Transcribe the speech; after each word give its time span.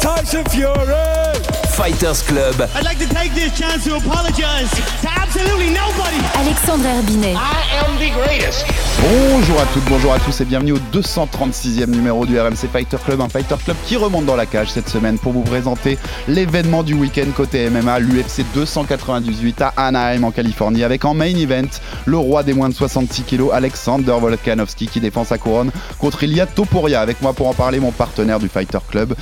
Tyson 0.00 0.44
Fury. 0.50 1.32
Fighters 1.72 2.22
Club. 2.22 2.68
I'd 2.74 2.84
like 2.84 2.98
to 2.98 3.08
take 3.08 3.32
this 3.34 3.58
chance 3.58 3.84
to 3.84 3.96
apologize 3.96 4.70
to 5.00 5.08
absolutely 5.08 5.70
nobody. 5.70 6.20
Alexandre 6.34 6.86
Herbinet. 6.86 7.34
I 7.34 7.62
am 7.80 7.98
the 7.98 8.12
greatest. 8.12 8.66
Bonjour 9.00 9.60
à 9.60 9.64
toutes, 9.72 9.84
bonjour 9.86 10.12
à 10.12 10.20
tous 10.20 10.40
et 10.42 10.44
bienvenue 10.44 10.72
au 10.72 10.78
236e 10.92 11.86
numéro 11.86 12.24
du 12.26 12.38
RMC 12.38 12.68
Fighter 12.70 12.98
Club, 13.04 13.20
un 13.20 13.28
Fighter 13.28 13.56
Club 13.64 13.76
qui 13.86 13.96
remonte 13.96 14.26
dans 14.26 14.36
la 14.36 14.46
cage 14.46 14.70
cette 14.70 14.88
semaine 14.88 15.18
pour 15.18 15.32
vous 15.32 15.42
présenter 15.42 15.98
l'événement 16.28 16.82
du 16.82 16.94
week-end 16.94 17.26
côté 17.34 17.68
MMA, 17.68 17.98
l'UFC 17.98 18.44
298 18.54 19.62
à 19.62 19.72
Anaheim 19.76 20.22
en 20.24 20.30
Californie 20.30 20.84
avec 20.84 21.04
en 21.04 21.14
main 21.14 21.34
event 21.34 21.68
le 22.04 22.18
roi 22.18 22.42
des 22.42 22.52
moins 22.52 22.68
de 22.68 22.74
66 22.74 23.22
kilos 23.22 23.50
Alexander 23.52 24.14
Volkanovski 24.20 24.86
qui 24.86 25.00
défend 25.00 25.24
sa 25.24 25.38
couronne 25.38 25.72
contre 25.98 26.22
Ilia 26.22 26.46
Topuria. 26.46 27.00
Avec 27.00 27.22
moi 27.22 27.32
pour 27.32 27.48
en 27.48 27.54
parler 27.54 27.80
mon 27.80 27.90
partenaire 27.90 28.38
du 28.38 28.48
Fighter 28.48 28.78
Club, 28.88 29.14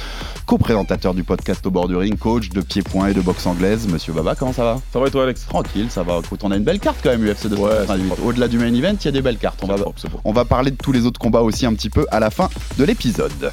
co-présentateur 0.51 1.15
du 1.15 1.23
podcast 1.23 1.65
au 1.65 1.71
bord 1.71 1.87
du 1.87 1.95
ring, 1.95 2.19
coach 2.19 2.49
de 2.49 2.61
pied-point 2.61 3.07
et 3.07 3.15
de 3.15 3.21
boxe 3.21 3.47
anglaise, 3.47 3.87
monsieur 3.87 4.13
Baba, 4.13 4.35
comment 4.35 4.53
ça 4.53 4.65
va? 4.65 4.81
Ça 4.93 4.99
va 4.99 5.07
et 5.07 5.11
toi 5.13 5.23
Alex? 5.23 5.47
Tranquille, 5.47 5.87
ça 5.93 6.03
va. 6.03 6.19
Écoute, 6.25 6.41
on 6.43 6.51
a 6.51 6.57
une 6.57 6.65
belle 6.65 6.81
carte 6.81 6.99
quand 7.05 7.11
même, 7.11 7.25
UFC 7.25 7.47
298. 7.47 8.15
Au-delà 8.25 8.49
du 8.49 8.59
main 8.59 8.75
event, 8.75 8.97
il 9.01 9.05
y 9.05 9.09
a 9.09 9.13
des 9.13 9.23
belles 9.23 9.39
cartes. 9.39 9.61
On 9.63 9.69
va, 9.69 9.77
propre, 9.77 10.01
c'est 10.01 10.09
propre. 10.09 10.23
on 10.27 10.33
va 10.33 10.45
parler 10.45 10.73
de 10.73 10.77
tous 10.77 10.91
les 10.91 11.07
autres 11.07 11.21
combats 11.21 11.43
aussi 11.43 11.67
un 11.67 11.75
petit 11.75 11.89
peu 11.89 12.05
à 12.11 12.19
la 12.19 12.31
fin 12.31 12.49
de 12.79 12.83
l'épisode. 12.83 13.53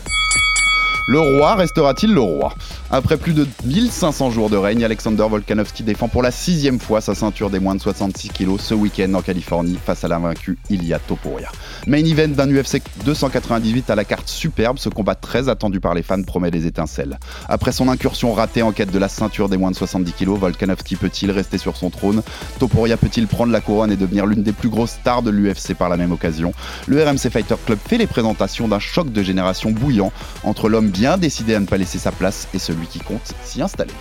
Le 1.09 1.21
roi 1.21 1.55
restera-t-il 1.55 2.13
le 2.13 2.19
roi? 2.19 2.53
Après 2.91 3.15
plus 3.15 3.31
de 3.31 3.47
1500 3.63 4.29
jours 4.29 4.49
de 4.49 4.57
règne, 4.57 4.83
Alexander 4.83 5.25
Volkanovski 5.29 5.83
défend 5.83 6.09
pour 6.09 6.21
la 6.21 6.31
sixième 6.31 6.81
fois 6.81 6.99
sa 6.99 7.15
ceinture 7.15 7.49
des 7.49 7.61
moins 7.61 7.75
de 7.75 7.79
66 7.79 8.27
kilos 8.27 8.59
ce 8.59 8.73
week-end 8.73 9.13
en 9.13 9.21
Californie 9.21 9.79
face 9.81 10.03
à 10.03 10.09
l'invaincu 10.09 10.57
Ilia 10.69 10.99
Topuria. 10.99 11.49
Main 11.85 12.03
event 12.03 12.27
d'un 12.27 12.51
UFC 12.53 12.81
298 13.05 13.89
à 13.89 13.95
la 13.95 14.03
carte 14.03 14.27
superbe, 14.27 14.79
ce 14.79 14.89
combat 14.89 15.15
très 15.15 15.47
attendu 15.47 15.79
par 15.79 15.93
les 15.93 16.03
fans 16.03 16.21
promet 16.23 16.51
des 16.51 16.67
étincelles. 16.67 17.17
Après 17.47 17.71
son 17.71 17.87
incursion 17.87 18.33
ratée 18.33 18.61
en 18.61 18.73
quête 18.73 18.91
de 18.91 18.99
la 18.99 19.07
ceinture 19.07 19.47
des 19.47 19.55
moins 19.55 19.71
de 19.71 19.77
70 19.77 20.11
kilos, 20.11 20.37
Volkanovski 20.37 20.97
peut-il 20.97 21.31
rester 21.31 21.57
sur 21.57 21.77
son 21.77 21.89
trône? 21.89 22.21
Topuria 22.59 22.97
peut-il 22.97 23.27
prendre 23.27 23.53
la 23.53 23.61
couronne 23.61 23.93
et 23.93 23.95
devenir 23.97 24.25
l'une 24.25 24.43
des 24.43 24.51
plus 24.51 24.67
grosses 24.67 24.97
stars 24.99 25.21
de 25.21 25.29
l'UFC 25.29 25.73
par 25.73 25.87
la 25.87 25.95
même 25.95 26.11
occasion? 26.11 26.51
Le 26.85 27.01
RMC 27.01 27.29
Fighter 27.31 27.55
Club 27.65 27.79
fait 27.87 27.97
les 27.97 28.07
présentations 28.07 28.67
d'un 28.67 28.79
choc 28.79 29.13
de 29.13 29.23
génération 29.23 29.71
bouillant 29.71 30.11
entre 30.43 30.67
l'homme 30.67 30.91
bien 30.97 31.17
décidé 31.17 31.53
à 31.53 31.59
ne 31.59 31.65
pas 31.67 31.77
laisser 31.77 31.99
sa 31.99 32.11
place 32.11 32.47
et 32.53 32.59
celui 32.59 32.87
qui 32.87 32.99
compte 32.99 33.33
s'y 33.43 33.61
installer. 33.61 33.93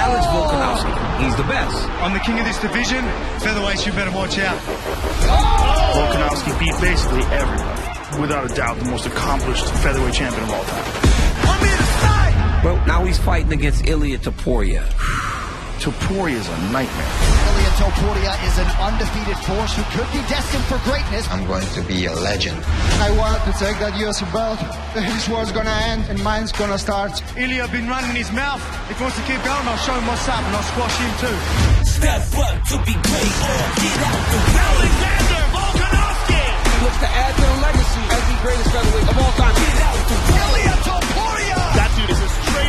Alex 0.00 0.26
Volkanovski. 0.32 0.90
He's 1.20 1.34
the 1.34 1.42
best. 1.48 1.88
I'm 2.00 2.12
the 2.12 2.20
king 2.20 2.38
of 2.38 2.46
this 2.46 2.60
division. 2.60 3.04
Featherweights, 3.40 3.84
you 3.86 3.92
better 3.92 4.12
watch 4.12 4.38
out. 4.38 4.58
Volkanovski 5.94 6.52
beat 6.60 6.80
basically 6.80 7.24
everybody. 7.32 8.20
Without 8.20 8.50
a 8.50 8.54
doubt, 8.54 8.78
the 8.78 8.84
most 8.84 9.06
accomplished 9.06 9.66
featherweight 9.82 10.14
champion 10.14 10.44
of 10.44 10.50
all 10.50 10.64
time. 10.64 10.84
I'm 11.50 11.60
here 11.66 11.76
to 11.76 11.82
fight. 11.82 12.62
Well, 12.64 12.86
now 12.86 13.04
he's 13.04 13.18
fighting 13.18 13.52
against 13.52 13.86
Ilya 13.88 14.18
Taporia. 14.18 14.84
Topuria 15.80 16.36
is 16.36 16.48
a 16.48 16.58
nightmare. 16.72 16.87
Ilya 17.78 17.94
Topuria 17.94 18.34
is 18.42 18.58
an 18.58 18.66
undefeated 18.82 19.38
force 19.46 19.76
who 19.76 19.82
could 19.94 20.10
be 20.10 20.18
destined 20.26 20.64
for 20.64 20.78
greatness. 20.82 21.30
I'm 21.30 21.46
going 21.46 21.66
to 21.78 21.82
be 21.82 22.06
a 22.06 22.12
legend. 22.12 22.58
I 22.98 23.14
wanted 23.16 23.38
to 23.46 23.52
take 23.54 23.78
that 23.78 23.94
UFC 23.94 24.26
belt. 24.34 24.58
His 24.98 25.28
war's 25.28 25.52
gonna 25.52 25.78
end 25.86 26.02
and 26.10 26.18
mine's 26.24 26.50
gonna 26.50 26.78
start. 26.78 27.22
Ilya 27.38 27.68
been 27.68 27.86
running 27.86 28.16
his 28.16 28.32
mouth. 28.32 28.58
If 28.90 28.98
he 28.98 29.02
wants 29.02 29.16
to 29.18 29.24
keep 29.30 29.38
going, 29.46 29.62
I'll 29.70 29.78
show 29.78 29.94
him 29.94 30.06
what's 30.10 30.26
up 30.26 30.42
and 30.42 30.56
I'll 30.58 30.68
squash 30.74 30.96
him 30.98 31.12
too. 31.22 31.38
Step 31.86 32.26
up 32.34 32.56
to 32.66 32.76
be 32.82 32.94
great 32.98 33.34
or 33.46 33.62
get 33.78 33.98
out 34.10 34.22
the 34.26 34.38
way. 34.42 34.58
Alexander 34.58 35.42
Volkanovski. 35.54 36.42
He 36.42 36.78
looks 36.82 36.98
to 36.98 37.08
add 37.14 37.32
to 37.38 37.44
the 37.46 37.58
legacy 37.62 38.02
as 38.10 38.22
the 38.26 38.36
greatest 38.42 38.70
featherweight 38.74 39.06
of 39.06 39.18
all 39.22 39.34
time. 39.38 39.54
Get 39.54 39.78
out 39.86 40.02
the 40.02 40.18
way. 40.18 40.42
Ilya 40.50 40.76
Topuria. 40.82 41.47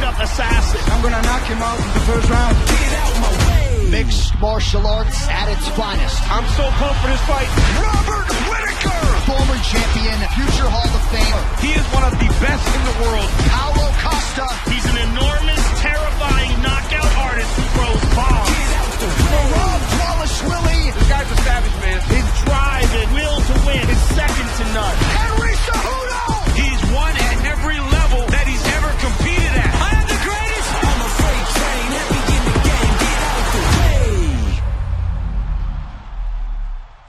That 0.10 0.18
dude 0.18 0.26
is 0.26 0.34
a 0.34 0.34
straight 0.34 0.50
up 0.50 0.74
assassin. 0.74 0.82
I'm 0.90 1.02
gonna 1.02 1.22
knock 1.22 1.46
him 1.46 1.62
out 1.62 1.78
in 1.78 1.90
the 1.94 2.04
first 2.10 2.30
round. 2.30 2.56
Get 2.66 2.94
out 2.98 3.14
my 3.22 3.32
way. 3.46 3.90
Mixed 3.90 4.34
martial 4.40 4.86
arts 4.86 5.28
at 5.30 5.50
its 5.50 5.68
finest. 5.78 6.18
I'm 6.30 6.46
so 6.58 6.66
pumped 6.78 7.00
for 7.02 7.10
this 7.10 7.22
fight. 7.30 7.50
Robert 7.78 8.30
Whitaker. 8.50 9.06
Former 9.30 9.60
champion, 9.62 10.18
future 10.34 10.70
Hall 10.70 10.90
of 10.90 11.04
Famer, 11.14 11.44
He 11.62 11.78
is 11.78 11.86
one 11.94 12.06
of 12.06 12.14
the 12.18 12.30
best 12.42 12.66
in 12.74 12.82
the 12.90 12.96
world. 13.06 13.30
Paulo 13.54 13.86
Costa. 14.02 14.48
He's 14.70 14.86
an 14.90 14.98
enormous, 15.14 15.64
terrifying 15.78 16.54
knockout 16.66 17.12
artist 17.30 17.52
who 17.54 17.66
throws 17.78 18.04
bombs. 18.18 18.50
Get 18.50 18.72
out 18.82 18.94
the 18.98 19.10
way. 19.14 19.46
Rob 19.54 19.82
Qualishvili. 19.94 20.80
This 20.94 21.08
guy's 21.10 21.30
a 21.30 21.38
savage, 21.46 21.78
man. 21.86 22.00
His 22.10 22.28
drive 22.46 22.90
and 22.98 23.10
will 23.14 23.38
to 23.46 23.56
win 23.66 23.86
is 23.86 24.02
second 24.18 24.50
to 24.58 24.66
none. 24.74 24.98
Henry 25.22 25.54
Cejudo. 25.70 26.24
He's 26.58 26.82
won 26.94 27.14
at 27.14 27.46
every 27.46 27.78
level 27.78 27.89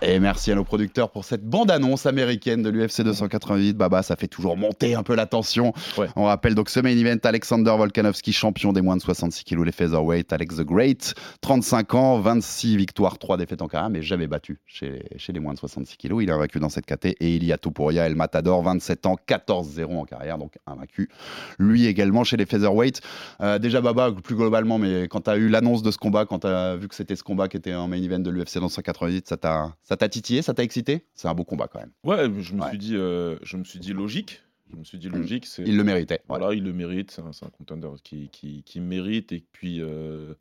Et 0.02 0.18
merci 0.18 0.50
à 0.50 0.54
nos 0.54 0.64
producteurs 0.64 1.10
pour 1.10 1.26
cette 1.26 1.44
bande-annonce 1.44 2.06
américaine 2.06 2.62
de 2.62 2.70
l'UFC 2.70 3.02
288. 3.02 3.76
Baba, 3.76 4.02
ça 4.02 4.16
fait 4.16 4.28
toujours 4.28 4.56
monter 4.56 4.94
un 4.94 5.02
peu 5.02 5.14
la 5.14 5.26
tension. 5.26 5.74
Ouais. 5.98 6.08
On 6.16 6.24
rappelle 6.24 6.54
donc 6.54 6.70
ce 6.70 6.80
main 6.80 6.96
event, 6.96 7.18
Alexander 7.22 7.70
Volkanovski, 7.76 8.32
champion 8.32 8.72
des 8.72 8.80
moins 8.80 8.96
de 8.96 9.02
66 9.02 9.44
kilos, 9.44 9.66
les 9.66 9.72
featherweight, 9.72 10.32
Alex 10.32 10.56
the 10.56 10.62
Great, 10.62 11.14
35 11.42 11.94
ans, 11.94 12.18
26 12.18 12.78
victoires, 12.78 13.18
3 13.18 13.36
défaites 13.36 13.60
en 13.60 13.68
carrière, 13.68 13.90
mais 13.90 14.00
jamais 14.00 14.26
battu 14.26 14.58
chez, 14.66 15.02
chez 15.16 15.34
les 15.34 15.40
moins 15.40 15.52
de 15.52 15.58
66 15.58 15.98
kilos. 15.98 16.22
Il 16.22 16.30
est 16.30 16.32
invaincu 16.32 16.60
dans 16.60 16.70
cette 16.70 16.86
KT. 16.86 17.16
Et 17.20 17.36
Ilia 17.36 17.58
Topuria, 17.58 18.06
El 18.06 18.14
Matador, 18.14 18.62
27 18.62 19.04
ans, 19.04 19.16
14-0 19.28 19.98
en 19.98 20.04
carrière, 20.06 20.38
donc 20.38 20.54
invaincu. 20.66 21.10
Lui 21.58 21.84
également 21.84 22.24
chez 22.24 22.38
les 22.38 22.46
featherweight. 22.46 23.02
Euh, 23.42 23.58
déjà 23.58 23.82
Baba, 23.82 24.12
plus 24.12 24.34
globalement, 24.34 24.78
mais 24.78 25.08
quand 25.08 25.20
tu 25.22 25.30
as 25.30 25.36
eu 25.36 25.50
l'annonce 25.50 25.82
de 25.82 25.90
ce 25.90 25.98
combat, 25.98 26.24
quand 26.24 26.38
tu 26.38 26.46
as 26.46 26.76
vu 26.76 26.88
que 26.88 26.94
c'était 26.94 27.16
ce 27.16 27.22
combat 27.22 27.48
qui 27.48 27.58
était 27.58 27.74
en 27.74 27.86
main 27.86 28.02
event 28.02 28.18
de 28.18 28.30
l'UFC 28.30 28.60
288, 28.60 29.28
ça 29.28 29.36
t'a 29.36 29.74
ça 29.90 29.96
t'a 29.96 30.08
titillé, 30.08 30.40
ça 30.40 30.54
t'a 30.54 30.62
excité? 30.62 31.04
C'est 31.16 31.26
un 31.26 31.34
beau 31.34 31.42
combat 31.42 31.66
quand 31.66 31.80
même. 31.80 31.90
Ouais, 32.04 32.30
je 32.40 32.54
me 32.54 32.62
Ouais. 32.62 32.68
suis 32.68 32.78
dit, 32.78 32.94
euh, 32.96 33.36
je 33.42 33.56
me 33.56 33.64
suis 33.64 33.80
dit 33.80 33.92
logique. 33.92 34.40
Je 34.70 34.76
me 34.76 34.84
suis 34.84 34.98
dit 34.98 35.08
logique. 35.08 35.46
C'est 35.46 35.64
Il 35.66 35.76
le 35.76 35.82
méritait. 35.82 36.20
voilà, 36.28 36.54
il 36.54 36.62
le 36.62 36.72
mérite. 36.72 37.10
C'est 37.10 37.22
un, 37.22 37.32
c'est 37.32 37.44
un 37.44 37.50
contender 37.50 37.88
qui, 38.04 38.28
qui, 38.28 38.62
qui 38.62 38.78
mérite 38.80 39.32
et 39.32 39.44
puis 39.50 39.80
euh, 39.80 40.34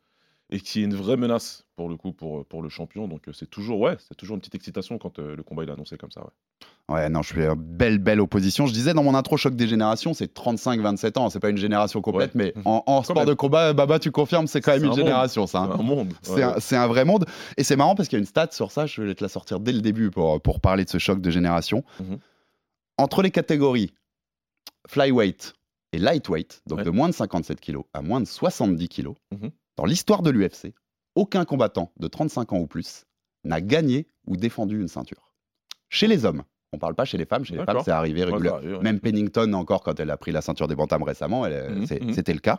et 0.50 0.60
qui 0.60 0.80
est 0.80 0.84
une 0.84 0.94
vraie 0.94 1.16
menace 1.16 1.64
pour 1.76 1.88
le 1.88 1.96
coup 1.96 2.12
pour, 2.12 2.44
pour 2.46 2.62
le 2.62 2.68
champion. 2.68 3.06
Donc 3.08 3.28
euh, 3.28 3.32
c'est 3.32 3.48
toujours 3.48 3.80
ouais, 3.80 3.96
c'est 4.08 4.14
toujours 4.16 4.34
une 4.34 4.40
petite 4.40 4.54
excitation 4.56 4.98
quand 4.98 5.18
euh, 5.18 5.36
le 5.36 5.42
combat 5.42 5.62
il 5.64 5.68
est 5.68 5.72
annoncé 5.72 5.96
comme 5.96 6.10
ça. 6.10 6.20
Ouais. 6.22 6.30
Ouais, 6.94 7.08
non, 7.08 7.22
je 7.22 7.28
suis 7.32 7.46
en 7.46 7.54
belle, 7.56 7.98
belle 7.98 8.20
opposition. 8.20 8.66
Je 8.66 8.72
disais 8.72 8.92
dans 8.94 9.04
mon 9.04 9.14
intro 9.14 9.36
choc 9.36 9.54
des 9.54 9.68
générations, 9.68 10.12
c'est 10.12 10.34
35-27 10.36 11.18
ans. 11.20 11.30
C'est 11.30 11.38
pas 11.38 11.50
une 11.50 11.56
génération 11.56 12.00
complète, 12.02 12.34
Ouais. 12.34 12.52
mais 12.56 12.62
en, 12.64 12.82
en 12.84 13.02
sport 13.04 13.16
même. 13.18 13.26
de 13.26 13.34
combat, 13.34 13.72
Baba, 13.72 14.00
tu 14.00 14.10
confirmes, 14.10 14.48
c'est 14.48 14.60
quand 14.60 14.72
même 14.72 14.80
une 14.82 14.86
un 14.86 14.88
monde. 14.90 14.98
génération, 14.98 15.46
ça. 15.46 15.60
hein. 15.60 15.68
C'est 15.72 15.80
un 15.80 15.82
monde. 15.84 16.12
C'est 16.22 16.32
ouais. 16.32 16.42
un, 16.42 16.58
c'est 16.58 16.76
un 16.76 16.88
vrai 16.88 17.04
monde. 17.04 17.26
Et 17.56 17.62
c'est 17.62 17.76
marrant 17.76 17.94
parce 17.94 18.08
qu'il 18.08 18.16
y 18.16 18.20
a 18.20 18.22
une 18.22 18.26
stat 18.26 18.48
sur 18.50 18.72
ça, 18.72 18.86
je 18.86 19.02
vais 19.02 19.14
te 19.14 19.22
la 19.22 19.28
sortir 19.28 19.60
dès 19.60 19.70
le 19.72 19.80
début 19.82 20.10
pour, 20.10 20.40
pour 20.42 20.60
parler 20.60 20.84
de 20.84 20.90
ce 20.90 20.98
choc 20.98 21.20
de 21.20 21.30
génération. 21.30 21.84
Mhm. 22.00 22.18
Entre 22.98 23.22
les 23.22 23.30
catégories 23.30 23.92
flyweight 24.88 25.54
et 25.92 25.98
lightweight, 25.98 26.62
donc 26.66 26.82
de 26.82 26.90
moins 26.90 27.08
de 27.08 27.14
57 27.14 27.60
kilos 27.60 27.84
à 27.94 28.02
moins 28.02 28.20
de 28.20 28.26
70 28.26 28.88
kilos, 28.88 29.14
Mhm. 29.32 29.50
Dans 29.80 29.86
l'histoire 29.86 30.20
de 30.20 30.30
l'UFC, 30.30 30.74
aucun 31.14 31.46
combattant 31.46 31.90
de 31.98 32.06
35 32.06 32.52
ans 32.52 32.58
ou 32.58 32.66
plus 32.66 33.06
n'a 33.44 33.62
gagné 33.62 34.06
ou 34.26 34.36
défendu 34.36 34.78
une 34.78 34.88
ceinture. 34.88 35.32
Chez 35.88 36.06
les 36.06 36.24
hommes. 36.26 36.42
On 36.72 36.78
parle 36.78 36.94
pas 36.94 37.04
chez 37.06 37.16
les 37.18 37.24
femmes, 37.24 37.44
chez 37.44 37.56
les 37.56 37.64
femmes 37.64 37.78
c'est 37.84 37.90
arrivé 37.90 38.22
régulièrement. 38.24 38.60
ouais. 38.60 38.78
Même 38.82 39.00
Pennington 39.00 39.54
encore 39.54 39.82
quand 39.82 39.98
elle 39.98 40.10
a 40.10 40.16
pris 40.18 40.30
la 40.32 40.40
ceinture 40.42 40.68
des 40.68 40.76
bantams 40.76 41.02
récemment, 41.02 41.44
Mhm, 41.46 41.86
mhm. 41.90 42.12
c'était 42.12 42.32
le 42.34 42.38
cas. 42.40 42.58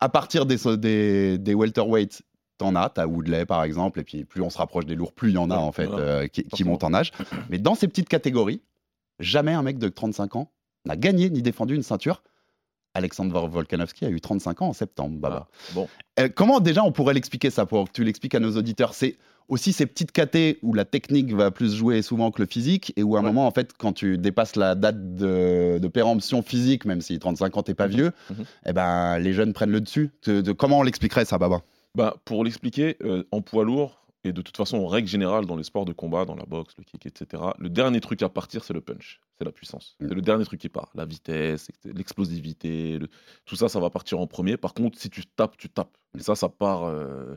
À 0.00 0.08
partir 0.08 0.46
des, 0.46 0.56
des, 0.78 1.36
des 1.36 1.54
welterweights, 1.54 2.22
t'en 2.58 2.76
as, 2.76 2.88
t'as 2.90 3.06
Woodley 3.06 3.44
par 3.44 3.62
exemple, 3.64 3.98
et 4.00 4.04
puis 4.04 4.24
plus 4.24 4.40
on 4.40 4.48
se 4.50 4.56
rapproche 4.56 4.86
des 4.86 4.94
lourds, 4.94 5.12
plus 5.12 5.30
il 5.30 5.34
y 5.34 5.38
en 5.38 5.50
a 5.50 5.56
Ouais, 5.56 5.62
en 5.62 5.72
fait 5.72 5.84
voilà. 5.86 6.02
euh, 6.02 6.26
qui, 6.28 6.64
montent 6.64 6.84
en 6.84 6.94
âge. 6.94 7.10
Mais 7.50 7.58
dans 7.58 7.74
ces 7.74 7.88
petites 7.88 8.08
catégories, 8.08 8.62
jamais 9.18 9.52
un 9.52 9.62
mec 9.62 9.78
de 9.78 9.88
35 9.88 10.36
ans 10.36 10.50
n'a 10.86 10.96
gagné 10.96 11.28
ni 11.28 11.42
défendu 11.42 11.74
une 11.74 11.82
ceinture, 11.82 12.22
Alexander 12.94 13.40
Volkanovski 13.50 14.04
a 14.04 14.10
eu 14.10 14.20
35 14.20 14.62
ans 14.62 14.68
en 14.68 14.72
septembre, 14.72 15.16
Baba. 15.18 15.48
Ah, 15.50 15.72
bon. 15.74 15.88
Euh, 16.20 16.28
comment 16.34 16.60
déjà 16.60 16.84
on 16.84 16.92
pourrait 16.92 17.14
l'expliquer 17.14 17.50
ça 17.50 17.66
pour 17.66 17.86
que 17.86 17.92
tu 17.92 18.04
l'expliques 18.04 18.34
à 18.34 18.40
nos 18.40 18.56
auditeurs? 18.56 18.94
C'est 18.94 19.16
aussi 19.48 19.72
ces 19.72 19.86
petites 19.86 20.12
KT 20.12 20.58
où 20.62 20.72
la 20.74 20.84
technique 20.84 21.32
va 21.34 21.50
plus 21.50 21.74
jouer 21.74 22.00
souvent 22.02 22.30
que 22.30 22.40
le 22.42 22.46
physique 22.46 22.92
et 22.96 23.02
où 23.02 23.16
à 23.16 23.20
un 23.20 23.22
Ouais. 23.22 23.28
moment, 23.28 23.46
en 23.46 23.50
fait, 23.50 23.72
quand 23.76 23.92
tu 23.92 24.18
dépasses 24.18 24.56
la 24.56 24.74
date 24.74 25.14
de, 25.16 25.78
de 25.80 25.88
péremption 25.88 26.42
physique, 26.42 26.84
même 26.84 27.00
si 27.00 27.18
35 27.18 27.56
ans 27.56 27.62
t'es 27.62 27.74
pas 27.74 27.88
Mhm. 27.88 27.94
vieux, 27.94 28.12
Mhm. 28.30 28.44
eh 28.66 28.72
ben, 28.72 29.18
les 29.18 29.32
jeunes 29.32 29.52
prennent 29.52 29.70
le 29.72 29.80
dessus. 29.80 30.10
De- 30.26 30.40
de- 30.42 30.52
comment 30.52 30.78
on 30.80 30.82
l'expliquerait 30.82 31.24
ça, 31.24 31.38
Baba? 31.38 31.62
Bah, 31.94 32.16
pour 32.24 32.44
l'expliquer, 32.44 32.96
euh, 33.02 33.24
en 33.32 33.42
poids 33.42 33.64
lourd, 33.64 34.01
et 34.24 34.32
de 34.32 34.40
toute 34.42 34.56
façon, 34.56 34.78
en 34.78 34.86
règle 34.86 35.08
générale, 35.08 35.46
dans 35.46 35.56
les 35.56 35.64
sports 35.64 35.84
de 35.84 35.92
combat, 35.92 36.24
dans 36.24 36.34
la 36.36 36.44
boxe, 36.44 36.74
le 36.78 36.84
kick, 36.84 37.06
etc., 37.06 37.42
le 37.58 37.68
dernier 37.68 38.00
truc 38.00 38.22
à 38.22 38.28
partir, 38.28 38.62
c'est 38.64 38.72
le 38.74 38.80
punch, 38.80 39.20
c'est 39.38 39.44
la 39.44 39.50
puissance. 39.52 39.96
Mm. 40.00 40.08
C'est 40.08 40.14
le 40.14 40.22
dernier 40.22 40.44
truc 40.44 40.60
qui 40.60 40.68
part. 40.68 40.90
La 40.94 41.04
vitesse, 41.04 41.68
l'explosivité, 41.84 42.98
le- 42.98 43.08
tout 43.44 43.56
ça, 43.56 43.68
ça 43.68 43.80
va 43.80 43.90
partir 43.90 44.20
en 44.20 44.26
premier. 44.26 44.56
Par 44.56 44.74
contre, 44.74 44.98
si 44.98 45.10
tu 45.10 45.24
tapes, 45.26 45.56
tu 45.56 45.68
tapes. 45.68 45.96
Et 46.16 46.22
ça, 46.22 46.34
ça 46.34 46.48
part. 46.48 46.84
euh, 46.84 47.36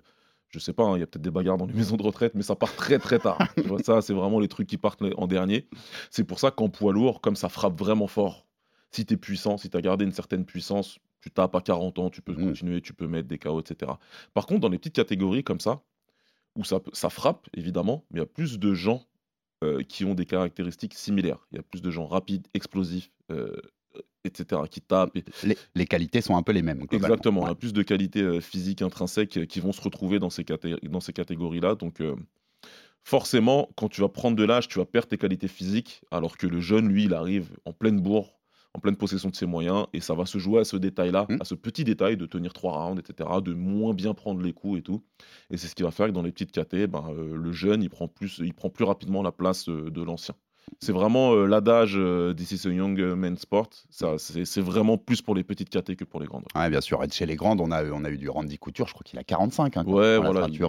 Je 0.50 0.60
sais 0.60 0.74
pas, 0.74 0.84
hein, 0.84 0.96
il 0.96 1.00
y 1.00 1.04
a 1.04 1.08
peut-être 1.08 1.24
des 1.24 1.32
bagarres 1.32 1.58
dans 1.58 1.66
les 1.66 1.74
maisons 1.94 1.98
de 1.98 2.04
retraite, 2.04 2.34
mais 2.36 2.44
ça 2.44 2.56
part 2.56 2.74
très 2.76 3.00
très 3.00 3.20
tard. 3.20 3.40
Tu 3.56 3.64
vois, 3.64 3.80
ça, 3.80 4.02
c'est 4.02 4.14
vraiment 4.14 4.40
les 4.40 4.48
trucs 4.48 4.68
qui 4.68 4.78
partent 4.78 5.02
en 5.18 5.28
dernier. 5.28 5.68
C'est 6.12 6.24
pour 6.24 6.40
ça 6.40 6.52
qu'en 6.52 6.70
poids 6.70 6.94
lourd, 6.94 7.20
comme 7.20 7.36
ça 7.36 7.50
frappe 7.50 7.78
vraiment 7.78 8.08
fort, 8.08 8.46
si 8.92 9.06
tu 9.06 9.16
es 9.16 9.18
puissant, 9.18 9.58
si 9.58 9.70
tu 9.70 9.76
as 9.76 9.82
gardé 9.82 10.06
une 10.06 10.14
certaine 10.14 10.46
puissance, 10.46 11.00
tu 11.20 11.30
tapes 11.32 11.56
à 11.56 11.62
40 11.62 12.00
ans, 12.00 12.10
tu 12.10 12.22
peux 12.22 12.34
Mm. 12.34 12.46
continuer, 12.50 12.82
tu 12.82 12.94
peux 12.94 13.08
mettre 13.08 13.28
des 13.28 13.38
KO, 13.40 13.60
etc. 13.60 13.92
Par 14.34 14.46
contre, 14.46 14.62
dans 14.62 14.70
les 14.70 14.78
petites 14.78 14.96
catégories 14.96 15.44
comme 15.44 15.60
ça, 15.60 15.82
où 16.56 16.64
ça, 16.64 16.80
frappe, 17.10 17.48
évidemment, 17.56 18.06
mais 18.12 18.20
il 18.20 18.22
y 18.22 18.24
a 18.24 18.28
plus 18.28 18.60
de 18.60 18.74
gens 18.74 19.04
euh, 19.64 19.82
qui 19.84 20.06
ont 20.06 20.16
des 20.16 20.26
caractéristiques 20.26 20.94
similaires. 20.94 21.48
Il 21.52 21.56
y 21.58 21.60
a 21.60 21.64
plus 21.64 21.82
de 21.82 21.90
gens 21.92 22.06
rapides, 22.08 22.48
explosifs, 22.54 23.12
euh, 23.32 23.56
etc., 24.24 24.62
qui 24.70 24.82
tapent. 24.82 25.16
et- 25.16 25.24
les, 25.44 25.58
les 25.76 25.86
qualités 25.86 26.22
sont 26.22 26.36
un 26.36 26.44
peu 26.44 26.52
les 26.52 26.62
mêmes. 26.62 26.86
Exactement, 26.92 27.42
on 27.42 27.46
Ouais. 27.46 27.52
a 27.52 27.56
plus 27.56 27.74
de 27.74 27.84
qualités 27.84 28.22
euh, 28.22 28.42
physiques 28.42 28.82
intrinsèques 28.82 29.48
qui 29.48 29.60
vont 29.60 29.72
se 29.72 29.82
retrouver 29.82 30.20
dans 30.20 30.30
ces, 30.30 30.44
dans 30.84 31.00
ces 31.00 31.14
catégories-là. 31.14 31.76
Donc, 31.76 32.02
forcément, 33.04 33.70
quand 33.76 33.90
tu 33.90 34.02
vas 34.02 34.10
prendre 34.10 34.36
de 34.36 34.44
l'âge, 34.44 34.68
tu 34.68 34.80
vas 34.80 34.86
perdre 34.86 35.08
tes 35.10 35.18
qualités 35.18 35.48
physiques, 35.48 36.02
alors 36.12 36.38
que 36.38 36.48
le 36.48 36.60
jeune, 36.60 36.88
lui, 36.88 37.06
il 37.06 37.14
arrive 37.14 37.50
en 37.66 37.74
pleine 37.74 38.00
bourre, 38.02 38.35
en 38.76 38.80
pleine 38.80 38.96
possession 38.98 39.30
de 39.30 39.36
ses 39.36 39.46
moyens, 39.46 39.86
et 39.94 40.02
ça 40.02 40.14
va 40.14 40.26
se 40.26 40.38
jouer 40.38 40.60
à 40.60 40.66
ce 40.66 40.78
détail-là, 40.78 41.26
Mm. 41.30 41.38
à 41.40 41.46
ce 41.46 41.56
petit 41.56 41.84
détail 41.84 42.18
de 42.18 42.26
tenir 42.26 42.54
trois 42.54 42.74
rounds, 42.86 43.00
etc., 43.00 43.30
de 43.44 43.54
moins 43.54 43.94
bien 43.94 44.14
prendre 44.14 44.42
les 44.42 44.54
coups 44.54 44.80
et 44.80 44.82
tout. 44.82 45.02
Et 45.50 45.58
c'est 45.58 45.68
ce 45.68 45.76
qui 45.76 45.84
va 45.84 45.92
faire 45.92 46.08
que 46.08 46.12
dans 46.12 46.22
les 46.22 46.32
petites 46.32 46.52
KT, 46.52 46.88
ben, 46.88 47.06
euh, 47.10 47.36
le 47.36 47.52
jeune, 47.52 47.82
il 47.82 47.90
prend, 47.90 48.08
plus, 48.08 48.40
il 48.44 48.54
prend 48.54 48.70
plus 48.70 48.86
rapidement 48.86 49.24
la 49.24 49.32
place 49.32 49.70
euh, 49.70 49.90
de 49.90 50.04
l'ancien. 50.04 50.36
C'est 50.80 50.92
vraiment 50.94 51.34
euh, 51.34 51.46
l'adage 51.46 51.98
This 52.36 52.52
is 52.52 52.68
a 52.68 52.72
young 52.72 53.00
man 53.16 53.38
sport. 53.38 53.70
C'est 54.18 54.62
vraiment 54.62 54.98
plus 54.98 55.22
pour 55.22 55.36
les 55.36 55.44
petites 55.44 55.70
KT 55.70 55.96
que 55.96 56.04
pour 56.06 56.20
les 56.20 56.26
grandes. 56.26 56.44
Ouais, 56.56 56.70
bien 56.72 56.82
sûr. 56.82 57.04
Et 57.04 57.10
chez 57.12 57.28
les 57.28 57.36
grandes, 57.36 57.62
on 57.62 57.70
a, 57.72 57.84
on 57.92 58.04
a 58.04 58.10
eu 58.10 58.18
du 58.18 58.30
Randy 58.30 58.58
Couture, 58.58 58.88
je 58.88 58.94
crois 58.94 59.04
qu'il 59.04 59.20
a 59.20 59.24
45. 59.24 59.78
Hein, 59.78 59.84
Ouais, 59.86 60.18
voilà. 60.18 60.42
La 60.42 60.48
il- 60.48 60.58
tout 60.58 60.66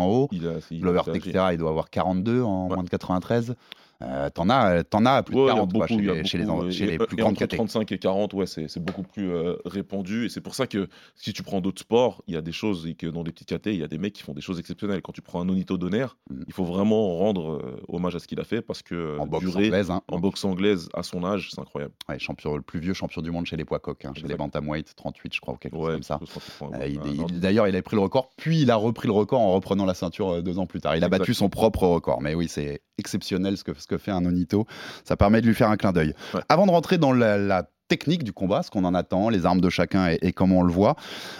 en 0.00 0.06
haut. 0.06 0.28
il 0.32 0.46
a- 0.46 0.58
il- 0.70 0.80
Glover 0.82 1.00
il 1.06 1.08
a 1.08 1.12
agi. 1.12 1.20
Teixeira, 1.22 1.54
il 1.54 1.58
doit 1.58 1.70
avoir 1.70 1.88
42 1.88 2.42
en 2.42 2.68
Ouais. 2.68 2.74
moins 2.74 2.84
de 2.84 2.90
93. 2.90 3.54
Euh, 4.00 4.30
T'en 4.30 4.48
as, 4.48 4.84
t'en 4.84 5.04
as 5.06 5.24
plus 5.24 5.34
Ouais, 5.34 5.40
de 5.42 5.46
il 5.46 5.48
y 5.48 5.50
a 5.50 5.54
40 5.56 5.72
quoi, 5.72 5.86
beaucoup, 5.88 6.00
chez, 6.02 6.08
a 6.10 6.14
les, 6.14 6.24
chez 6.24 6.38
les 6.38 6.44
beaucoup, 6.44 6.60
en- 6.62 6.66
et- 6.68 6.70
chez 6.70 6.86
les 6.86 6.94
et- 6.94 6.98
plus 6.98 7.14
et 7.14 7.16
grandes 7.16 7.30
entre 7.32 7.38
catégories. 7.40 7.68
35 7.68 7.92
et 7.92 7.98
40, 7.98 8.32
ouais, 8.34 8.46
c'est 8.46 8.78
beaucoup 8.78 9.02
plus 9.02 9.30
euh, 9.32 9.56
répandu. 9.64 10.26
Et 10.26 10.28
c'est 10.28 10.40
pour 10.40 10.54
ça 10.54 10.68
que 10.68 10.88
si 11.16 11.32
tu 11.32 11.42
prends 11.42 11.60
d'autres 11.60 11.80
sports, 11.80 12.22
il 12.28 12.34
y 12.34 12.36
a 12.36 12.40
des 12.40 12.52
choses, 12.52 12.86
et 12.86 12.94
que 12.94 13.08
dans 13.08 13.24
les 13.24 13.32
petites 13.32 13.48
catés, 13.48 13.72
il 13.72 13.80
y 13.80 13.82
a 13.82 13.88
des 13.88 13.98
mecs 13.98 14.12
qui 14.12 14.22
font 14.22 14.34
des 14.34 14.40
choses 14.40 14.60
exceptionnelles. 14.60 15.02
Quand 15.02 15.10
tu 15.12 15.20
prends 15.20 15.40
un 15.40 15.46
Nonito 15.46 15.76
Donner, 15.78 16.06
Mm. 16.30 16.42
il 16.46 16.52
faut 16.52 16.64
vraiment 16.64 17.16
rendre 17.16 17.54
euh, 17.54 17.80
hommage 17.88 18.14
à 18.14 18.20
ce 18.20 18.28
qu'il 18.28 18.38
a 18.38 18.44
fait 18.44 18.62
parce 18.62 18.82
que 18.82 18.94
euh, 18.94 19.18
En 19.18 19.26
boxe 19.26 19.46
anglaise, 19.56 19.90
hein. 19.90 20.02
en 20.08 20.18
boxe 20.20 20.44
anglaise 20.44 20.88
à 20.94 21.02
son 21.02 21.24
âge, 21.24 21.48
c'est 21.50 21.60
incroyable. 21.60 21.92
Ouais, 22.08 22.20
champion, 22.20 22.54
le 22.54 22.62
plus 22.62 22.78
vieux 22.78 22.94
champion 22.94 23.20
du 23.20 23.32
monde 23.32 23.46
chez 23.46 23.56
les 23.56 23.64
poids 23.64 23.80
coqs, 23.80 24.04
hein, 24.04 24.12
chez 24.14 24.28
les 24.28 24.36
bantamweight, 24.36 24.94
38 24.94 25.34
je 25.34 25.40
crois, 25.40 25.54
ou 25.54 25.56
quelque 25.56 25.74
chose 25.74 25.84
Ouais, 25.86 25.92
comme 25.94 26.02
ça. 26.04 26.20
Euh. 26.62 27.26
D'ailleurs, 27.32 27.66
il 27.66 27.70
avait 27.74 27.82
pris 27.82 27.96
le 27.96 28.02
record, 28.02 28.30
puis 28.36 28.60
il 28.62 28.70
a 28.70 28.76
repris 28.76 29.08
le 29.08 29.12
record 29.14 29.40
en 29.40 29.52
reprenant 29.54 29.84
la 29.86 29.94
ceinture 29.94 30.34
euh, 30.34 30.42
deux 30.42 30.58
ans 30.60 30.66
plus 30.66 30.80
tard. 30.80 30.96
Il 30.96 31.02
a 31.02 31.08
battu 31.08 31.34
son 31.34 31.48
propre 31.48 31.84
record. 31.86 32.20
Mais 32.22 32.34
oui, 32.34 32.46
c'est 32.48 32.80
exceptionnel 32.98 33.56
ce 33.56 33.64
que, 33.64 33.72
que 33.88 33.98
fait 33.98 34.12
un 34.12 34.24
Onito. 34.24 34.66
Ça 35.04 35.16
permet 35.16 35.40
de 35.40 35.46
lui 35.46 35.54
faire 35.54 35.70
un 35.70 35.76
clin 35.76 35.92
d'œil. 35.92 36.14
Ouais. 36.34 36.40
Avant 36.48 36.66
de 36.66 36.70
rentrer 36.70 36.98
dans 36.98 37.12
la, 37.12 37.36
la 37.36 37.68
technique 37.88 38.22
du 38.22 38.32
combat, 38.34 38.62
ce 38.62 38.70
qu'on 38.70 38.84
en 38.84 38.94
attend, 38.94 39.30
les 39.30 39.46
armes 39.46 39.62
de 39.62 39.70
chacun 39.70 40.10
et, 40.10 40.18
et 40.20 40.32
comment 40.32 40.58
on 40.58 40.62
le 40.62 40.72
voit, 40.72 40.94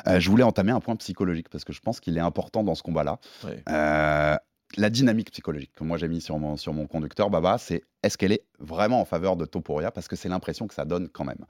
euh, 0.07 0.19
je 0.19 0.31
voulais 0.31 0.43
entamer 0.43 0.73
un 0.73 0.81
point 0.81 0.97
psychologique 0.97 1.51
parce 1.51 1.63
que 1.63 1.75
je 1.75 1.81
pense 1.81 2.01
qu'il 2.01 2.17
est 2.17 2.21
important 2.21 2.65
dans 2.65 2.75
ce 2.75 2.83
combat-là. 2.83 3.19
Euh, 3.69 4.37
la 4.77 4.91
dynamique 4.91 5.31
psychologique 5.31 5.73
que 5.75 5.85
moi 5.85 5.99
j'ai 5.99 6.09
mis 6.09 6.23
sur 6.23 6.39
mon, 6.39 6.57
sur 6.57 6.73
mon 6.73 6.87
conducteur, 6.87 7.29
Baba, 7.29 7.59
c'est 7.59 7.83
est-ce 8.03 8.17
qu'elle 8.17 8.33
est 8.33 8.45
vraiment 8.59 9.01
en 9.01 9.05
faveur 9.05 9.37
de 9.37 9.45
Topuria? 9.45 9.91
Parce 9.91 10.09
que 10.09 10.17
c'est 10.17 10.29
l'impression 10.31 10.67
que 10.67 10.75
ça 10.75 10.87
donne 10.87 11.09
quand 11.09 11.25
même. 11.25 11.45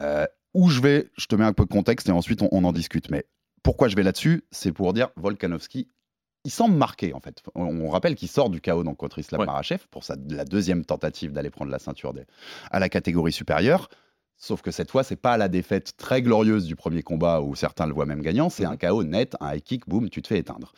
Euh, 0.00 0.26
où 0.54 0.68
je 0.68 0.80
vais, 0.80 1.10
je 1.18 1.26
te 1.26 1.34
mets 1.34 1.44
un 1.44 1.52
peu 1.52 1.64
de 1.64 1.68
contexte 1.70 2.08
et 2.08 2.12
ensuite 2.12 2.40
on, 2.42 2.48
on 2.52 2.64
en 2.64 2.72
discute. 2.72 3.10
Mais 3.10 3.26
pourquoi 3.62 3.88
je 3.88 3.96
vais 3.96 4.04
là-dessus? 4.04 4.44
C'est 4.52 4.72
pour 4.72 4.92
dire 4.92 5.08
Volkanovski, 5.16 5.88
il 6.46 6.50
semble 6.50 6.76
marqué 6.76 7.12
en 7.12 7.20
fait. 7.20 7.42
On, 7.54 7.64
on 7.64 7.90
rappelle 7.90 8.14
qu'il 8.14 8.28
sort 8.28 8.48
du 8.50 8.60
chaos 8.60 8.82
donc, 8.84 8.96
contre 8.96 9.18
Islam 9.18 9.40
Ouais. 9.42 9.78
Pour 9.90 10.04
sa, 10.04 10.14
la 10.30 10.44
deuxième 10.44 10.84
tentative 10.84 11.32
d'aller 11.32 11.50
prendre 11.50 11.70
la 11.70 11.78
ceinture 11.78 12.12
des- 12.14 12.24
à 12.70 12.78
la 12.78 12.88
catégorie 12.88 13.32
supérieure. 13.32 13.88
Sauf 14.38 14.60
que 14.60 14.70
cette 14.70 14.90
fois, 14.90 15.02
c'est 15.02 15.16
pas 15.16 15.38
la 15.38 15.48
défaite 15.48 15.94
très 15.96 16.20
glorieuse 16.20 16.66
du 16.66 16.76
premier 16.76 17.02
combat 17.02 17.40
où 17.40 17.54
certains 17.54 17.86
le 17.86 17.94
voient 17.94 18.04
même 18.04 18.20
gagnant, 18.20 18.50
c'est 18.50 18.66
Mhm. 18.66 18.72
un 18.72 18.76
KO 18.76 19.02
net, 19.02 19.34
un 19.40 19.54
high 19.54 19.62
kick, 19.62 19.88
boum, 19.88 20.10
tu 20.10 20.20
te 20.20 20.28
fais 20.28 20.38
éteindre. 20.38 20.72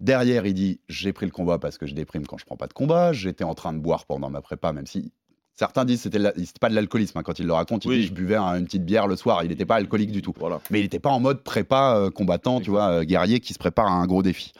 Derrière, 0.00 0.44
il 0.44 0.54
dit 0.54 0.80
J'ai 0.88 1.12
pris 1.12 1.24
le 1.26 1.32
combat 1.32 1.58
parce 1.58 1.78
que 1.78 1.86
je 1.86 1.94
déprime 1.94 2.26
quand 2.26 2.36
je 2.38 2.44
prends 2.44 2.56
pas 2.56 2.66
de 2.66 2.72
combat, 2.72 3.12
j'étais 3.12 3.44
en 3.44 3.54
train 3.54 3.72
de 3.72 3.78
boire 3.78 4.06
pendant 4.06 4.28
ma 4.28 4.40
prépa, 4.42 4.72
même 4.72 4.86
si 4.86 5.12
certains 5.54 5.84
disent 5.84 6.02
que 6.02 6.10
c'était 6.10 6.32
c'était 6.44 6.58
pas 6.60 6.68
de 6.68 6.74
l'alcoolisme. 6.74 7.16
hein. 7.18 7.22
Quand 7.22 7.38
il 7.38 7.46
le 7.46 7.52
raconte, 7.52 7.84
il 7.84 7.88
Oui. 7.90 8.00
dit 8.00 8.06
Je 8.08 8.12
buvais 8.12 8.34
un- 8.36 8.58
une 8.58 8.64
petite 8.66 8.84
bière 8.84 9.06
le 9.06 9.14
soir, 9.16 9.44
il 9.44 9.48
n'était 9.50 9.64
pas 9.66 9.76
alcoolique 9.76 10.10
du 10.12 10.20
tout. 10.20 10.34
Voilà. 10.36 10.60
Mais 10.70 10.80
il 10.80 10.82
n'était 10.82 10.98
pas 10.98 11.10
en 11.10 11.20
mode 11.20 11.42
prépa 11.44 11.94
euh, 11.96 12.10
combattant, 12.10 12.60
tu 12.60 12.70
vois, 12.70 12.88
euh, 12.90 13.04
guerrier 13.04 13.38
qui 13.40 13.54
se 13.54 13.58
prépare 13.58 13.86
à 13.86 13.92
un 13.94 14.06
gros 14.06 14.22
défi. 14.24 14.52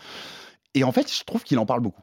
Et 0.77 0.85
en 0.85 0.93
fait, 0.93 1.13
je 1.13 1.25
trouve 1.25 1.43
qu'il 1.43 1.59
en 1.59 1.67
parle 1.67 1.81
beaucoup 1.81 2.03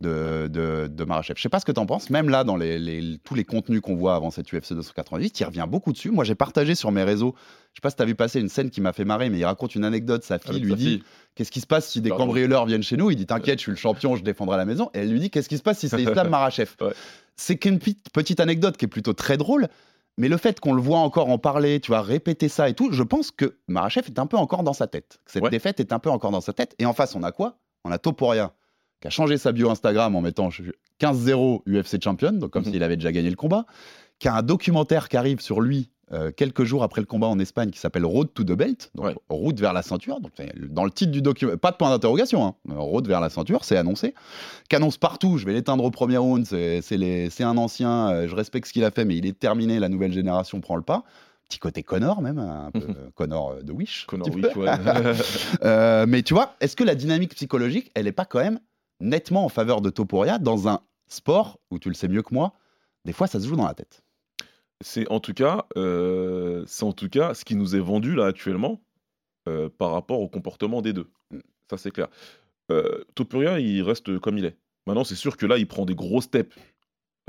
de, 0.00 0.48
de, 0.50 0.88
de 0.90 1.04
Marachev. 1.04 1.34
Je 1.36 1.42
sais 1.42 1.48
pas 1.48 1.60
ce 1.60 1.64
que 1.64 1.72
tu 1.72 1.78
en 1.80 1.86
penses, 1.86 2.10
même 2.10 2.28
là, 2.28 2.42
dans 2.42 2.56
les, 2.56 2.78
les- 2.78 3.18
tous 3.18 3.34
les 3.34 3.44
contenus 3.44 3.80
qu'on 3.80 3.94
voit 3.94 4.16
avant 4.16 4.30
cette 4.30 4.52
UFC 4.52 4.72
298, 4.74 5.38
il 5.40 5.44
revient 5.44 5.66
beaucoup 5.68 5.92
dessus. 5.92 6.10
Moi, 6.10 6.24
j'ai 6.24 6.34
partagé 6.34 6.74
sur 6.74 6.90
mes 6.90 7.04
réseaux, 7.04 7.34
je 7.72 7.78
sais 7.78 7.80
pas 7.80 7.90
si 7.90 7.96
tu 7.96 8.02
as 8.02 8.06
vu 8.06 8.14
passer 8.14 8.40
une 8.40 8.48
scène 8.48 8.70
qui 8.70 8.80
m'a 8.80 8.92
fait 8.92 9.04
marrer, 9.04 9.30
mais 9.30 9.38
il 9.38 9.44
raconte 9.44 9.74
une 9.76 9.84
anecdote. 9.84 10.24
Sa 10.24 10.38
fille 10.38 10.50
Avec 10.50 10.62
lui 10.64 10.70
sa 10.72 10.76
dit 10.76 10.84
fille. 10.84 11.02
Qu'est-ce 11.36 11.50
qui 11.52 11.60
se 11.60 11.66
passe 11.66 11.88
si 11.88 12.00
des 12.00 12.08
Pardon. 12.10 12.24
cambrioleurs 12.26 12.66
viennent 12.66 12.82
chez 12.82 12.96
nous? 12.96 13.10
Il 13.10 13.16
dit 13.16 13.26
T'inquiète, 13.26 13.58
je 13.60 13.62
suis 13.64 13.70
le 13.70 13.76
champion, 13.76 14.16
je 14.16 14.24
défendrai 14.24 14.56
la 14.56 14.64
maison. 14.64 14.90
Et 14.94 14.98
elle 15.00 15.10
lui 15.10 15.20
dit 15.20 15.30
Qu'est-ce 15.30 15.48
qui 15.48 15.58
se 15.58 15.62
passe 15.62 15.78
si 15.78 15.88
c'est 15.88 16.02
Islam 16.02 16.28
Marachev? 16.28 16.70
Ouais. 16.80 16.92
C'est 17.36 17.56
qu'une 17.56 17.78
petite, 17.78 18.40
anecdote 18.40 18.76
qui 18.76 18.84
est 18.84 18.88
plutôt 18.88 19.12
très 19.12 19.36
drôle. 19.36 19.68
Mais 20.18 20.28
le 20.28 20.36
fait 20.36 20.60
qu'on 20.60 20.72
le 20.74 20.80
voit 20.82 20.98
encore 21.00 21.28
en 21.28 21.38
parler, 21.38 21.80
tu 21.80 21.88
vois, 21.90 22.00
répéter 22.02 22.48
ça 22.48 22.68
et 22.68 22.74
tout, 22.74 22.92
je 22.92 23.02
pense 23.02 23.32
que 23.32 23.56
Marachev 23.66 24.06
est 24.08 24.18
un 24.20 24.26
peu 24.26 24.36
encore 24.36 24.62
dans 24.62 24.72
sa 24.72 24.86
tête. 24.86 25.18
Cette 25.26 25.42
Ouais. 25.42 25.50
défaite 25.50 25.80
est 25.80 25.92
un 25.92 25.98
peu 25.98 26.08
encore 26.10 26.30
dans 26.30 26.40
sa 26.40 26.52
tête. 26.52 26.74
Et 26.78 26.86
en 26.86 26.92
face, 26.92 27.16
on 27.16 27.22
a 27.24 27.32
quoi? 27.32 27.58
On 27.84 27.90
a 27.90 27.98
Topuria, 27.98 28.52
qui 29.00 29.08
a 29.08 29.10
changé 29.10 29.36
sa 29.38 29.52
bio 29.52 29.70
Instagram 29.70 30.16
en 30.16 30.20
mettant 30.22 30.48
15-0 31.00 31.62
UFC 31.66 32.02
champion, 32.02 32.32
donc 32.32 32.50
comme 32.50 32.64
Mhm. 32.64 32.72
s'il 32.72 32.82
avait 32.82 32.96
déjà 32.96 33.12
gagné 33.12 33.28
le 33.30 33.36
combat, 33.36 33.66
qui 34.18 34.28
a 34.28 34.34
un 34.34 34.42
documentaire 34.42 35.08
qui 35.08 35.16
arrive 35.16 35.40
sur 35.40 35.60
lui 35.60 35.90
euh, 36.12 36.30
quelques 36.30 36.64
jours 36.64 36.82
après 36.82 37.00
le 37.00 37.06
combat 37.06 37.26
en 37.28 37.38
Espagne 37.38 37.70
qui 37.70 37.78
s'appelle 37.78 38.04
Road 38.04 38.28
to 38.34 38.44
the 38.44 38.52
Belt, 38.52 38.90
donc 38.94 39.06
Ouais. 39.06 39.14
route 39.30 39.58
vers 39.58 39.72
la 39.72 39.80
ceinture. 39.82 40.20
Donc, 40.20 40.32
dans 40.70 40.84
le 40.84 40.90
titre 40.90 41.10
du 41.10 41.22
document, 41.22 41.56
pas 41.56 41.70
de 41.70 41.76
point 41.76 41.88
d'interrogation, 41.88 42.44
hein, 42.44 42.54
euh, 42.70 42.74
route 42.78 43.06
vers 43.08 43.20
la 43.20 43.30
ceinture, 43.30 43.64
c'est 43.64 43.78
annoncé. 43.78 44.14
Qu'annonce 44.68 44.98
partout, 44.98 45.38
je 45.38 45.46
vais 45.46 45.54
l'éteindre 45.54 45.82
au 45.82 45.90
premier 45.90 46.18
round, 46.18 46.44
c'est 46.44 46.82
un 47.42 47.56
ancien, 47.56 48.10
euh, 48.10 48.28
je 48.28 48.34
respecte 48.34 48.68
ce 48.68 48.72
qu'il 48.74 48.84
a 48.84 48.90
fait, 48.90 49.06
mais 49.06 49.16
il 49.16 49.24
est 49.26 49.36
terminé, 49.38 49.78
la 49.78 49.88
nouvelle 49.88 50.12
génération 50.12 50.60
prend 50.60 50.76
le 50.76 50.82
pas. 50.82 51.04
Petit 51.48 51.58
côté 51.58 51.82
Connor 51.82 52.22
même, 52.22 52.38
un 52.38 52.70
peu 52.70 52.80
euh, 52.80 53.10
Connor 53.14 53.52
euh, 53.52 53.62
de 53.62 53.72
Wish. 53.72 54.06
Connor 54.06 54.30
peu. 54.30 54.60
ouais. 54.60 54.70
Euh, 55.62 56.06
mais 56.08 56.22
tu 56.22 56.34
vois, 56.34 56.56
est-ce 56.60 56.76
que 56.76 56.84
la 56.84 56.94
dynamique 56.94 57.34
psychologique, 57.34 57.90
elle 57.94 58.04
n'est 58.04 58.12
pas 58.12 58.24
quand 58.24 58.40
même 58.40 58.60
nettement 59.00 59.44
en 59.44 59.48
faveur 59.48 59.80
de 59.80 59.90
Topuria 59.90 60.38
dans 60.38 60.68
un 60.68 60.80
sport 61.06 61.60
où 61.70 61.78
tu 61.78 61.88
le 61.88 61.94
sais 61.94 62.08
mieux 62.08 62.22
que 62.22 62.34
moi, 62.34 62.54
des 63.04 63.12
fois 63.12 63.26
ça 63.26 63.40
se 63.40 63.46
joue 63.46 63.56
dans 63.56 63.66
la 63.66 63.74
tête? 63.74 64.02
C'est 64.80 65.08
en 65.10 65.20
tout 65.20 65.34
cas, 65.34 65.66
euh, 65.76 66.64
c'est 66.66 66.84
en 66.84 66.92
tout 66.92 67.08
cas 67.08 67.34
ce 67.34 67.44
qui 67.44 67.56
nous 67.56 67.76
est 67.76 67.80
vendu 67.80 68.14
là 68.14 68.26
actuellement 68.26 68.80
euh, 69.48 69.68
par 69.68 69.92
rapport 69.92 70.20
au 70.20 70.28
comportement 70.28 70.82
des 70.82 70.92
deux. 70.92 71.10
Mm. 71.30 71.38
Ça 71.70 71.76
c'est 71.76 71.90
clair. 71.90 72.08
Topuria, 73.14 73.60
il 73.60 73.82
reste 73.82 74.18
comme 74.18 74.38
il 74.38 74.46
est. 74.46 74.56
Maintenant, 74.86 75.04
c'est 75.04 75.14
sûr 75.14 75.36
que 75.36 75.46
là, 75.46 75.56
il 75.58 75.66
prend 75.66 75.84
des 75.86 75.94
gros 75.94 76.20
steps 76.20 76.54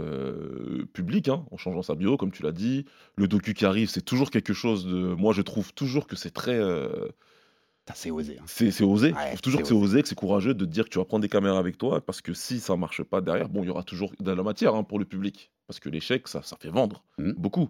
euh, 0.01 0.85
publics 0.93 1.29
hein, 1.29 1.45
en 1.51 1.57
changeant 1.57 1.81
sa 1.81 1.95
bio, 1.95 2.17
comme 2.17 2.31
tu 2.31 2.43
l'as 2.43 2.51
dit. 2.51 2.85
Le 3.15 3.27
docu 3.27 3.53
qui 3.53 3.65
arrive, 3.65 3.89
c'est 3.89 4.01
toujours 4.01 4.29
quelque 4.31 4.53
chose 4.53 4.85
de. 4.85 5.13
Moi, 5.15 5.33
je 5.33 5.41
trouve 5.41 5.73
toujours 5.73 6.07
que 6.07 6.15
c'est 6.15 6.31
très. 6.31 6.55
euh, 6.55 7.07
C'est 7.93 8.11
osé. 8.11 8.37
hein. 8.39 8.43
c'est 8.47 8.83
osé. 8.83 9.11
Ouais, 9.13 9.17
je 9.23 9.27
trouve 9.29 9.41
toujours 9.41 9.59
c'est 9.59 9.63
que 9.63 9.67
c'est 9.69 9.73
osé, 9.75 10.01
que 10.01 10.07
c'est 10.07 10.15
courageux 10.15 10.53
de 10.53 10.65
te 10.65 10.69
dire 10.69 10.85
que 10.85 10.89
tu 10.89 10.97
vas 10.97 11.05
prendre 11.05 11.21
des 11.21 11.29
caméras 11.29 11.59
avec 11.59 11.77
toi, 11.77 12.01
parce 12.05 12.21
que 12.21 12.33
si 12.33 12.59
ça 12.59 12.75
marche 12.75 13.03
pas 13.03 13.21
derrière, 13.21 13.47
bon, 13.47 13.63
il 13.63 13.67
y 13.67 13.69
aura 13.69 13.83
toujours 13.83 14.11
de 14.19 14.31
la 14.31 14.43
matière 14.43 14.73
hein, 14.75 14.83
pour 14.83 14.99
le 14.99 15.05
public. 15.05 15.51
Parce 15.67 15.79
que 15.79 15.89
l'échec, 15.89 16.27
ça, 16.27 16.41
ça 16.41 16.57
fait 16.59 16.69
vendre 16.69 17.03
Mhm. 17.17 17.33
beaucoup. 17.37 17.69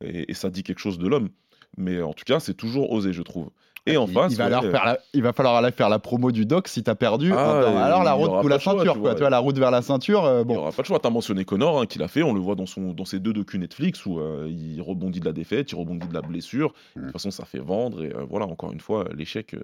Et, 0.00 0.30
et 0.30 0.34
ça 0.34 0.50
dit 0.50 0.62
quelque 0.62 0.80
chose 0.80 0.98
de 0.98 1.08
l'homme. 1.08 1.28
Mais 1.76 2.00
en 2.02 2.12
tout 2.12 2.24
cas, 2.24 2.40
c'est 2.40 2.54
toujours 2.54 2.92
osé, 2.92 3.12
je 3.12 3.22
trouve. 3.22 3.50
Et 3.86 3.98
en 3.98 4.06
il, 4.06 4.10
il 4.10 4.14
va 4.14 4.26
ouais, 4.28 4.40
alors 4.40 4.62
faire 4.62 4.84
la- 4.86 4.98
il 5.12 5.22
va 5.22 5.32
falloir 5.34 5.56
aller 5.56 5.70
faire 5.70 5.90
la 5.90 5.98
promo 5.98 6.32
du 6.32 6.46
doc 6.46 6.68
si 6.68 6.82
t'as 6.82 6.94
perdu. 6.94 7.32
Ah, 7.34 7.84
alors 7.84 8.02
la 8.02 8.12
il 8.12 8.14
route 8.14 8.42
pas 8.42 8.48
la 8.48 8.58
choix, 8.58 8.72
ceinture, 8.78 8.94
tu 8.94 9.00
quoi. 9.00 9.10
vois. 9.10 9.14
Tu 9.14 9.20
vois, 9.20 9.28
la 9.30 9.38
route 9.38 9.58
vers 9.58 9.70
la 9.70 9.82
ceinture, 9.82 10.24
euh, 10.24 10.40
Il 10.40 10.46
bon. 10.46 10.56
aura 10.56 10.70
pas 10.72 10.80
le 10.82 10.86
choix. 10.86 10.98
Tu 10.98 11.06
as 11.06 11.10
mentionné 11.10 11.44
Connor 11.44 11.80
hein, 11.82 11.86
qui 11.86 11.98
l'a 11.98 12.08
fait. 12.08 12.22
On 12.22 12.32
le 12.32 12.40
voit 12.40 12.54
dans, 12.54 12.64
son, 12.64 12.94
dans 12.94 13.04
ses 13.04 13.20
deux 13.20 13.34
docus 13.34 13.60
Netflix 13.60 14.06
où 14.06 14.20
euh, 14.20 14.48
il 14.50 14.80
rebondit 14.80 15.20
de 15.20 15.26
la 15.26 15.32
défaite, 15.34 15.70
il 15.70 15.74
rebondit 15.76 16.08
de 16.08 16.14
la 16.14 16.22
blessure. 16.22 16.72
De 16.96 17.00
Mm. 17.00 17.04
toute 17.04 17.12
façon, 17.12 17.30
ça 17.30 17.44
fait 17.44 17.58
vendre. 17.58 18.02
Et 18.02 18.14
euh, 18.14 18.24
voilà, 18.28 18.46
encore 18.46 18.72
une 18.72 18.80
fois, 18.80 19.04
l'échec, 19.14 19.52
euh, 19.52 19.60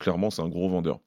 clairement, 0.00 0.30
c'est 0.30 0.42
un 0.42 0.48
gros 0.48 0.68
vendeur. 0.68 0.98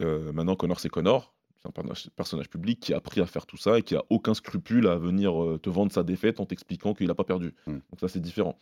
Maintenant, 0.00 0.56
Connor, 0.56 0.80
c'est 0.80 0.88
Connor. 0.88 1.32
C'est 1.62 1.68
un 1.78 1.82
personnage- 2.16 2.50
public 2.50 2.78
qui 2.80 2.92
a 2.92 2.98
appris 2.98 3.20
à 3.22 3.26
faire 3.26 3.46
tout 3.46 3.56
ça 3.56 3.78
et 3.78 3.82
qui 3.82 3.94
a 3.96 4.02
aucun 4.10 4.34
scrupule 4.34 4.86
à 4.86 4.96
venir 4.96 5.32
te 5.62 5.70
vendre 5.70 5.92
sa 5.92 6.02
défaite 6.02 6.38
en 6.40 6.44
t'expliquant 6.46 6.92
qu'il 6.94 7.06
n'a 7.06 7.14
pas 7.14 7.24
perdu. 7.24 7.54
Mm. 7.66 7.72
Donc 7.72 8.00
ça, 8.00 8.08
c'est 8.08 8.20
différent. 8.20 8.56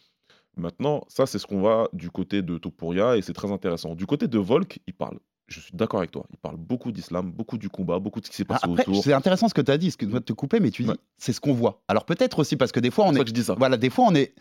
Maintenant, 0.57 1.05
ça, 1.09 1.27
c'est 1.27 1.39
ce 1.39 1.47
qu'on 1.47 1.63
va 1.63 1.89
du 1.93 2.11
côté 2.11 2.43
de 2.43 2.59
Topuria 2.59 3.17
et 3.17 3.23
c'est 3.23 3.33
très 3.33 3.51
intéressant. 3.51 3.95
Du 3.95 4.07
côté 4.07 4.29
de 4.29 4.39
Volk, 4.39 4.81
il 4.87 4.93
parle. 4.95 5.19
Je 5.49 5.61
suis 5.61 5.75
d'accord 5.75 5.99
avec 6.01 6.11
toi. 6.11 6.25
Il 6.31 6.37
parle 6.39 6.57
beaucoup 6.57 6.93
d'islam, 6.93 7.31
beaucoup 7.33 7.59
du 7.59 7.69
combat, 7.69 7.99
beaucoup 7.99 8.21
de 8.21 8.27
ce 8.27 8.31
qui 8.31 8.37
s'est 8.37 8.45
Ah, 8.49 8.55
passé 8.55 8.67
Après, 8.71 8.83
autour. 8.89 9.03
c'est 9.03 9.13
intéressant 9.13 9.49
ce 9.49 9.55
que 9.55 9.61
tu 9.61 9.71
as 9.71 9.79
dit, 9.79 9.91
ce 9.91 9.97
que 9.97 10.05
tu 10.05 10.11
dois 10.11 10.21
te 10.21 10.33
couper, 10.33 10.61
mais 10.61 10.71
tu 10.71 10.83
dis, 10.85 10.89
Ouais. 10.91 10.97
c'est 11.19 11.33
ce 11.33 11.41
qu'on 11.41 11.53
voit. 11.53 11.83
Alors 11.89 12.05
peut-être 12.05 12.39
aussi 12.39 12.57
parce 12.57 12.71
que 12.73 12.81
des 12.81 12.91
fois, 12.91 13.07
on 13.07 13.13
ça 13.13 13.21
est. 13.21 13.23
que 13.23 13.29
je 13.29 13.35
dis 13.35 13.45
ça. 13.45 13.55
Voilà, 13.59 13.77
des 13.77 13.91
fois, 13.91 14.07
on 14.09 14.15
est. 14.15 14.35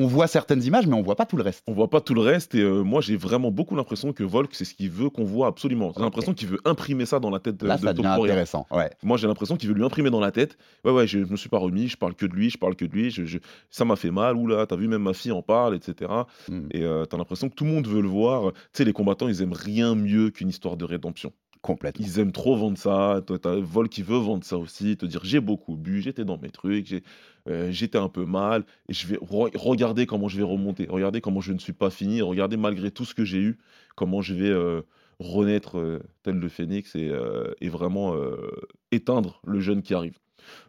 On 0.00 0.06
voit 0.06 0.28
certaines 0.28 0.62
images, 0.62 0.86
mais 0.86 0.94
on 0.94 1.02
voit 1.02 1.16
pas 1.16 1.26
tout 1.26 1.36
le 1.36 1.42
reste. 1.42 1.64
On 1.66 1.72
voit 1.72 1.90
pas 1.90 2.00
tout 2.00 2.14
le 2.14 2.20
reste 2.20 2.54
et 2.54 2.60
euh, 2.60 2.82
moi 2.84 3.00
j'ai 3.00 3.16
vraiment 3.16 3.50
beaucoup 3.50 3.74
l'impression 3.74 4.12
que 4.12 4.22
Volk 4.22 4.50
c'est 4.54 4.64
ce 4.64 4.72
qu'il 4.74 4.90
veut 4.90 5.10
qu'on 5.10 5.24
voit 5.24 5.48
absolument. 5.48 5.92
J'ai 5.96 6.02
l'impression 6.02 6.32
qu'il 6.34 6.46
veut 6.48 6.60
imprimer 6.64 7.04
ça 7.04 7.18
dans 7.18 7.30
la 7.30 7.40
tête 7.40 7.56
de, 7.56 7.66
Là, 7.66 7.76
de 7.76 7.82
ça 7.82 7.92
intéressant. 8.30 8.66
Ouais. 8.70 8.90
Moi 9.02 9.16
j'ai 9.16 9.26
l'impression 9.26 9.56
qu'il 9.56 9.68
veut 9.68 9.74
lui 9.74 9.84
imprimer 9.84 10.10
dans 10.10 10.20
la 10.20 10.30
tête. 10.30 10.56
Ouais 10.84 10.92
ouais, 10.92 11.06
je, 11.08 11.24
je 11.24 11.30
me 11.30 11.36
suis 11.36 11.48
pas 11.48 11.58
remis, 11.58 11.88
je 11.88 11.96
parle 11.96 12.14
que 12.14 12.26
de 12.26 12.32
lui, 12.32 12.48
je 12.48 12.58
parle 12.58 12.76
que 12.76 12.84
de 12.84 12.92
lui, 12.92 13.10
je, 13.10 13.24
je- 13.24 13.38
ça 13.70 13.84
m'a 13.84 13.96
fait 13.96 14.12
mal. 14.12 14.36
Oula, 14.36 14.66
t'as 14.66 14.76
vu 14.76 14.86
même 14.86 15.02
ma 15.02 15.14
fille 15.14 15.32
en 15.32 15.42
parle, 15.42 15.74
etc. 15.74 16.10
Mm. 16.48 16.68
Et 16.70 16.82
euh, 16.84 17.04
t'as 17.04 17.16
l'impression 17.16 17.48
que 17.48 17.54
tout 17.56 17.64
le 17.64 17.70
monde 17.72 17.88
veut 17.88 18.00
le 18.00 18.08
voir. 18.08 18.52
Tu 18.52 18.58
sais 18.74 18.84
les 18.84 18.92
combattants 18.92 19.26
ils 19.28 19.42
aiment 19.42 19.52
rien 19.52 19.96
mieux 19.96 20.30
qu'une 20.30 20.48
histoire 20.48 20.76
de 20.76 20.84
rédemption. 20.84 21.32
Complètement. 21.68 22.04
Ils 22.06 22.18
aiment 22.18 22.32
trop 22.32 22.56
vendre 22.56 22.78
ça. 22.78 23.22
Toi, 23.26 23.38
T'as 23.38 23.56
Vol 23.56 23.88
qui 23.88 24.02
veut 24.02 24.16
vendre 24.16 24.42
ça 24.44 24.56
aussi, 24.56 24.96
te 24.96 25.04
dire 25.06 25.20
j'ai 25.22 25.40
beaucoup 25.40 25.76
bu, 25.76 26.00
j'étais 26.00 26.24
dans 26.24 26.38
mes 26.38 26.48
trucs, 26.50 27.02
euh, 27.46 27.70
j'étais 27.70 27.98
un 27.98 28.08
peu 28.08 28.24
mal, 28.24 28.64
et 28.88 28.94
je 28.94 29.06
vais 29.06 29.16
re- 29.16 29.54
regarder 29.56 30.06
comment 30.06 30.28
je 30.28 30.38
vais 30.38 30.42
remonter, 30.42 30.86
regardez 30.88 31.20
comment 31.20 31.42
je 31.42 31.52
ne 31.52 31.58
suis 31.58 31.74
pas 31.74 31.90
fini, 31.90 32.22
regardez 32.22 32.56
malgré 32.56 32.90
tout 32.90 33.04
ce 33.04 33.14
que 33.14 33.24
j'ai 33.24 33.38
eu, 33.38 33.58
comment 33.96 34.22
je 34.22 34.34
vais 34.34 34.48
euh, 34.50 34.80
renaître 35.18 35.78
euh, 35.78 36.00
tel 36.22 36.36
le 36.36 36.48
phénix 36.48 36.96
et, 36.96 37.12
et 37.60 37.68
vraiment 37.68 38.16
éteindre 38.90 39.40
le 39.46 39.60
jeune 39.60 39.82
qui 39.82 39.92
arrive. 39.94 40.18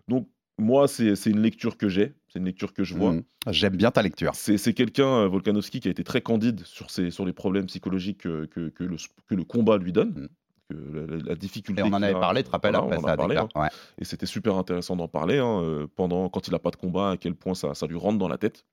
Donc 0.08 0.27
moi, 0.58 0.89
c'est 0.89 1.13
une 1.27 1.41
lecture 1.41 1.77
que 1.77 1.88
j'ai, 1.88 2.13
c'est 2.27 2.39
une 2.39 2.46
lecture 2.46 2.74
que 2.74 2.84
je 2.84 2.94
vois. 2.94 3.13
Mm. 3.13 3.24
J'aime 3.51 3.77
bien 3.77 3.91
ta 3.91 4.01
lecture. 4.01 4.32
C'est 4.36 4.74
quelqu'un, 4.74 5.25
Volkanovski, 5.27 5.79
qui 5.79 5.88
a 5.88 5.91
été 5.91 6.03
très 6.03 6.20
candide 6.22 6.62
sur, 6.65 6.89
ses, 6.91 7.10
sur 7.12 7.25
les 7.25 7.32
problèmes 7.32 7.68
psychologiques 7.68 8.18
que, 8.24 8.46
que, 8.48 8.68
que 8.68 8.84
le, 8.84 8.98
que 9.27 9.36
le 9.36 9.46
combat 9.46 9.77
lui 9.77 9.94
donne, 9.94 10.10
Mm. 10.10 10.27
Que 10.70 11.20
la, 11.26 11.36
difficulté. 11.36 11.82
Et 11.82 11.84
on 11.84 11.88
en 11.88 12.02
avait 12.02 12.14
a- 12.16 12.20
parlé, 12.20 12.42
tu 12.44 12.48
te 12.48 12.52
rappelles, 12.52 12.72
voilà, 12.72 12.86
après 12.86 12.98
on 12.98 13.04
en 13.04 13.08
ça. 13.08 13.14
a 13.14 13.18
parlé, 13.18 13.38
hein. 13.38 13.48
Ouais. 13.56 13.70
Et 13.98 14.06
c'était 14.06 14.26
super 14.26 14.56
intéressant 14.56 14.96
d'en 14.96 15.08
parler 15.08 15.40
hein, 15.40 15.62
euh, 15.62 15.88
pendant, 15.96 16.30
quand 16.30 16.48
il 16.48 16.52
n'a 16.52 16.60
pas 16.60 16.72
de 16.72 16.76
combat, 16.76 17.12
à 17.12 17.18
quel 17.18 17.36
point 17.36 17.56
ça, 17.56 17.74
ça 17.74 17.88
lui 17.88 17.98
rentre 17.98 18.18
dans 18.18 18.28
la 18.28 18.38
tête. 18.38 18.66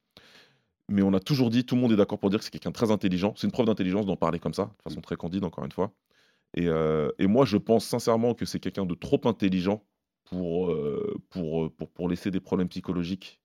Mais 0.89 1.03
on 1.03 1.13
a 1.15 1.21
toujours 1.21 1.51
dit, 1.51 1.65
tout 1.65 1.75
le 1.75 1.81
monde 1.81 1.93
est 1.93 1.97
d'accord 1.97 2.19
pour 2.19 2.31
dire 2.31 2.39
que 2.39 2.45
c'est 2.45 2.51
quelqu'un 2.51 2.71
de 2.71 2.75
très 2.75 2.91
intelligent. 2.93 3.35
C'est 3.37 3.47
une 3.47 3.53
preuve 3.53 3.67
d'intelligence 3.67 4.07
d'en 4.07 4.17
parler 4.17 4.39
comme 4.39 4.55
ça, 4.55 4.67
de 4.79 4.83
façon 4.83 5.01
très 5.01 5.17
candide, 5.17 5.43
encore 5.45 5.65
une 5.65 5.73
fois. 5.73 5.91
Et, 6.55 6.69
euh, 6.69 7.11
et 7.19 7.27
moi, 7.27 7.45
je 7.45 7.57
pense 7.57 7.85
sincèrement 7.85 8.35
que 8.35 8.45
c'est 8.45 8.61
quelqu'un 8.61 8.87
de 8.87 8.95
trop 8.95 9.21
intelligent 9.25 9.85
pour, 10.25 10.71
euh, 10.71 11.17
pour, 11.31 11.73
pour, 11.73 11.91
pour 11.91 12.09
laisser 12.09 12.31
des 12.31 12.41
problèmes 12.41 12.69
psychologiques, 12.69 13.41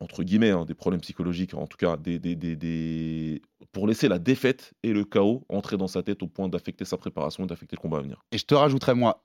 entre 0.00 0.22
guillemets, 0.22 0.50
hein, 0.50 0.64
des 0.64 0.74
problèmes 0.74 1.00
psychologiques, 1.02 1.54
en 1.54 1.66
tout 1.66 1.76
cas, 1.76 1.96
des, 1.96 2.18
des, 2.18 2.34
des, 2.34 2.56
des- 2.56 3.42
pour 3.72 3.86
laisser 3.86 4.08
la 4.08 4.18
défaite 4.18 4.72
et 4.82 4.92
le 4.92 5.04
chaos 5.04 5.44
entrer 5.48 5.76
dans 5.76 5.88
sa 5.88 6.02
tête 6.02 6.22
au 6.22 6.26
point 6.26 6.48
d'affecter 6.48 6.84
sa 6.84 6.96
préparation 6.96 7.44
et 7.44 7.46
d'affecter 7.46 7.76
le 7.76 7.82
combat 7.82 7.98
à 7.98 8.02
venir. 8.02 8.22
Et 8.32 8.38
je 8.38 8.44
te 8.44 8.54
rajouterais, 8.54 8.94
moi, 8.94 9.22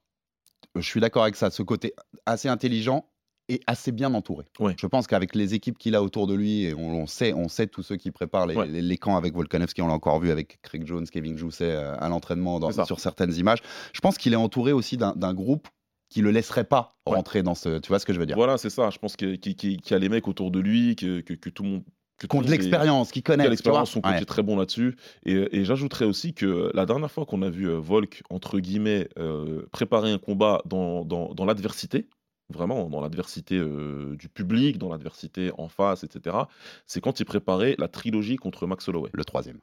je 0.75 0.81
suis 0.81 0.99
d'accord 0.99 1.23
avec 1.23 1.35
ça, 1.37 1.49
ce 1.49 1.63
côté 1.63 1.93
assez 2.25 2.49
intelligent 2.49 3.09
et 3.47 3.61
assez 3.67 3.91
bien 3.91 4.11
entouré. 4.15 4.45
Ouais. 4.59 4.75
Je 4.79 4.87
pense 4.87 5.05
qu'avec 5.05 5.35
les 5.35 5.53
équipes 5.53 5.77
qu'il 5.77 5.93
a 5.95 6.01
autour 6.01 6.25
de 6.25 6.33
lui, 6.33 6.63
et 6.63 6.73
on, 6.73 7.01
on 7.03 7.05
sait, 7.05 7.31
on 7.33 7.47
sait 7.47 7.67
tous 7.67 7.83
ceux 7.83 7.95
qui 7.95 8.09
préparent 8.09 8.47
les, 8.47 8.55
Ouais. 8.55 8.67
les- 8.67 8.81
les 8.81 8.97
camps 8.97 9.15
avec 9.17 9.35
Volkanovski, 9.35 9.83
on 9.83 9.87
l'a 9.87 9.93
encore 9.93 10.19
vu 10.19 10.31
avec 10.31 10.59
Craig 10.63 10.85
Jones, 10.85 11.05
Kevin 11.05 11.37
Jousset 11.37 11.69
euh, 11.69 11.95
à 11.99 12.09
l'entraînement 12.09 12.59
sur 12.85 12.99
certaines 12.99 13.33
images. 13.35 13.59
Je 13.93 13.99
pense 14.01 14.17
qu'il 14.17 14.33
est 14.33 14.37
entouré 14.37 14.71
aussi 14.71 14.97
d'un 14.97 15.33
groupe 15.35 15.67
qui 16.09 16.21
le 16.21 16.31
laisserait 16.31 16.63
pas 16.65 16.97
Ouais. 17.07 17.15
rentrer 17.15 17.43
dans 17.43 17.55
ce. 17.55 17.79
Tu 17.79 17.89
vois 17.89 17.99
ce 17.99 18.05
que 18.05 18.13
je 18.13 18.19
veux 18.19 18.25
dire? 18.25 18.35
Voilà, 18.35 18.57
c'est 18.57 18.69
ça. 18.69 18.89
Je 18.89 18.97
pense 18.97 19.15
qu'il 19.15 19.39
y 19.43 19.93
a 19.93 19.99
les 19.99 20.09
mecs 20.09 20.27
autour 20.27 20.51
de 20.51 20.59
lui, 20.59 20.95
que, 20.95 21.21
que, 21.21 21.33
que 21.33 21.49
tout 21.49 21.63
le 21.63 21.69
monde. 21.69 21.83
Que 22.17 22.27
est- 22.27 22.47
l'expérience, 22.49 23.11
qui 23.11 23.21
connaissent. 23.23 23.45
vois. 23.45 23.49
l'expérience, 23.51 23.91
son 23.91 23.99
côté 24.01 24.15
Ouais. 24.19 24.25
très 24.25 24.41
bon 24.41 24.55
là-dessus. 24.55 24.95
Et, 25.25 25.59
et 25.59 25.65
j'ajouterais 25.65 26.05
aussi 26.05 26.33
que 26.33 26.71
la 26.73 26.85
dernière 26.85 27.11
fois 27.11 27.25
qu'on 27.25 27.41
a 27.41 27.49
vu 27.49 27.67
euh, 27.67 27.77
Volk, 27.77 28.23
entre 28.29 28.59
guillemets, 28.59 29.09
euh, 29.19 29.65
préparer 29.73 30.11
un 30.11 30.17
combat 30.17 30.61
dans, 30.65 31.03
dans, 31.03 31.33
dans 31.33 31.43
l'adversité, 31.45 32.07
vraiment 32.53 32.89
dans 32.89 33.01
l'adversité 33.01 33.57
euh, 33.57 34.15
du 34.15 34.29
public, 34.29 34.77
dans 34.77 34.89
l'adversité 34.89 35.51
en 35.57 35.67
face, 35.67 36.05
etc., 36.05 36.37
c'est 36.85 37.01
quand 37.01 37.19
il 37.19 37.25
préparait 37.25 37.75
la 37.79 37.89
trilogie 37.89 38.37
contre 38.37 38.65
Max 38.65 38.87
Holloway. 38.87 39.09
Le 39.11 39.25
troisième. 39.25 39.59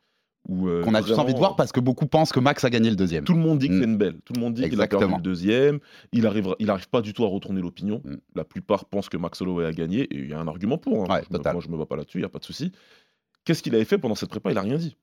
Euh, 0.51 0.83
Qu'on 0.83 0.95
a 0.95 1.01
tous 1.01 1.09
vraiment, 1.09 1.23
envie 1.23 1.35
de 1.35 1.39
voir 1.39 1.55
parce 1.57 1.71
que 1.73 1.81
beaucoup 1.81 2.07
pensent 2.07 2.33
que 2.33 2.41
Max 2.41 2.65
a 2.65 2.71
gagné 2.71 2.91
le 2.91 2.97
deuxième. 2.97 3.25
Tout 3.25 3.35
le 3.35 3.41
monde 3.41 3.59
dit 3.59 3.69
que 3.69 3.75
Mm. 3.75 3.79
c'est 3.79 3.85
une 3.85 3.97
belle. 3.97 4.21
Tout 4.25 4.33
le 4.35 4.41
monde 4.41 4.55
dit 4.55 4.63
qu'il 4.63 4.75
a 4.81 4.87
perdu 4.89 4.95
Exactement. 4.97 5.17
le 5.19 5.23
deuxième. 5.23 5.79
Il 6.13 6.27
arrive, 6.27 6.55
il 6.59 6.69
arrive 6.71 6.89
pas 6.89 7.01
du 7.01 7.13
tout 7.13 7.25
à 7.25 7.29
retourner 7.29 7.61
l'opinion. 7.61 8.03
Mm. 8.05 8.17
La 8.35 8.45
plupart 8.45 8.85
pensent 8.87 9.09
que 9.09 9.17
Max 9.17 9.41
Holloway 9.41 9.65
a 9.67 9.73
gagné 9.73 10.01
et 10.03 10.17
il 10.19 10.29
y 10.29 10.33
a 10.33 10.41
un 10.41 10.49
argument 10.49 10.79
pour. 10.79 10.99
hein. 10.99 11.03
Ouais, 11.03 11.07
Moi, 11.09 11.21
je 11.29 11.33
me- 11.33 11.37
total. 11.39 11.53
moi, 11.55 11.63
je 11.65 11.69
me 11.71 11.77
bats 11.79 11.87
pas 11.87 11.97
là-dessus, 11.97 12.19
il 12.19 12.23
y 12.23 12.25
a 12.25 12.29
pas 12.29 12.39
de 12.41 12.45
souci. 12.45 12.73
Qu'est-ce 13.45 13.63
qu'il 13.63 13.75
avait 13.75 13.85
fait 13.85 13.99
pendant 13.99 14.15
cette 14.15 14.31
prépa? 14.31 14.51
Il 14.51 14.59
a 14.59 14.63
rien 14.63 14.77
dit. 14.77 14.97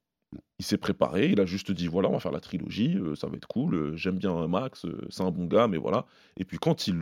Il 0.60 0.66
s'est 0.66 0.78
préparé, 0.78 1.30
il 1.32 1.40
a 1.40 1.46
juste 1.46 1.72
dit 1.72 1.88
voilà, 1.88 2.08
on 2.10 2.14
va 2.14 2.20
faire 2.20 2.32
la 2.32 2.40
trilogie, 2.40 2.96
euh, 2.98 3.16
ça 3.16 3.26
va 3.28 3.36
être 3.38 3.48
cool, 3.48 3.74
euh, 3.74 3.96
j'aime 3.96 4.18
bien 4.20 4.46
Max, 4.48 4.86
euh, 4.86 5.02
c'est 5.10 5.24
un 5.24 5.32
bon 5.32 5.46
gars, 5.46 5.68
mais 5.68 5.78
voilà. 5.78 6.06
Et 6.38 6.46
puis 6.46 6.60
quand 6.60 6.86
il, 6.88 7.02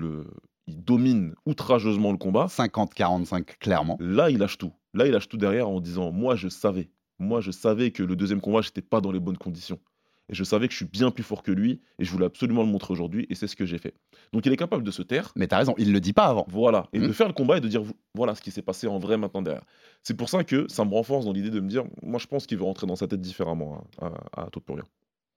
il 0.67 0.81
domine 0.81 1.33
outrageusement 1.45 2.13
le 2.13 2.17
combat, 2.17 2.47
50-45, 2.47 3.57
clairement. 3.59 3.97
là 3.99 4.29
il 4.29 4.37
lâche 4.37 4.57
tout. 4.57 4.71
Là 4.93 5.05
il 5.07 5.11
lâche 5.11 5.27
tout 5.27 5.35
derrière 5.37 5.67
en 5.67 5.81
disant 5.81 6.11
moi 6.13 6.35
je 6.37 6.47
savais, 6.47 6.89
moi 7.19 7.41
je 7.41 7.51
savais 7.51 7.91
que 7.91 8.03
le 8.03 8.15
deuxième 8.15 8.41
combat 8.41 8.61
j'étais 8.61 8.81
pas 8.81 9.01
dans 9.01 9.11
les 9.11 9.19
bonnes 9.19 9.37
conditions. 9.37 9.79
Et 10.29 10.35
je 10.35 10.43
savais 10.43 10.67
que 10.67 10.73
je 10.73 10.77
suis 10.77 10.85
bien 10.85 11.09
plus 11.09 11.23
fort 11.23 11.41
que 11.41 11.51
lui 11.51 11.79
et 11.99 12.03
je 12.03 12.11
voulais 12.11 12.25
absolument 12.25 12.61
le 12.61 12.67
montrer 12.67 12.91
aujourd'hui 12.91 13.25
et 13.29 13.35
c'est 13.35 13.47
ce 13.47 13.55
que 13.55 13.65
j'ai 13.65 13.77
fait. 13.77 13.93
Donc 14.33 14.45
il 14.45 14.51
est 14.51 14.57
capable 14.57 14.83
de 14.83 14.91
se 14.91 15.01
taire, 15.01 15.31
Mais 15.37 15.47
t'as 15.47 15.57
raison, 15.57 15.73
il 15.77 15.93
le 15.93 16.01
dit 16.01 16.11
pas 16.11 16.25
avant. 16.25 16.45
voilà, 16.49 16.89
et 16.91 16.99
de 16.99 17.11
faire 17.13 17.27
le 17.27 17.33
combat 17.33 17.57
et 17.57 17.61
de 17.61 17.67
dire 17.69 17.83
voilà 18.13 18.35
ce 18.35 18.41
qui 18.41 18.51
s'est 18.51 18.61
passé 18.61 18.87
en 18.87 18.99
vrai 18.99 19.17
maintenant 19.17 19.41
derrière. 19.41 19.63
C'est 20.03 20.17
pour 20.17 20.27
ça 20.27 20.43
que 20.43 20.67
ça 20.67 20.83
me 20.83 20.91
renforce 20.91 21.25
dans 21.25 21.31
l'idée 21.31 21.49
de 21.49 21.61
me 21.61 21.69
dire 21.69 21.85
moi 22.03 22.19
je 22.19 22.27
pense 22.27 22.45
qu'il 22.45 22.57
veut 22.57 22.65
rentrer 22.65 22.87
dans 22.87 22.97
sa 22.97 23.07
tête 23.07 23.21
différemment 23.21 23.87
hein, 24.01 24.11
à, 24.33 24.43
à, 24.43 24.49
Topuria. 24.49 24.83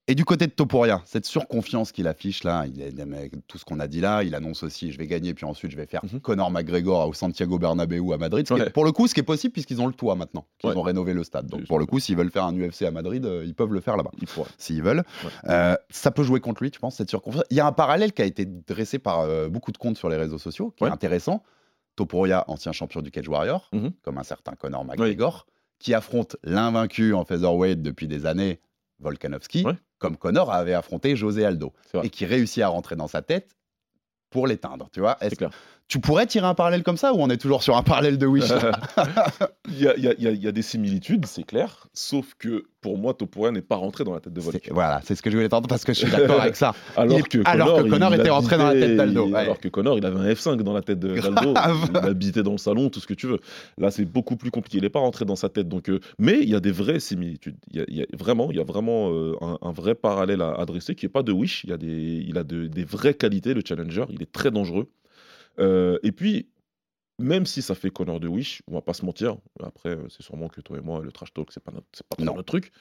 Et 0.09 0.15
du 0.17 0.25
côté 0.25 0.47
de 0.49 0.51
Topuria, 0.53 1.03
cette 1.05 1.25
surconfiance 1.25 1.93
qu'il 1.93 2.09
affiche 2.09 2.43
là, 2.43 2.65
il 2.67 2.81
est, 2.83 2.99
avec 3.01 3.33
tout 3.47 3.59
ce 3.59 3.65
qu'on 3.65 3.79
a 3.79 3.87
dit 3.87 4.01
là, 4.01 4.25
il 4.25 4.35
annonce 4.35 4.65
aussi 4.65 4.91
je 4.91 4.99
vais 4.99 5.07
gagner, 5.07 5.35
puis 5.35 5.45
ensuite 5.45 5.71
je 5.71 5.77
vais 5.77 5.87
faire 5.87 6.01
Mhm. 6.05 6.21
Conor 6.21 6.51
McGregor 6.51 7.07
au 7.09 7.13
Santiago 7.13 7.59
Bernabéu 7.61 8.13
à 8.13 8.19
Madrid. 8.19 8.45
Ce 8.49 8.53
qui 8.55 8.59
est- 8.61 8.65
Ouais. 8.65 8.71
pour 8.71 8.85
le 8.85 8.91
coup, 8.91 9.07
ce 9.07 9.15
qui 9.15 9.21
est 9.21 9.25
possible 9.25 9.53
puisqu'ils 9.53 9.81
ont 9.81 9.87
le 9.87 9.93
toit 9.93 10.17
maintenant, 10.17 10.47
qu'ils 10.59 10.71
Ouais. 10.71 10.77
ont 10.77 10.83
rénové 10.83 11.13
le 11.15 11.23
stade. 11.23 11.47
Donc 11.47 11.65
pour 11.69 11.79
le 11.79 11.87
coup, 11.87 12.01
s'ils 12.01 12.17
veulent 12.17 12.31
faire 12.33 12.45
un 12.45 12.55
UFC 12.57 12.83
à 12.87 12.91
Madrid, 12.91 13.25
euh, 13.25 13.45
ils 13.47 13.55
peuvent 13.55 13.73
le 13.73 13.81
faire 13.81 13.97
là-bas, 13.97 14.11
s'ils 14.59 14.83
veulent. 14.83 15.05
Ouais. 15.23 15.31
Euh, 15.49 15.77
ça 15.91 16.11
peut 16.11 16.25
jouer 16.25 16.41
contre 16.41 16.63
lui, 16.65 16.73
tu 16.73 16.81
penses, 16.81 16.97
cette 16.97 17.11
surconfiance? 17.11 17.45
Il 17.51 17.57
y 17.57 17.61
a 17.61 17.67
un 17.67 17.73
parallèle 17.73 18.13
qui 18.13 18.23
a 18.23 18.25
été 18.25 18.45
dressé 18.47 18.99
par 18.99 19.21
euh, 19.21 19.49
beaucoup 19.49 19.71
de 19.71 19.79
comptes 19.79 19.97
sur 19.99 20.09
les 20.09 20.17
réseaux 20.17 20.39
sociaux, 20.39 20.75
qui 20.77 20.83
est 20.85 20.89
intéressant. 20.89 21.45
Topuria, 21.95 22.45
ancien 22.49 22.73
champion 22.73 23.01
du 23.03 23.13
Cage 23.13 23.29
Warrior, 23.29 23.69
Mhm. 23.73 23.93
comme 24.03 24.19
un 24.19 24.25
certain 24.25 24.53
Conor 24.53 24.85
McGregor, 24.85 25.47
qui 25.79 25.95
affronte 25.95 26.37
l'invaincu 26.43 27.15
en 27.15 27.25
featherweight 27.25 27.81
depuis 27.81 28.09
des 28.09 28.27
années, 28.27 28.61
Volkanovski. 28.99 29.65
Comme 30.01 30.17
Conor 30.17 30.53
avait 30.53 30.75
affronté 30.75 31.15
José 31.15 31.45
Aldo, 31.45 31.73
et 32.03 32.11
qui 32.11 32.27
réussit 32.27 32.65
à 32.65 32.69
rentrer 32.69 32.97
dans 32.97 33.07
sa 33.07 33.23
tête 33.23 33.57
pour 34.31 34.49
l'éteindre. 34.49 34.89
Tu 34.93 34.99
vois. 34.99 35.17
Tu 35.91 35.99
pourrais 35.99 36.25
tirer 36.25 36.47
un 36.47 36.55
parallèle 36.55 36.85
comme 36.85 36.97
ça 36.97 37.13
ou 37.13 37.17
on 37.21 37.29
est 37.31 37.37
toujours 37.37 37.65
sur 37.65 37.77
un 37.77 37.83
parallèle 37.83 38.17
de 38.17 38.25
Wish? 38.25 38.45
Il 39.69 39.81
y, 39.81 39.89
a, 39.89 39.97
y 39.97 40.07
y 40.25 40.47
y 40.47 40.53
des 40.53 40.63
similitudes, 40.63 41.27
c'est 41.27 41.43
clair, 41.43 41.89
sauf 41.93 42.35
que 42.39 42.65
pour 42.81 42.97
moi 42.97 43.13
Topuria 43.13 43.51
n'est 43.51 43.61
pas 43.61 43.75
rentré 43.75 44.05
dans 44.05 44.15
la 44.15 44.21
tête 44.21 44.33
de 44.33 44.41
Volk. 44.41 44.69
Voilà, 44.73 45.01
c'est 45.05 45.17
ce 45.17 45.21
que 45.23 45.31
je 45.31 45.37
voulais 45.37 45.49
t'entendre 45.49 45.69
parce 45.69 45.85
que 45.85 45.93
je 45.93 45.99
suis 45.99 46.11
d'accord 46.11 46.41
avec 46.41 46.55
ça. 46.55 46.75
Alors 46.97 47.19
Il- 47.19 47.25
que 47.25 47.39
alors 47.45 47.69
Connor, 47.75 47.85
que 47.85 47.91
Connor 47.91 48.15
il 48.15 48.21
était 48.21 48.31
rentré 48.31 48.57
dans 48.57 48.67
la 48.69 48.73
tête 48.73 48.97
d'Aldo, 48.97 49.27
ouais. 49.31 49.39
Alors 49.41 49.59
que 49.59 49.67
Connor, 49.69 49.99
il 49.99 50.07
avait 50.07 50.19
un 50.21 50.33
F5 50.33 50.63
dans 50.63 50.73
la 50.73 50.83
tête 50.83 51.01
d'Aldo. 51.01 51.53
Grave. 51.55 51.89
il 51.91 51.97
habitait 52.09 52.43
dans 52.45 52.53
le 52.53 52.59
salon, 52.59 52.89
tout 52.89 53.01
ce 53.01 53.07
que 53.09 53.15
tu 53.15 53.27
veux. 53.27 53.41
Là, 53.77 53.91
c'est 53.91 54.05
beaucoup 54.05 54.37
plus 54.37 54.51
compliqué. 54.53 54.79
Il 54.79 54.83
n'est 54.85 54.91
pas 54.91 55.01
rentré 55.01 55.25
dans 55.25 55.37
sa 55.37 55.49
tête. 55.49 55.69
Donc, 55.69 55.89
euh, 55.91 55.99
mais 56.21 56.39
il 56.41 56.49
y 56.49 56.55
a 56.55 56.61
des 56.61 56.73
vraies 56.73 57.01
similitudes. 57.01 57.57
Il 57.73 57.79
y 57.79 57.81
a, 57.81 57.85
il 57.89 57.97
y 57.97 58.03
a 58.03 58.07
vraiment, 58.17 58.51
il 58.53 58.57
y 58.57 58.61
a 58.61 58.65
vraiment 58.65 59.11
euh, 59.11 59.35
un, 59.41 59.59
un 59.61 59.73
vrai 59.73 59.95
parallèle 59.97 60.41
à 60.43 60.53
adresser 60.53 60.95
qui 60.95 61.05
n'est 61.07 61.11
pas 61.11 61.23
de 61.25 61.33
Wish. 61.33 61.65
Il, 61.65 61.71
y 61.71 61.73
a 61.73 61.77
des, 61.77 62.25
il 62.29 62.39
a 62.39 62.45
de- 62.45 62.67
des 62.69 62.85
vraies 62.85 63.15
qualités, 63.15 63.55
le 63.55 63.63
challenger. 63.67 64.05
Il 64.11 64.23
est 64.23 64.31
très 64.31 64.51
dangereux. 64.53 64.89
Euh, 65.59 65.99
et 66.03 66.13
puis, 66.13 66.49
même 67.19 67.47
si 67.47 67.63
ça 67.63 67.75
fait 67.75 67.91
Connor 67.91 68.21
de 68.21 68.29
Wish, 68.29 68.63
on 68.69 68.75
va 68.75 68.83
pas 68.83 68.95
se 68.95 69.05
mentir. 69.05 69.37
Après, 69.63 69.91
euh, 69.91 70.09
c'est 70.09 70.23
sûrement 70.23 70.49
que 70.49 70.61
toi 70.61 70.79
et 70.79 70.81
moi, 70.81 71.03
le 71.03 71.13
trash 71.13 71.33
talk, 71.33 71.51
c'est 71.53 71.63
pas 71.63 71.73
notre, 71.73 72.35
pas 72.37 72.43
truc. 72.43 72.73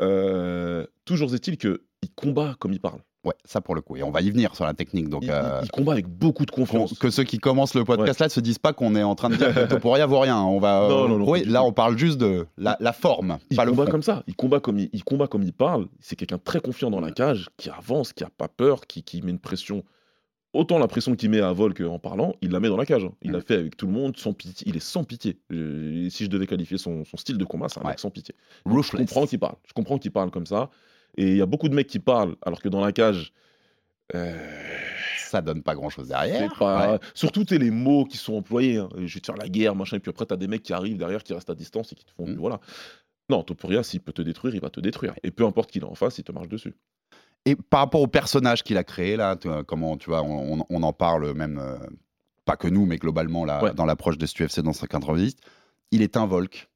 Euh, 0.00 0.86
toujours 1.04 1.34
est-il 1.34 1.58
que 1.58 1.82
il 2.02 2.10
combat 2.14 2.54
comme 2.58 2.72
il 2.72 2.80
parle. 2.80 3.00
Ouais, 3.24 3.34
ça 3.44 3.60
pour 3.60 3.74
le 3.74 3.82
coup. 3.82 3.96
Et 3.98 4.02
on 4.02 4.10
va 4.10 4.22
y 4.22 4.30
venir 4.30 4.56
sur 4.56 4.64
la 4.64 4.72
technique. 4.72 5.10
Donc, 5.10 5.24
Il, 5.24 5.30
euh, 5.30 5.60
combat 5.74 5.92
avec 5.92 6.06
beaucoup 6.06 6.46
de 6.46 6.50
confiance. 6.50 6.98
que 6.98 7.10
ceux 7.10 7.24
qui 7.24 7.36
commencent 7.36 7.74
le 7.74 7.84
podcast 7.84 8.18
là 8.20 8.30
se 8.30 8.40
disent 8.40 8.58
pas 8.58 8.72
qu'on 8.72 8.94
est 8.96 9.02
en 9.02 9.14
train 9.14 9.28
de 9.28 9.36
dire 9.36 9.54
que 9.54 9.66
Topuria 9.68 10.06
vaut 10.06 10.20
rien. 10.20 10.40
On 10.40 10.58
va. 10.58 10.88
Non, 10.88 11.06
non, 11.06 11.18
non, 11.18 11.30
oui, 11.30 11.44
là 11.44 11.62
on 11.62 11.72
parle 11.72 11.98
juste 11.98 12.16
de 12.16 12.46
la, 12.56 12.78
la 12.80 12.94
forme, 12.94 13.36
Il 13.50 13.58
pas 13.58 13.66
le 13.66 13.72
combat 13.72 13.84
fond. 13.84 13.90
comme 13.90 14.02
ça. 14.02 14.22
Il 14.26 14.34
combat 14.34 14.60
comme 14.60 14.78
il, 14.78 14.88
il 14.94 15.04
combat 15.04 15.26
comme 15.26 15.42
il 15.42 15.52
parle. 15.52 15.88
C'est 16.00 16.16
quelqu'un 16.16 16.38
très 16.38 16.60
confiant 16.60 16.90
dans 16.90 17.00
la 17.00 17.10
cage, 17.10 17.50
qui 17.58 17.68
avance, 17.68 18.14
qui 18.14 18.24
a 18.24 18.30
pas 18.30 18.48
peur, 18.48 18.86
qui, 18.86 19.02
qui 19.02 19.20
met 19.20 19.32
une 19.32 19.38
pression. 19.38 19.84
Autant 20.52 20.78
la 20.78 20.88
pression 20.88 21.14
qu'il 21.14 21.30
met 21.30 21.40
à 21.40 21.52
Volk 21.52 21.80
en 21.80 21.98
parlant, 22.00 22.34
il 22.42 22.50
la 22.50 22.58
met 22.58 22.68
dans 22.68 22.76
la 22.76 22.84
cage. 22.86 23.08
Il 23.22 23.30
Mm. 23.30 23.34
l'a 23.34 23.40
fait 23.40 23.54
avec 23.54 23.76
tout 23.76 23.86
le 23.86 23.92
monde, 23.92 24.16
sans 24.16 24.32
pitié. 24.32 24.66
Il 24.68 24.76
est 24.76 24.80
sans 24.80 25.04
pitié. 25.04 25.38
Si 25.50 26.24
je 26.24 26.26
devais 26.26 26.46
qualifier 26.46 26.76
son, 26.76 27.04
son 27.04 27.16
style 27.16 27.38
de 27.38 27.44
combat, 27.44 27.68
c'est 27.68 27.78
un 27.78 27.82
Ouais. 27.84 27.90
mec 27.90 28.00
sans 28.00 28.10
pitié. 28.10 28.34
Donc, 28.66 28.82
je 28.82 28.90
comprends 28.96 29.26
qu'il 29.26 29.38
parle. 29.38 29.54
Je 29.66 29.72
comprends 29.72 29.98
qu'il 29.98 30.10
parle 30.10 30.30
comme 30.32 30.46
ça. 30.46 30.70
Et 31.16 31.28
il 31.30 31.36
y 31.36 31.42
a 31.42 31.46
beaucoup 31.46 31.68
de 31.68 31.74
mecs 31.74 31.86
qui 31.86 31.98
parlent, 32.00 32.34
alors 32.42 32.60
que 32.60 32.68
dans 32.68 32.80
la 32.80 32.90
cage, 32.92 33.32
euh, 34.14 34.36
Ça 35.28 35.40
donne 35.42 35.62
pas 35.62 35.76
grand 35.76 35.90
chose 35.90 36.08
derrière. 36.08 36.50
c'est 36.50 36.58
pas... 36.58 36.94
Ouais. 36.94 36.98
Surtout, 37.14 37.44
tu 37.44 37.56
les 37.56 37.70
mots 37.70 38.04
qui 38.04 38.16
sont 38.16 38.34
employés. 38.34 38.78
hein. 38.78 38.88
Je 38.96 39.14
vais 39.14 39.20
te 39.20 39.26
faire 39.26 39.36
la 39.36 39.48
guerre, 39.48 39.76
machin. 39.76 39.98
Et 39.98 40.00
puis 40.00 40.10
après, 40.10 40.26
tu 40.26 40.34
as 40.34 40.36
des 40.36 40.48
mecs 40.48 40.64
qui 40.64 40.72
arrivent 40.72 40.96
derrière, 40.98 41.22
qui 41.22 41.32
restent 41.32 41.50
à 41.50 41.54
distance 41.54 41.92
et 41.92 41.94
qui 41.94 42.04
te 42.04 42.10
font. 42.10 42.26
Mm. 42.26 42.34
Voilà. 42.34 42.60
Non, 43.28 43.44
Topuria, 43.44 43.84
s'il 43.84 44.00
peut 44.00 44.12
te 44.12 44.22
détruire, 44.22 44.56
il 44.56 44.60
va 44.60 44.70
te 44.70 44.80
détruire. 44.80 45.14
Et 45.22 45.30
peu 45.30 45.44
importe 45.46 45.70
qui 45.70 45.78
est 45.78 45.84
en 45.84 45.94
face, 45.94 46.18
il 46.18 46.24
te 46.24 46.32
marche 46.32 46.48
dessus. 46.48 46.74
Et 47.46 47.56
par 47.56 47.80
rapport 47.80 48.00
au 48.02 48.06
personnage 48.06 48.62
qu'il 48.62 48.76
a 48.76 48.84
créé 48.84 49.16
là, 49.16 49.36
tu 49.36 49.48
vois, 49.48 49.64
comment 49.64 49.96
tu 49.96 50.10
vois, 50.10 50.22
on, 50.22 50.60
en 50.82 50.92
parle 50.92 51.32
même 51.34 51.58
euh, 51.58 51.78
pas 52.44 52.56
que 52.56 52.68
nous, 52.68 52.84
mais 52.86 52.96
globalement 52.98 53.44
là, 53.44 53.62
Ouais. 53.64 53.74
dans 53.74 53.86
l'approche 53.86 54.18
de 54.18 54.26
ce 54.26 54.42
UFC 54.44 54.60
dans 54.60 54.72
190, 54.74 55.36
il 55.90 56.02
est 56.02 56.16
un 56.16 56.26
Volk 56.26 56.68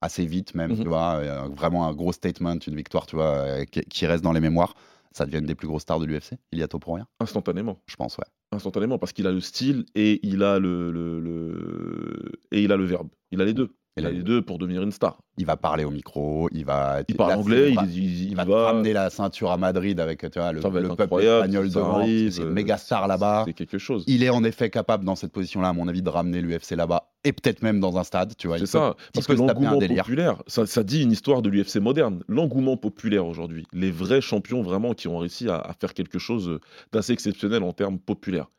assez 0.00 0.24
vite 0.24 0.54
même, 0.54 0.70
Mhm. 0.72 0.82
tu 0.82 0.88
vois, 0.88 1.16
euh, 1.16 1.48
vraiment 1.54 1.86
un 1.86 1.92
gros 1.92 2.12
statement, 2.12 2.56
une 2.66 2.74
victoire, 2.76 3.04
tu 3.06 3.16
vois, 3.16 3.26
euh, 3.36 3.64
qui, 3.66 3.82
qui 3.82 4.06
reste 4.06 4.24
dans 4.24 4.32
les 4.32 4.40
mémoires. 4.40 4.74
Ça 5.12 5.26
devient 5.26 5.38
une 5.38 5.46
des 5.46 5.54
plus 5.56 5.66
grosses 5.68 5.82
stars 5.82 5.98
de 6.00 6.06
l'UFC. 6.06 6.38
Il 6.52 6.58
y 6.58 6.62
a 6.62 6.68
tôt 6.68 6.78
pour 6.78 6.94
rien, 6.94 7.06
Instantanément. 7.18 7.78
je 7.86 7.96
pense, 7.96 8.16
ouais. 8.16 8.24
Instantanément, 8.52 8.96
parce 8.98 9.12
qu'il 9.12 9.26
a 9.26 9.32
le 9.32 9.40
style 9.40 9.84
et 9.94 10.20
il 10.26 10.42
a 10.42 10.58
le, 10.58 10.90
le- 10.90 11.20
le- 11.20 12.32
et 12.52 12.62
il 12.62 12.72
a 12.72 12.76
le 12.76 12.84
verbe. 12.84 13.08
Il 13.32 13.40
a 13.40 13.44
les 13.44 13.52
deux. 13.52 13.70
Il 13.96 14.06
a 14.06 14.10
les 14.10 14.22
deux 14.22 14.40
pour 14.40 14.58
devenir 14.58 14.82
une 14.82 14.92
star. 14.92 15.18
Il 15.36 15.44
va 15.46 15.56
parler 15.56 15.84
au 15.84 15.90
micro, 15.90 16.48
il 16.52 16.64
va. 16.64 17.00
Il 17.08 17.16
parle 17.16 17.32
anglais, 17.34 17.72
il, 17.86 18.28
il- 18.30 18.36
va, 18.36 18.44
va. 18.44 18.64
ramener 18.66 18.92
la 18.92 19.10
ceinture 19.10 19.50
à 19.50 19.56
Madrid 19.56 19.98
avec 20.00 20.20
tu 20.30 20.38
vois, 20.38 20.52
le, 20.52 20.60
le 20.60 20.88
peuple 20.94 21.22
espagnol 21.22 21.68
devant. 21.68 22.04
C'est 22.04 22.36
une 22.36 22.48
euh, 22.48 22.52
méga 22.52 22.78
star 22.78 23.08
là-bas. 23.08 23.42
C'est 23.46 23.52
quelque 23.52 23.78
chose. 23.78 24.04
Il 24.06 24.22
est 24.22 24.30
en 24.30 24.44
effet 24.44 24.70
capable 24.70 25.04
dans 25.04 25.16
cette 25.16 25.32
position-là, 25.32 25.68
à 25.70 25.72
mon 25.72 25.88
avis, 25.88 26.02
de 26.02 26.08
ramener 26.08 26.40
l'UFC 26.40 26.70
là-bas 26.76 27.10
et 27.24 27.32
peut-être 27.32 27.62
même 27.62 27.80
dans 27.80 27.98
un 27.98 28.04
stade. 28.04 28.34
Tu 28.38 28.46
vois, 28.46 28.58
C'est 28.58 28.66
ça, 28.66 28.94
parce 29.12 29.26
que 29.26 29.32
l'engouement 29.32 29.78
populaire, 30.04 30.42
ça, 30.46 30.66
ça 30.66 30.82
dit 30.82 31.02
une 31.02 31.12
histoire 31.12 31.42
de 31.42 31.50
l'UFC 31.50 31.76
moderne. 31.76 32.22
L'engouement 32.28 32.76
populaire 32.76 33.26
aujourd'hui, 33.26 33.66
les 33.72 33.90
vrais 33.90 34.20
champions 34.22 34.62
vraiment 34.62 34.94
qui 34.94 35.08
ont 35.08 35.18
réussi 35.18 35.48
à, 35.48 35.56
à 35.56 35.74
faire 35.74 35.92
quelque 35.94 36.18
chose 36.18 36.58
d'assez 36.92 37.12
exceptionnel 37.12 37.62
en 37.64 37.72
termes 37.72 37.98
populaires, 37.98 38.50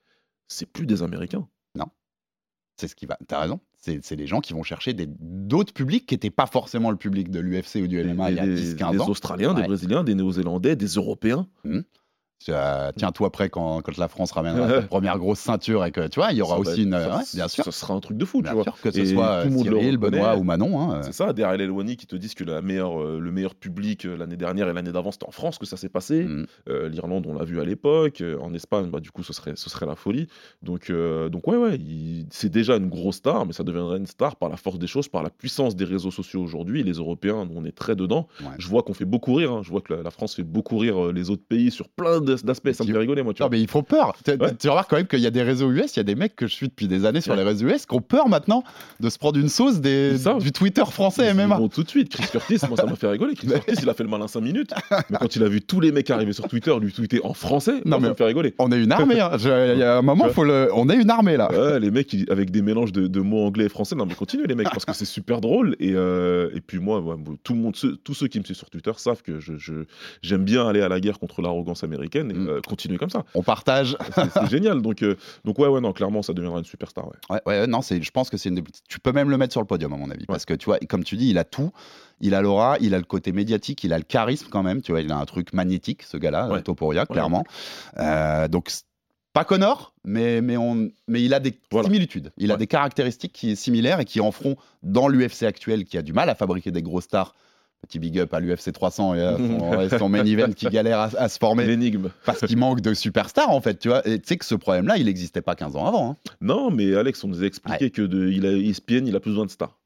c'est 0.48 0.66
plus 0.66 0.86
des 0.86 1.02
Américains. 1.04 1.48
C'est 2.78 2.88
ce 2.88 2.96
qui 2.96 3.06
va. 3.06 3.18
T'as 3.28 3.40
raison. 3.42 3.60
C'est 3.82 4.16
les 4.16 4.28
gens 4.28 4.42
qui 4.42 4.54
vont 4.54 4.62
chercher 4.64 4.94
des- 4.94 5.08
d'autres 5.20 5.74
publics 5.74 6.06
qui 6.06 6.14
n'étaient 6.14 6.30
pas 6.30 6.46
forcément 6.46 6.92
le 6.92 6.98
public 6.98 7.32
de 7.32 7.40
l'UFC 7.40 7.82
ou 7.82 7.88
du 7.88 7.98
MMA 8.04 8.30
il 8.32 8.38
y 8.38 8.40
a 8.40 8.46
des, 8.46 8.56
10-15 8.76 8.92
des 8.92 9.00
ans. 9.02 9.10
Australiens, 9.10 9.54
des. 9.56 9.64
Brésiliens, 9.64 10.04
des 10.04 10.14
Néo-Zélandais, 10.16 10.76
des 10.76 10.86
Européens. 10.86 11.48
Euh, 12.50 12.92
Tiens-toi 12.96 13.32
prêt 13.32 13.50
quand, 13.50 13.82
quand 13.82 13.98
la 13.98 14.08
France 14.08 14.32
ramènera 14.32 14.68
sa 14.68 14.82
première 14.88 15.18
grosse 15.20 15.40
ceinture 15.40 15.86
et 15.86 15.92
que 15.92 16.08
tu 16.08 16.20
vois, 16.20 16.32
il 16.32 16.38
y 16.38 16.42
aura 16.42 16.56
Ça 16.56 16.60
aussi 16.62 16.84
une. 16.84 16.92
ça- 16.92 17.18
ouais, 17.18 17.24
bien 17.34 17.48
sûr. 17.48 17.64
Ça 17.64 17.72
sera 17.72 17.94
un 17.94 18.00
truc 18.00 18.18
de 18.18 18.26
fou, 18.26 18.42
Bien 18.42 18.52
tu 18.52 18.56
vois. 18.56 18.64
sûr, 18.64 18.82
que 18.82 18.92
ce 18.92 19.00
Et 19.00 19.06
soit 19.06 19.44
tout 19.44 19.50
le 19.50 19.56
monde 19.56 19.68
le 19.68 19.80
Cyril, 19.80 19.98
Benoît 19.98 20.36
ou 20.38 20.44
Manon. 20.44 20.80
hein, 20.92 21.02
C'est 21.04 21.14
ça, 21.14 21.34
derrière 21.34 21.60
Elwani 21.62 21.98
qui 21.98 22.08
te 22.08 22.16
disent 22.16 22.34
que 22.34 22.44
la 22.44 22.62
meilleure, 22.62 23.02
euh, 23.02 23.20
le 23.20 23.32
meilleur 23.32 23.56
public 23.56 24.06
euh, 24.06 24.16
l'année 24.18 24.38
dernière 24.38 24.68
et 24.70 24.74
l'année 24.74 24.92
d'avant, 24.92 25.12
c'était 25.12 25.28
en 25.28 25.32
France 25.32 25.58
que 25.58 25.66
ça 25.66 25.78
s'est 25.78 25.90
passé. 25.90 26.24
Mm. 26.24 26.46
Euh, 26.70 26.90
L'Irlande, 26.90 27.26
on 27.28 27.34
l'a 27.34 27.44
vu 27.46 27.60
à 27.62 27.66
l'époque. 27.66 28.24
En 28.42 28.54
Espagne, 28.54 28.90
bah, 28.90 29.00
du 29.00 29.12
coup, 29.12 29.24
ce 29.24 29.34
serait, 29.34 29.54
ce 29.56 29.70
serait 29.70 29.86
la 29.86 29.96
folie. 29.96 30.28
Donc, 30.64 30.92
donc 31.32 31.48
ouais, 31.48 31.58
ouais, 31.58 31.80
c'est 32.30 32.50
déjà 32.50 32.76
une 32.78 32.90
grosse 32.90 33.18
star, 33.18 33.46
mais 33.46 33.54
ça 33.54 33.64
deviendrait 33.64 33.98
une 33.98 34.08
star 34.08 34.36
par 34.36 34.50
la 34.50 34.58
force 34.58 34.80
des 34.80 34.88
choses, 34.88 35.08
par 35.08 35.24
la 35.24 35.30
puissance 35.30 35.76
des 35.76 35.86
réseaux 35.86 36.12
sociaux 36.12 36.42
aujourd'hui. 36.42 36.84
Les 36.84 36.94
Européens, 36.94 37.46
nous, 37.46 37.54
on 37.56 37.66
est 37.66 37.76
très 37.76 37.96
dedans. 37.96 38.28
Ouais. 38.42 38.48
Je 38.58 38.68
vois 38.68 38.84
qu'on 38.84 38.94
fait 38.94 39.06
beaucoup 39.06 39.34
rire. 39.36 39.52
hein. 39.52 39.62
Je 39.64 39.70
vois 39.70 39.82
que 39.82 39.94
la, 39.94 40.04
la 40.04 40.12
France 40.12 40.36
fait 40.36 40.44
beaucoup 40.44 40.78
rire 40.78 41.12
les 41.12 41.30
autres 41.30 41.44
pays 41.48 41.72
sur 41.72 41.88
plein 41.90 42.20
d'as- 42.22 42.31
d'aspects. 42.44 42.72
Ça 42.74 42.84
me 42.84 42.92
fait 42.92 42.98
rigoler, 42.98 43.22
moi. 43.24 43.34
Tu 43.34 43.42
Non, 43.42 43.48
vois. 43.48 43.56
mais 43.58 43.62
il 43.62 43.70
faut 43.70 43.82
peur. 43.84 44.14
Tu, 44.26 44.32
Ouais. 44.32 44.56
tu 44.60 44.70
remarques 44.70 44.90
quand 44.90 44.96
même 44.98 45.08
qu'il 45.08 45.20
y 45.20 45.28
a 45.28 45.32
des 45.32 45.44
réseaux 45.44 45.70
US, 45.72 45.96
il 45.96 45.98
y 45.98 46.00
a 46.00 46.04
des 46.04 46.16
mecs 46.16 46.36
que 46.36 46.48
je 46.48 46.54
suis 46.54 46.68
depuis 46.68 46.88
des 46.88 47.06
années 47.06 47.22
sur 47.22 47.32
Ouais. 47.34 47.38
les 47.38 47.44
réseaux 47.44 47.68
US 47.68 47.86
qui 47.86 47.96
ont 47.96 48.02
peur 48.02 48.30
maintenant 48.30 48.64
de 49.00 49.10
se 49.10 49.18
prendre 49.18 49.40
une 49.40 49.50
sauce 49.50 49.80
des, 49.82 50.12
Ils 50.14 50.20
savent. 50.20 50.42
du 50.42 50.52
Twitter 50.52 50.84
français 50.90 51.28
Ils 51.30 51.36
MMA. 51.36 51.60
tout 51.74 51.84
de 51.84 51.90
suite. 51.90 52.10
Chris 52.10 52.26
Curtis, 52.32 52.58
moi, 52.68 52.78
ça 52.78 52.86
m'a 52.86 52.96
fait 52.96 53.08
rigoler. 53.08 53.36
Chris 53.36 53.48
Curtis, 53.66 53.76
il 53.82 53.90
a 53.90 53.94
fait 53.94 54.04
le 54.04 54.10
malin 54.10 54.28
5 54.28 54.42
minutes. 54.42 54.72
Mais 55.10 55.18
quand 55.20 55.36
il 55.36 55.44
a 55.44 55.48
vu 55.50 55.62
tous 55.62 55.80
les 55.80 55.92
mecs 55.92 56.10
arriver 56.10 56.34
sur 56.34 56.48
Twitter, 56.48 56.74
lui 56.82 56.92
tweeter 56.94 57.20
en 57.24 57.34
français, 57.34 57.82
Non, 57.86 57.92
moi, 57.92 58.00
mais- 58.00 58.06
ça 58.08 58.10
me 58.12 58.16
fait 58.16 58.26
rigoler. 58.26 58.54
On 58.60 58.72
est 58.72 58.82
une 58.82 58.92
armée. 58.92 59.20
hein. 59.20 59.32
Il 59.38 59.80
y 59.80 59.84
a 59.84 59.98
un 59.98 60.02
moment, 60.02 60.30
faut 60.30 60.44
le... 60.44 60.70
on 60.74 60.90
est 60.90 60.96
une 60.96 61.10
armée 61.10 61.38
là. 61.38 61.50
Ouais, 61.52 61.80
les 61.80 61.92
mecs 61.92 62.12
ils- 62.14 62.26
avec 62.32 62.52
des 62.52 62.62
mélanges 62.62 62.92
de, 62.92 63.08
de 63.08 63.20
mots 63.20 63.46
anglais 63.46 63.66
et 63.66 63.70
français. 63.70 63.96
Non, 63.96 64.06
mais 64.06 64.14
continuez 64.16 64.48
les 64.48 64.56
mecs 64.56 64.70
parce 64.70 64.86
que 64.86 64.94
c'est 64.94 65.06
super 65.06 65.42
drôle. 65.42 65.76
Et, 65.80 65.94
euh, 65.96 66.50
et 66.54 66.62
puis 66.62 66.80
moi, 66.80 67.04
tout 67.44 67.54
le 67.54 67.60
monde, 67.60 67.76
ceux- 67.76 67.96
tous 67.98 68.14
ceux 68.14 68.28
qui 68.28 68.40
me 68.40 68.44
suivent 68.44 68.58
sur 68.58 68.70
Twitter 68.70 68.92
savent 68.98 69.22
que 69.22 69.40
je, 69.40 69.58
je- 69.58 69.86
j'aime 70.22 70.44
bien 70.44 70.68
aller 70.68 70.82
à 70.82 70.90
la 70.90 71.00
guerre 71.00 71.20
contre 71.20 71.42
l'arrogance 71.42 71.84
américaine 71.84 72.21
et 72.30 72.34
Mm. 72.36 72.48
euh, 72.50 72.62
continuer 72.68 72.98
comme 72.98 73.10
ça. 73.10 73.24
On 73.34 73.42
partage. 73.42 73.98
C'est, 74.34 74.48
génial. 74.50 74.82
Donc, 74.82 75.02
euh, 75.02 75.16
donc 75.46 75.58
ouais, 75.58 75.68
ouais, 75.68 75.82
non, 75.82 75.94
clairement, 75.94 76.22
ça 76.22 76.34
deviendra 76.34 76.60
une 76.60 76.66
superstar. 76.66 77.08
Ouais. 77.08 77.14
Ouais, 77.30 77.42
ouais, 77.46 77.68
non, 77.68 77.80
je 77.82 78.12
pense 78.12 78.30
que 78.30 78.38
c'est 78.38 78.50
une 78.50 78.62
Tu 78.88 79.00
peux 79.00 79.12
même 79.14 79.30
le 79.30 79.38
mettre 79.38 79.54
sur 79.54 79.62
le 79.62 79.68
podium, 79.68 79.94
à 79.94 79.98
mon 79.98 80.12
avis. 80.12 80.26
Parce 80.28 80.46
que, 80.46 80.54
tu 80.54 80.66
vois, 80.66 80.78
comme 80.90 81.04
tu 81.04 81.18
dis, 81.18 81.30
il 81.30 81.38
a 81.38 81.44
tout. 81.44 81.72
Il 82.20 82.36
a 82.36 82.42
l'aura, 82.42 82.78
il 82.82 82.94
a 82.94 82.98
le 83.00 83.04
côté 83.04 83.32
médiatique, 83.32 83.84
il 83.84 83.94
a 83.94 83.98
le 83.98 84.04
charisme 84.04 84.48
quand 84.52 84.62
même. 84.62 84.82
Tu 84.84 84.92
vois, 84.92 85.02
il 85.02 85.12
a 85.12 85.18
un 85.18 85.26
truc 85.26 85.54
magnétique, 85.54 86.04
ce 86.04 86.18
gars-là, 86.18 86.50
Ouais. 86.50 86.62
Topuria, 86.62 87.06
clairement. 87.08 87.44
Euh, 87.98 88.48
donc, 88.48 88.70
pas 89.34 89.46
Connor, 89.46 89.94
mais, 90.04 90.42
mais, 90.42 90.58
on, 90.58 90.90
mais 91.08 91.24
il 91.24 91.34
a 91.34 91.40
des 91.40 91.58
Voilà. 91.72 91.88
similitudes. 91.88 92.32
Il 92.38 92.52
a 92.52 92.58
des 92.58 92.68
caractéristiques 92.68 93.32
qui 93.32 93.56
sont 93.56 93.62
similaires 93.64 94.00
et 94.02 94.06
qui 94.06 94.20
en 94.20 94.32
feront, 94.32 94.58
dans 94.84 95.08
l'UFC 95.08 95.44
actuel, 95.44 95.86
qui 95.86 95.98
a 95.98 96.02
du 96.02 96.12
mal 96.14 96.30
à 96.30 96.36
fabriquer 96.36 96.70
des 96.72 96.82
grosses 96.82 97.06
stars. 97.06 97.34
Petit 97.88 97.98
big 98.00 98.20
up 98.20 98.34
à 98.34 98.40
l'UFC 98.40 98.72
300 98.72 99.16
et 99.16 99.22
à 99.24 99.38
son, 99.90 99.98
son 99.98 100.10
main 100.10 100.24
event 100.24 100.52
qui 100.56 100.68
galère 100.68 101.00
à, 101.00 101.10
à 101.18 101.30
se 101.30 101.38
former 101.40 101.66
L'énigme. 101.66 102.10
parce 102.26 102.40
qu'il 102.46 102.58
manque 102.58 102.82
de 102.82 102.94
superstars 102.94 103.50
en 103.50 103.60
fait, 103.60 103.80
tu 103.80 103.88
vois. 103.90 104.08
Et 104.08 104.20
tu 104.20 104.28
sais 104.28 104.38
que 104.38 104.46
ce 104.46 104.56
problème-là, 104.56 104.98
il 104.98 105.06
n'existait 105.08 105.42
pas 105.42 105.56
15 105.56 105.76
ans 105.76 105.88
avant. 105.88 106.12
hein. 106.12 106.16
Non, 106.42 106.70
mais 106.70 106.96
Alex, 106.96 107.24
on 107.24 107.28
nous 107.28 107.42
a 107.44 107.46
expliqué 107.46 107.90
que 107.90 108.04
de, 108.04 108.30
il 108.30 108.46
a 108.46 108.52
ESPN, 108.52 109.08
il 109.08 109.16
a 109.16 109.20
plus 109.20 109.32
besoin 109.32 109.46
de 109.46 109.52
stars. 109.52 109.78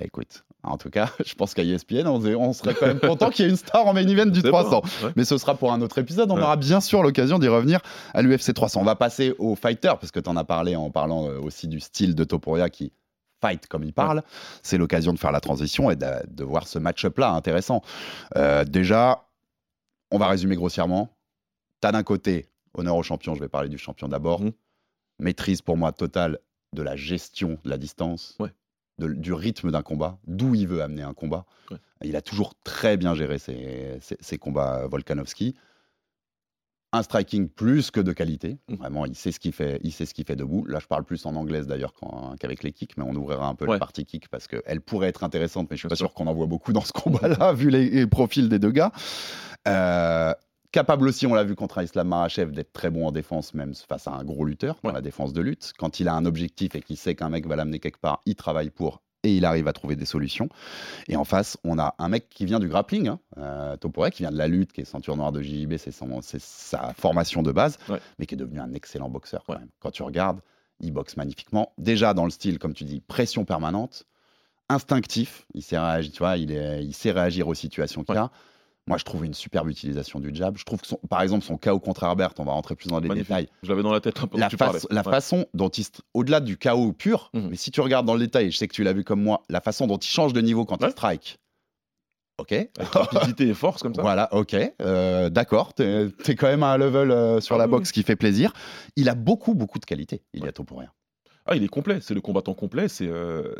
Écoute, 0.00 0.44
en 0.62 0.76
tout 0.78 0.90
cas, 0.90 1.10
je 1.26 1.34
pense 1.34 1.54
qu'à 1.54 1.62
E 1.62 1.66
ESPN, 1.74 2.06
on, 2.06 2.22
on 2.24 2.52
serait 2.52 2.74
quand 2.74 2.86
même 2.86 3.00
content 3.00 3.30
qu'il 3.30 3.44
y 3.44 3.48
ait 3.48 3.50
une 3.50 3.56
star 3.56 3.86
en 3.86 3.92
main 3.94 4.06
event 4.06 4.26
du 4.26 4.40
C'est 4.40 4.48
300. 4.48 4.70
bon, 4.70 5.06
ouais. 5.06 5.12
Mais 5.16 5.24
ce 5.24 5.36
sera 5.38 5.54
pour 5.54 5.72
un 5.72 5.80
autre 5.82 5.98
épisode. 5.98 6.30
On 6.30 6.36
Ouais. 6.36 6.42
aura 6.42 6.56
bien 6.56 6.80
sûr 6.80 7.02
l'occasion 7.02 7.38
d'y 7.38 7.48
revenir 7.48 7.80
à 8.14 8.20
l'UFC 8.22 8.52
300. 8.54 8.80
On 8.80 8.84
va 8.84 8.94
passer 8.96 9.34
au 9.38 9.54
fighter, 9.56 9.92
parce 10.00 10.10
que 10.10 10.20
tu 10.20 10.28
en 10.30 10.36
as 10.36 10.44
parlé 10.44 10.74
en 10.76 10.90
parlant 10.90 11.28
euh, 11.28 11.38
aussi 11.38 11.68
du 11.68 11.80
style 11.80 12.14
de 12.14 12.24
Topuria 12.24 12.68
qui 12.70 12.92
fight 13.40 13.66
comme 13.66 13.84
il 13.84 13.92
parle. 13.92 14.22
C'est 14.62 14.78
l'occasion 14.78 15.12
de 15.12 15.18
faire 15.18 15.32
la 15.32 15.40
transition 15.40 15.90
et 15.90 15.96
de, 15.96 16.06
de 16.28 16.44
voir 16.44 16.66
ce 16.66 16.78
match-up-là 16.78 17.30
intéressant. 17.32 17.82
Euh, 18.36 18.64
déjà, 18.64 19.26
on 20.10 20.18
va 20.18 20.28
résumer 20.28 20.56
grossièrement. 20.56 21.16
Tu 21.82 21.88
as 21.88 21.92
d'un 21.92 22.02
côté, 22.02 22.48
honneur 22.74 22.96
au 22.96 23.02
champion, 23.02 23.34
je 23.34 23.40
vais 23.40 23.48
parler 23.48 23.68
du 23.68 23.78
champion 23.78 24.08
d'abord. 24.08 24.40
Mhm. 24.40 24.52
Maîtrise 25.18 25.62
pour 25.62 25.76
moi 25.76 25.92
totale 25.92 26.38
de 26.72 26.82
la 26.82 26.96
gestion 26.96 27.58
de 27.64 27.70
la 27.70 27.78
distance, 27.78 28.36
Ouais. 28.38 28.52
de- 28.98 29.12
du 29.12 29.32
rythme 29.32 29.70
d'un 29.70 29.82
combat, 29.82 30.18
d'où 30.26 30.54
il 30.54 30.68
veut 30.68 30.82
amener 30.82 31.02
un 31.02 31.14
combat. 31.14 31.46
Ouais. 31.70 31.78
Il 32.02 32.16
a 32.16 32.22
toujours 32.22 32.54
très 32.64 32.96
bien 32.96 33.14
géré 33.14 33.38
ses, 33.38 33.98
ses- 34.00 34.18
ses 34.20 34.38
combats, 34.38 34.86
Volkanovski. 34.86 35.54
Un 36.92 37.02
striking 37.02 37.48
plus 37.48 37.90
que 37.90 38.00
de 38.00 38.12
qualité. 38.12 38.58
Mhm. 38.68 38.76
Vraiment, 38.76 39.04
il 39.06 39.14
sait 39.14 39.32
ce 39.32 39.40
qu'il 39.40 39.52
fait, 39.52 39.80
il 39.82 39.92
sait 39.92 40.06
ce 40.06 40.14
qu'il 40.14 40.24
fait 40.24 40.36
debout. 40.36 40.64
Là, 40.66 40.78
je 40.80 40.86
parle 40.86 41.04
plus 41.04 41.26
en 41.26 41.34
anglaise 41.36 41.66
d'ailleurs 41.66 41.92
qu'avec 42.40 42.62
les 42.62 42.72
kicks, 42.72 42.96
mais 42.96 43.04
on 43.06 43.14
ouvrira 43.14 43.46
un 43.48 43.54
peu 43.54 43.66
Ouais. 43.66 43.72
la 43.74 43.78
partie 43.78 44.04
kick 44.06 44.28
parce 44.28 44.46
qu'elle 44.46 44.80
pourrait 44.80 45.08
être 45.08 45.24
intéressante, 45.24 45.68
mais 45.70 45.76
je 45.76 45.80
suis 45.80 45.88
pas 45.88 45.96
sûr 45.96 46.06
sûr. 46.08 46.14
qu'on 46.14 46.26
en 46.26 46.34
voit 46.34 46.46
beaucoup 46.46 46.72
dans 46.72 46.80
ce 46.82 46.92
combat-là, 46.92 47.52
vu 47.54 47.70
les, 47.70 47.90
les 47.90 48.06
profils 48.06 48.48
des 48.48 48.58
deux 48.58 48.70
gars. 48.70 48.92
Euh, 49.68 50.32
capable 50.72 51.08
aussi, 51.08 51.26
on 51.26 51.34
l'a 51.34 51.44
vu 51.44 51.54
contre 51.54 51.82
Islam 51.82 52.08
Marachev, 52.08 52.52
d'être 52.52 52.72
très 52.72 52.90
bon 52.90 53.06
en 53.06 53.12
défense, 53.12 53.52
même 53.54 53.74
face 53.74 54.06
à 54.06 54.12
un 54.12 54.24
gros 54.24 54.44
lutteur, 54.44 54.78
dans 54.82 54.90
Ouais. 54.90 54.94
la 54.94 55.00
défense 55.00 55.32
de 55.32 55.40
lutte. 55.40 55.72
Quand 55.78 56.00
il 56.00 56.08
a 56.08 56.14
un 56.14 56.24
objectif 56.24 56.74
et 56.76 56.82
qu'il 56.82 56.96
sait 56.96 57.14
qu'un 57.14 57.28
mec 57.30 57.46
va 57.46 57.56
l'amener 57.56 57.78
quelque 57.80 58.00
part, 58.00 58.20
il 58.26 58.36
travaille 58.36 58.70
pour 58.70 59.02
et 59.26 59.36
il 59.36 59.44
arrive 59.44 59.68
à 59.68 59.72
trouver 59.72 59.96
des 59.96 60.04
solutions. 60.04 60.48
Et 61.08 61.16
en 61.16 61.24
face, 61.24 61.58
on 61.64 61.78
a 61.78 61.94
un 61.98 62.08
mec 62.08 62.28
qui 62.28 62.44
vient 62.44 62.58
du 62.60 62.68
grappling, 62.68 63.08
hein, 63.08 63.20
euh, 63.38 63.76
Topuria, 63.76 64.10
qui 64.10 64.22
vient 64.22 64.30
de 64.32 64.38
la 64.38 64.48
lutte, 64.48 64.72
qui 64.72 64.80
est 64.80 64.84
ceinture 64.84 65.16
noire 65.16 65.32
de 65.32 65.42
JJB, 65.42 65.76
c'est 65.76 65.92
sa 65.92 66.94
formation 66.94 67.42
de 67.42 67.52
base, 67.52 67.78
Ouais. 67.88 68.00
mais 68.18 68.26
qui 68.26 68.34
est 68.34 68.38
devenu 68.38 68.60
un 68.60 68.72
excellent 68.72 69.08
boxeur. 69.08 69.42
quand 69.46 69.52
Ouais. 69.54 69.58
même. 69.60 69.68
Quand 69.80 69.90
tu 69.90 70.02
regardes, 70.02 70.40
il 70.80 70.92
boxe 70.92 71.16
magnifiquement. 71.16 71.72
Déjà 71.78 72.14
dans 72.14 72.24
le 72.24 72.30
style, 72.30 72.58
comme 72.58 72.74
tu 72.74 72.84
dis, 72.84 73.00
pression 73.00 73.44
permanente, 73.44 74.04
instinctif. 74.68 75.46
Il 75.54 75.62
sait 75.62 75.78
réagir, 75.78 76.12
tu 76.12 76.18
vois, 76.18 76.36
il, 76.36 76.50
est- 76.52 76.84
il 76.84 76.92
sait 76.92 77.12
réagir 77.12 77.48
aux 77.48 77.54
situations 77.54 78.04
qu'il 78.04 78.16
a. 78.16 78.30
Moi, 78.88 78.98
je 78.98 79.04
trouve 79.04 79.24
une 79.24 79.34
superbe 79.34 79.68
utilisation 79.68 80.20
du 80.20 80.32
jab. 80.32 80.56
Je 80.56 80.64
trouve 80.64 80.80
que, 80.80 80.86
son- 80.86 81.00
par 81.08 81.20
exemple, 81.22 81.44
son 81.44 81.56
KO 81.56 81.80
contre 81.80 82.04
Herbert, 82.04 82.30
on 82.38 82.44
va 82.44 82.52
rentrer 82.52 82.76
plus 82.76 82.86
dans 82.88 83.00
les 83.00 83.08
Magnifique. 83.08 83.28
détails. 83.28 83.48
Je 83.64 83.68
l'avais 83.68 83.82
dans 83.82 83.92
la 83.92 84.00
tête 84.00 84.20
un 84.22 84.28
peu 84.28 84.38
La, 84.38 84.48
tu 84.48 84.56
la 84.56 85.02
Ouais. 85.02 85.02
façon 85.02 85.46
dont 85.54 85.68
il, 85.68 85.84
au-delà 86.14 86.38
du 86.38 86.56
KO 86.56 86.92
pur, 86.92 87.30
Mhm. 87.34 87.48
mais 87.50 87.56
si 87.56 87.72
tu 87.72 87.80
regardes 87.80 88.06
dans 88.06 88.14
le 88.14 88.20
détail, 88.20 88.52
je 88.52 88.56
sais 88.56 88.68
que 88.68 88.74
tu 88.74 88.84
l'as 88.84 88.92
vu 88.92 89.02
comme 89.02 89.20
moi, 89.20 89.42
la 89.48 89.60
façon 89.60 89.88
dont 89.88 89.96
il 89.98 90.06
change 90.08 90.32
de 90.32 90.40
niveau 90.40 90.64
quand 90.64 90.80
Ouais. 90.82 90.88
il 90.88 90.92
strike, 90.92 91.38
Ok. 92.38 92.52
Avec 92.52 92.70
rapidité 92.92 93.48
et 93.48 93.54
force 93.54 93.82
comme 93.82 93.94
ça. 93.94 94.02
Voilà, 94.02 94.28
ok, 94.34 94.54
euh, 94.82 95.30
d'accord. 95.30 95.72
T'es 95.72 96.08
es 96.28 96.34
quand 96.34 96.46
même 96.48 96.62
à 96.62 96.66
un 96.72 96.76
level 96.76 97.10
euh, 97.10 97.40
sur 97.40 97.54
Ah 97.54 97.58
la 97.58 97.64
oui, 97.64 97.70
boxe 97.70 97.92
qui 97.92 98.02
fait 98.02 98.14
plaisir. 98.14 98.52
Il 98.94 99.08
a 99.08 99.14
beaucoup, 99.14 99.54
beaucoup 99.54 99.78
de 99.78 99.86
qualités. 99.86 100.22
Il 100.34 100.44
y 100.44 100.46
a 100.46 100.52
tout 100.52 100.62
pour 100.62 100.80
rien. 100.80 100.90
Ah, 101.46 101.56
il 101.56 101.64
est 101.64 101.68
complet, 101.68 101.98
c'est 102.02 102.12
le 102.12 102.20
combattant 102.20 102.52
complet, 102.52 102.88
c'est, 102.88 103.06
euh, 103.08 103.54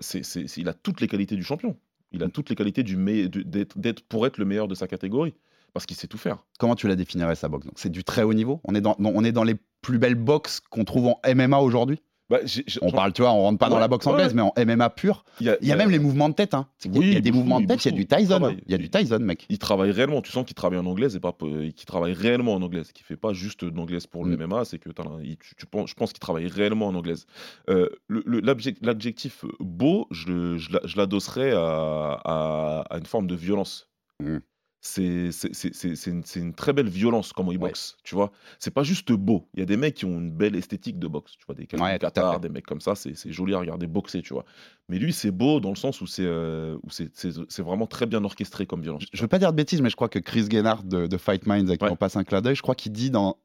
il 0.58 0.68
a 0.68 0.74
toutes 0.74 1.00
les 1.00 1.08
qualités 1.08 1.36
du 1.36 1.42
champion. 1.42 1.76
Il 2.12 2.22
a 2.22 2.28
toutes 2.28 2.50
les 2.50 2.56
qualités 2.56 2.82
d'être, 2.82 4.02
pour 4.02 4.26
être 4.26 4.38
le 4.38 4.44
meilleur 4.44 4.68
de 4.68 4.74
sa 4.74 4.86
catégorie, 4.86 5.34
parce 5.72 5.86
qu'il 5.86 5.96
sait 5.96 6.06
tout 6.06 6.18
faire. 6.18 6.44
Comment 6.58 6.76
tu 6.76 6.88
la 6.88 6.96
définirais 6.96 7.36
sa 7.36 7.48
boxe? 7.48 7.66
C'est 7.76 7.90
du 7.90 8.04
très 8.04 8.22
haut 8.22 8.34
niveau? 8.34 8.60
On 8.64 8.74
est 8.74 8.80
dans, 8.80 8.96
on 8.98 9.24
est 9.24 9.32
dans 9.32 9.44
les 9.44 9.56
plus 9.82 9.98
belles 9.98 10.14
boxes 10.14 10.60
qu'on 10.60 10.84
trouve 10.84 11.08
en 11.08 11.20
MMA 11.26 11.58
aujourd'hui? 11.58 12.00
Bah, 12.28 12.40
On 12.82 12.90
parle, 12.90 13.12
tu 13.12 13.22
vois, 13.22 13.32
on 13.32 13.42
rentre 13.42 13.58
pas 13.58 13.68
dans 13.68 13.78
la 13.78 13.86
boxe 13.86 14.04
anglaise, 14.08 14.28
ouais. 14.28 14.34
mais 14.34 14.42
en 14.42 14.52
MMA 14.56 14.90
pur. 14.90 15.24
il 15.40 15.46
y 15.46 15.50
a, 15.50 15.56
Il 15.60 15.68
y 15.68 15.72
a 15.72 15.76
même 15.76 15.90
les 15.90 16.00
mouvements 16.00 16.28
de 16.28 16.34
tête. 16.34 16.54
Hein. 16.54 16.66
Qu'il 16.80 16.92
y 16.92 16.96
a- 16.96 16.98
Oui, 16.98 17.06
il 17.06 17.12
y 17.14 17.16
a 17.16 17.20
des 17.20 17.30
beaucoup, 17.30 17.42
mouvements 17.44 17.58
de 17.58 17.64
il 17.64 17.68
tête, 17.68 17.84
il 17.84 17.88
y 17.88 17.92
a 17.92 17.94
du. 17.94 18.00
Il 18.02 18.06
Tyson. 18.08 18.56
Il 18.66 18.72
y 18.72 18.74
a 18.74 18.78
du 18.78 18.90
Tyson, 18.90 19.18
mec. 19.20 19.46
il 19.48 19.58
travaille 19.60 19.92
réellement, 19.92 20.20
tu 20.22 20.32
sens 20.32 20.44
qu'il 20.44 20.56
travaille 20.56 20.78
en 20.80 20.86
anglaise 20.86 21.14
et 21.14 21.20
pas 21.20 21.30
peu- 21.32 21.68
qu'il 21.68 21.86
travaille 21.86 22.14
réellement 22.14 22.54
en 22.54 22.62
anglaise, 22.62 22.90
qu'il 22.90 23.06
fait 23.06 23.16
pas 23.16 23.32
juste 23.32 23.64
de 23.64 23.70
l'anglaise 23.76 24.08
pour 24.08 24.24
le 24.24 24.36
Mm. 24.36 24.40
MMA, 24.42 24.64
c'est 24.64 24.78
que 24.78 24.88
il- 25.22 25.36
tu, 25.38 25.54
je 25.86 25.94
pense 25.94 26.12
qu'il 26.12 26.18
travaille 26.20 26.48
réellement 26.48 26.88
en 26.88 26.94
anglaise. 26.96 27.26
Euh, 27.70 27.88
L'adjectif 28.08 29.44
beau, 29.60 30.06
je, 30.10 30.56
je 30.58 30.72
l'a- 30.72 30.80
je 30.84 30.96
l'adosserais 30.96 31.52
à, 31.52 32.20
à- 32.24 32.84
à 32.90 32.98
une 32.98 33.06
forme 33.06 33.26
de 33.26 33.34
violence. 33.34 33.88
Mm. 34.20 34.38
C'est 34.88 36.36
une, 36.36 36.54
très 36.54 36.72
belle 36.72 36.88
violence 36.88 37.32
comment 37.32 37.50
il 37.50 37.58
Ouais. 37.58 37.68
boxe, 37.70 37.96
tu 38.04 38.14
vois? 38.14 38.30
C'est 38.58 38.70
pas 38.70 38.84
juste 38.84 39.10
beau. 39.12 39.48
Il 39.54 39.60
y 39.60 39.62
a 39.62 39.66
des 39.66 39.76
mecs 39.76 39.94
qui 39.94 40.04
ont 40.04 40.18
une 40.18 40.30
belle 40.30 40.54
esthétique 40.54 40.98
de 40.98 41.08
boxe, 41.08 41.32
tu 41.38 41.44
vois, 41.46 41.54
des 41.56 41.66
Ouais, 41.80 41.98
Qatar, 41.98 42.38
des 42.40 42.48
mecs 42.48 42.64
comme 42.66 42.80
ça, 42.80 42.94
c'est 42.94 43.14
joli 43.32 43.54
à 43.54 43.58
regarder 43.58 43.86
boxer, 43.86 44.22
tu 44.22 44.32
vois. 44.32 44.44
Mais 44.88 44.98
lui, 44.98 45.12
c'est 45.12 45.32
beau 45.32 45.58
dans 45.58 45.70
le 45.70 45.76
sens 45.76 46.00
où 46.00 46.06
c'est 46.06 46.24
euh, 46.24 46.78
c'est- 46.88 47.62
vraiment 47.62 47.86
très 47.88 48.06
bien 48.06 48.22
orchestré 48.24 48.66
comme 48.66 48.82
violence. 48.82 49.02
Je 49.12 49.20
veux 49.20 49.26
pas 49.28 49.38
dire 49.40 49.50
de 49.50 49.56
bêtises, 49.56 49.82
mais 49.82 49.90
je 49.90 49.96
crois 49.96 50.08
que 50.08 50.20
Chris 50.20 50.46
Gennard 50.50 50.84
de, 50.84 51.06
de 51.08 51.16
Fight 51.16 51.46
Minds, 51.46 51.76
qui 51.76 51.84
Ouais. 51.84 51.90
on 51.90 51.96
passe 51.96 52.16
un 52.16 52.22
clin 52.24 52.40
d'œil, 52.40 52.54
je 52.54 52.62
crois 52.62 52.76
qu'il 52.76 52.92
dit 52.92 53.10
dans, 53.10 53.38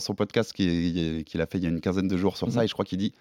son 0.00 0.14
podcast 0.14 0.52
qui- 0.52 1.22
qu'il 1.24 1.40
a 1.40 1.46
fait 1.46 1.58
il 1.58 1.64
y 1.64 1.66
a 1.66 1.70
une 1.70 1.80
quinzaine 1.80 2.08
de 2.08 2.16
jours 2.16 2.36
sur 2.36 2.50
ça, 2.50 2.60
Mhm. 2.60 2.64
et 2.64 2.68
je 2.68 2.72
crois 2.72 2.84
qu'il 2.84 2.98
dit 2.98 3.12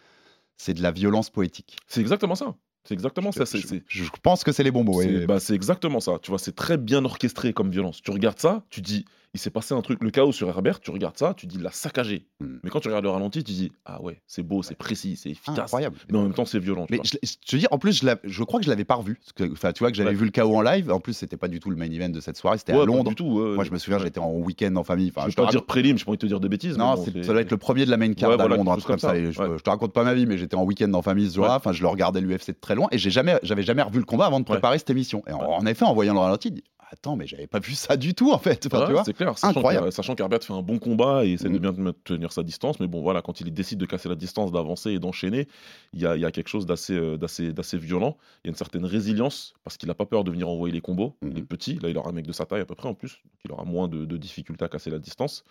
c'est 0.58 0.73
de 0.73 0.81
la 0.81 0.91
violence 0.91 1.29
poétique. 1.29 1.75
C'est 1.88 2.01
exactement 2.01 2.36
ça. 2.36 2.55
C'est 2.88 2.93
exactement 2.93 3.32
ça. 3.32 3.45
C'est 3.45 3.58
je, 3.60 3.67
c'est- 3.67 3.84
je 3.88 4.04
pense 4.21 4.43
que 4.43 4.52
c'est 4.52 4.63
les 4.63 4.71
bons 4.71 4.84
mots. 4.84 5.02
c'est- 5.02 5.10
et- 5.12 5.26
bah, 5.26 5.39
c'est 5.39 5.54
exactement 5.56 6.00
ça. 6.00 6.19
Tu 6.21 6.30
vois, 6.32 6.39
c'est 6.39 6.56
très 6.56 6.78
bien 6.78 7.04
orchestré 7.04 7.52
comme 7.52 7.71
violence. 7.71 8.02
Tu 8.02 8.12
regardes 8.12 8.39
ça, 8.39 8.63
tu 8.69 8.82
dis, 8.82 9.06
il 9.36 9.39
s'est 9.39 9.50
passé 9.50 9.74
un 9.74 9.82
truc, 9.82 10.02
le 10.02 10.10
chaos 10.12 10.32
sur 10.32 10.48
Herbert, 10.48 10.80
tu 10.80 10.89
regardes 10.91 11.17
ça, 11.17 11.34
tu 11.36 11.45
dis, 11.45 11.58
il 11.58 11.62
l'a 11.62 11.71
saccagé. 11.71 12.26
Mm. 12.39 12.45
Mais 12.63 12.69
quand 12.69 12.80
tu 12.80 12.88
regardes 12.88 13.04
le 13.04 13.12
ralenti, 13.12 13.43
tu 13.43 13.52
dis, 13.52 13.71
ah 13.86 14.02
ouais, 14.02 14.21
c'est 14.28 14.43
beau, 14.43 14.63
c'est 14.63 14.76
précis, 14.76 15.17
c'est 15.17 15.30
Ah, 15.30 15.32
efficace. 15.34 15.60
incroyable. 15.60 15.98
mais 16.10 16.17
en 16.17 16.24
même 16.24 16.34
temps, 16.34 16.45
c'est 16.45 16.58
violent. 16.60 16.88
Mais 16.89 17.00
je, 17.04 17.17
je 17.21 17.34
te 17.45 17.56
dis, 17.58 17.67
en 17.69 17.78
plus, 17.78 18.00
je, 18.02 18.08
je 18.24 18.43
crois 18.43 18.60
que 18.60 18.65
je 18.65 18.69
l'avais 18.69 18.86
pas 18.86 18.95
revu. 18.95 19.19
Enfin, 19.52 19.74
tu 19.74 19.80
vois 19.84 19.91
que 19.91 19.98
j'avais 19.98 20.10
Ouais. 20.12 20.15
vu 20.15 20.26
le 20.26 20.32
chaos 20.32 20.56
en 20.56 20.62
live. 20.62 20.91
En 20.91 21.00
plus, 21.00 21.13
c'était 21.13 21.38
pas 21.38 21.48
du 21.50 21.60
tout 21.60 21.69
le 21.69 21.76
main 21.76 21.91
event 21.91 22.10
de 22.10 22.19
cette 22.21 22.38
soirée. 22.38 22.58
C'était 22.58 22.71
Ouais, 22.74 22.80
à 22.80 22.82
pas 22.82 22.86
Londres. 22.88 23.10
Du 23.10 23.15
tout, 23.15 23.26
ouais, 23.26 23.56
Moi, 23.56 23.63
je 23.65 23.71
me 23.71 23.78
souviens, 23.78 24.00
j'étais 24.00 24.19
en 24.19 24.32
week-end 24.32 24.74
en 24.78 24.84
famille. 24.84 25.12
Enfin, 25.15 25.26
je 25.28 25.32
je 25.32 25.36
peux 25.36 25.41
te 25.41 25.48
pas 25.48 25.52
dire 25.52 25.65
prélim, 25.65 25.98
envie 26.08 26.17
de 26.17 26.21
te 26.21 26.26
dire 26.28 26.39
des 26.39 26.48
bêtises. 26.50 26.78
Non, 26.78 26.95
bon, 26.95 27.04
ça 27.06 27.12
doit 27.34 27.41
être 27.41 27.52
le 27.52 27.58
premier 27.58 27.86
de 27.86 27.91
la 27.91 27.98
main 27.98 28.13
card 28.13 28.39
à 28.39 28.48
Londres, 28.48 28.71
un 28.71 28.76
truc 28.78 28.88
comme 28.88 29.00
ça. 29.00 29.13
je, 29.15 29.32
je 29.32 29.62
te 29.63 29.69
raconte 29.69 29.91
pas 29.93 30.04
ma 30.06 30.13
vie, 30.13 30.26
mais 30.26 30.38
j'étais 30.38 30.56
en 30.56 30.63
week-end 30.63 30.93
en 30.93 31.02
famille 31.02 31.30
ce 31.30 31.36
jour-là. 31.36 31.56
Enfin, 31.58 31.74
je 31.74 31.82
le 31.82 31.88
regardais 31.89 32.21
l'UFC 32.21 32.48
de 32.52 32.58
très 32.62 32.76
loin 32.76 32.88
et 32.91 32.98
j'avais 32.98 33.63
jamais 33.63 33.82
revu 33.82 34.00
le 34.00 34.06
combat 34.06 34.28
avant 34.28 34.39
de 34.39 34.45
préparer 34.45 34.78
cette 34.78 34.89
émission. 34.89 35.24
Et 35.28 35.34
en, 35.34 35.65
effet, 35.65 35.84
en 35.86 35.93
voyant 35.93 36.13
le 36.13 36.19
ralenti, 36.19 36.54
je 36.56 36.62
attends, 36.91 37.15
mais 37.15 37.28
j'avais 37.28 37.48
pas 37.48 37.60
vu 37.60 37.74
ça 37.74 37.98
du 37.98 38.13
tout 38.13 38.32
en 38.32 38.38
fait. 38.38 38.65
Enfin, 38.67 38.86
vois 38.91 39.04
c'est 39.04 39.13
clair, 39.13 39.38
sachant 39.38 39.60
Incroyable. 39.60 39.88
que- 39.88 39.91
sachant 39.93 40.15
qu'Herbert 40.15 40.43
fait 40.43 40.54
un 40.54 40.62
bon 40.62 40.80
combat 40.80 41.26
et 41.26 41.32
essaie 41.34 41.50
de 41.50 41.58
Mm. 41.58 41.71
bien 41.71 41.74
te- 41.93 42.13
tenir 42.13 42.32
sa 42.32 42.43
distance, 42.43 42.80
mais 42.80 42.88
bon 42.88 43.02
voilà, 43.02 43.21
quand 43.21 43.41
il 43.41 43.54
décide 43.54 43.80
de 43.80 43.86
casser 43.86 44.10
la 44.10 44.15
distance, 44.15 44.52
d'avancer 44.52 44.91
et 44.91 45.00
d'enchaîner, 45.00 45.48
il 45.93 46.02
y 46.02 46.06
a, 46.06 46.15
il 46.15 46.21
y 46.21 46.26
a 46.26 46.32
quelque 46.32 46.48
chose 46.48 46.65
d'assez 46.65 46.93
euh, 46.93 47.17
d'assez 47.17 47.78
violent. 47.78 48.17
Il 48.43 48.48
y 48.48 48.50
a 48.50 48.52
une 48.52 48.56
certaine 48.58 48.86
résilience 48.86 49.54
parce 49.63 49.78
qu'il 49.78 49.88
n'a 49.88 49.95
pas 49.95 50.06
peur 50.06 50.24
de 50.24 50.32
venir 50.32 50.48
envoyer 50.50 50.74
les 50.74 50.82
combos. 50.82 51.15
Il 51.21 51.38
est 51.38 51.41
Mhm. 51.41 51.48
petit, 51.48 51.76
là 51.82 51.89
il 51.89 51.98
aura 51.98 52.10
un 52.10 52.13
mec 52.13 52.26
de 52.28 52.32
sa 52.34 52.45
taille 52.45 52.62
à 52.62 52.65
peu 52.65 52.76
près 52.76 52.88
en 52.89 52.93
plus, 52.93 53.19
donc 53.24 53.34
il 53.45 53.52
aura 53.52 53.63
moins 53.65 53.88
de, 53.88 54.06
de 54.06 54.17
difficultés 54.17 54.65
à 54.65 54.69
casser 54.69 54.89
la 54.89 55.00
distance, 55.00 55.43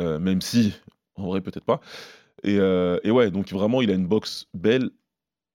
Euh, 0.00 0.18
même 0.18 0.40
si 0.40 0.72
en 1.16 1.26
vrai 1.26 1.40
peut-être 1.42 1.66
pas. 1.66 1.80
Et, 2.44 2.56
euh, 2.58 2.98
et 3.04 3.10
ouais, 3.10 3.30
donc 3.30 3.52
vraiment 3.52 3.82
il 3.82 3.90
a 3.90 3.94
une 3.94 4.06
boxe 4.06 4.46
belle 4.54 4.90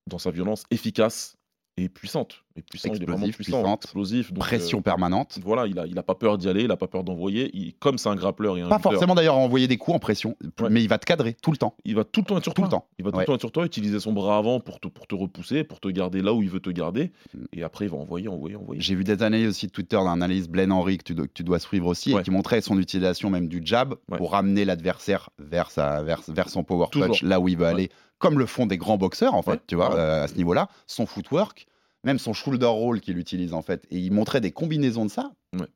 dans 0.06 0.20
sa 0.20 0.30
violence, 0.32 0.64
efficace 0.72 1.36
et 1.78 1.90
puissante. 1.90 2.44
Et 2.56 2.64
puissant, 2.64 2.90
il 2.92 3.04
est 3.04 3.06
vraiment 3.06 3.28
Explosif, 3.28 3.36
puissant, 3.36 3.62
puissante, 3.62 3.84
explosif. 3.84 4.34
donc, 4.34 4.38
euh, 4.44 4.48
Pression 4.48 4.82
permanente. 4.82 5.38
voilà, 5.44 5.68
il 5.68 5.78
a, 5.78 5.86
il 5.86 5.96
a 6.00 6.02
pas 6.02 6.16
peur 6.16 6.40
d'y 6.40 6.50
aller, 6.50 6.64
il 6.64 6.72
a 6.72 6.76
pas 6.78 6.88
peur 6.88 7.04
d'envoyer. 7.04 7.52
Il- 7.54 7.76
Comme 7.76 8.00
c'est 8.00 8.10
un 8.10 8.16
grappleur 8.16 8.58
et 8.58 8.62
un 8.62 8.68
Pas 8.68 8.80
forcément 8.80 9.14
d'ailleurs 9.14 9.38
envoyer 9.38 9.68
des 9.68 9.78
coups 9.78 9.96
en 9.96 10.00
pression, 10.00 10.36
Ouais. 10.60 10.70
mais 10.72 10.82
il 10.82 10.88
va 10.90 10.98
te 10.98 11.06
cadrer 11.06 11.36
tout 11.40 11.52
le 11.52 11.58
temps. 11.58 11.76
il 11.86 11.94
va 11.96 12.04
tout 12.04 12.22
le 12.22 12.26
temps 12.26 12.38
être 12.38 12.44
sur 12.46 12.56
Tout 12.56 12.62
toi. 12.64 12.68
le 12.68 12.72
temps. 12.72 12.86
Il 12.98 13.06
va 13.06 13.12
tout 13.12 13.18
Ouais. 13.18 13.24
le 13.24 13.28
temps 13.28 13.36
être 13.36 13.42
sur 13.42 13.52
toi, 13.52 13.64
utiliser 13.64 14.00
son 14.00 14.12
bras 14.12 14.38
avant 14.40 14.60
pour 14.60 14.80
te, 14.80 14.88
pour 14.88 15.06
te 15.06 15.14
repousser, 15.14 15.64
pour 15.64 15.80
te 15.80 15.88
garder 15.90 16.24
là 16.24 16.34
où 16.34 16.42
il 16.42 16.50
veut 16.50 16.60
te 16.60 16.72
garder. 16.72 17.12
Mm. 17.36 17.44
Et 17.54 17.62
après, 17.64 17.86
il 17.86 17.92
va 17.92 17.98
envoyer, 17.98 18.28
envoyer, 18.28 18.56
envoyer. 18.56 18.82
J'ai 18.82 18.96
vu 18.96 19.04
des 19.04 19.22
analyses 19.22 19.50
aussi 19.50 19.68
de 19.68 19.72
Twitter 19.72 19.98
d'un 19.98 20.14
analyse 20.14 20.50
Blaine 20.50 20.72
Henry 20.72 20.98
que 20.98 21.04
tu, 21.04 21.14
dois, 21.14 21.28
que 21.28 21.34
tu 21.34 21.44
dois 21.44 21.60
suivre 21.60 21.86
aussi 21.86 22.12
Ouais. 22.16 22.22
et 22.22 22.24
qui 22.24 22.32
montrait 22.32 22.62
son 22.62 22.80
utilisation 22.80 23.30
même 23.30 23.48
du 23.50 23.62
jab 23.64 23.94
pour 24.18 24.32
ramener 24.32 24.66
l'adversaire 24.66 25.30
vers, 25.38 25.70
sa, 25.70 26.02
vers, 26.02 26.22
vers 26.28 26.50
son 26.50 26.64
power 26.64 26.88
Toujours. 26.92 27.10
punch, 27.10 27.22
là 27.22 27.40
où 27.40 27.48
il 27.48 27.56
veut 27.58 27.68
aller, 27.68 27.92
comme 28.20 28.40
le 28.40 28.46
font 28.46 28.66
des 28.66 28.78
grands 28.78 28.98
boxeurs 28.98 29.34
en 29.36 29.42
fait, 29.42 29.52
Ouais. 29.52 29.62
tu 29.68 29.76
vois, 29.76 29.90
Ouais. 29.94 30.00
euh, 30.00 30.24
à 30.24 30.28
ce 30.28 30.36
niveau-là, 30.36 30.70
son 30.88 31.06
footwork, 31.06 31.68
même 32.04 32.20
son 32.20 32.34
shoulder 32.34 32.66
roll 32.66 33.00
qu'il 33.02 33.18
utilise 33.18 33.54
en 33.54 33.62
fait, 33.62 33.86
et 33.92 33.98
il 33.98 34.12
montrait 34.12 34.42
des 34.42 34.52
combinaisons 34.52 35.06
de 35.06 35.12
ça. 35.12 35.32
Ouais. 35.54 35.68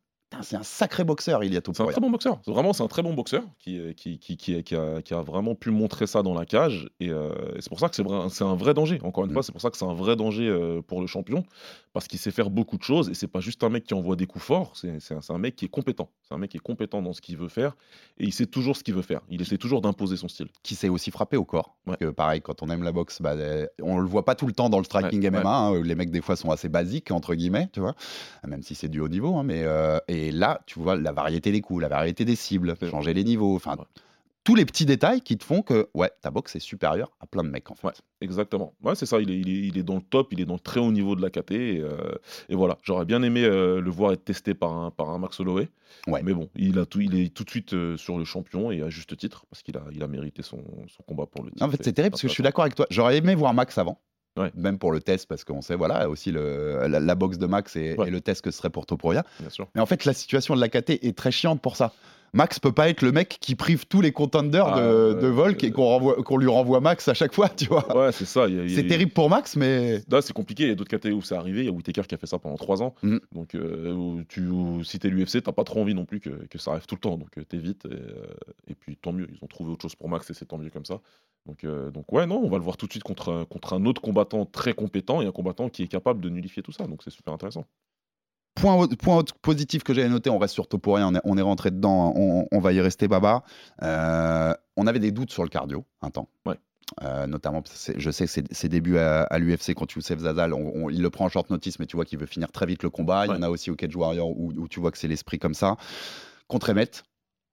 C'est 0.44 0.56
un 0.56 0.64
sacré 0.64 1.04
boxeur, 1.04 1.44
il 1.44 1.54
y 1.54 1.58
a 1.58 1.62
tout 1.62 1.74
C'est 1.76 1.84
un 1.84 1.88
très 1.88 2.00
bon 2.00 2.10
boxeur. 2.10 2.40
Vraiment, 2.48 2.72
c'est 2.72 2.84
un 2.84 2.88
très 2.88 3.04
bon 3.04 3.14
boxeur 3.14 3.44
qui, 3.60 3.78
euh, 3.78 3.92
qui, 3.92 4.18
qui, 4.18 4.38
qui, 4.38 4.64
qui 4.64 4.76
a, 4.76 5.02
qui 5.02 5.14
a 5.14 5.22
vraiment 5.22 5.56
pu 5.56 5.72
montrer 5.72 6.08
ça 6.08 6.24
dans 6.24 6.34
la 6.34 6.46
cage. 6.46 6.90
Et, 7.02 7.10
euh, 7.10 7.34
et 7.58 7.62
c'est 7.62 7.68
pour 7.70 7.80
ça 7.82 7.90
que 7.90 7.96
c'est 7.96 8.44
un 8.44 8.56
vrai 8.56 8.74
danger. 8.74 9.00
Encore 9.04 9.26
une 9.26 9.32
Mm. 9.32 9.34
fois, 9.34 9.44
c'est 9.44 9.52
pour 9.52 9.60
ça 9.62 9.70
que 9.70 9.78
c'est 9.78 9.84
un 9.86 9.94
vrai 9.94 10.16
danger 10.16 10.48
euh, 10.48 10.82
pour 10.82 11.02
le 11.02 11.08
champion. 11.08 11.44
Parce 11.94 12.08
qu'il 12.08 12.18
sait 12.18 12.32
faire 12.32 12.50
beaucoup 12.50 12.78
de 12.78 12.84
choses. 12.84 13.10
Et 13.10 13.14
c'est 13.14 13.28
pas 13.28 13.42
juste 13.42 13.62
un 13.66 13.70
mec 13.70 13.84
qui 13.84 13.94
envoie 13.94 14.16
des 14.16 14.26
coups 14.26 14.46
forts. 14.46 14.72
C'est 14.76 14.90
un, 15.30 15.38
mec 15.38 15.58
qui 15.58 15.66
est 15.66 15.68
compétent. 15.68 16.10
C'est 16.24 16.34
un 16.34 16.38
mec 16.38 16.52
qui 16.52 16.58
est 16.58 16.62
compétent 16.62 17.02
dans 17.02 17.12
ce 17.12 17.20
qu'il 17.20 17.36
veut 17.36 17.50
faire. 17.50 17.76
Et 18.18 18.24
il 18.24 18.32
sait 18.32 18.46
toujours 18.46 18.78
ce 18.78 18.84
qu'il 18.84 18.94
veut 18.94 19.02
faire. 19.02 19.20
Il 19.30 19.42
essaie 19.42 19.58
toujours 19.58 19.82
d'imposer 19.82 20.16
son 20.16 20.30
style. 20.30 20.48
qui 20.64 20.76
sait 20.76 20.88
aussi 20.88 21.12
frapper 21.12 21.36
au 21.36 21.44
corps. 21.44 21.76
Parce 21.86 21.98
Ouais. 22.00 22.08
que 22.08 22.12
pareil, 22.12 22.40
quand 22.42 22.64
on 22.64 22.70
aime 22.70 22.84
la 22.84 22.94
boxe, 22.94 23.22
bah, 23.22 23.36
on 23.84 23.98
le 23.98 24.08
voit 24.08 24.24
pas 24.24 24.36
tout 24.36 24.48
le 24.48 24.54
temps 24.54 24.70
dans 24.70 24.78
le 24.78 24.86
striking 24.86 25.22
Ouais, 25.22 25.30
MMA. 25.30 25.40
ouais. 25.72 25.76
hein, 25.78 25.80
où 25.80 25.84
les 25.84 25.96
mecs 25.96 26.12
des 26.12 26.22
fois 26.22 26.38
sont 26.38 26.52
assez 26.52 26.70
basiques 26.70 27.12
entre 27.12 27.36
guillemets, 27.36 27.68
tu 27.74 27.82
vois, 27.82 27.94
même 28.48 28.64
si 28.64 28.74
c'est 28.76 28.88
du 28.88 29.02
haut 29.02 29.10
niveau. 29.10 29.36
hein, 29.36 29.44
mais 29.44 29.64
euh, 29.64 29.98
et 30.08 30.21
là, 30.30 30.62
tu 30.68 30.78
vois 30.80 30.96
la 30.96 31.12
variété 31.14 31.52
des 31.52 31.62
coups, 31.62 31.82
la 31.82 31.88
variété 31.88 32.26
des 32.26 32.36
cibles, 32.36 32.76
changer 32.92 33.14
les 33.16 33.24
niveaux, 33.24 33.56
enfin 33.56 33.76
Ouais. 33.78 33.86
tous 34.44 34.56
les 34.56 34.66
petits 34.66 34.86
détails 34.86 35.22
qui 35.22 35.38
te 35.38 35.44
font 35.44 35.62
que 35.62 35.90
ouais, 35.94 36.12
ta 36.22 36.30
boxe 36.32 36.56
est 36.56 36.60
supérieure 36.60 37.12
à 37.20 37.26
plein 37.28 37.44
de 37.44 37.50
mecs 37.50 37.72
en 37.72 37.76
fait. 37.76 37.88
Ouais. 37.88 37.94
Exactement. 38.22 38.74
Ouais, 38.84 38.94
c'est 38.96 39.06
ça. 39.06 39.20
Il 39.20 39.32
est, 39.32 39.40
il, 39.40 39.50
est, 39.50 39.68
il 39.70 39.78
est 39.78 39.84
dans 39.84 39.96
le 39.96 40.02
top, 40.02 40.34
il 40.34 40.42
est 40.42 40.46
dans 40.46 40.56
le 40.56 40.60
très 40.60 40.80
haut 40.80 40.92
niveau 40.92 41.16
de 41.16 41.22
la 41.22 41.30
KT. 41.32 41.52
Et, 41.52 41.80
euh, 41.80 41.96
et 42.50 42.56
voilà, 42.56 42.78
j'aurais 42.84 43.06
bien 43.06 43.24
aimé 43.24 43.44
euh, 43.44 43.80
le 43.82 43.90
voir 43.90 44.12
être 44.12 44.24
testé 44.26 44.54
par 44.54 44.72
un, 44.74 44.92
par 44.92 45.10
un 45.10 45.18
Max 45.20 45.40
Holloway. 45.40 45.70
Ouais. 46.08 46.22
Mais 46.24 46.34
bon, 46.34 46.50
il, 46.56 46.78
a 46.80 46.86
tout, 46.86 47.02
il 47.02 47.20
est 47.20 47.34
tout 47.34 47.44
de 47.44 47.50
suite 47.50 47.74
euh, 47.74 47.98
sur 47.98 48.18
le 48.18 48.26
champion 48.26 48.72
et 48.72 48.82
à 48.82 48.90
juste 48.90 49.16
titre, 49.18 49.46
parce 49.50 49.64
qu'il 49.64 49.76
a, 49.78 49.84
il 49.92 50.02
a 50.04 50.08
mérité 50.08 50.42
son, 50.44 50.64
son 50.88 51.04
combat 51.04 51.26
pour 51.26 51.44
le 51.44 51.52
titre. 51.52 51.64
En 51.66 51.70
fait, 51.70 51.82
Et 51.82 51.84
c'est 51.84 51.94
terrible 51.94 52.12
parce 52.12 52.22
que 52.22 52.28
je 52.28 52.34
suis 52.34 52.44
d'accord 52.44 52.64
avec 52.64 52.76
toi. 52.76 52.86
J'aurais 52.90 53.18
aimé 53.18 53.34
voir 53.36 53.54
Max 53.54 53.78
avant. 53.78 54.00
Ouais. 54.38 54.52
Même 54.56 54.78
pour 54.80 54.92
le 54.92 55.02
test, 55.02 55.28
parce 55.28 55.44
qu'on 55.44 55.62
sait, 55.62 55.76
voilà, 55.76 56.10
aussi 56.10 56.32
le, 56.32 56.88
la, 56.88 57.00
la 57.02 57.16
boxe 57.16 57.38
de 57.38 57.48
Max 57.48 57.76
et, 57.76 57.96
Ouais. 57.98 58.08
et 58.08 58.12
le 58.12 58.22
test 58.22 58.42
que 58.42 58.52
ce 58.52 58.58
serait 58.60 58.70
pour 58.70 58.86
Topuria. 58.86 59.26
Mais 59.76 59.82
en 59.82 59.86
fait, 59.86 60.06
la 60.06 60.14
situation 60.14 60.56
de 60.56 60.62
la 60.62 60.70
KT 60.70 60.92
est 61.04 61.18
très 61.18 61.32
chiante 61.32 61.62
pour 61.62 61.76
ça. 61.76 61.92
Max 62.34 62.60
peut 62.60 62.72
pas 62.72 62.88
être 62.88 63.02
le 63.02 63.12
mec 63.12 63.40
qui 63.42 63.56
prive 63.56 63.88
tous 63.88 64.00
les 64.00 64.14
contenders 64.14 64.66
Ah, 64.66 64.80
de, 64.80 65.20
de 65.20 65.28
Volk 65.28 65.62
et 65.66 65.74
euh, 65.78 66.24
qu'on 66.24 66.38
lui 66.38 66.48
renvoie 66.48 66.80
Max 66.80 67.10
à 67.10 67.14
chaque 67.14 67.34
fois, 67.34 67.50
tu 67.50 67.66
vois. 67.66 67.86
Ouais, 68.06 68.14
c'est 68.14 68.24
ça. 68.24 68.46
C'est 68.70 68.88
terrible 68.88 69.12
pour 69.12 69.30
Max, 69.30 69.58
mais 69.58 70.02
Là, 70.10 70.22
c'est 70.22 70.32
compliqué. 70.32 70.64
Il 70.64 70.70
y 70.70 70.72
a 70.72 70.76
d'autres 70.76 70.96
KT 70.98 71.08
où 71.08 71.22
c'est 71.22 71.36
arrivé. 71.36 71.60
Il 71.60 71.66
y 71.66 71.68
a 71.68 71.74
Whitaker 71.74 72.04
qui 72.08 72.16
a 72.16 72.18
fait 72.18 72.28
ça 72.28 72.40
pendant 72.40 72.56
3 72.56 72.84
ans. 72.84 72.96
Mm. 73.04 73.18
Donc, 73.34 73.54
euh, 73.56 74.24
tu, 74.30 74.50
si 74.86 74.98
t'es 74.98 75.10
l'UFC, 75.10 75.44
t'as 75.44 75.52
pas 75.52 75.66
trop 75.66 75.82
envie 75.82 75.94
non 75.94 76.06
plus 76.06 76.22
que, 76.22 76.30
que 76.30 76.58
ça 76.58 76.72
arrive 76.72 76.86
tout 76.86 76.96
le 76.96 77.02
temps. 77.02 77.18
Donc, 77.18 77.38
euh, 77.38 77.44
t'évites. 77.44 77.84
Et, 77.86 77.90
euh, 77.96 78.24
et 78.70 78.76
puis, 78.76 78.96
tant 78.96 79.12
mieux. 79.12 79.28
Ils 79.30 79.44
ont 79.44 79.48
trouvé 79.48 79.70
autre 79.74 79.82
chose 79.82 79.96
pour 79.96 80.08
Max 80.08 80.30
et 80.30 80.34
c'est 80.34 80.46
tant 80.46 80.58
mieux 80.58 80.70
comme 80.70 80.86
ça. 80.86 81.02
Donc, 81.48 81.64
euh, 81.64 81.90
donc, 81.92 82.12
ouais, 82.14 82.28
non, 82.28 82.38
on 82.44 82.50
va 82.50 82.58
le 82.58 82.64
voir 82.64 82.78
tout 82.78 82.86
de 82.86 82.92
suite 82.92 83.04
contre, 83.04 83.32
un- 83.34 83.46
contre 83.46 83.74
un 83.74 83.86
autre 83.86 84.02
combattant 84.02 84.46
très 84.46 84.74
compétent 84.74 85.22
et 85.22 85.26
un 85.26 85.32
combattant 85.32 85.70
qui 85.70 85.84
est 85.84 85.88
capable 85.88 86.22
de 86.22 86.30
nullifier 86.30 86.62
tout 86.62 86.72
ça. 86.72 86.86
Donc, 86.88 87.02
c'est 87.04 87.10
super 87.10 87.34
intéressant. 87.34 87.66
point, 88.56 88.88
point 88.88 89.24
positif 89.42 89.84
que 89.84 89.94
j'avais 89.94 90.10
noté, 90.10 90.30
on 90.30 90.38
reste 90.38 90.54
sur 90.54 90.68
Topuria, 90.68 91.08
on 91.08 91.16
est, 91.16 91.22
on 91.24 91.38
est 91.38 91.42
rentré 91.42 91.72
dedans, 91.72 92.14
on, 92.16 92.48
on 92.52 92.60
va 92.60 92.74
y 92.74 92.82
rester 92.82 93.08
Baba. 93.08 93.44
Euh, 93.82 94.54
on 94.78 94.86
avait 94.88 95.00
des 95.00 95.12
doutes 95.12 95.32
sur 95.32 95.44
le 95.44 95.50
cardio 95.50 95.86
un 96.02 96.10
temps. 96.12 96.30
Ouais. 96.46 96.56
Euh, 97.04 97.26
notamment, 97.26 97.64
je 97.66 98.12
sais 98.12 98.26
que 98.26 98.32
ses, 98.32 98.44
ses 98.52 98.70
débuts 98.70 98.98
à, 98.98 99.24
à 99.24 99.40
l'UFC 99.40 99.74
contre 99.74 99.96
Youssef 99.96 100.20
Zazal, 100.20 100.54
on- 100.54 100.74
on- 100.76 100.90
il 100.90 101.02
le 101.02 101.10
prend 101.10 101.26
en 101.26 101.30
short 101.30 101.50
notice, 101.50 101.80
mais 101.80 101.86
tu 101.86 101.96
vois 101.96 102.04
qu'il 102.06 102.20
veut 102.20 102.26
finir 102.26 102.52
très 102.52 102.66
vite 102.66 102.84
le 102.84 102.90
combat. 102.90 103.26
Il 103.26 103.30
y 103.30 103.32
en 103.32 103.42
a 103.42 103.50
aussi 103.50 103.72
au 103.72 103.76
Cage 103.76 103.96
Warrior 103.96 104.30
où, 104.30 104.52
où 104.56 104.68
tu 104.68 104.80
vois 104.82 104.92
que 104.92 104.98
c'est 104.98 105.08
l'esprit 105.08 105.40
comme 105.40 105.54
ça. 105.54 105.78
Contre 106.48 106.70
Emmett, 106.72 107.04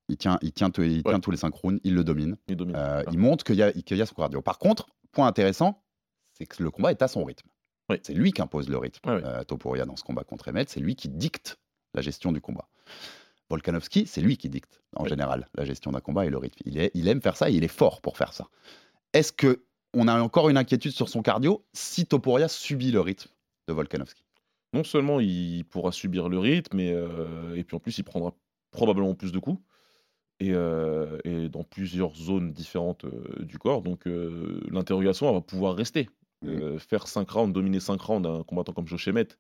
il 0.09 0.17
tient, 0.17 0.39
il 0.43 0.53
tient, 0.53 0.71
il 0.79 1.03
tient 1.03 1.15
Ouais. 1.15 1.21
tous 1.21 1.31
les 1.31 1.37
synchrones, 1.37 1.81
il 1.85 1.95
le 1.95 2.05
domine. 2.05 2.37
Il 2.49 2.57
domine. 2.57 2.77
Euh, 2.77 3.03
Ah. 3.07 3.11
il 3.13 3.19
montre 3.19 3.45
qu'il 3.45 3.57
y, 3.57 3.63
a- 3.63 3.73
qu'il 3.73 3.97
y 3.97 4.03
a 4.03 4.07
son 4.07 4.15
cardio. 4.15 4.41
Par 4.43 4.59
contre, 4.59 4.89
point 5.13 5.27
intéressant, 5.27 5.83
c'est 6.33 6.47
que 6.47 6.63
le 6.63 6.71
combat 6.71 6.91
est 6.93 7.03
à 7.03 7.09
son 7.09 7.25
rythme. 7.25 7.49
Oui. 7.91 7.97
C'est 8.03 8.15
lui 8.15 8.33
qui 8.33 8.43
impose 8.43 8.69
le 8.69 8.77
rythme, 8.79 9.01
euh, 9.09 9.43
Topuria, 9.45 9.85
dans 9.87 9.97
ce 9.97 10.03
combat 10.05 10.23
contre 10.25 10.49
Emmett. 10.49 10.69
C'est 10.69 10.81
lui 10.81 10.95
qui 10.95 11.09
dicte 11.09 11.59
la 11.95 12.03
gestion 12.03 12.33
du 12.33 12.41
combat. 12.41 12.69
Volkanovski, 13.51 14.07
c'est 14.07 14.21
lui 14.21 14.37
qui 14.37 14.49
dicte, 14.51 14.83
en 14.97 15.05
Oui. 15.05 15.09
général, 15.09 15.49
la 15.55 15.65
gestion 15.65 15.91
d'un 15.91 16.01
combat 16.01 16.27
et 16.27 16.31
le 16.31 16.37
rythme. 16.37 16.59
Il, 16.67 16.79
est, 16.79 16.91
il 16.95 17.09
aime 17.09 17.23
faire 17.23 17.37
ça 17.37 17.49
et 17.51 17.55
il 17.55 17.65
est 17.65 17.69
fort 17.69 18.01
pour 18.03 18.17
faire 18.19 18.33
ça. 18.35 18.47
Est-ce 19.15 19.33
que 19.33 19.65
on 19.95 20.07
a 20.07 20.21
encore 20.21 20.51
une 20.51 20.59
inquiétude 20.59 20.93
sur 20.93 21.09
son 21.09 21.23
cardio 21.23 21.65
si 21.73 22.05
Topuria 22.05 22.47
subit 22.49 22.91
le 22.91 23.01
rythme 23.01 23.31
de 23.69 23.73
Volkanovski? 23.73 24.23
Non 24.75 24.85
seulement 24.85 25.19
il 25.19 25.65
pourra 25.65 25.93
subir 25.93 26.29
le 26.29 26.39
rythme, 26.39 26.77
mais, 26.77 26.93
heu, 26.93 27.55
et 27.57 27.65
puis 27.65 27.75
en 27.75 27.81
plus 27.81 27.97
il 27.97 28.03
prendra 28.05 28.35
probablement 28.71 29.15
plus 29.15 29.33
de 29.33 29.39
coups 29.39 29.59
et 30.41 30.53
heu, 30.53 31.19
et 31.25 31.49
dans 31.49 31.65
plusieurs 31.65 32.15
zones 32.15 32.53
différentes, 32.53 33.05
heu, 33.05 33.45
du 33.45 33.59
corps 33.59 33.83
donc 33.83 34.07
heu, 34.07 34.61
l'interrogation 34.71 35.33
va 35.33 35.41
pouvoir 35.41 35.75
rester. 35.77 36.09
Mmh. 36.43 36.63
Heu, 36.63 36.79
faire 36.79 37.09
5 37.09 37.31
rounds, 37.31 37.53
dominer 37.55 37.81
5 37.81 38.01
rounds 38.01 38.27
un 38.29 38.45
combattant 38.45 38.73
comme 38.73 38.87
Josh 38.89 39.09
Emmett 39.09 39.39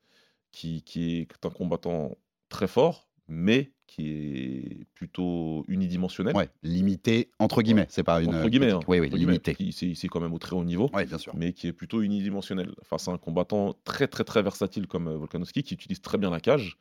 qui 0.52 0.82
qui 0.84 1.18
est 1.20 1.46
un 1.46 1.50
combattant 1.50 2.18
très 2.50 2.68
fort, 2.68 3.10
mais 3.28 3.72
qui 3.86 4.08
est 4.10 4.86
plutôt 4.94 5.64
unidimensionnel. 5.68 6.34
Ouais, 6.34 6.50
limité 6.62 7.30
entre 7.38 7.62
guillemets, 7.62 7.86
c'est 7.90 8.02
pas 8.02 8.20
une, 8.22 8.34
Entre 8.34 8.48
guillemets, 8.48 8.70
hein, 8.72 8.84
Oui, 8.88 9.00
oui, 9.00 9.08
entre 9.08 9.16
guillemets, 9.16 9.38
limité. 9.38 9.54
qui 9.56 9.72
c'est 9.72 10.08
quand 10.08 10.20
même 10.20 10.34
au 10.34 10.38
très 10.38 10.56
haut 10.56 10.64
niveau, 10.64 10.90
Ouais, 10.92 11.06
bien 11.06 11.18
sûr. 11.18 11.34
mais 11.34 11.52
qui 11.54 11.66
est 11.68 11.72
plutôt 11.72 12.02
unidimensionnel. 12.02 12.74
Face 12.82 13.08
à 13.08 13.12
un 13.12 13.18
combattant 13.18 13.74
très, 13.84 14.08
très, 14.08 14.24
très 14.24 14.42
versatile 14.42 14.86
comme, 14.86 15.08
Volkanovski 15.14 15.62
qui 15.62 15.74
utilise 15.74 16.00
très 16.02 16.18
bien 16.18 16.30
la 16.30 16.40
cage, 16.40 16.78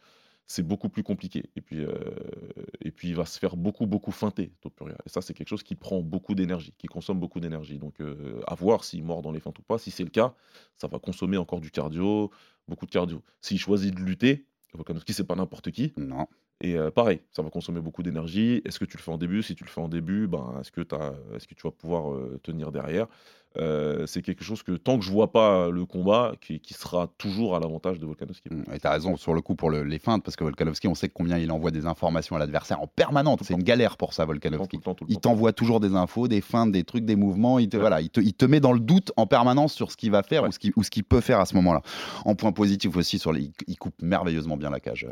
c'est 0.47 0.63
beaucoup 0.63 0.89
plus 0.89 1.03
compliqué 1.03 1.49
et 1.55 1.61
puis, 1.61 1.79
heu, 1.79 1.93
et 2.81 2.91
puis 2.91 3.09
il 3.09 3.15
va 3.15 3.25
se 3.25 3.37
faire 3.39 3.57
beaucoup, 3.57 3.85
beaucoup 3.85 4.11
feinter 4.11 4.53
Topuria 4.61 4.97
et 5.05 5.09
ça, 5.09 5.21
c'est 5.21 5.33
quelque 5.33 5.49
chose 5.49 5.63
qui 5.63 5.75
prend 5.75 6.01
beaucoup 6.01 6.35
d'énergie, 6.35 6.73
qui 6.77 6.87
consomme 6.87 7.19
beaucoup 7.19 7.39
d'énergie 7.39 7.77
donc 7.79 7.99
heu, 8.01 8.41
à 8.47 8.55
voir 8.55 8.83
s'il 8.83 9.03
mord 9.03 9.21
dans 9.21 9.31
les 9.31 9.39
feintes 9.39 9.59
ou 9.59 9.63
pas. 9.63 9.77
Si 9.77 9.91
c'est 9.91 10.03
le 10.03 10.09
cas, 10.09 10.35
ça 10.75 10.87
va 10.87 10.99
consommer 10.99 11.37
encore 11.37 11.59
du 11.61 11.71
cardio, 11.71 12.31
beaucoup 12.67 12.85
de 12.85 12.91
cardio. 12.91 13.21
S'il 13.41 13.59
choisit 13.59 13.93
de 13.93 14.01
lutter, 14.01 14.45
Volkanovski, 14.73 15.13
c'est 15.13 15.23
pas 15.25 15.35
n'importe 15.35 15.71
qui 15.71 15.93
Non. 15.97 16.27
Et 16.61 16.75
heu, 16.75 16.91
pareil, 16.91 17.21
ça 17.31 17.41
va 17.41 17.49
consommer 17.49 17.81
beaucoup 17.81 18.03
d'énergie. 18.03 18.61
Est-ce 18.65 18.79
que 18.79 18.85
tu 18.85 18.97
le 18.97 19.01
fais 19.03 19.11
en 19.11 19.17
début? 19.17 19.43
Si 19.43 19.55
tu 19.55 19.63
le 19.63 19.69
fais 19.69 19.81
en 19.81 19.89
début, 19.89 20.27
ben, 20.27 20.55
est-ce 20.59 20.71
que 20.71 20.81
tu 20.81 20.95
que 21.55 21.61
vas 21.67 21.71
pouvoir, 21.71 22.11
heu, 22.13 22.39
tenir 22.43 22.71
derrière? 22.71 23.07
Heu, 23.59 24.05
c'est 24.05 24.21
quelque 24.21 24.43
chose 24.43 24.61
que 24.61 24.73
tant 24.73 24.99
que 24.99 25.05
je 25.05 25.11
vois 25.11 25.31
pas 25.31 25.69
le 25.69 25.85
combat, 25.85 26.33
qui 26.41 26.59
qui 26.59 26.73
sera 26.73 27.07
toujours 27.17 27.55
à 27.55 27.59
l'avantage 27.59 27.97
de 27.99 28.05
Volkanovski. 28.05 28.49
Mmh, 28.49 28.73
et 28.73 28.79
tu 28.79 28.85
as 28.87 28.91
raison 28.91 29.17
sur 29.17 29.33
le 29.33 29.41
coup 29.41 29.55
pour 29.55 29.69
le 29.69 29.83
les 29.83 29.97
feintes 29.99 30.23
parce 30.23 30.35
que 30.35 30.43
Volkanovski, 30.43 30.87
on 30.87 30.95
sait 30.95 31.09
combien 31.09 31.37
il 31.37 31.51
envoie 31.51 31.71
des 31.71 31.85
informations 31.85 32.35
à 32.35 32.39
l'adversaire 32.39 32.81
en 32.81 32.87
permanente. 32.87 33.41
C'est 33.43 33.53
une 33.55 33.63
galère 33.63 33.97
pour 33.97 34.13
ça, 34.13 34.25
Volkanovski. 34.25 34.67
Tout 34.67 34.77
le 34.77 34.83
temps, 34.83 34.93
tout 34.95 35.05
le 35.05 35.11
Il 35.11 35.15
temps. 35.15 35.31
t'envoie 35.31 35.53
toujours 35.53 35.79
des 35.79 35.95
infos, 35.95 36.27
des 36.27 36.41
feintes, 36.41 36.71
des 36.71 36.83
trucs, 36.83 37.05
des 37.05 37.15
mouvements. 37.15 37.57
Il 37.57 37.69
te, 37.69 37.77
Ouais. 37.77 37.81
voilà, 37.81 38.01
il 38.01 38.09
te, 38.09 38.19
il 38.19 38.33
te 38.33 38.45
met 38.45 38.59
dans 38.59 38.73
le 38.73 38.79
doute 38.79 39.11
en 39.17 39.25
permanence 39.27 39.73
sur 39.73 39.91
ce 39.91 39.97
qu'il 39.97 40.11
va 40.11 40.23
faire 40.23 40.43
Ouais. 40.43 40.49
ou 40.75 40.83
ce 40.83 40.89
qu'il 40.91 41.03
peut 41.03 41.21
faire 41.21 41.39
à 41.39 41.45
ce 41.45 41.55
moment-là. 41.55 41.81
En 42.25 42.35
point 42.35 42.51
positif 42.51 42.95
aussi, 42.95 43.17
sur 43.17 43.31
les, 43.31 43.51
il 43.67 43.77
coupe 43.77 44.01
merveilleusement 44.01 44.57
bien 44.57 44.69
la 44.69 44.79
cage. 44.79 45.07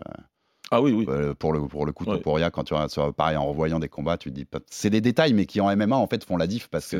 Ah 0.71 0.81
oui, 0.81 0.91
oui. 0.91 1.05
euh, 1.09 1.33
pour, 1.35 1.53
le, 1.53 1.67
pour 1.67 1.85
le 1.85 1.91
coup, 1.91 2.05
Ouais. 2.05 2.17
Topuria, 2.17 2.49
quand 2.49 2.63
tu 2.63 2.73
regardes 2.73 3.11
pareil 3.13 3.37
en 3.37 3.45
revoyant 3.47 3.79
des 3.79 3.87
combats, 3.89 4.17
tu 4.17 4.29
te 4.31 4.35
dis 4.35 4.45
pas- 4.45 4.59
c'est 4.69 4.89
des 4.89 4.99
détails, 5.01 5.33
mais 5.33 5.45
qui 5.45 5.61
en 5.61 5.69
MMA 5.75 5.95
en 5.95 6.07
fait 6.07 6.23
font 6.23 6.37
la 6.37 6.47
diff 6.47 6.67
parce 6.69 6.87
que 6.89 6.97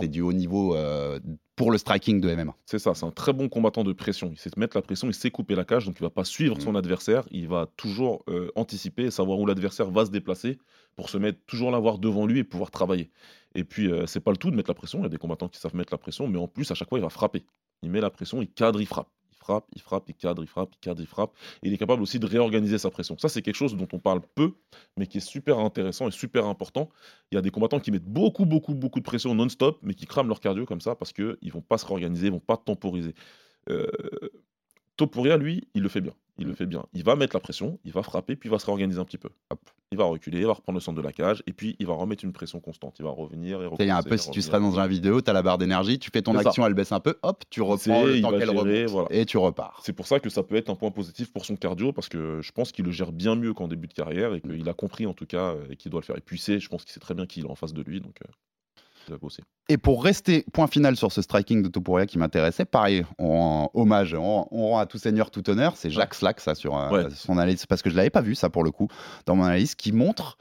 c'est 0.00 0.08
du 0.08 0.20
haut 0.22 0.32
niveau 0.32 0.74
euh, 0.74 1.20
pour 1.54 1.70
le 1.70 1.78
striking 1.78 2.20
de 2.20 2.28
MMA. 2.34 2.54
C'est 2.66 2.78
ça, 2.80 2.94
c'est 2.94 3.06
un 3.06 3.10
très 3.12 3.32
bon 3.32 3.48
combattant 3.48 3.84
de 3.84 3.92
pression. 3.92 4.30
Il 4.32 4.38
sait 4.38 4.50
mettre 4.56 4.76
la 4.76 4.82
pression, 4.82 5.06
il 5.08 5.14
sait 5.14 5.30
couper 5.30 5.54
la 5.54 5.64
cage, 5.64 5.86
donc 5.86 5.96
il 5.98 6.02
va 6.02 6.10
pas 6.10 6.24
suivre 6.24 6.56
Mmh. 6.56 6.60
son 6.60 6.74
adversaire. 6.74 7.24
Il 7.30 7.46
va 7.48 7.66
toujours 7.76 8.24
euh, 8.28 8.50
anticiper 8.56 9.10
savoir 9.12 9.38
où 9.38 9.46
l'adversaire 9.46 9.88
va 9.90 10.04
se 10.04 10.10
déplacer 10.10 10.58
pour 10.96 11.08
se 11.08 11.16
mettre 11.18 11.38
toujours 11.46 11.70
l'avoir 11.70 11.98
devant 11.98 12.26
lui 12.26 12.40
et 12.40 12.44
pouvoir 12.44 12.70
travailler. 12.72 13.10
Et 13.54 13.64
puis 13.64 13.88
c'est 14.06 14.20
pas 14.20 14.32
le 14.32 14.36
tout 14.36 14.50
de 14.50 14.56
mettre 14.56 14.70
la 14.70 14.74
pression. 14.74 14.98
Il 14.98 15.02
y 15.02 15.06
a 15.06 15.08
des 15.10 15.16
combattants 15.16 15.48
qui 15.48 15.58
savent 15.60 15.74
mettre 15.76 15.92
la 15.94 15.98
pression, 15.98 16.26
mais 16.28 16.38
en 16.38 16.48
plus 16.48 16.70
à 16.70 16.74
chaque 16.74 16.88
fois 16.88 16.98
il 16.98 17.02
va 17.02 17.08
frapper. 17.08 17.44
Il 17.82 17.90
met 17.90 18.00
la 18.00 18.10
pression, 18.10 18.42
il 18.42 18.48
cadre, 18.50 18.80
il 18.80 18.86
frappe. 18.86 19.08
Il 19.74 19.82
frappe, 19.82 20.04
il 20.08 20.14
cadre, 20.14 20.42
il 20.42 20.48
frappe, 20.48 20.70
il 20.74 20.78
cadre, 20.78 21.00
il 21.00 21.06
frappe. 21.06 21.32
Et 21.62 21.68
il 21.68 21.72
est 21.72 21.78
capable 21.78 22.02
aussi 22.02 22.18
de 22.18 22.26
réorganiser 22.26 22.78
sa 22.78 22.90
pression. 22.90 23.16
Ça 23.18 23.28
c'est 23.28 23.42
quelque 23.42 23.54
chose 23.54 23.76
dont 23.76 23.88
on 23.92 23.98
parle 23.98 24.20
peu, 24.34 24.54
mais 24.96 25.06
qui 25.06 25.18
est 25.18 25.26
super 25.26 25.58
intéressant 25.58 26.08
et 26.08 26.10
super 26.10 26.46
important. 26.46 26.88
Il 27.30 27.36
y 27.36 27.38
a 27.38 27.42
des 27.42 27.50
combattants 27.50 27.80
qui 27.80 27.90
mettent 27.90 28.04
beaucoup, 28.04 28.46
beaucoup, 28.46 28.74
beaucoup 28.74 29.00
de 29.00 29.04
pression 29.04 29.34
non-stop, 29.34 29.78
mais 29.82 29.94
qui 29.94 30.06
crament 30.06 30.28
leur 30.28 30.40
cardio 30.40 30.66
comme 30.66 30.80
ça 30.80 30.94
parce 30.94 31.12
qu'ils 31.12 31.36
ne 31.42 31.50
vont 31.50 31.60
pas 31.60 31.78
se 31.78 31.86
réorganiser, 31.86 32.26
ils 32.26 32.32
vont 32.32 32.40
pas 32.40 32.56
temporiser. 32.56 33.14
Euh, 33.70 33.86
Topuria, 34.96 35.36
lui, 35.36 35.68
il 35.74 35.82
le 35.82 35.88
fait 35.88 36.00
bien. 36.00 36.12
Il 36.38 36.46
le 36.46 36.54
fait 36.54 36.66
bien. 36.66 36.84
Il 36.92 37.02
va 37.02 37.16
mettre 37.16 37.34
la 37.34 37.40
pression, 37.40 37.78
il 37.86 37.92
va 37.92 38.02
frapper, 38.02 38.36
puis 38.36 38.50
il 38.50 38.52
va 38.52 38.58
se 38.58 38.66
réorganiser 38.66 38.98
un 39.00 39.06
petit 39.06 39.16
peu. 39.16 39.30
Hop. 39.50 39.58
Il 39.90 39.96
va 39.96 40.04
reculer, 40.04 40.40
il 40.40 40.46
va 40.46 40.52
reprendre 40.52 40.76
le 40.76 40.82
centre 40.82 40.98
de 40.98 41.02
la 41.02 41.12
cage, 41.12 41.42
et 41.46 41.52
puis 41.54 41.76
il 41.78 41.86
va 41.86 41.94
remettre 41.94 42.24
une 42.24 42.32
pression 42.34 42.60
constante. 42.60 42.96
Il 42.98 43.04
va 43.04 43.10
revenir 43.10 43.62
et 43.62 43.88
a 43.88 43.96
un 43.96 44.02
peu, 44.02 44.16
si 44.18 44.24
tu 44.24 44.40
revenir. 44.40 44.44
serais 44.44 44.60
dans 44.60 44.78
une 44.78 44.86
vidéo, 44.86 45.22
tu 45.22 45.30
as 45.30 45.32
la 45.32 45.40
barre 45.42 45.56
d'énergie, 45.56 45.98
tu 45.98 46.10
fais 46.12 46.20
ton 46.20 46.34
ça. 46.34 46.48
action, 46.48 46.66
elle 46.66 46.74
baisse 46.74 46.92
un 46.92 47.00
peu, 47.00 47.14
hop, 47.22 47.44
tu 47.48 47.62
reprends 47.62 47.78
C'est- 47.78 48.04
le 48.06 48.16
il 48.16 48.22
temps 48.22 48.32
va 48.32 48.38
qu'elle 48.38 48.48
gérer, 48.50 48.58
remonte 48.84 48.90
voilà. 48.90 49.08
et 49.12 49.24
tu 49.24 49.38
repars. 49.38 49.80
C'est 49.82 49.94
pour 49.94 50.06
ça 50.06 50.20
que 50.20 50.28
ça 50.28 50.42
peut 50.42 50.56
être 50.56 50.68
un 50.68 50.74
point 50.74 50.90
positif 50.90 51.32
pour 51.32 51.46
son 51.46 51.56
cardio, 51.56 51.92
parce 51.92 52.10
que 52.10 52.40
je 52.42 52.52
pense 52.52 52.70
qu'il 52.72 52.84
le 52.84 52.90
gère 52.90 53.12
bien 53.12 53.34
mieux 53.34 53.54
qu'en 53.54 53.68
début 53.68 53.86
de 53.88 53.94
carrière, 53.94 54.34
et 54.34 54.42
qu'il 54.42 54.68
a 54.68 54.74
compris 54.74 55.06
en 55.06 55.14
tout 55.14 55.26
cas, 55.26 55.54
euh, 55.54 55.64
et 55.70 55.76
qu'il 55.76 55.90
doit 55.90 56.00
le 56.00 56.04
faire. 56.06 56.18
Et 56.18 56.20
puis 56.22 56.36
je 56.38 56.68
pense 56.68 56.84
qu'il 56.84 56.92
sait 56.92 57.00
très 57.00 57.14
bien 57.14 57.24
qui 57.26 57.40
il 57.40 57.46
est 57.46 57.50
en 57.50 57.54
face 57.54 57.72
de 57.72 57.82
lui, 57.82 58.00
donc 58.02 58.18
Et 59.68 59.78
pour 59.78 60.02
rester 60.04 60.44
point 60.52 60.66
final 60.66 60.96
sur 60.96 61.12
ce 61.12 61.22
striking 61.22 61.62
de 61.62 61.68
Topuria 61.68 62.06
qui 62.06 62.18
m'intéressait, 62.18 62.64
pareil, 62.64 63.04
on 63.18 63.28
rend 63.28 63.70
hommage, 63.74 64.14
on, 64.14 64.46
on 64.50 64.68
rend 64.70 64.78
à 64.78 64.86
tout 64.86 64.98
seigneur, 64.98 65.30
tout 65.30 65.48
honneur, 65.50 65.76
c'est 65.76 65.90
Jacques 65.90 66.14
Slack, 66.14 66.40
ça, 66.40 66.54
sur 66.54 66.76
euh, 66.76 66.90
Ouais. 67.04 67.10
son 67.14 67.32
analyse, 67.38 67.66
parce 67.66 67.82
que 67.82 67.90
je 67.90 67.96
l'avais 67.96 68.10
pas 68.10 68.20
vu, 68.20 68.34
ça, 68.34 68.48
pour 68.50 68.62
le 68.64 68.70
coup, 68.70 68.88
dans 69.26 69.36
mon 69.36 69.44
analyse, 69.44 69.74
qui 69.74 69.92
montre 69.92 70.38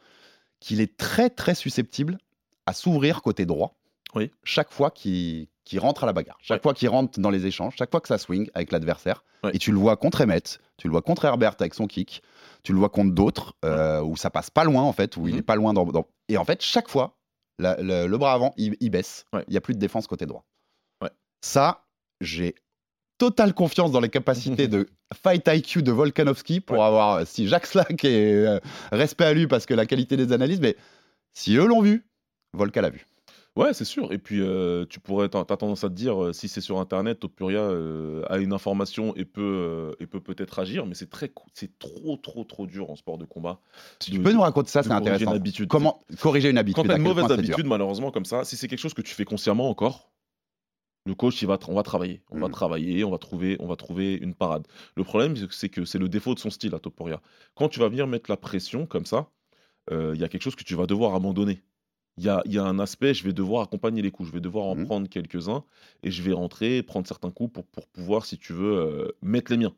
qu'il 0.60 0.82
est 0.82 0.97
très, 0.97 1.30
très 1.30 1.56
susceptible 1.56 2.17
à 2.65 2.73
s'ouvrir 2.73 3.21
côté 3.21 3.45
droit 3.45 3.75
Oui. 4.15 4.32
chaque 4.43 4.71
fois 4.71 4.91
qu'il 4.91 5.47
qu'il 5.65 5.80
rentre 5.80 6.04
à 6.04 6.06
la 6.06 6.13
bagarre, 6.13 6.38
chaque 6.43 6.58
Ouais. 6.60 6.62
fois 6.62 6.73
qu'il 6.75 6.89
rentre 6.89 7.19
dans 7.19 7.32
les 7.32 7.47
échanges, 7.47 7.73
chaque 7.75 7.89
fois 7.89 7.99
que 7.99 8.08
ça 8.08 8.19
swing 8.19 8.47
avec 8.54 8.71
l'adversaire. 8.71 9.23
Ouais. 9.43 9.49
Et 9.56 9.58
tu 9.58 9.71
le 9.71 9.80
vois 9.80 9.97
contre 9.97 10.21
Emmett, 10.23 10.60
tu 10.78 10.88
le 10.88 10.91
vois 10.91 11.01
contre 11.01 11.25
Herbert 11.25 11.56
avec 11.60 11.73
son 11.73 11.88
kick, 11.88 12.21
tu 12.62 12.71
le 12.71 12.78
vois 12.78 12.89
contre 12.89 13.15
d'autres, 13.15 13.56
euh, 13.65 13.99
où 14.01 14.15
ça 14.15 14.30
passe 14.30 14.51
pas 14.51 14.63
loin, 14.63 14.84
en 14.84 14.93
fait, 14.93 15.17
où 15.17 15.28
il 15.28 15.34
Mhm. 15.34 15.39
est 15.39 15.41
pas 15.41 15.56
loin 15.56 15.73
dans, 15.73 15.84
dans- 15.86 16.06
Et 16.30 16.38
en 16.38 16.45
fait, 16.45 16.62
chaque 16.62 16.88
fois, 16.88 17.14
la- 17.60 17.82
le, 17.82 18.08
le 18.08 18.18
bras 18.18 18.34
avant, 18.34 18.54
il, 18.58 18.76
il 18.80 18.89
baisse. 18.89 19.26
Il 19.34 19.38
Ouais. 19.38 19.46
n'y 19.50 19.58
a 19.58 19.62
plus 19.62 19.74
de 19.74 19.80
défense 19.80 20.08
côté 20.08 20.26
droit. 20.26 20.46
Ouais. 21.02 21.10
Ça, 21.41 21.86
j'ai 22.22 22.56
totale 23.18 23.54
confiance 23.54 23.91
dans 23.91 24.02
les 24.02 24.10
capacités 24.10 24.68
de 24.68 24.89
fight 25.24 25.48
IQ 25.48 25.82
de 25.84 25.91
Volkanovski 25.91 26.60
pour 26.62 26.78
Ouais. 26.78 26.84
avoir, 26.84 27.26
si 27.26 27.48
Jacques 27.48 27.65
Slack 27.68 28.04
et 28.04 28.34
euh, 28.46 28.60
respect 28.91 29.26
à 29.26 29.34
lui 29.34 29.48
parce 29.48 29.65
que 29.65 29.74
la 29.74 29.86
qualité 29.86 30.18
des 30.18 30.32
analyses, 30.34 30.60
mais 30.60 30.76
si 31.34 31.56
eux 31.56 31.65
l'ont 31.65 31.82
vu, 31.82 32.06
Volka 32.54 32.82
l'a 32.82 32.89
vu. 32.89 33.06
Ouais, 33.56 33.74
c'est 33.74 33.86
sûr. 33.86 34.12
Et 34.12 34.18
puis, 34.18 34.41
euh, 34.41 34.86
tu 34.89 35.00
pourrais, 35.00 35.30
t'as 35.30 35.46
t'as 35.46 35.56
tendance 35.56 35.86
à 35.86 35.89
te 35.89 35.94
dire, 35.94 36.22
euh, 36.22 36.34
si 36.34 36.50
c'est 36.50 36.60
sur 36.60 36.78
Internet, 36.78 37.22
Topuria 37.22 37.62
euh, 37.62 38.22
a 38.28 38.38
une 38.39 38.52
information 38.52 39.15
et 39.15 39.24
peut, 39.24 39.41
euh, 39.41 39.91
et 40.02 40.08
peut 40.08 40.20
peut-être 40.20 40.60
agir, 40.60 40.86
mais 40.86 40.94
c'est 40.94 41.10
très, 41.10 41.32
c'est 41.54 41.80
trop, 41.80 42.18
trop, 42.18 42.44
trop 42.44 42.68
dur 42.68 42.89
en 42.89 42.98
sport 42.98 43.18
de 43.18 43.24
combat. 43.24 43.62
Tu 44.00 44.12
de- 44.12 44.18
peux 44.18 44.34
nous 44.34 44.41
raconter 44.41 44.70
ça, 44.70 44.82
de 44.82 44.84
c'est 44.84 44.89
corriger 44.89 45.10
intéressant. 45.12 45.32
une 45.32 45.38
habitude. 45.38 45.70
Comment 45.70 46.02
corriger 46.20 46.50
une 46.50 46.58
habitude 46.58 46.76
Quand 46.76 46.84
tu 46.84 46.91
as 46.91 46.96
à 46.96 46.98
une 46.98 47.04
quel 47.04 47.12
mauvaise 47.12 47.26
point 47.28 47.36
c'est 47.38 47.41
dur. 47.44 47.54
habitude, 47.56 47.68
malheureusement, 47.70 48.12
comme 48.12 48.26
ça, 48.26 48.44
si 48.44 48.58
c'est 48.58 48.68
quelque 48.68 48.80
chose 48.80 48.94
que 48.94 49.02
tu 49.02 49.13
fais 49.15 49.26
consciemment 49.26 49.70
encore, 49.70 50.12
le 51.06 51.15
coach, 51.15 51.41
il 51.41 51.48
va, 51.48 51.56
tra- 51.58 51.70
on 51.70 51.76
va 51.76 51.84
travailler. 51.84 52.24
On 52.32 52.39
va 52.39 52.48
Mhm. 52.48 52.52
travailler, 52.52 53.04
on 53.06 53.12
va, 53.12 53.20
trouver, 53.20 53.58
on 53.60 53.68
va 53.68 53.76
trouver 53.78 54.15
une 54.15 54.34
parade. 54.36 54.68
Le 54.98 55.04
problème, 55.04 55.36
c'est 55.38 55.48
que- 55.48 55.54
c'est 55.54 55.70
que 55.70 55.86
c'est 55.86 56.00
le 56.00 56.10
défaut 56.10 56.34
de 56.34 56.39
son 56.39 56.50
style 56.50 56.76
à 56.76 56.80
Topuria. 56.80 57.22
Quand 57.56 57.70
tu 57.70 57.80
vas 57.80 57.88
venir 57.89 58.08
mettre 58.08 58.30
la 58.30 58.38
pression 58.38 58.86
comme 58.86 59.06
ça, 59.06 59.30
euh, 59.91 60.13
il 60.15 60.22
y 60.22 60.24
a 60.26 60.30
quelque 60.30 60.44
chose 60.44 60.56
que 60.56 60.63
tu 60.65 60.76
vas 60.76 60.88
devoir 60.88 61.15
abandonner. 61.15 61.63
Il 62.17 62.23
y 62.23 62.30
a, 62.30 62.41
il 62.45 62.54
y 62.54 62.58
a 62.58 62.63
un 62.63 62.80
aspect, 62.80 63.13
je 63.13 63.23
vais 63.25 63.34
devoir 63.34 63.63
accompagner 63.63 64.01
les 64.01 64.10
coups, 64.12 64.30
je 64.30 64.34
vais 64.34 64.39
devoir 64.39 64.65
en 64.67 64.75
Mhm. 64.75 64.86
prendre 64.86 65.10
quelques-uns 65.10 65.63
et 66.04 66.12
je 66.12 66.21
vais 66.23 66.32
rentrer, 66.34 66.82
prendre 66.82 67.06
certains 67.08 67.30
coups 67.32 67.51
pour, 67.54 67.65
pour 67.65 67.88
pouvoir, 67.88 68.25
si 68.25 68.38
tu 68.38 68.54
veux, 68.54 68.73
euh, 68.78 69.12
mettre 69.21 69.51
les 69.51 69.58
miens. 69.58 69.73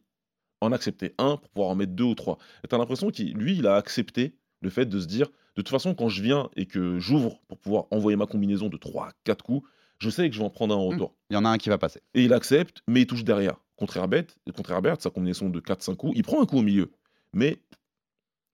En 0.61 0.71
accepter 0.71 1.13
un 1.19 1.37
pour 1.37 1.49
pouvoir 1.49 1.69
en 1.69 1.75
mettre 1.75 1.93
deux 1.93 2.03
ou 2.03 2.15
trois. 2.15 2.37
Et 2.63 2.67
tu 2.67 2.73
as 2.75 2.77
l'impression 2.77 3.09
qu'il, 3.11 3.33
lui, 3.35 3.57
il 3.57 3.67
a 3.67 3.75
accepté 3.75 4.35
le 4.61 4.69
fait 4.71 4.85
de 4.87 4.99
se 4.99 5.05
dire, 5.07 5.27
de 5.27 5.61
toute 5.61 5.69
façon, 5.69 5.93
quand 5.95 6.09
je 6.09 6.21
viens 6.23 6.49
et 6.55 6.65
que 6.65 6.97
j'ouvre 6.99 7.39
pour 7.47 7.57
pouvoir 7.59 7.85
envoyer 7.91 8.15
ma 8.15 8.25
combinaison 8.27 8.67
de 8.69 8.77
3 8.77 9.09
quatre 9.23 9.43
coups, 9.43 9.67
je 9.99 10.09
sais 10.11 10.27
que 10.29 10.35
je 10.35 10.39
vais 10.39 10.45
en 10.45 10.49
prendre 10.51 10.73
un 10.75 10.77
en 10.77 10.85
retour. 10.87 11.15
Il 11.29 11.33
y 11.33 11.37
en 11.37 11.45
a 11.45 11.49
un 11.49 11.57
qui 11.57 11.69
va 11.69 11.77
passer. 11.79 12.01
Et 12.15 12.23
il 12.23 12.33
accepte, 12.33 12.81
mais 12.87 13.01
il 13.01 13.07
touche 13.07 13.23
derrière. 13.23 13.55
Contre 13.77 13.97
Herbert, 13.97 14.25
contre 14.55 14.71
Herbert 14.71 14.99
sa 15.01 15.09
combinaison 15.11 15.49
de 15.49 15.59
4-5 15.59 15.95
coups, 15.95 16.13
il 16.15 16.23
prend 16.23 16.41
un 16.41 16.45
coup 16.47 16.57
au 16.57 16.61
milieu, 16.63 16.91
mais 17.33 17.59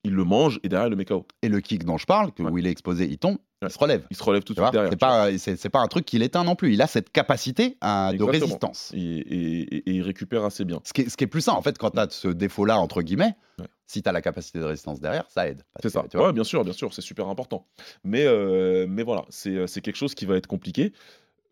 il 0.03 0.11
le 0.13 0.25
mange 0.25 0.59
et 0.63 0.69
derrière, 0.69 0.89
le 0.89 0.97
met 0.97 1.05
KO. 1.05 1.25
Et 1.41 1.47
le 1.49 1.61
kick 1.61 1.85
dont 1.85 1.97
je 1.97 2.05
parle, 2.05 2.33
que, 2.33 2.43
Ouais. 2.43 2.51
où 2.51 2.57
il 2.57 2.67
est 2.67 2.71
exposé, 2.71 3.05
il 3.09 3.17
tombe. 3.17 3.37
Il 3.67 3.71
se 3.73 3.79
relève. 3.79 4.05
Il 4.11 4.17
se 4.17 4.23
relève 4.23 4.43
tout 4.43 4.53
de 4.53 4.59
suite 4.59 4.71
derrière. 4.71 4.89
c'est 4.91 4.99
pas, 4.99 5.37
c'est, 5.37 5.69
pas 5.69 5.79
un 5.79 5.87
truc 5.87 6.05
qu'il 6.05 6.21
éteint 6.23 6.43
non 6.43 6.55
plus. 6.55 6.73
Il 6.73 6.81
a 6.81 6.87
cette 6.87 7.11
capacité 7.11 7.77
à- 7.81 8.11
de 8.13 8.23
résistance. 8.23 8.91
Et, 8.93 8.99
et- 8.99 9.75
et- 9.75 9.89
et 9.89 9.91
il 9.93 10.01
récupère 10.01 10.43
assez 10.43 10.65
bien. 10.65 10.79
Ce 10.83 10.93
qui, 10.93 11.01
est, 11.01 11.09
ce 11.09 11.17
qui 11.17 11.23
est 11.23 11.27
plus 11.27 11.41
ça, 11.41 11.53
en 11.53 11.61
fait, 11.61 11.77
quand 11.77 11.91
tu 11.91 11.99
as 11.99 12.07
ce 12.09 12.27
défaut-là, 12.27 12.79
entre 12.79 13.01
guillemets, 13.01 13.35
Ouais. 13.59 13.65
si 13.85 14.01
tu 14.01 14.09
as 14.09 14.11
la 14.11 14.21
capacité 14.21 14.59
de 14.59 14.63
résistance 14.63 14.99
derrière, 14.99 15.25
ça 15.29 15.47
aide. 15.47 15.63
C'est 15.81 15.89
ça. 15.89 16.03
tu 16.09 16.17
vois, 16.17 16.27
Ouais, 16.27 16.33
bien 16.33 16.43
sûr, 16.43 16.63
bien 16.63 16.73
sûr, 16.73 16.93
c'est 16.93 17.01
super 17.01 17.27
important. 17.27 17.67
Mais, 18.03 18.25
euh, 18.25 18.85
mais 18.89 19.03
voilà, 19.03 19.25
c'est 19.29 19.55
euh, 19.55 19.67
c'est 19.67 19.81
quelque 19.81 19.97
chose 19.97 20.15
qui 20.15 20.25
va 20.25 20.35
être 20.37 20.47
compliqué 20.47 20.93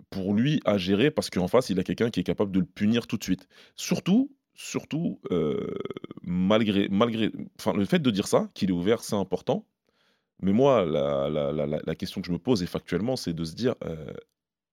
pour 0.09 0.33
lui 0.33 0.59
à 0.65 0.77
gérer 0.77 1.11
parce 1.11 1.29
qu'en 1.29 1.47
face, 1.47 1.69
il 1.69 1.79
a 1.79 1.83
quelqu'un 1.83 2.09
qui 2.09 2.19
est 2.19 2.23
capable 2.23 2.51
de 2.51 2.59
le 2.59 2.65
punir 2.65 3.07
tout 3.07 3.17
de 3.17 3.23
suite. 3.23 3.47
Surtout, 3.75 4.31
surtout, 4.55 5.19
euh, 5.31 5.73
malgré, 6.23 6.87
malgré, 6.89 7.31
enfin, 7.59 7.73
le 7.77 7.85
fait 7.85 7.99
de 7.99 8.11
dire 8.11 8.27
ça, 8.27 8.49
qu'il 8.53 8.69
est 8.69 8.73
ouvert, 8.73 9.03
c'est 9.03 9.15
important. 9.15 9.65
Mais 10.41 10.51
moi, 10.53 10.85
la, 10.85 11.29
la- 11.29 11.51
la- 11.51 11.67
la- 11.67 11.81
la 11.85 11.95
question 11.95 12.21
que 12.21 12.27
je 12.27 12.31
me 12.31 12.39
pose, 12.39 12.63
et 12.63 12.67
factuellement, 12.67 13.15
c'est 13.15 13.33
de 13.33 13.43
se 13.43 13.53
dire, 13.53 13.75
euh, 13.85 14.13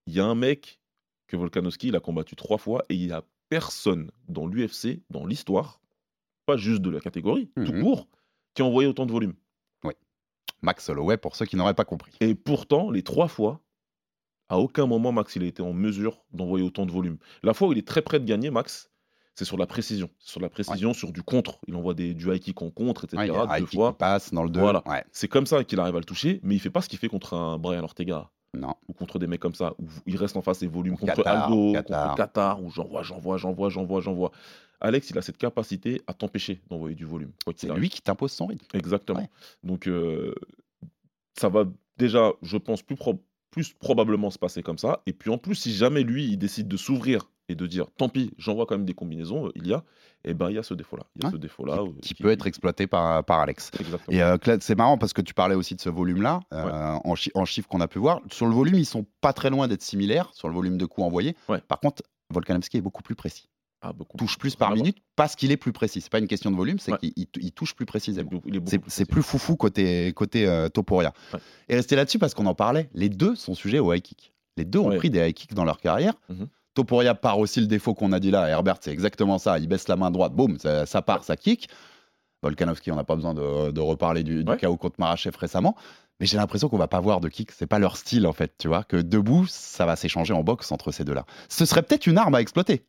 il 0.06 0.14
y 0.14 0.20
a 0.20 0.24
un 0.26 0.34
mec 0.34 0.80
que 1.26 1.36
Volkanovski, 1.36 1.88
il 1.88 1.96
a 1.96 2.00
combattu 2.00 2.36
trois 2.36 2.56
fois, 2.58 2.82
et 2.88 2.94
il 2.94 3.06
n'y 3.06 3.12
a 3.12 3.22
personne 3.50 4.10
dans 4.28 4.46
l'UFC, 4.46 5.02
dans 5.10 5.26
l'histoire, 5.26 5.80
pas 6.46 6.56
juste 6.56 6.80
de 6.82 6.90
la 6.90 7.00
catégorie, 7.00 7.50
tout 7.54 7.72
Mhm. 7.72 7.82
court, 7.82 8.08
qui 8.54 8.62
a 8.62 8.64
envoyé 8.64 8.88
autant 8.88 9.04
de 9.06 9.12
volume. 9.12 9.34
Max 10.60 10.88
Holloway, 10.88 11.16
pour 11.18 11.36
ceux 11.36 11.46
qui 11.46 11.54
n'auraient 11.54 11.74
pas 11.74 11.84
compris. 11.84 12.10
Et 12.20 12.34
pourtant, 12.34 12.90
les 12.90 13.02
trois 13.04 13.28
fois, 13.28 13.60
à 14.48 14.58
aucun 14.58 14.86
moment, 14.86 15.12
Max, 15.12 15.36
il 15.36 15.44
a 15.44 15.46
été 15.46 15.62
en 15.62 15.72
mesure 15.72 16.24
d'envoyer 16.32 16.64
autant 16.66 16.84
de 16.84 16.90
volume. 16.90 17.18
La 17.44 17.54
fois 17.54 17.68
où 17.68 17.72
il 17.72 17.78
est 17.78 17.86
très 17.86 18.02
près 18.02 18.18
de 18.18 18.24
gagner, 18.24 18.50
Max, 18.50 18.90
c'est 19.38 19.44
sur 19.44 19.56
la 19.56 19.66
précision. 19.68 20.10
Sur 20.18 20.40
la 20.40 20.48
précision, 20.48 20.92
sur 20.92 21.12
du 21.12 21.22
contre. 21.22 21.60
Il 21.68 21.76
envoie 21.76 21.94
des, 21.94 22.12
du 22.12 22.28
high 22.34 22.40
kick 22.40 22.60
en 22.60 22.70
contre, 22.70 23.04
etc. 23.04 23.30
Ouais, 23.30 23.46
il 23.58 23.60
deux 23.60 23.66
fois. 23.66 23.92
qui 23.92 23.98
passe 23.98 24.32
dans 24.32 24.42
le 24.42 24.50
2. 24.50 24.58
Voilà. 24.58 24.82
Ouais. 24.88 25.04
C'est 25.12 25.28
comme 25.28 25.46
ça 25.46 25.62
qu'il 25.62 25.78
arrive 25.78 25.94
à 25.94 26.00
le 26.00 26.04
toucher, 26.04 26.40
mais 26.42 26.56
il 26.56 26.58
fait 26.58 26.70
pas 26.70 26.80
ce 26.80 26.88
qu'il 26.88 26.98
fait 26.98 27.08
contre 27.08 27.34
un 27.34 27.56
Brian 27.56 27.84
Ortega 27.84 28.28
Non. 28.54 28.74
ou 28.88 28.94
contre 28.94 29.20
des 29.20 29.28
mecs 29.28 29.38
comme 29.40 29.54
ça, 29.54 29.74
où 29.78 29.86
il 30.06 30.16
reste 30.16 30.36
en 30.36 30.42
face 30.42 30.62
et 30.64 30.66
volume 30.66 30.94
Ou 30.94 30.96
contre 30.96 31.14
Qatar, 31.14 31.44
Aldo, 31.44 31.72
Qatar. 31.72 32.02
contre 32.04 32.16
Qatar, 32.16 32.62
où 32.64 32.70
j'envoie, 32.70 33.04
j'envoie, 33.04 33.36
j'envoie, 33.38 33.68
j'envoie, 33.70 34.00
j'envoie. 34.00 34.32
Alex, 34.80 35.08
il 35.10 35.18
a 35.18 35.22
cette 35.22 35.38
capacité 35.38 36.02
à 36.08 36.14
t'empêcher 36.14 36.60
d'envoyer 36.68 36.96
du 36.96 37.04
volume. 37.04 37.30
C'est 37.56 37.70
lui 37.72 37.90
qui 37.90 38.02
t'impose 38.02 38.32
son 38.32 38.46
rythme. 38.46 38.66
Exactement. 38.74 39.28
Donc, 39.62 39.86
euh, 39.86 40.34
ça 41.38 41.48
va 41.48 41.64
déjà, 41.96 42.32
je 42.42 42.56
pense, 42.56 42.82
plus, 42.82 42.96
pro- 42.96 43.22
plus 43.50 43.72
probablement 43.74 44.30
se 44.30 44.38
passer 44.38 44.62
comme 44.62 44.78
ça. 44.78 45.00
Et 45.06 45.12
puis 45.12 45.30
en 45.30 45.38
plus, 45.38 45.54
si 45.54 45.72
jamais 45.74 46.02
lui, 46.02 46.24
il 46.26 46.36
décide 46.38 46.68
de 46.68 46.76
s'ouvrir 46.76 47.28
et 47.48 47.54
de 47.54 47.66
dire, 47.66 47.86
tant 47.96 48.08
pis, 48.08 48.30
j'envoie 48.38 48.66
quand 48.66 48.76
même 48.76 48.84
des 48.86 48.94
combinaisons, 48.94 49.46
euh, 49.46 49.52
il 49.54 49.66
y 49.66 49.72
a, 49.72 49.82
et 50.24 50.34
ben 50.34 50.50
il 50.50 50.56
y 50.56 50.58
a 50.58 50.62
ce 50.62 50.74
défaut-là. 50.74 51.04
Il 51.16 51.22
y 51.22 51.24
a 51.24 51.28
Ouais. 51.28 51.32
ce 51.32 51.38
défaut-là. 51.38 51.78
euh, 51.82 51.88
Qui 52.02 52.14
peut 52.14 52.30
être 52.30 52.46
exploité 52.46 52.86
par, 52.86 53.24
par 53.24 53.40
Alex. 53.40 53.70
Exactement. 53.80 54.16
Et 54.16 54.22
euh, 54.22 54.36
c'est 54.60 54.76
marrant 54.76 54.98
parce 54.98 55.12
que 55.12 55.22
tu 55.22 55.32
parlais 55.34 55.54
aussi 55.54 55.74
de 55.74 55.80
ce 55.80 55.88
volume-là, 55.88 56.40
euh, 56.52 56.98
en, 57.04 57.14
chi- 57.14 57.30
en 57.34 57.44
chiffres 57.44 57.68
qu'on 57.68 57.80
a 57.80 57.88
pu 57.88 57.98
voir. 57.98 58.20
Sur 58.30 58.46
le 58.46 58.52
volume, 58.54 58.74
ils 58.74 58.84
sont 58.86 59.06
pas 59.20 59.32
très 59.32 59.48
loin 59.50 59.66
d'être 59.68 59.82
similaires, 59.82 60.30
sur 60.34 60.48
le 60.48 60.54
volume 60.54 60.76
de 60.76 60.84
coups 60.86 61.06
envoyés. 61.06 61.36
Ouais. 61.48 61.60
Par 61.66 61.80
contre, 61.80 62.02
Volkanovski 62.30 62.76
est 62.78 62.82
beaucoup 62.82 63.02
plus 63.02 63.14
précis. 63.14 63.48
Ah. 63.80 63.92
Touche 64.18 64.38
plus 64.38 64.56
par 64.56 64.70
Vraiment. 64.70 64.82
minute 64.82 64.98
parce 65.14 65.36
qu'il 65.36 65.52
est 65.52 65.56
plus 65.56 65.72
précis. 65.72 66.00
C'est 66.00 66.10
pas 66.10 66.18
une 66.18 66.26
question 66.26 66.50
de 66.50 66.56
volume, 66.56 66.80
c'est 66.80 66.90
Ouais. 66.92 66.98
qu'il 66.98 67.12
il- 67.14 67.28
il 67.40 67.52
touche 67.52 67.76
plus 67.76 67.86
précisément. 67.86 68.28
C'est 68.88 69.08
plus 69.08 69.22
foufou 69.22 69.54
côté, 69.54 70.12
côté 70.14 70.46
euh, 70.48 70.68
Topuria. 70.68 71.12
Ouais. 71.32 71.38
Et 71.68 71.76
rester 71.76 71.94
là-dessus 71.94 72.18
parce 72.18 72.34
qu'on 72.34 72.46
en 72.46 72.54
parlait, 72.56 72.90
les 72.92 73.08
deux 73.08 73.36
sont 73.36 73.54
sujets 73.54 73.78
au 73.78 73.92
high 73.94 74.02
kick. 74.02 74.34
Les 74.56 74.64
deux 74.64 74.80
ont 74.80 74.94
pris 74.96 75.10
des 75.10 75.20
high 75.28 75.32
kicks 75.32 75.54
dans 75.54 75.64
leur 75.64 75.78
carrière. 75.80 76.14
Mhm. 76.28 76.48
Topuria 76.78 77.14
part 77.16 77.40
aussi 77.40 77.60
le 77.60 77.66
défaut 77.66 77.92
qu'on 77.92 78.12
a 78.12 78.20
dit 78.20 78.30
là. 78.30 78.48
Herbert, 78.48 78.76
c'est 78.80 78.92
exactement 78.92 79.38
ça. 79.38 79.58
Il 79.58 79.66
baisse 79.66 79.88
la 79.88 79.96
main 79.96 80.12
droite, 80.12 80.32
boum, 80.32 80.58
ça, 80.60 80.86
ça 80.86 81.02
part, 81.02 81.24
ça 81.24 81.36
kick. 81.36 81.68
Volkanovski, 82.44 82.92
on 82.92 82.96
n'a 82.96 83.02
pas 83.02 83.16
besoin 83.16 83.34
de, 83.34 83.72
de 83.72 83.80
reparler 83.80 84.22
du, 84.22 84.44
du 84.44 84.50
Ouais. 84.50 84.56
chaos 84.56 84.76
contre 84.76 84.94
Marachev 85.00 85.36
récemment. 85.36 85.74
Mais 86.20 86.26
j'ai 86.26 86.36
l'impression 86.36 86.68
qu'on 86.68 86.78
va 86.78 86.86
pas 86.86 87.00
voir 87.00 87.20
de 87.20 87.28
kick. 87.28 87.50
C'est 87.50 87.66
pas 87.66 87.80
leur 87.80 87.96
style 87.96 88.28
en 88.28 88.32
fait, 88.32 88.52
tu 88.58 88.68
vois. 88.68 88.84
Que 88.84 88.96
debout, 88.96 89.44
ça 89.48 89.86
va 89.86 89.96
s'échanger 89.96 90.32
en 90.34 90.44
boxe 90.44 90.70
entre 90.70 90.92
ces 90.92 91.02
deux-là. 91.02 91.24
Ce 91.48 91.64
serait 91.64 91.82
peut-être 91.82 92.06
une 92.06 92.16
arme 92.16 92.36
à 92.36 92.40
exploiter. 92.40 92.86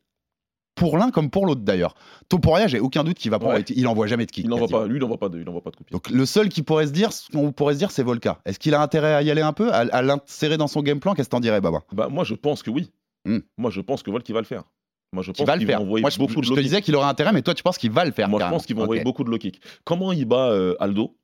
Pour 0.76 0.96
l'un 0.96 1.10
comme 1.10 1.30
pour 1.30 1.46
l'autre 1.46 1.62
d'ailleurs. 1.62 1.94
Topuria, 2.28 2.68
j'ai 2.68 2.78
aucun 2.78 3.02
doute 3.02 3.18
qu'il 3.18 3.32
va 3.32 3.40
pas. 3.40 3.54
Ouais. 3.54 3.62
Il 3.74 3.88
envoie 3.88 4.06
jamais 4.06 4.24
de 4.24 4.30
kick. 4.30 4.44
Il 4.48 4.68
pas, 4.68 4.86
lui, 4.86 4.98
il 4.98 5.00
n'envoie 5.00 5.18
pas 5.18 5.28
de, 5.28 5.40
il 5.40 5.48
envoie 5.48 5.62
pas 5.62 5.70
de 5.70 5.76
copie. 5.76 5.92
Donc 5.92 6.08
le 6.10 6.24
seul 6.24 6.48
qui 6.48 6.62
pourrait 6.62 6.86
se 6.86 6.92
dire, 6.92 7.10
on 7.34 7.50
pourrait 7.50 7.74
se 7.74 7.78
dire, 7.80 7.90
c'est 7.90 8.04
Volka. 8.04 8.38
Est-ce 8.44 8.60
qu'il 8.60 8.74
a 8.74 8.80
intérêt 8.80 9.14
à 9.14 9.22
y 9.22 9.32
aller 9.32 9.42
un 9.42 9.52
peu, 9.52 9.72
à, 9.72 9.78
à 9.78 10.00
l'insérer 10.02 10.56
dans 10.58 10.68
son 10.68 10.82
game 10.82 11.00
plan? 11.00 11.14
Qu'est-ce 11.14 11.28
que 11.28 11.32
t'en 11.34 11.40
dirais, 11.40 11.60
Baba? 11.60 11.82
Bah, 11.92 12.06
moi, 12.08 12.22
je 12.22 12.34
pense 12.34 12.62
que 12.62 12.70
oui. 12.70 12.92
Hmm. 13.24 13.38
Moi, 13.58 13.70
je 13.70 13.80
pense 13.80 14.02
que 14.02 14.10
Volk, 14.10 14.28
il 14.28 14.32
va 14.32 14.40
le 14.40 14.46
faire. 14.46 14.64
Moi, 15.12 15.22
je 15.22 15.32
pense 15.32 15.46
va 15.46 15.54
le 15.56 15.58
qu'il 15.60 15.66
faire. 15.66 15.80
envoyer 15.82 16.02
Moi, 16.02 16.10
je, 16.10 16.18
beaucoup 16.18 16.42
je 16.42 16.54
te 16.54 16.60
disais 16.60 16.80
qu'il 16.82 16.94
aurait 16.96 17.08
intérêt, 17.08 17.32
mais 17.32 17.42
toi, 17.42 17.52
tu 17.54 17.62
penses 17.62 17.78
qu'il 17.78 17.90
va 17.90 18.04
le 18.04 18.12
faire 18.12 18.28
Moi, 18.28 18.40
je 18.42 18.48
pense 18.48 18.64
qu'il 18.66 18.76
va 18.76 18.82
envoyer 18.82 19.02
beaucoup 19.02 19.24
de 19.24 19.30
low 19.30 19.38
kicks. 19.38 19.60
Comment 19.84 20.12
il 20.12 20.24
bat 20.24 20.50
euh, 20.50 20.76
Aldo? 20.80 21.16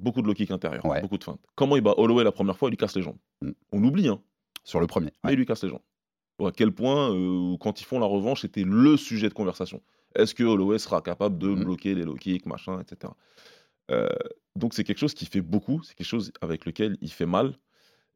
Beaucoup 0.00 0.22
de 0.22 0.26
low 0.26 0.34
kicks 0.34 0.50
intérieurs, 0.50 0.84
Ouais. 0.84 1.00
beaucoup 1.00 1.18
de 1.18 1.24
feintes. 1.24 1.40
Comment 1.54 1.76
il 1.76 1.82
bat 1.82 1.94
Holloway 1.96 2.24
la 2.24 2.32
première 2.32 2.56
fois 2.56 2.68
Il 2.68 2.72
lui 2.72 2.76
casse 2.76 2.94
les 2.96 3.02
jambes. 3.02 3.18
Hmm. 3.42 3.50
On 3.72 3.82
oublie, 3.84 4.08
hein, 4.08 4.20
Sur 4.64 4.80
le 4.80 4.86
premier. 4.86 5.10
mais 5.22 5.28
ouais. 5.28 5.34
il 5.34 5.38
lui 5.38 5.46
casse 5.46 5.62
les 5.64 5.70
jambes. 5.70 5.82
Ou 6.40 6.46
à 6.46 6.52
quel 6.52 6.72
point, 6.72 7.12
euh, 7.14 7.56
quand 7.60 7.80
ils 7.80 7.84
font 7.84 7.98
la 8.00 8.06
revanche, 8.06 8.40
c'était 8.42 8.64
le 8.64 8.96
sujet 8.96 9.28
de 9.28 9.34
conversation. 9.34 9.80
Est-ce 10.16 10.34
que 10.34 10.42
Holloway 10.44 10.78
sera 10.78 11.00
capable 11.00 11.38
de 11.38 11.48
Mhm. 11.48 11.64
bloquer 11.64 11.94
les 11.94 12.02
low 12.04 12.14
kicks, 12.14 12.46
machin, 12.46 12.80
etc. 12.80 13.12
Euh, 13.90 14.08
donc 14.56 14.72
c'est 14.74 14.84
quelque 14.84 14.98
chose 14.98 15.14
qui 15.14 15.26
fait 15.26 15.40
beaucoup, 15.42 15.82
c'est 15.82 15.94
quelque 15.94 16.06
chose 16.06 16.32
avec 16.40 16.64
lequel 16.64 16.96
il 17.00 17.10
fait 17.12 17.26
mal, 17.26 17.56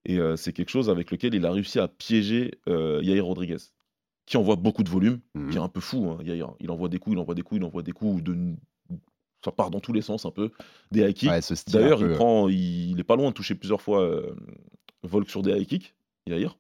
et 0.05 0.19
euh, 0.19 0.37
c'est 0.37 0.53
quelque 0.53 0.71
chose 0.71 0.89
avec 0.91 1.11
lequel 1.11 1.35
il 1.35 1.45
a 1.47 1.53
réussi 1.53 1.79
à 1.79 1.89
piéger 1.89 2.53
euh, 2.69 3.01
Yair 3.03 3.25
Rodriguez, 3.25 3.57
qui 4.27 4.37
envoie 4.37 4.57
beaucoup 4.57 4.83
de 4.83 4.89
volume, 4.89 5.21
Mhm. 5.35 5.51
qui 5.51 5.57
est 5.57 5.61
un 5.61 5.69
peu 5.69 5.81
fou, 5.81 6.09
hein, 6.11 6.19
Yair. 6.23 6.53
Il 6.61 6.71
envoie 6.71 6.89
des 6.89 6.99
coups, 6.99 7.15
il 7.17 7.19
envoie 7.19 7.35
des 7.35 7.43
coups, 7.43 7.61
il 7.61 7.65
envoie 7.65 7.83
des 7.83 7.93
coups, 7.93 8.23
de... 8.23 8.37
ça 9.45 9.53
part 9.53 9.71
dans 9.71 9.81
tous 9.81 9.93
les 9.93 10.03
sens 10.03 10.25
un 10.27 10.31
peu, 10.31 10.51
des 10.91 11.01
high 11.03 11.15
kicks. 11.15 11.31
Ouais, 11.31 11.41
D'ailleurs, 11.69 11.99
peu, 12.01 12.11
il, 12.11 12.15
prend, 12.17 12.49
il, 12.49 12.91
il 12.93 13.01
est 13.01 13.05
pas 13.05 13.17
loin 13.17 13.29
de 13.31 13.35
toucher 13.35 13.55
plusieurs 13.55 13.81
fois 13.83 14.03
euh, 14.03 14.35
Volk 15.03 15.29
sur 15.31 15.43
des 15.43 15.53
high 15.53 15.67
kicks, 15.67 15.95
Yair. 16.27 16.59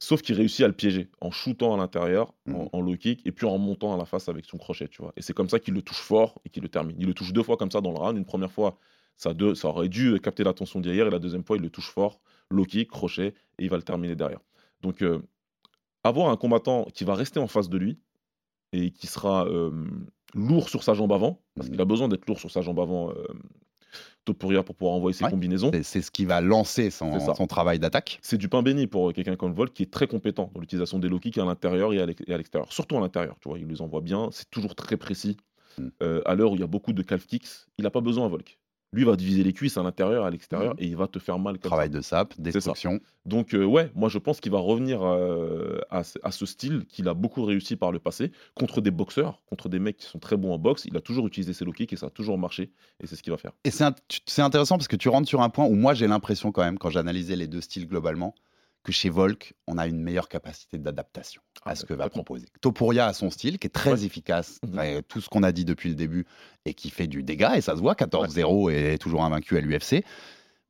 Sauf 0.00 0.22
qu'il 0.22 0.36
réussit 0.36 0.64
à 0.64 0.68
le 0.68 0.74
piéger 0.74 1.08
en 1.20 1.32
shootant 1.32 1.74
à 1.74 1.76
l'intérieur, 1.76 2.32
en, 2.48 2.52
Mhm. 2.52 2.68
en 2.72 2.80
low 2.80 2.96
kick, 2.96 3.26
et 3.26 3.32
puis 3.32 3.46
en 3.46 3.58
montant 3.58 3.92
à 3.94 3.96
la 3.96 4.04
face 4.04 4.28
avec 4.28 4.44
son 4.44 4.56
crochet, 4.56 4.86
tu 4.88 5.02
vois. 5.02 5.12
Et 5.16 5.22
c'est 5.22 5.32
comme 5.34 5.48
ça 5.48 5.58
qu'il 5.58 5.74
le 5.74 5.82
touche 5.82 5.98
fort 6.00 6.40
et 6.44 6.50
qu'il 6.50 6.62
le 6.62 6.68
termine. 6.68 6.96
Il 7.00 7.06
le 7.06 7.14
touche 7.14 7.32
deux 7.32 7.42
fois 7.42 7.56
comme 7.56 7.70
ça 7.72 7.80
dans 7.80 7.90
le 7.90 7.98
round. 7.98 8.16
Une 8.16 8.24
première 8.24 8.52
fois, 8.52 8.78
ça, 9.18 9.34
ça 9.54 9.68
aurait 9.68 9.88
dû 9.90 10.18
capter 10.20 10.44
l'attention 10.44 10.80
d'hier, 10.80 11.06
et 11.06 11.10
la 11.10 11.18
deuxième 11.18 11.44
fois, 11.44 11.56
il 11.56 11.62
le 11.62 11.68
touche 11.70 11.90
fort, 11.90 12.20
low 12.50 12.64
kick, 12.64 12.88
crochet, 12.90 13.34
et 13.58 13.64
il 13.64 13.68
va 13.68 13.76
le 13.76 13.82
terminer 13.82 14.14
derrière. 14.16 14.40
Donc, 14.80 15.02
euh, 15.02 15.20
avoir 16.04 16.30
un 16.30 16.36
combattant 16.36 16.84
qui 16.94 17.04
va 17.04 17.14
rester 17.14 17.38
en 17.40 17.48
face 17.48 17.68
de 17.68 17.76
lui 17.76 17.98
et 18.72 18.90
qui 18.90 19.06
sera 19.06 19.46
euh, 19.46 19.70
lourd 20.34 20.68
sur 20.70 20.82
sa 20.82 20.94
jambe 20.94 21.12
avant, 21.12 21.42
parce 21.54 21.66
Mhm. 21.68 21.72
qu'il 21.72 21.80
a 21.82 21.84
besoin 21.84 22.08
d'être 22.08 22.26
lourd 22.26 22.38
sur 22.38 22.50
sa 22.50 22.60
jambe 22.62 22.80
avant, 22.80 23.10
euh, 23.10 23.14
Topuria, 24.24 24.62
pour 24.62 24.74
pouvoir 24.74 24.94
envoyer 24.94 25.14
ses 25.16 25.24
Ouais. 25.24 25.30
combinaisons. 25.30 25.70
c'est- 25.82 26.02
ce 26.02 26.10
qui 26.10 26.26
va 26.26 26.40
lancer 26.42 26.90
son, 26.90 27.46
travail 27.46 27.78
d'attaque. 27.78 28.18
C'est 28.22 28.36
du 28.36 28.48
pain 28.50 28.62
béni 28.62 28.86
pour 28.86 29.12
quelqu'un 29.14 29.36
comme 29.36 29.54
Volk 29.54 29.72
qui 29.72 29.84
est 29.84 29.90
très 29.90 30.06
compétent 30.06 30.50
dans 30.54 30.60
l'utilisation 30.60 30.98
des 30.98 31.08
low 31.08 31.18
kicks 31.18 31.38
à 31.38 31.44
l'intérieur 31.46 31.94
et 31.94 32.00
à 32.00 32.04
l'ex- 32.06 32.22
et 32.26 32.34
à 32.34 32.36
l'extérieur. 32.36 32.70
Surtout 32.72 32.96
à 32.98 33.00
l'intérieur, 33.00 33.36
tu 33.40 33.48
vois, 33.48 33.58
il 33.58 33.66
les 33.66 33.80
envoie 33.80 34.02
bien, 34.02 34.28
c'est 34.30 34.48
toujours 34.50 34.74
très 34.74 34.98
précis. 34.98 35.38
Mm. 35.78 35.88
Euh, 36.02 36.20
à 36.26 36.34
l'heure 36.34 36.52
où 36.52 36.56
il 36.56 36.60
y 36.60 36.64
a 36.64 36.66
beaucoup 36.68 36.92
de 36.92 37.02
calf 37.02 37.26
kicks, 37.26 37.46
il 37.78 37.84
n'a 37.84 37.90
pas 37.90 38.02
besoin 38.02 38.26
à 38.26 38.28
Volk. 38.28 38.58
Lui 38.94 39.04
va 39.04 39.16
te 39.16 39.22
viser 39.22 39.42
les 39.44 39.52
cuisses 39.52 39.76
à 39.76 39.82
l'intérieur, 39.82 40.24
à 40.24 40.30
l'extérieur, 40.30 40.72
Mm. 40.74 40.78
et 40.80 40.86
il 40.86 40.96
va 40.96 41.06
te 41.08 41.18
faire 41.18 41.38
mal 41.38 41.58
comme 41.58 41.68
Travail 41.68 41.88
ça. 41.92 41.96
de 41.98 42.00
sap, 42.00 42.34
destruction. 42.40 43.00
Donc 43.26 43.52
euh, 43.54 43.62
ouais, 43.64 43.90
moi 43.94 44.08
je 44.08 44.16
pense 44.18 44.40
qu'il 44.40 44.50
va 44.50 44.58
revenir 44.58 45.02
euh, 45.02 45.78
à, 45.90 46.04
ce- 46.04 46.18
à 46.22 46.30
ce 46.30 46.46
style 46.46 46.86
qu'il 46.88 47.06
a 47.08 47.12
beaucoup 47.14 47.44
réussi 47.44 47.76
par 47.76 47.92
le 47.92 47.98
passé 47.98 48.32
contre 48.54 48.80
des 48.80 48.90
boxeurs, 48.90 49.42
contre 49.46 49.68
des 49.68 49.78
mecs 49.78 49.98
qui 49.98 50.06
sont 50.06 50.18
très 50.18 50.38
bons 50.38 50.54
en 50.54 50.58
boxe. 50.58 50.86
Il 50.86 50.96
a 50.96 51.02
toujours 51.02 51.26
utilisé 51.26 51.52
ses 51.52 51.66
low 51.66 51.72
kicks 51.72 51.92
et 51.92 51.96
ça 51.96 52.06
a 52.06 52.10
toujours 52.10 52.38
marché, 52.38 52.70
et 53.00 53.06
c'est 53.06 53.14
ce 53.16 53.22
qu'il 53.22 53.30
va 53.30 53.36
faire. 53.36 53.52
Et 53.64 53.70
c'est 53.70 54.42
intéressant 54.42 54.76
parce 54.78 54.88
que 54.88 54.96
tu 54.96 55.10
rentres 55.10 55.28
sur 55.28 55.42
un 55.42 55.50
point 55.50 55.66
où 55.66 55.74
moi 55.74 55.92
j'ai 55.92 56.06
l'impression 56.06 56.50
quand 56.50 56.62
même, 56.64 56.78
quand 56.78 56.88
j'analysais 56.90 57.36
les 57.36 57.46
deux 57.46 57.60
styles 57.60 57.86
globalement, 57.86 58.34
que 58.88 58.92
chez 58.92 59.10
Volk, 59.10 59.52
on 59.66 59.76
a 59.76 59.86
une 59.86 60.00
meilleure 60.00 60.28
capacité 60.30 60.78
d'adaptation 60.78 61.42
Ah, 61.66 61.70
à 61.72 61.74
ce 61.74 61.82
ouais, 61.82 61.88
que 61.88 61.94
va 61.94 62.08
proposer. 62.08 62.46
Topuria 62.62 63.06
a 63.06 63.12
son 63.12 63.28
style 63.28 63.58
qui 63.58 63.66
est 63.66 63.70
très 63.70 63.92
Ouais. 63.92 64.04
efficace, 64.06 64.58
Mhm. 64.66 64.78
Ouais, 64.78 65.02
tout 65.02 65.20
ce 65.20 65.28
qu'on 65.28 65.42
a 65.42 65.52
dit 65.52 65.66
depuis 65.66 65.90
le 65.90 65.94
début, 65.94 66.24
et 66.64 66.72
qui 66.72 66.88
fait 66.88 67.06
du 67.06 67.22
dégât, 67.22 67.58
et 67.58 67.60
ça 67.60 67.76
se 67.76 67.80
voit, 67.82 67.94
14-0 67.94 68.70
et 68.70 68.94
est 68.94 68.98
toujours 68.98 69.22
invaincu 69.24 69.58
à 69.58 69.60
l'UFC, 69.60 70.04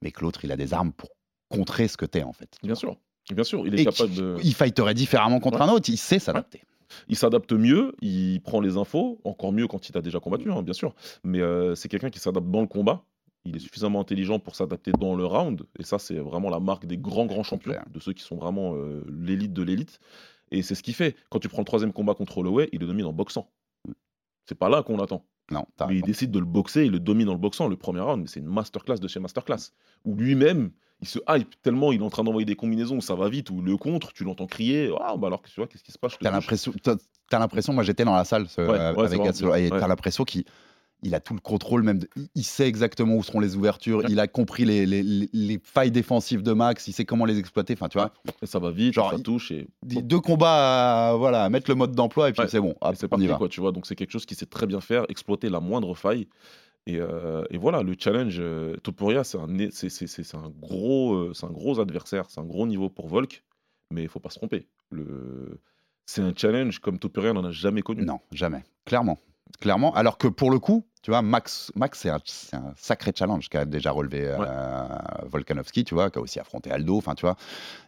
mais 0.03 0.11
que 0.11 0.21
l'autre, 0.23 0.45
il 0.45 0.51
a 0.51 0.57
des 0.57 0.75
armes 0.75 0.93
pour 0.93 1.11
contrer 1.49 1.87
ce 1.87 1.97
que 1.97 2.07
t'es 2.07 2.25
en 2.25 2.33
fait. 2.33 2.57
Bien 2.65 2.75
sûr, 2.75 2.97
bien 3.33 3.45
sûr, 3.45 3.65
il 3.69 3.75
est 3.77 3.83
Et 3.83 3.85
capable 3.85 4.11
qui- 4.11 4.17
de... 4.21 4.37
il 4.43 4.53
fighterait 4.55 4.95
différemment 4.95 5.39
contre 5.39 5.59
Ouais. 5.59 5.67
un 5.67 5.69
autre, 5.69 5.89
il 5.89 5.97
sait 5.97 6.19
s'adapter. 6.19 6.63
Il 7.09 7.17
s'adapte 7.17 7.53
mieux, 7.53 7.95
il 8.03 8.41
prend 8.41 8.61
les 8.61 8.77
infos, 8.77 9.21
encore 9.23 9.53
mieux 9.53 9.69
quand 9.69 9.89
il 9.89 9.97
a 9.97 10.01
déjà 10.03 10.19
combattu, 10.19 10.51
hein, 10.51 10.63
bien 10.63 10.73
sûr. 10.75 10.93
Mais 11.23 11.41
euh, 11.41 11.77
c'est 11.77 11.89
quelqu'un 11.89 12.11
qui 12.11 12.19
s'adapte 12.19 12.49
dans 12.51 12.63
le 12.63 12.67
combat. 12.67 13.05
Il 13.45 13.57
est 13.57 13.61
suffisamment 13.61 14.01
intelligent 14.01 14.39
pour 14.39 14.55
s'adapter 14.57 14.93
dans 14.93 15.15
le 15.15 15.25
round. 15.25 15.63
Et 15.79 15.85
ça, 15.85 15.99
c'est 15.99 16.17
vraiment 16.19 16.51
la 16.51 16.61
marque 16.61 16.87
des 16.87 16.99
grands, 16.99 17.27
grands 17.27 17.43
champions, 17.45 17.75
de 17.91 18.01
ceux 18.01 18.13
qui 18.13 18.23
sont 18.23 18.37
vraiment 18.37 18.75
euh, 18.75 19.03
l'élite 19.09 19.53
de 19.53 19.63
l'élite. 19.63 20.01
Et 20.51 20.63
c'est 20.63 20.75
ce 20.75 20.83
qu'il 20.83 20.95
fait. 20.95 21.15
Quand 21.31 21.39
tu 21.39 21.49
prends 21.49 21.61
le 21.63 21.67
troisième 21.67 21.93
combat 21.93 22.15
contre 22.15 22.39
Holloway, 22.39 22.69
il 22.73 22.81
le 22.81 22.87
domine 22.87 23.07
en 23.07 23.13
boxant. 23.13 23.51
C'est 24.47 24.55
pas 24.59 24.69
là 24.69 24.83
qu'on 24.83 24.97
l'attend. 24.97 25.25
Non, 25.51 25.65
Mais 25.89 25.97
il 25.97 26.03
décide 26.03 26.31
de 26.31 26.39
le 26.41 26.45
boxer, 26.45 26.85
il 26.85 26.93
le 26.93 27.01
domine 27.01 27.29
en 27.31 27.33
le 27.33 27.39
boxant. 27.39 27.69
Le 27.69 27.77
premier 27.77 28.01
round, 28.01 28.21
mais 28.21 28.29
c'est 28.29 28.41
une 28.41 28.47
masterclass 28.53 28.97
de 28.99 29.09
chez 29.09 29.19
masterclass. 29.19 29.73
Où 30.05 30.15
lui-même, 30.15 30.71
il 31.01 31.09
se 31.09 31.19
hype 31.29 31.55
tellement, 31.63 31.91
il 31.91 32.01
est 32.01 32.05
en 32.05 32.11
train 32.11 32.23
d'envoyer 32.25 32.45
des 32.45 32.55
combinaisons 32.57 32.97
où 32.97 33.01
ça 33.01 33.15
va 33.15 33.31
vite, 33.31 33.49
ou 33.49 33.63
le 33.63 33.77
contre, 33.79 34.13
tu 34.13 34.25
l'entends 34.25 34.47
crier. 34.47 34.91
Ah, 35.01 35.17
bah 35.17 35.29
alors, 35.29 35.41
tu 35.43 35.55
vois, 35.57 35.67
qu'est-ce 35.67 35.85
qui 35.85 35.93
se 35.93 35.99
passe 35.99 36.19
T'as 36.21 36.31
l'impression, 36.31 36.73
t'as- 36.83 36.97
t'as 37.31 37.39
l'impression, 37.39 37.73
moi 37.73 37.83
j'étais 37.83 38.05
dans 38.05 38.15
la 38.15 38.25
salle 38.25 38.47
ce- 38.49 38.61
Ouais, 38.61 38.69
ouais, 38.99 39.07
avec 39.07 39.23
Gatsolo, 39.23 39.55
et 39.55 39.61
bien. 39.63 39.71
t'as 39.71 39.83
Ouais. 39.83 39.89
l'impression 39.89 40.25
qu'il 40.25 40.45
il 41.03 41.15
a 41.15 41.21
tout 41.21 41.35
le 41.35 41.41
contrôle 41.41 41.83
même, 41.83 41.99
de- 42.01 42.09
il- 42.35 42.45
sait 42.45 42.67
exactement 42.67 43.15
où 43.15 43.23
seront 43.23 43.41
les 43.41 43.57
ouvertures, 43.57 44.03
il 44.09 44.19
a 44.21 44.27
compris 44.27 44.65
les, 44.65 44.85
les- 44.87 45.03
les- 45.03 45.29
les 45.33 45.61
failles 45.63 45.91
défensives 45.91 46.43
de 46.43 46.53
Max, 46.53 46.89
il 46.89 46.93
sait 46.93 47.05
comment 47.05 47.25
les 47.25 47.39
exploiter, 47.39 47.75
enfin 47.75 47.89
tu 47.89 47.99
vois, 47.99 48.13
ça 48.43 48.59
va 48.59 48.71
vite, 48.71 48.95
Genre, 48.95 49.11
ça 49.13 49.19
touche 49.19 49.51
et, 49.53 49.69
deux 49.85 50.21
combats 50.21 51.11
à, 51.11 51.15
voilà, 51.17 51.45
à 51.45 51.49
mettre 51.51 51.71
le 51.71 51.75
mode 51.77 51.93
d'emploi 51.93 52.29
et 52.31 52.33
puis 52.33 52.43
Ouais, 52.43 52.49
c'est 52.49 52.61
bon, 52.61 52.75
c'est 52.95 53.09
parti 53.09 53.27
quoi, 53.39 53.49
tu 53.49 53.61
vois. 53.61 53.73
Donc 53.73 53.87
c'est 53.87 53.95
quelque 53.97 54.11
chose 54.13 54.27
qui 54.27 54.35
sait 54.35 54.47
très 54.47 54.67
bien 54.67 54.81
faire, 54.81 55.05
exploiter 55.09 55.49
la 55.49 55.61
moindre 55.61 55.95
faille. 55.95 56.27
Et, 56.87 56.97
euh, 56.99 57.45
et 57.51 57.59
voilà, 57.59 57.83
le 57.83 57.95
challenge, 57.99 58.37
euh, 58.41 58.75
Topuria, 58.79 59.23
c'est 59.23 59.37
un, 59.37 59.47
c'est- 59.71 60.35
un, 60.35 60.49
gros, 60.59 61.13
euh, 61.15 61.33
c'est 61.35 61.45
un 61.45 61.51
gros 61.51 61.81
adversaire, 61.81 62.25
c'est 62.31 62.41
un 62.41 62.45
gros 62.47 62.67
niveau 62.67 62.89
pour 62.89 63.09
Volk, 63.09 63.45
mais 63.93 64.03
il 64.03 64.09
faut 64.09 64.21
pas 64.21 64.31
se 64.31 64.39
tromper. 64.39 64.67
Le... 64.91 65.61
C'est 66.07 66.23
un 66.23 66.33
challenge 66.35 66.79
comme 66.79 66.99
Topuria 66.99 67.35
n'en 67.35 67.45
a 67.45 67.51
jamais 67.51 67.83
connu. 67.83 68.03
Non, 68.07 68.21
jamais, 68.33 68.65
clairement. 68.87 69.19
Clairement, 69.61 69.95
alors 69.95 70.17
que 70.19 70.29
pour 70.29 70.51
le 70.51 70.59
coup, 70.59 70.87
tu 71.03 71.11
vois, 71.11 71.23
Max, 71.23 71.73
Max 71.75 72.01
c'est 72.01 72.11
un, 72.11 72.73
sacré 72.77 73.13
challenge 73.15 73.49
qu'a 73.49 73.65
déjà 73.65 73.91
relevé 73.91 74.27
euh, 74.27 74.37
Volkanovski, 75.27 75.85
tu 75.85 75.95
vois, 75.95 76.11
qui 76.11 76.19
a 76.19 76.23
aussi 76.23 76.41
affronté 76.41 76.71
Aldo, 76.71 76.97
enfin, 76.97 77.15
tu 77.15 77.23
vois, 77.23 77.37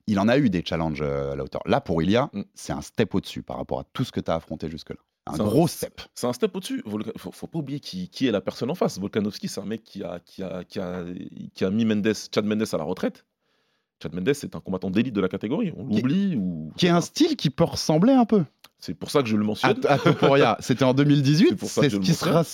il 0.07 0.18
en 0.18 0.29
a 0.29 0.38
eu 0.38 0.51
des 0.51 0.62
challenges 0.64 1.03
euh, 1.03 1.33
à 1.33 1.37
la 1.37 1.44
hauteur. 1.44 1.62
Là, 1.66 1.81
pour 1.81 2.03
Ilia, 2.03 2.31
Mm. 2.33 2.42
c'est 2.55 2.73
un 2.73 2.81
step 2.83 3.14
au-dessus 3.14 3.42
par 3.42 3.57
rapport 3.57 3.81
à 3.81 3.85
tout 3.92 4.05
ce 4.05 4.12
que 4.12 4.20
tu 4.20 4.31
as 4.31 4.35
affronté 4.37 4.68
jusque-là. 4.70 4.96
Un 5.27 5.37
gros 5.37 5.68
step. 5.68 6.01
C'est 6.14 6.27
un 6.27 6.33
step 6.33 6.57
au-dessus. 6.57 6.83
Volka- 6.87 7.16
Faut, 7.16 7.31
faut 7.31 7.46
pas 7.46 7.59
oublier 7.59 7.79
qui, 7.79 8.09
qui 8.09 8.27
est 8.27 8.31
la 8.33 8.40
personne 8.40 8.70
en 8.70 8.75
face. 8.75 8.99
Volkanovski, 8.99 9.49
c'est 9.49 9.61
un 9.61 9.64
mec 9.66 9.85
qui 9.85 10.03
a, 10.03 10.18
qui, 10.25 10.42
a, 10.42 10.64
qui, 10.64 10.81
a, 10.81 11.05
qui 11.55 11.64
a 11.64 11.70
mis 11.70 11.85
Mendes, 11.85 12.12
Chad 12.35 12.44
Mendes 12.44 12.64
à 12.73 12.77
la 12.77 12.85
retraite. 12.85 13.27
Chad 14.03 14.14
Mendes, 14.14 14.32
c'est 14.32 14.55
un 14.57 14.61
combattant 14.61 14.90
d'élite 14.90 15.14
de 15.14 15.20
la 15.20 15.28
catégorie. 15.28 15.72
On 15.76 15.86
Qui- 15.86 15.96
l'oublie 16.01 16.36
ou. 16.36 16.72
Qui 16.76 16.86
est 16.86 16.90
un 16.90 17.01
style 17.01 17.36
qui 17.36 17.51
peut 17.51 17.64
ressembler 17.64 18.12
un 18.12 18.24
peu 18.24 18.44
C'est 18.78 18.94
pour 18.94 19.11
ça 19.11 19.22
que 19.22 19.28
je 19.28 19.36
le 19.36 19.42
à, 19.42 19.46
mentionne. 19.46 19.76
à 19.88 19.98
Topuria. 19.98 20.57
C'était 20.61 20.84
en 20.84 20.94
2018. 20.94 21.62
C'est 21.64 21.90
ce 21.90 21.96
qui 21.96 22.14
sera. 22.14 22.44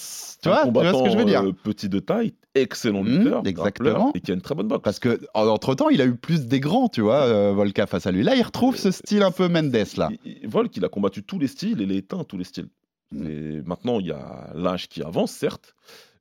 Tu 0.43 0.51
vois, 0.51 0.65
tu 0.67 0.71
vois 0.71 0.93
ce 0.93 1.03
que 1.05 1.11
je 1.11 1.17
veux 1.17 1.25
dire 1.25 1.43
euh, 1.45 1.53
petit 1.53 1.89
de 1.89 1.99
taille, 1.99 2.35
excellent 2.55 3.03
Mmh, 3.03 3.09
lutteur, 3.09 3.43
exactement. 3.47 4.13
et 4.15 4.21
qui 4.21 4.31
a 4.33 4.35
une 4.35 4.43
très 4.43 4.55
bonne 4.55 4.69
boxe. 4.69 4.83
Parce 4.85 4.99
que 4.99 5.19
entre 5.33 5.75
temps, 5.75 5.89
il 5.89 6.03
a 6.03 6.05
eu 6.05 6.15
plus 6.15 6.47
des 6.47 6.61
grands, 6.61 6.89
tu 6.89 7.01
vois, 7.01 7.23
euh, 7.23 7.53
Volka 7.55 7.87
face 7.87 8.07
à 8.07 8.13
lui. 8.13 8.23
Là, 8.23 8.37
il 8.37 8.43
retrouve 8.43 8.77
ce 8.77 8.91
style 8.91 9.23
un 9.23 9.31
peu 9.31 9.49
Mendes 9.49 9.75
là. 9.97 10.11
Il- 10.25 10.39
il- 10.43 10.49
Volk, 10.49 10.77
il 10.77 10.85
a 10.85 10.89
combattu 10.91 11.23
tous 11.23 11.39
les 11.39 11.47
styles 11.47 11.81
et 11.81 11.85
il 11.85 11.93
éteint 11.93 12.23
tous 12.25 12.37
les 12.37 12.45
styles. 12.45 12.69
Mm. 13.13 13.27
Et 13.27 13.63
maintenant, 13.65 13.99
il 13.99 14.07
y 14.09 14.13
a 14.13 14.51
l'âge 14.55 14.89
qui 14.89 15.03
avance, 15.03 15.31
certes, 15.31 15.75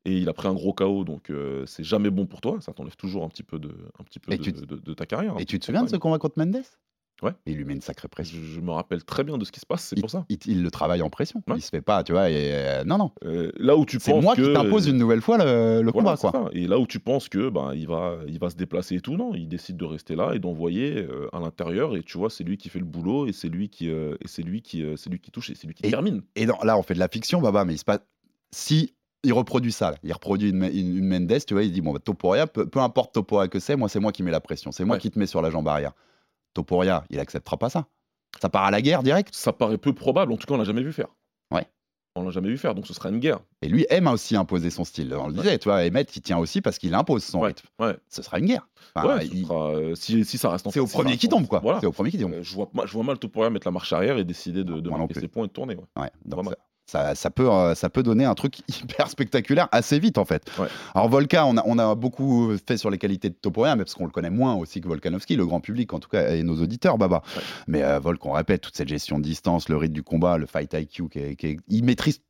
et 0.06 0.18
il 0.18 0.30
a 0.30 0.34
pris 0.34 0.47
un 0.47 0.53
gros 0.53 0.74
KO, 0.74 1.03
donc 1.03 1.30
euh, 1.30 1.66
c'est 1.66 1.84
jamais 1.84 2.10
bon 2.10 2.26
pour 2.26 2.41
toi. 2.41 2.58
Ça 2.62 2.74
t'enlève 2.74 2.95
toujours 2.95 3.24
un 3.24 3.30
petit 3.30 3.43
peu 3.43 3.60
de, 3.60 3.70
un 3.99 4.03
petit 4.03 4.20
peu 4.20 4.32
Et 4.34 4.38
de, 4.38 4.43
tu- 4.43 4.51
de- 4.51 4.66
de 4.78 4.93
ta 4.93 5.06
carrière. 5.06 5.36
un 5.36 5.39
Et 5.39 5.45
tu 5.45 5.60
te 5.60 5.66
souviens 5.66 5.84
de 5.84 5.89
ce 5.89 5.97
combat 5.97 6.20
contre 6.20 6.38
Mendes? 6.39 6.62
Ouais. 7.24 7.32
Il 7.45 7.56
lui 7.56 7.64
met 7.64 7.74
une 7.74 7.80
sacrée 7.82 8.10
pression. 8.10 8.38
je, 8.38 8.43
je 8.56 8.60
me 8.60 8.72
rappelle 8.72 9.01
très 9.06 9.24
bien 9.24 9.38
de 9.38 9.45
ce 9.45 9.51
qui 9.53 9.62
se 9.62 9.66
passe, 9.66 9.86
c'est 9.86 9.97
pour 9.97 10.10
ça. 10.10 10.26
il- 10.28 10.38
il 10.47 10.62
le 10.62 10.70
travaille 10.70 11.01
en 11.01 11.10
pression. 11.10 11.41
Ouais. 11.47 11.56
Il 11.56 11.62
se 11.62 11.70
fait 11.70 11.82
pas, 11.82 12.03
tu 12.03 12.12
vois. 12.12 12.30
Et, 12.30 12.51
euh, 12.53 12.84
non, 12.84 12.97
non. 12.97 13.12
Euh, 13.24 13.53
là 13.56 13.78
où 13.78 13.86
tu 13.86 13.99
C'est 14.01 14.12
penses 14.12 14.22
moi 14.22 14.36
que... 14.36 14.41
qui 14.41 14.51
t'impose 14.53 14.88
une 14.88 14.97
nouvelle 14.97 15.22
fois 15.22 15.38
le, 15.38 15.82
le 15.82 15.91
Voilà, 15.91 15.91
combat, 15.93 16.18
quoi. 16.18 16.32
ça. 16.34 16.49
Et 16.51 16.68
là 16.68 16.78
où 16.78 16.86
tu 16.86 16.99
penses 16.99 17.30
que 17.30 17.47
ben, 17.49 17.74
il, 17.74 17.88
va, 17.88 18.18
il 18.28 18.38
va 18.38 18.49
se 18.49 18.58
déplacer 18.58 18.95
et 18.95 18.99
tout, 18.99 19.16
non, 19.16 19.34
il 19.34 19.47
décide 19.47 19.78
de 19.78 19.86
rester 19.86 20.18
là 20.18 20.34
et 20.36 20.39
d'envoyer 20.39 20.97
euh, 21.10 21.30
à 21.34 21.39
l'intérieur. 21.39 21.95
Et 21.95 22.03
tu 22.03 22.18
vois, 22.18 22.30
c'est 22.30 22.43
lui 22.43 22.58
qui 22.58 22.68
fait 22.68 22.80
le 22.80 22.86
boulot 22.86 23.28
et 23.28 23.32
c'est 23.32 23.47
lui 23.47 23.70
qui, 23.70 23.88
et 23.88 24.14
c'est 24.26 24.43
lui 24.43 24.62
qui, 24.62 24.84
c'est 24.97 25.10
lui 25.10 25.20
qui 25.22 25.32
touche 25.32 25.49
et 25.51 25.56
c'est 25.56 25.68
lui 25.68 25.74
qui 25.74 25.86
Et- 25.86 25.89
termine. 25.91 26.22
Et 26.36 26.45
dans- 26.45 26.60
là, 26.64 26.78
on 26.78 26.84
fait 26.84 26.95
de 26.95 26.99
la 26.99 27.08
fiction, 27.08 27.39
Baba, 27.41 27.64
mais 27.64 27.76
il 27.76 27.80
se 27.80 27.86
passe. 27.86 28.01
Si 28.51 28.93
il 29.26 29.34
reproduit 29.34 29.71
ça, 29.71 29.91
là, 29.91 29.97
il 30.03 30.13
reproduit 30.13 30.49
une, 30.51 30.63
une- 30.63 30.97
une 30.97 31.07
Mendes, 31.07 31.45
tu 31.45 31.53
vois, 31.53 31.63
il 31.63 31.71
dit 31.71 31.82
bon, 31.82 31.91
bah, 31.93 31.99
Topuria, 31.99 32.47
peu, 32.47 32.65
peu 32.67 32.80
importe 32.80 33.13
Topuria 33.13 33.47
que 33.47 33.59
c'est, 33.59 33.76
moi, 33.76 33.89
c'est 33.89 33.99
moi 33.99 34.11
qui 34.11 34.23
mets 34.23 34.32
la 34.32 34.39
pression, 34.41 34.71
c'est 34.71 34.86
moi 34.86 34.95
Ouais. 34.95 35.01
qui 35.01 35.11
te 35.11 35.19
mets 35.19 35.28
sur 35.28 35.41
la 35.41 35.49
jambe 35.49 35.67
arrière. 35.67 35.91
Topuria, 36.53 37.03
il 37.09 37.19
acceptera 37.19 37.57
pas 37.57 37.69
ça. 37.69 37.86
Ça 38.41 38.49
part 38.49 38.63
à 38.65 38.71
la 38.71 38.82
guerre 38.82 39.03
direct. 39.03 39.34
Ça 39.34 39.53
paraît 39.53 39.78
peu 39.78 39.93
probable, 39.93 40.32
en 40.34 40.38
tout 40.38 40.45
cas, 40.47 40.53
on 40.53 40.57
l'a 40.57 40.63
jamais 40.63 40.84
vu 40.84 40.93
faire. 40.93 41.07
Ouais. 41.53 41.65
On 42.17 42.23
l'a 42.23 42.32
jamais 42.32 42.47
vu 42.49 42.57
faire, 42.57 42.76
donc 42.76 42.88
ce 42.88 42.93
sera 42.93 43.09
une 43.09 43.19
guerre. 43.19 43.39
Et 43.61 43.67
lui 43.67 43.86
aime 43.89 44.07
aussi 44.07 44.38
imposer 44.38 44.69
son 44.69 44.86
style. 44.86 45.13
On 45.17 45.28
le 45.28 45.34
disait, 45.34 45.57
tu 45.57 45.67
vois, 45.67 45.82
Emmett, 45.86 46.15
il 46.15 46.21
tient 46.21 46.38
aussi 46.38 46.61
parce 46.61 46.78
qu'il 46.78 46.93
impose 46.93 47.23
son 47.26 47.39
Ouais, 47.41 47.47
rythme. 47.47 47.67
ouais. 47.80 47.97
Ce 48.09 48.21
sera 48.21 48.39
une 48.39 48.45
guerre. 48.45 48.67
Enfin, 48.95 49.19
il- 49.21 49.45
sera, 49.45 49.71
euh, 49.76 49.95
si, 49.95 50.23
si 50.23 50.38
ça 50.38 50.49
reste 50.49 50.65
en 50.67 50.71
C'est 50.71 50.80
au 50.80 50.88
si 50.88 50.93
premier 50.93 51.17
qui 51.17 51.28
tombe, 51.28 51.47
quoi. 51.47 51.59
Voilà. 51.59 51.80
C'est 51.82 51.86
au 51.88 51.91
premier 51.91 52.11
qui 52.11 52.17
tombe. 52.17 52.34
Euh, 52.34 52.43
je, 52.43 52.53
vois, 52.55 52.69
je 52.86 52.91
vois 52.93 53.03
mal 53.03 53.19
Topuria 53.19 53.49
mettre 53.49 53.67
la 53.67 53.71
marche 53.71 53.91
arrière 53.91 54.17
et 54.17 54.23
décider 54.23 54.63
de, 54.63 54.80
de 54.80 54.89
marquer 54.89 55.19
ses 55.19 55.28
points 55.28 55.43
et 55.43 55.47
de 55.47 55.51
tourner. 55.53 55.76
ouais. 55.76 55.84
Ouais, 56.03 56.11
donc 56.23 56.45
ça, 56.45 56.55
ça, 56.86 57.16
ça 57.16 57.32
peut, 57.32 57.50
euh, 57.52 57.74
ça 57.76 57.90
peut 57.90 58.04
donner 58.04 58.26
un 58.26 58.36
truc 58.36 58.60
hyper 58.82 59.10
spectaculaire 59.10 59.68
assez 59.72 60.00
vite 60.00 60.18
en 60.18 60.26
fait. 60.26 60.44
Ouais. 60.60 60.68
Alors 60.94 61.10
Volka, 61.10 61.46
on 61.46 61.58
a, 61.58 61.64
on 61.66 61.78
a 61.80 61.96
beaucoup 61.96 62.52
fait 62.68 62.78
sur 62.78 62.90
les 62.90 62.98
qualités 62.98 63.30
de 63.30 63.36
Topuria, 63.36 63.76
mais 63.76 63.84
parce 63.84 63.96
qu'on 63.96 64.06
le 64.06 64.12
connaît 64.12 64.30
moins 64.30 64.54
aussi 64.56 64.82
que 64.82 64.88
Volkanovski, 64.88 65.36
le 65.36 65.46
grand 65.46 65.62
public 65.62 65.94
en 65.94 66.00
tout 66.00 66.10
cas, 66.10 66.34
et 66.36 66.44
nos 66.44 66.62
auditeurs, 66.62 66.98
Baba. 66.98 67.22
Ouais. 67.36 67.42
Mais 67.68 67.84
euh, 67.84 68.00
Volk, 68.00 68.24
on 68.26 68.32
répète, 68.34 68.62
toute 68.62 68.76
cette 68.78 68.88
gestion 68.90 69.18
de 69.18 69.24
distance, 69.24 69.68
le 69.70 69.78
rythme 69.78 69.94
du 69.94 70.04
combat, 70.04 70.38
le 70.38 70.46
fight 70.46 70.74
IQ, 70.74 71.10
qui 71.10 71.20
est- 71.20 71.36
qui 71.36 71.48
est- 71.48 71.58
il 71.68 71.84
maîtrise 71.84 72.22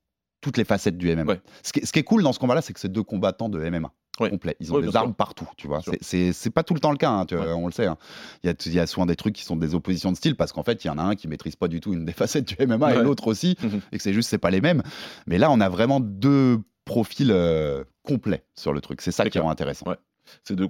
toutes 0.41 0.57
les 0.57 0.63
facettes 0.65 0.97
du 0.97 1.09
MMA. 1.09 1.33
Ouais. 1.33 1.41
Ce, 1.63 1.73
qui 1.73 1.85
ce 1.85 1.91
qui 1.91 1.99
est 1.99 2.03
cool 2.03 2.21
dans 2.23 2.31
ce 2.33 2.39
combat-là, 2.39 2.61
c'est 2.61 2.71
que 2.73 2.79
c'est 2.79 2.91
deux 2.91 3.01
combattants 3.03 3.49
de 3.49 3.59
MMA. 3.59 3.91
Ouais. 4.19 4.29
Complet. 4.29 4.55
Ils 4.61 4.73
ont 4.73 4.79
des 4.79 4.95
armes 4.95 5.09
sûr. 5.09 5.15
partout, 5.15 5.49
tu 5.57 5.67
vois. 5.67 5.81
C'est- 6.01 6.49
pas 6.49 6.63
tout 6.63 6.73
le 6.73 6.79
temps 6.79 6.91
le 6.91 6.97
cas, 6.97 7.09
hein, 7.11 7.25
tu 7.25 7.35
vois, 7.35 7.47
Ouais. 7.47 7.51
on 7.51 7.65
le 7.65 7.73
sait. 7.73 7.85
hein. 7.85 7.97
Il 8.43 8.47
y, 8.47 8.49
a, 8.49 8.55
il 8.65 8.73
y 8.73 8.79
a 8.79 8.87
souvent 8.87 9.05
des 9.05 9.17
trucs 9.17 9.35
qui 9.35 9.43
sont 9.43 9.57
des 9.57 9.75
oppositions 9.75 10.11
de 10.11 10.15
style 10.17 10.35
parce 10.35 10.53
qu'en 10.53 10.63
fait, 10.63 10.85
il 10.85 10.87
y 10.87 10.89
en 10.89 10.97
a 10.97 11.03
un 11.03 11.15
qui 11.15 11.27
maîtrise 11.27 11.55
pas 11.57 11.67
du 11.67 11.81
tout 11.81 11.91
une 11.93 12.05
des 12.05 12.13
facettes 12.13 12.47
du 12.47 12.55
MMA 12.65 12.95
et 12.95 13.03
l'autre 13.03 13.27
aussi, 13.27 13.57
Mhm. 13.63 13.81
et 13.91 13.97
que 13.97 14.01
c'est 14.03 14.13
juste, 14.13 14.29
c'est 14.29 14.37
pas 14.37 14.51
les 14.51 14.61
mêmes. 14.61 14.83
Mais 15.27 15.37
là, 15.37 15.51
on 15.51 15.59
a 15.59 15.67
vraiment 15.67 15.99
deux 15.99 16.59
profils 16.85 17.29
euh, 17.31 17.83
complets 18.03 18.45
sur 18.55 18.71
le 18.71 18.79
truc. 18.79 19.01
C'est 19.01 19.11
ça 19.11 19.29
qui 19.29 19.37
est 19.37 19.41
intéressant. 19.41 19.85
Ouais. 19.89 19.97
C'est 20.43 20.55
deux, 20.55 20.69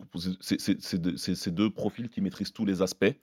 deux- 1.51 1.69
profils 1.69 2.09
qui 2.09 2.21
maîtrisent 2.21 2.51
tous 2.51 2.65
les 2.65 2.81
aspects, 2.81 3.13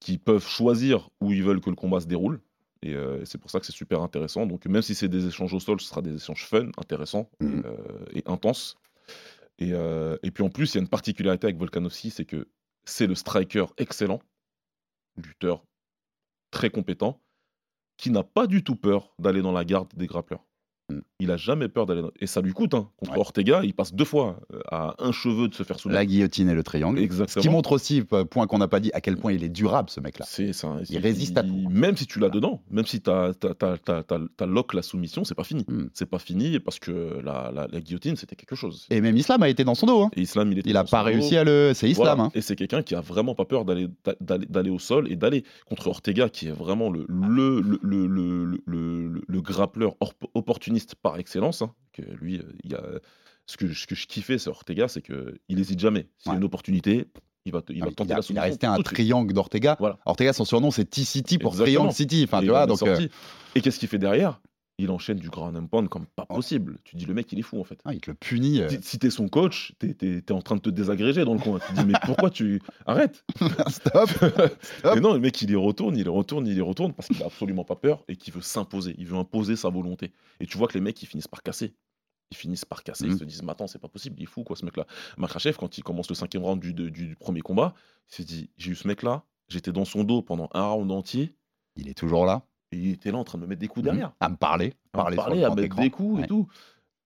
qui 0.00 0.18
peuvent 0.18 0.46
choisir 0.46 1.10
où 1.20 1.32
ils 1.32 1.42
veulent 1.42 1.60
que 1.60 1.70
le 1.70 1.76
combat 1.76 2.00
se 2.00 2.06
déroule. 2.06 2.40
Et 2.84 2.94
euh, 2.94 3.24
c'est 3.24 3.38
pour 3.38 3.50
ça 3.50 3.60
que 3.60 3.66
c'est 3.66 3.72
super 3.72 4.00
intéressant. 4.02 4.44
Donc 4.46 4.66
même 4.66 4.82
si 4.82 4.94
c'est 4.94 5.08
des 5.08 5.26
échanges 5.26 5.54
au 5.54 5.60
sol, 5.60 5.80
ce 5.80 5.88
sera 5.88 6.02
des 6.02 6.14
échanges 6.16 6.46
fun, 6.46 6.66
intéressants 6.78 7.28
et, 7.40 7.44
euh, 7.44 7.76
et 8.14 8.22
intenses. 8.26 8.76
Et, 9.62 9.72
euh, 9.74 10.16
et 10.24 10.32
puis 10.32 10.42
en 10.42 10.50
plus, 10.50 10.72
il 10.72 10.74
y 10.74 10.78
a 10.78 10.82
une 10.82 10.88
particularité 10.88 11.46
avec 11.46 11.56
Volkanovski, 11.56 12.10
c'est 12.10 12.24
que 12.24 12.48
c'est 12.84 13.06
le 13.06 13.14
striker 13.14 13.66
excellent, 13.78 14.20
lutteur 15.16 15.64
très 16.50 16.68
compétent, 16.68 17.22
qui 17.96 18.10
n'a 18.10 18.24
pas 18.24 18.48
du 18.48 18.64
tout 18.64 18.74
peur 18.74 19.14
d'aller 19.20 19.40
dans 19.40 19.52
la 19.52 19.64
garde 19.64 19.94
des 19.94 20.08
grappleurs. 20.08 20.44
Il 21.20 21.30
a 21.30 21.36
jamais 21.38 21.68
peur 21.68 21.86
d'aller 21.86 22.02
dans... 22.02 22.10
Et 22.20 22.26
ça 22.26 22.40
lui 22.42 22.52
coûte. 22.52 22.74
Hein. 22.74 22.88
Contre 22.98 23.12
Ouais. 23.12 23.18
Ortega, 23.18 23.60
il 23.64 23.72
passe 23.72 23.94
deux 23.94 24.04
fois 24.04 24.40
euh, 24.52 24.60
à 24.70 24.94
un 24.98 25.12
cheveu 25.12 25.48
de 25.48 25.54
se 25.54 25.62
faire 25.62 25.78
soulever. 25.78 25.94
La 25.98 26.04
guillotine 26.04 26.50
et 26.50 26.54
le 26.54 26.62
triangle. 26.62 26.98
Ce 26.98 27.04
Exactement. 27.04 27.42
qui 27.42 27.48
montre 27.48 27.72
aussi, 27.72 28.02
euh, 28.12 28.24
point 28.24 28.46
qu'on 28.46 28.58
n'a 28.58 28.68
pas 28.68 28.80
dit, 28.80 28.90
à 28.92 29.00
quel 29.00 29.16
point 29.16 29.32
il 29.32 29.42
est 29.44 29.48
durable, 29.48 29.88
ce 29.88 30.00
mec-là. 30.00 30.26
C'est 30.28 30.52
ça. 30.52 30.76
Il 30.90 30.98
résiste 30.98 31.38
à 31.38 31.44
tout. 31.44 31.54
Même 31.70 31.96
si 31.96 32.06
tu 32.06 32.18
l'as 32.18 32.28
dedans, 32.28 32.62
même 32.70 32.84
si 32.84 33.00
tu 33.00 33.08
as, 33.10 33.32
lock 34.46 34.74
la 34.74 34.82
soumission, 34.82 35.24
c'est 35.24 35.34
pas 35.34 35.44
fini. 35.44 35.64
Mm. 35.68 35.84
C'est 35.94 36.06
pas 36.10 36.18
fini 36.18 36.58
parce 36.58 36.78
que 36.78 37.20
la, 37.24 37.50
la- 37.54 37.68
la 37.70 37.80
guillotine, 37.80 38.16
c'était 38.16 38.36
quelque 38.36 38.56
chose. 38.56 38.86
Et 38.90 39.00
même 39.00 39.16
Islam 39.16 39.42
a 39.42 39.48
été 39.48 39.64
dans 39.64 39.74
son 39.74 39.86
dos. 39.86 40.02
hein. 40.02 40.10
Et 40.16 40.22
Islam, 40.22 40.52
il 40.52 40.58
était 40.58 40.70
Il 40.70 40.76
a 40.76 40.84
pas 40.84 41.02
réussi 41.02 41.32
dos. 41.34 41.36
à 41.40 41.44
le. 41.44 41.72
C'est 41.74 41.88
Islam. 41.88 42.06
Voilà. 42.16 42.22
hein. 42.24 42.32
Et 42.34 42.40
c'est 42.40 42.56
quelqu'un 42.56 42.82
qui 42.82 42.94
a 42.94 43.00
vraiment 43.00 43.34
pas 43.34 43.44
peur 43.44 43.64
d'aller 43.64 44.70
au 44.70 44.78
sol 44.78 45.10
et 45.10 45.16
d'aller 45.16 45.44
contre 45.68 45.86
Ortega, 45.88 46.28
qui 46.28 46.48
est 46.48 46.52
vraiment 46.52 46.90
le 46.90 47.06
le 47.08 47.60
le 47.60 47.78
le, 47.82 48.06
le, 48.06 48.44
le- 48.66 49.08
le- 49.08 49.22
le 49.26 49.40
grappleur 49.40 49.94
or- 50.00 50.14
par 51.02 51.18
excellence. 51.18 51.62
hein, 51.62 51.74
que 51.92 52.02
lui, 52.02 52.38
euh, 52.38 52.42
il 52.64 52.74
a 52.74 52.82
ce 53.46 53.56
que 53.56 53.72
ce 53.72 53.86
que 53.86 53.94
je 53.94 54.06
kiffais, 54.06 54.38
c'est 54.38 54.50
Ortega, 54.50 54.88
c'est 54.88 55.02
que 55.02 55.38
il 55.48 55.58
hésite 55.58 55.80
jamais. 55.80 56.08
S'il 56.18 56.32
y 56.32 56.34
a 56.34 56.38
une 56.38 56.44
opportunité, 56.44 57.06
il 57.44 57.52
va 57.52 57.60
il 57.68 57.82
Ah, 57.82 57.84
va 57.86 57.90
il, 57.90 57.94
tenter 57.94 58.12
a, 58.14 58.16
la 58.18 58.22
il 58.28 58.38
a 58.38 58.42
resté 58.42 58.66
un 58.66 58.80
triangle 58.80 59.32
d'Ortega. 59.34 59.76
Voilà. 59.78 59.98
Ortega, 60.06 60.32
son 60.32 60.44
surnom, 60.44 60.70
c'est 60.70 60.84
T-City 60.84 61.38
pour 61.38 61.52
Exactement. 61.52 61.76
Triangle 61.76 61.94
City. 61.94 62.22
Enfin, 62.24 62.40
tu 62.40 62.48
vois, 62.48 62.66
donc. 62.66 62.82
euh. 62.82 63.08
Et 63.54 63.60
qu'est-ce 63.60 63.78
qu'il 63.78 63.88
fait 63.88 63.98
derrière? 63.98 64.40
Il 64.78 64.90
enchaîne 64.90 65.18
du 65.18 65.28
ground 65.28 65.56
and 65.56 65.66
pound 65.66 65.88
comme 65.88 66.06
pas 66.06 66.24
possible. 66.26 66.78
Tu 66.82 66.96
dis 66.96 67.04
le 67.04 67.14
mec, 67.14 67.30
il 67.32 67.38
est 67.38 67.42
fou 67.42 67.60
en 67.60 67.64
fait. 67.64 67.78
ah, 67.84 67.92
il 67.94 68.00
te 68.00 68.10
le 68.10 68.14
punit. 68.16 68.60
euh. 68.62 68.68
Si, 68.68 68.78
si 68.82 68.98
t'es 68.98 69.10
son 69.10 69.28
coach, 69.28 69.74
t'es 69.78 69.94
es, 70.00 70.32
en 70.32 70.40
train 70.40 70.56
de 70.56 70.60
te 70.62 70.70
désagréger 70.70 71.24
dans 71.24 71.34
le 71.34 71.40
coin. 71.40 71.58
Tu 71.60 71.72
te 71.74 71.78
dis 71.78 71.84
mais 71.84 71.92
pourquoi 72.04 72.30
tu 72.30 72.60
arrête 72.86 73.24
Stop. 73.68 74.08
Mais 74.84 75.00
non, 75.00 75.12
le 75.14 75.20
mec 75.20 75.40
il 75.42 75.50
y 75.50 75.54
retourne, 75.56 75.96
il 75.96 76.06
y 76.06 76.08
retourne, 76.08 76.46
il 76.46 76.56
y 76.56 76.60
retourne 76.60 76.92
parce 76.94 77.08
qu'il 77.08 77.22
a 77.22 77.26
absolument 77.26 77.64
pas 77.64 77.76
peur 77.76 78.02
et 78.08 78.16
qu'il 78.16 78.32
veut 78.32 78.40
s'imposer. 78.40 78.94
Il 78.98 79.06
veut 79.06 79.16
imposer 79.18 79.56
sa 79.56 79.68
volonté. 79.68 80.12
Et 80.40 80.46
tu 80.46 80.56
vois 80.58 80.68
que 80.68 80.74
les 80.74 80.80
mecs 80.80 81.00
ils 81.02 81.06
finissent 81.06 81.28
par 81.28 81.42
casser. 81.42 81.74
Ils 82.30 82.36
finissent 82.36 82.64
par 82.64 82.82
casser. 82.82 83.04
Ils 83.04 83.12
Mhm. 83.12 83.18
se 83.18 83.24
disent 83.24 83.42
mais 83.42 83.52
attends 83.52 83.66
c'est 83.66 83.78
pas 83.78 83.88
possible, 83.88 84.16
il 84.18 84.22
est 84.22 84.26
fou 84.26 84.42
quoi 84.42 84.56
ce 84.56 84.64
mec-là. 84.64 84.86
Makrachev 85.18 85.56
quand 85.58 85.76
il 85.78 85.84
commence 85.84 86.08
le 86.08 86.14
cinquième 86.14 86.44
round 86.44 86.60
du, 86.60 86.72
du- 86.72 86.90
du 86.90 87.14
premier 87.14 87.42
combat, 87.42 87.74
il 88.10 88.14
s'est 88.16 88.24
dit 88.24 88.50
j'ai 88.56 88.70
eu 88.72 88.74
ce 88.74 88.88
mec-là, 88.88 89.24
j'étais 89.48 89.70
dans 89.72 89.84
son 89.84 90.02
dos 90.02 90.22
pendant 90.22 90.48
un 90.54 90.64
round 90.64 90.90
entier 90.90 91.36
Il 91.76 91.88
est 91.88 91.94
toujours 91.94 92.24
là. 92.24 92.46
Il 92.76 92.90
était 92.92 93.10
là 93.10 93.18
en 93.18 93.24
train 93.24 93.38
de 93.38 93.42
me 93.44 93.48
mettre 93.48 93.60
des 93.60 93.68
coups 93.68 93.84
derrière. 93.84 94.12
À 94.20 94.28
me 94.28 94.36
parler. 94.36 94.74
à 94.92 94.98
me 95.10 95.16
Parler, 95.16 95.44
à 95.44 95.50
mettre 95.50 95.62
écran. 95.64 95.82
des 95.82 95.90
coups 95.90 96.18
Ouais. 96.18 96.24
et 96.24 96.26
tout. 96.28 96.48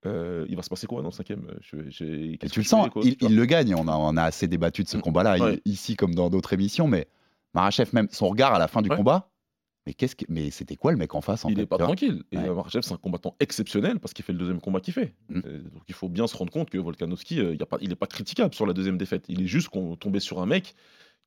Euh, 0.04 0.46
il 0.48 0.54
va 0.56 0.62
se 0.62 0.68
passer 0.70 0.86
quoi 0.86 1.02
dans 1.02 1.08
le 1.08 1.12
cinquième? 1.12 1.46
Je- 1.60 2.34
Et 2.34 2.38
tu 2.50 2.60
le 2.60 2.64
sens, 2.64 2.88
fais, 2.94 3.00
il, 3.02 3.16
il 3.20 3.34
le 3.36 3.44
gagne. 3.44 3.74
On 3.74 3.88
a, 3.88 3.96
on 3.96 4.16
a 4.16 4.22
assez 4.22 4.46
débattu 4.46 4.84
de 4.84 4.88
ce 4.88 4.98
Mm. 4.98 5.00
combat-là, 5.02 5.38
Ouais. 5.38 5.60
ici 5.64 5.96
comme 5.96 6.14
dans 6.14 6.30
d'autres 6.30 6.52
émissions, 6.52 6.86
mais 6.86 7.08
Marachev, 7.54 7.90
même 7.92 8.06
son 8.12 8.28
regard 8.28 8.54
à 8.54 8.58
la 8.58 8.68
fin 8.68 8.82
du 8.82 8.90
Ouais. 8.90 8.96
combat, 8.96 9.30
mais, 9.86 9.94
qu'est-ce 9.94 10.14
que, 10.14 10.24
mais 10.28 10.50
c'était 10.50 10.76
quoi 10.76 10.92
le 10.92 10.98
mec 10.98 11.14
en 11.14 11.20
face 11.22 11.44
en 11.44 11.48
il 11.48 11.56
n'est 11.56 11.66
pas 11.66 11.78
tranquille. 11.78 12.22
Et 12.30 12.36
Ouais. 12.38 12.50
Makhachev, 12.54 12.82
c'est 12.82 12.92
un 12.94 12.98
combattant 12.98 13.34
exceptionnel 13.40 13.98
parce 13.98 14.12
qu'il 14.14 14.24
fait 14.24 14.32
le 14.32 14.38
deuxième 14.38 14.60
combat 14.60 14.80
qu'il 14.80 14.94
fait. 14.94 15.14
Mm. 15.28 15.40
Euh, 15.44 15.58
donc 15.62 15.82
il 15.88 15.94
faut 15.94 16.08
bien 16.08 16.26
se 16.28 16.36
rendre 16.36 16.52
compte 16.52 16.70
que 16.70 16.78
Volkanovski, 16.78 17.40
euh, 17.40 17.54
il 17.54 17.58
y 17.58 17.62
a 17.62 17.66
pas, 17.66 17.78
il 17.80 17.88
n'est 17.88 17.96
pas 17.96 18.06
critiquable 18.06 18.54
sur 18.54 18.66
la 18.66 18.74
deuxième 18.74 18.98
défaite. 18.98 19.24
Il 19.28 19.42
est 19.42 19.46
juste 19.46 19.70
qu'on 19.70 19.96
tombé 19.96 20.20
sur 20.20 20.40
un 20.40 20.46
mec 20.46 20.74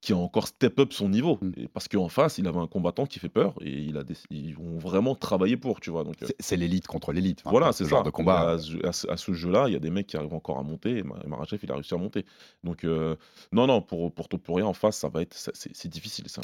qui 0.01 0.13
a 0.13 0.17
encore 0.17 0.47
step 0.47 0.79
up 0.79 0.93
son 0.93 1.09
niveau. 1.09 1.37
Mm. 1.41 1.51
Et 1.57 1.67
parce 1.67 1.87
qu'en 1.89 2.07
face, 2.07 2.37
il 2.37 2.47
avait 2.47 2.59
un 2.59 2.67
combattant 2.67 3.05
qui 3.05 3.19
fait 3.19 3.27
peur 3.29 3.53
et 3.61 3.69
il 3.69 3.97
a 3.97 4.03
déc- 4.03 4.23
ils 4.29 4.57
ont 4.57 4.77
vraiment 4.77 5.13
travaillé 5.13 5.57
pour, 5.57 5.81
tu 5.81 5.89
vois. 5.89 6.03
Donc, 6.05 6.15
euh, 6.23 6.27
C'est- 6.39 6.55
l'élite 6.55 6.87
contre 6.87 7.11
l'élite. 7.11 7.41
Enfin, 7.41 7.49
voilà, 7.51 7.71
ce 7.73 7.83
c'est 7.83 7.89
genre 7.89 7.99
ça. 7.99 8.03
de 8.05 8.09
combat. 8.09 8.51
À, 8.51 8.59
ce- 8.59 8.85
à 8.85 8.91
ce- 8.93 9.07
à 9.09 9.17
ce 9.17 9.33
jeu-là, 9.33 9.65
il 9.67 9.73
y 9.73 9.75
a 9.75 9.79
des 9.79 9.89
mecs 9.89 10.07
qui 10.07 10.15
arrivent 10.15 10.33
encore 10.33 10.57
à 10.57 10.63
monter. 10.63 10.97
Et 10.99 11.03
Ma- 11.03 11.15
Makhachev, 11.27 11.59
il 11.63 11.71
a 11.71 11.75
réussi 11.75 11.93
à 11.93 11.97
monter. 11.97 12.25
Donc, 12.63 12.83
euh, 12.85 13.15
non, 13.51 13.67
non, 13.67 13.81
pour, 13.81 14.13
pour 14.13 14.29
Topuria 14.29 14.65
en 14.65 14.73
face, 14.73 14.97
ça 14.97 15.09
va 15.09 15.21
être, 15.21 15.35
c'est 15.53 15.87
difficile. 15.89 16.25
ça, 16.29 16.41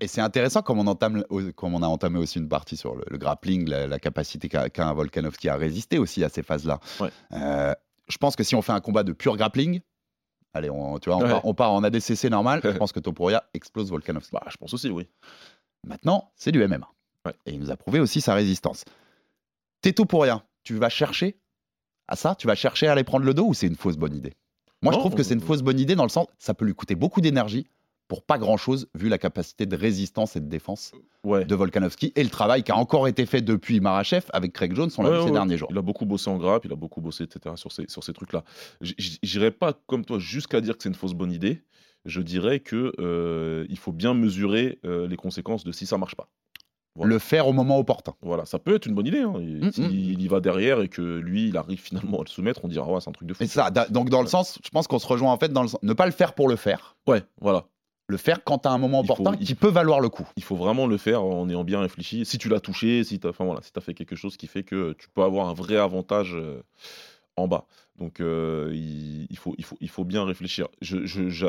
Et 0.00 0.06
c'est 0.06 0.20
intéressant 0.20 0.62
comme 0.62 0.78
on, 0.78 0.86
entame, 0.86 1.24
comme 1.56 1.74
on 1.74 1.82
a 1.82 1.86
entamé 1.88 2.18
aussi 2.18 2.38
une 2.38 2.48
partie 2.48 2.76
sur 2.76 2.94
le, 2.94 3.02
le 3.10 3.18
grappling, 3.18 3.68
la, 3.68 3.86
la 3.86 3.98
capacité 3.98 4.48
qu'a 4.48 4.68
un 4.78 4.94
Volkanovski 4.94 5.48
à 5.48 5.56
résister 5.56 5.98
aussi 5.98 6.22
à 6.24 6.28
ces 6.28 6.42
phases-là. 6.42 6.78
Ouais. 7.00 7.08
Euh, 7.32 7.72
je 8.08 8.16
pense 8.18 8.36
que 8.36 8.44
si 8.44 8.54
on 8.54 8.62
fait 8.62 8.72
un 8.72 8.80
combat 8.80 9.02
de 9.02 9.12
pur 9.12 9.36
grappling, 9.36 9.80
allez, 10.54 10.70
on, 10.70 10.98
tu 10.98 11.10
vois, 11.10 11.18
on, 11.18 11.22
Ouais. 11.22 11.28
part, 11.30 11.44
on 11.44 11.54
part 11.54 11.72
en 11.72 11.82
ADCC 11.84 12.24
normal, 12.30 12.60
je 12.64 12.70
pense 12.78 12.92
que 12.92 13.00
Topuria 13.00 13.44
explose 13.54 13.90
Volkanovski. 13.90 14.32
Bah, 14.32 14.42
je 14.48 14.56
pense 14.56 14.72
aussi, 14.74 14.90
oui. 14.90 15.08
Maintenant, 15.86 16.30
c'est 16.36 16.52
du 16.52 16.66
MMA. 16.66 16.88
Ouais. 17.26 17.34
Et 17.46 17.52
il 17.52 17.58
nous 17.60 17.70
a 17.70 17.76
prouvé 17.76 18.00
aussi 18.00 18.20
sa 18.20 18.34
résistance. 18.34 18.84
T'es 19.80 19.92
Topuria, 19.92 20.44
tu 20.62 20.74
vas 20.76 20.88
chercher 20.88 21.38
à 22.08 22.16
ça? 22.16 22.34
Tu 22.34 22.46
vas 22.46 22.54
chercher 22.54 22.86
à 22.88 22.92
aller 22.92 23.04
prendre 23.04 23.24
le 23.24 23.34
dos 23.34 23.46
ou 23.48 23.54
c'est 23.54 23.66
une 23.66 23.76
fausse 23.76 23.96
bonne 23.96 24.14
idée? 24.14 24.34
Moi, 24.82 24.92
je 24.92 24.98
trouve 24.98 25.14
que 25.14 25.22
c'est 25.22 25.34
une 25.34 25.40
fausse 25.40 25.62
bonne 25.62 25.78
idée 25.78 25.94
dans 25.94 26.02
le 26.02 26.08
sens, 26.08 26.26
ça 26.38 26.54
peut 26.54 26.64
lui 26.64 26.74
coûter 26.74 26.96
beaucoup 26.96 27.20
d'énergie 27.20 27.68
pour 28.12 28.22
pas 28.22 28.36
grand-chose, 28.36 28.88
vu 28.94 29.08
la 29.08 29.16
capacité 29.16 29.64
de 29.64 29.74
résistance 29.74 30.36
et 30.36 30.40
de 30.40 30.46
défense 30.46 30.92
Ouais. 31.24 31.46
de 31.46 31.54
Volkanovski 31.54 32.12
et 32.14 32.22
le 32.22 32.28
travail 32.28 32.62
qui 32.62 32.70
a 32.70 32.76
encore 32.76 33.08
été 33.08 33.24
fait 33.24 33.40
depuis 33.40 33.80
Marachev 33.80 34.26
avec 34.34 34.52
Craig 34.52 34.74
Jones, 34.74 34.90
on 34.98 35.02
l'a 35.02 35.10
Ouais, 35.12 35.18
vu 35.20 35.24
ces 35.28 35.30
derniers 35.30 35.56
jours. 35.56 35.68
Il 35.70 35.78
a 35.78 35.82
beaucoup 35.82 36.04
bossé 36.04 36.28
en 36.28 36.36
grappe, 36.36 36.66
il 36.66 36.72
a 36.72 36.76
beaucoup 36.76 37.00
bossé, 37.00 37.24
etc. 37.24 37.54
sur 37.56 37.72
ces, 37.72 37.86
sur 37.88 38.04
ces 38.04 38.12
trucs-là. 38.12 38.44
J'irai 38.82 39.50
pas 39.50 39.72
comme 39.86 40.04
toi 40.04 40.18
jusqu'à 40.18 40.60
dire 40.60 40.76
que 40.76 40.82
c'est 40.82 40.90
une 40.90 40.94
fausse 40.94 41.14
bonne 41.14 41.32
idée, 41.32 41.62
je 42.04 42.20
dirais 42.20 42.60
que 42.60 42.92
euh, 42.98 43.64
il 43.70 43.78
faut 43.78 43.92
bien 43.92 44.12
mesurer 44.12 44.78
euh, 44.84 45.06
les 45.08 45.16
conséquences 45.16 45.64
de 45.64 45.72
si 45.72 45.86
ça 45.86 45.96
marche 45.96 46.14
pas. 46.16 46.28
Voilà. 46.94 47.14
Le 47.14 47.18
faire 47.18 47.48
au 47.48 47.54
moment 47.54 47.78
opportun. 47.78 48.12
Voilà, 48.20 48.44
ça 48.44 48.58
peut 48.58 48.74
être 48.74 48.84
une 48.84 48.94
bonne 48.94 49.06
idée. 49.06 49.20
Hein. 49.20 49.32
Mm, 49.38 49.70
S'il 49.72 50.20
y 50.20 50.28
va 50.28 50.40
derrière 50.40 50.82
et 50.82 50.88
que 50.88 51.00
lui, 51.00 51.48
il 51.48 51.56
arrive 51.56 51.80
finalement 51.80 52.18
à 52.18 52.24
le 52.24 52.28
soumettre, 52.28 52.60
on 52.64 52.68
dira 52.68 52.86
ouais, 52.92 53.00
c'est 53.00 53.08
un 53.08 53.12
truc 53.12 53.26
de 53.26 53.32
fou. 53.32 53.42
Et 53.42 53.46
ça, 53.46 53.70
donc 53.70 54.10
dans 54.10 54.20
le 54.20 54.26
sens, 54.28 54.58
je 54.62 54.68
pense 54.68 54.88
qu'on 54.88 54.98
se 54.98 55.06
rejoint 55.06 55.32
en 55.32 55.38
fait 55.38 55.50
dans 55.50 55.62
le 55.62 55.68
sens, 55.68 55.80
ne 55.82 55.92
pas 55.94 56.04
le 56.04 56.12
faire 56.12 56.34
pour 56.34 56.48
le 56.50 56.56
faire. 56.56 56.96
Ouais, 57.06 57.22
voilà. 57.40 57.64
Le 58.12 58.18
faire 58.18 58.44
quand 58.44 58.66
à 58.66 58.70
un 58.70 58.76
moment 58.76 59.02
il- 59.02 59.38
qui 59.46 59.54
peut 59.54 59.70
valoir 59.70 59.98
le 60.00 60.10
coup. 60.10 60.28
Il 60.36 60.42
faut 60.42 60.54
vraiment 60.54 60.86
le 60.86 60.98
faire 60.98 61.24
en 61.24 61.48
ayant 61.48 61.64
bien 61.64 61.80
réfléchi. 61.80 62.26
Si 62.26 62.36
tu 62.36 62.50
l'as 62.50 62.60
touché, 62.60 63.04
si 63.04 63.18
tu 63.18 63.26
as, 63.26 63.30
enfin, 63.30 63.46
voilà, 63.46 63.62
si 63.62 63.72
as 63.74 63.80
fait 63.80 63.94
quelque 63.94 64.16
chose 64.16 64.36
qui 64.36 64.46
fait 64.46 64.64
que 64.64 64.92
tu 64.98 65.08
peux 65.08 65.22
avoir 65.22 65.48
un 65.48 65.54
vrai 65.54 65.76
avantage 65.78 66.34
euh, 66.34 66.60
en 67.36 67.48
bas. 67.48 67.64
Donc 67.96 68.20
euh, 68.20 68.70
il, 68.74 69.26
il 69.30 69.38
faut, 69.38 69.54
il, 69.56 69.64
faut, 69.64 69.78
il 69.80 69.88
faut 69.88 70.04
bien 70.04 70.26
réfléchir. 70.26 70.68
Je, 70.82 71.06
je, 71.06 71.30
je, 71.30 71.46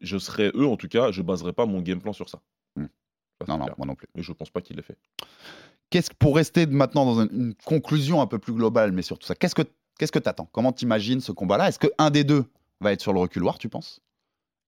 je 0.00 0.16
serais 0.16 0.50
eux, 0.54 0.66
en 0.66 0.78
tout 0.78 0.88
cas, 0.88 1.10
je 1.12 1.20
baserais 1.20 1.52
pas 1.52 1.66
mon 1.66 1.82
game 1.82 2.00
plan 2.00 2.14
sur 2.14 2.30
ça. 2.30 2.40
Hmm. 2.76 2.86
Ça, 3.42 3.52
Non, 3.52 3.58
non, 3.58 3.64
clair. 3.66 3.74
moi 3.76 3.86
non 3.86 3.94
plus. 3.94 4.08
Mais 4.14 4.22
je 4.22 4.32
pense 4.32 4.48
pas 4.48 4.62
qu'il 4.62 4.76
l'ait 4.76 4.82
fait. 4.82 4.96
Qu'est-ce 5.90 6.08
que- 6.08 6.16
pour 6.18 6.36
rester 6.36 6.64
maintenant 6.64 7.04
dans 7.04 7.20
une, 7.20 7.28
une 7.32 7.54
conclusion 7.66 8.22
un 8.22 8.26
peu 8.26 8.38
plus 8.38 8.54
globale, 8.54 8.92
mais 8.92 9.02
sur 9.02 9.18
tout 9.18 9.26
ça, 9.26 9.34
qu'est-ce 9.34 9.54
que 9.54 9.62
qu'est-ce 9.98 10.12
que 10.12 10.18
t'attends? 10.18 10.48
Comment 10.52 10.72
t'imagines 10.72 11.20
ce 11.20 11.32
combat-là? 11.32 11.68
Est-ce 11.68 11.78
que 11.78 11.88
un 11.98 12.08
des 12.08 12.24
deux 12.24 12.46
va 12.80 12.92
être 12.94 13.02
sur 13.02 13.12
le 13.12 13.20
reculoir, 13.20 13.58
tu 13.58 13.68
penses? 13.68 14.00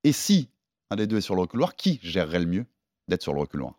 Et 0.05 0.13
si 0.13 0.51
un 0.91 0.97
des 0.97 1.07
deux 1.07 1.19
est 1.19 1.23
sur 1.23 1.35
le 1.35 1.41
reculoir, 1.43 1.77
qui 1.77 2.01
gérerait 2.03 2.41
le 2.41 2.47
mieux 2.47 2.67
d'être 3.09 3.23
sur 3.23 3.33
le 3.35 3.41
reculoir 3.41 3.75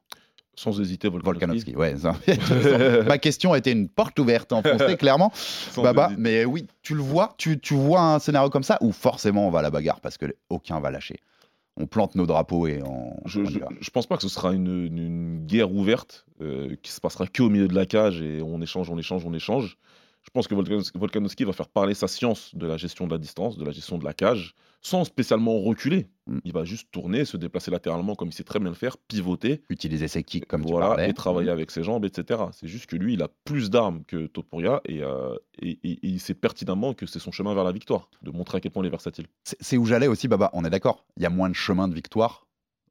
Sans 0.55 0.80
hésiter, 0.82 1.09
Volkanovski. 1.09 1.74
Volkanovski, 1.74 1.76
ouais. 1.76 1.97
ça- 1.97 3.03
Ma 3.07 3.18
question 3.18 3.55
était 3.55 3.72
une 3.72 3.89
porte 3.89 4.18
ouverte 4.20 4.51
enfoncée, 4.53 4.97
clairement. 4.97 5.32
Sans 5.36 5.82
Baba, 5.84 6.07
hésiter. 6.07 6.22
mais 6.22 6.45
oui, 6.45 6.68
tu 6.82 6.95
le 6.95 7.01
vois, 7.01 7.34
tu, 7.38 7.59
tu 7.59 7.74
vois 7.74 8.01
un 8.01 8.20
scénario 8.20 8.49
comme 8.49 8.64
ça 8.64 8.78
où 8.82 8.91
forcément 8.91 9.47
on 9.47 9.51
va 9.51 9.59
à 9.59 9.62
la 9.62 9.70
bagarre 9.72 10.01
parce 10.01 10.18
que 10.18 10.26
aucun 10.49 10.80
va 10.80 10.91
lâcher? 10.91 11.20
On 11.78 11.88
plante 11.88 12.16
nos 12.16 12.26
drapeaux 12.28 12.68
et 12.68 12.82
on. 12.84 13.16
Je, 13.26 13.39
on 13.41 13.45
je, 13.45 13.89
pense 13.91 14.05
pas 14.05 14.18
que 14.18 14.24
ce 14.24 14.30
sera 14.30 14.51
une, 14.53 14.86
une- 14.86 14.97
une 14.97 15.45
guerre 15.45 15.72
ouverte 15.74 16.26
euh, 16.41 16.76
qui 16.84 16.91
se 16.91 16.99
passera 16.99 17.28
que 17.28 17.41
au 17.43 17.49
milieu 17.49 17.70
de 17.70 17.74
la 17.76 17.86
cage 17.86 18.22
et 18.22 18.41
on 18.41 18.62
échange, 18.62 18.89
on 18.89 18.97
échange, 18.97 19.26
on 19.26 19.34
échange. 19.34 19.78
Je 20.24 20.30
pense 20.34 20.47
que 20.47 20.53
Volkanovski, 20.97 21.43
va 21.45 21.53
faire 21.53 21.67
parler 21.67 21.93
sa 21.93 22.07
science 22.07 22.53
de 22.55 22.67
la 22.67 22.78
gestion 22.78 23.07
de 23.07 23.11
la 23.11 23.17
distance, 23.17 23.57
de 23.57 23.65
la 23.65 23.72
gestion 23.72 23.97
de 23.97 24.05
la 24.05 24.13
cage, 24.13 24.53
sans 24.82 25.03
spécialement 25.03 25.59
reculer. 25.61 26.07
Mm. 26.28 26.38
Il 26.45 26.53
va 26.53 26.63
juste 26.63 26.89
tourner, 26.91 27.26
se 27.26 27.38
déplacer 27.38 27.72
latéralement 27.72 28.15
comme 28.15 28.30
il 28.30 28.34
sait 28.34 28.43
très 28.43 28.59
bien 28.59 28.69
le 28.69 28.76
faire, 28.76 28.97
pivoter, 28.97 29.63
Utiliser 29.69 30.07
ses 30.07 30.24
kicks 30.24 30.45
comme 30.47 30.63
tu 30.63 30.72
voilà, 30.72 30.88
parlais. 30.89 31.09
et 31.09 31.13
travailler 31.13 31.49
avec 31.49 31.72
ses 31.72 31.84
jambes, 31.84 32.05
etc. 32.05 32.39
C'est 32.51 32.67
juste 32.67 32.86
que 32.86 32.95
lui, 32.95 33.13
il 33.13 33.22
a 33.24 33.30
plus 33.45 33.69
d'armes 33.72 34.03
que 34.05 34.28
Topuria 34.28 34.82
et, 34.86 35.01
euh, 35.03 35.36
et- 35.59 35.80
et- 35.84 35.91
et 35.93 35.99
il 36.07 36.19
sait 36.19 36.36
pertinemment 36.36 36.93
que 36.93 37.05
c'est 37.07 37.19
son 37.19 37.32
chemin 37.32 37.53
vers 37.55 37.63
la 37.63 37.72
victoire, 37.72 38.09
de 38.22 38.30
montrer 38.32 38.57
à 38.57 38.61
quel 38.61 38.72
point 38.72 38.84
il 38.84 38.88
est 38.88 38.91
versatile. 38.91 39.26
C'est 39.43 39.57
c'est 39.59 39.78
où 39.78 39.86
j'allais 39.86 40.07
aussi, 40.07 40.28
Baba. 40.28 40.49
On 40.53 40.63
est 40.65 40.69
d'accord. 40.69 41.05
Il 41.17 41.24
y 41.24 41.26
a 41.26 41.30
moins 41.30 41.49
de 41.49 41.55
chemin 41.55 41.88
de 41.88 41.93
victoire 41.95 42.45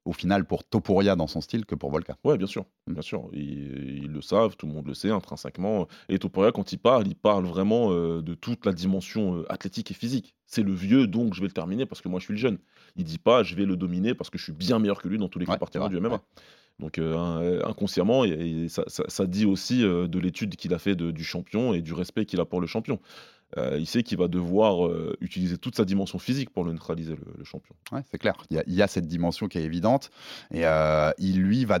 au 0.05 0.13
final 0.13 0.45
pour 0.45 0.63
Topuria 0.63 1.15
dans 1.15 1.27
son 1.27 1.41
style 1.41 1.65
que 1.65 1.75
pour 1.75 1.91
Volka. 1.91 2.17
Ouais, 2.23 2.37
bien 2.37 2.47
sûr, 2.47 2.65
Mm. 2.87 2.93
bien 2.93 3.01
sûr. 3.01 3.29
Ils, 3.33 3.99
ils 4.03 4.11
le 4.11 4.21
savent, 4.21 4.55
tout 4.57 4.65
le 4.65 4.73
monde 4.73 4.87
le 4.87 4.93
sait 4.95 5.11
intrinsèquement. 5.11 5.87
Et 6.09 6.17
Topuria, 6.17 6.51
quand 6.51 6.71
il 6.73 6.79
parle, 6.79 7.07
il 7.07 7.15
parle 7.15 7.45
vraiment 7.45 7.91
euh, 7.91 8.21
de 8.21 8.33
toute 8.33 8.65
la 8.65 8.73
dimension 8.73 9.35
euh, 9.37 9.45
athlétique 9.51 9.91
et 9.91 9.93
physique. 9.93 10.33
C'est 10.47 10.63
le 10.63 10.73
vieux, 10.73 11.07
donc 11.07 11.33
je 11.35 11.41
vais 11.41 11.47
le 11.47 11.53
terminer 11.53 11.85
parce 11.85 12.01
que 12.01 12.09
moi 12.09 12.19
je 12.19 12.25
suis 12.25 12.33
le 12.33 12.39
jeune. 12.39 12.57
Il 12.95 13.03
dit 13.03 13.19
pas, 13.19 13.43
je 13.43 13.55
vais 13.55 13.65
le 13.65 13.75
dominer 13.77 14.13
parce 14.15 14.29
que 14.29 14.37
je 14.37 14.43
suis 14.43 14.53
bien 14.53 14.79
meilleur 14.79 15.01
que 15.01 15.07
lui 15.07 15.17
dans 15.17 15.29
tous 15.29 15.39
les 15.39 15.45
Ouais, 15.45 15.53
compartiments 15.53 15.87
du 15.87 15.97
MMA. 15.97 16.15
ouais. 16.15 16.19
Donc 16.79 16.97
euh, 16.97 17.15
in- 17.15 17.69
inconsciemment, 17.69 18.25
et, 18.25 18.29
et 18.31 18.67
ça, 18.69 18.83
ça- 18.87 19.03
ça 19.07 19.27
dit 19.27 19.45
aussi 19.45 19.81
de 19.81 20.19
l'étude 20.19 20.55
qu'il 20.55 20.73
a 20.73 20.79
fait 20.79 20.95
de- 20.95 21.11
du 21.11 21.23
champion 21.23 21.73
et 21.75 21.81
du 21.83 21.93
respect 21.93 22.25
qu'il 22.25 22.39
a 22.39 22.45
pour 22.45 22.59
le 22.59 22.65
champion. 22.65 22.99
Euh, 23.57 23.77
il 23.79 23.85
sait 23.87 24.03
qu'il 24.03 24.17
va 24.17 24.27
devoir 24.27 24.85
euh, 24.87 25.15
utiliser 25.21 25.57
toute 25.57 25.75
sa 25.75 25.85
dimension 25.85 26.19
physique 26.19 26.49
pour 26.51 26.63
le 26.63 26.71
neutraliser, 26.73 27.15
le, 27.15 27.33
le 27.37 27.43
champion. 27.43 27.75
Ouais, 27.91 28.01
c'est 28.09 28.17
clair. 28.17 28.35
Il 28.49 28.57
y, 28.57 28.59
a, 28.59 28.63
il 28.67 28.73
y 28.73 28.81
a 28.81 28.87
cette 28.87 29.07
dimension 29.07 29.47
qui 29.47 29.57
est 29.57 29.63
évidente. 29.63 30.09
Et 30.51 30.65
euh, 30.65 31.11
il, 31.17 31.41
lui, 31.41 31.65
va 31.65 31.79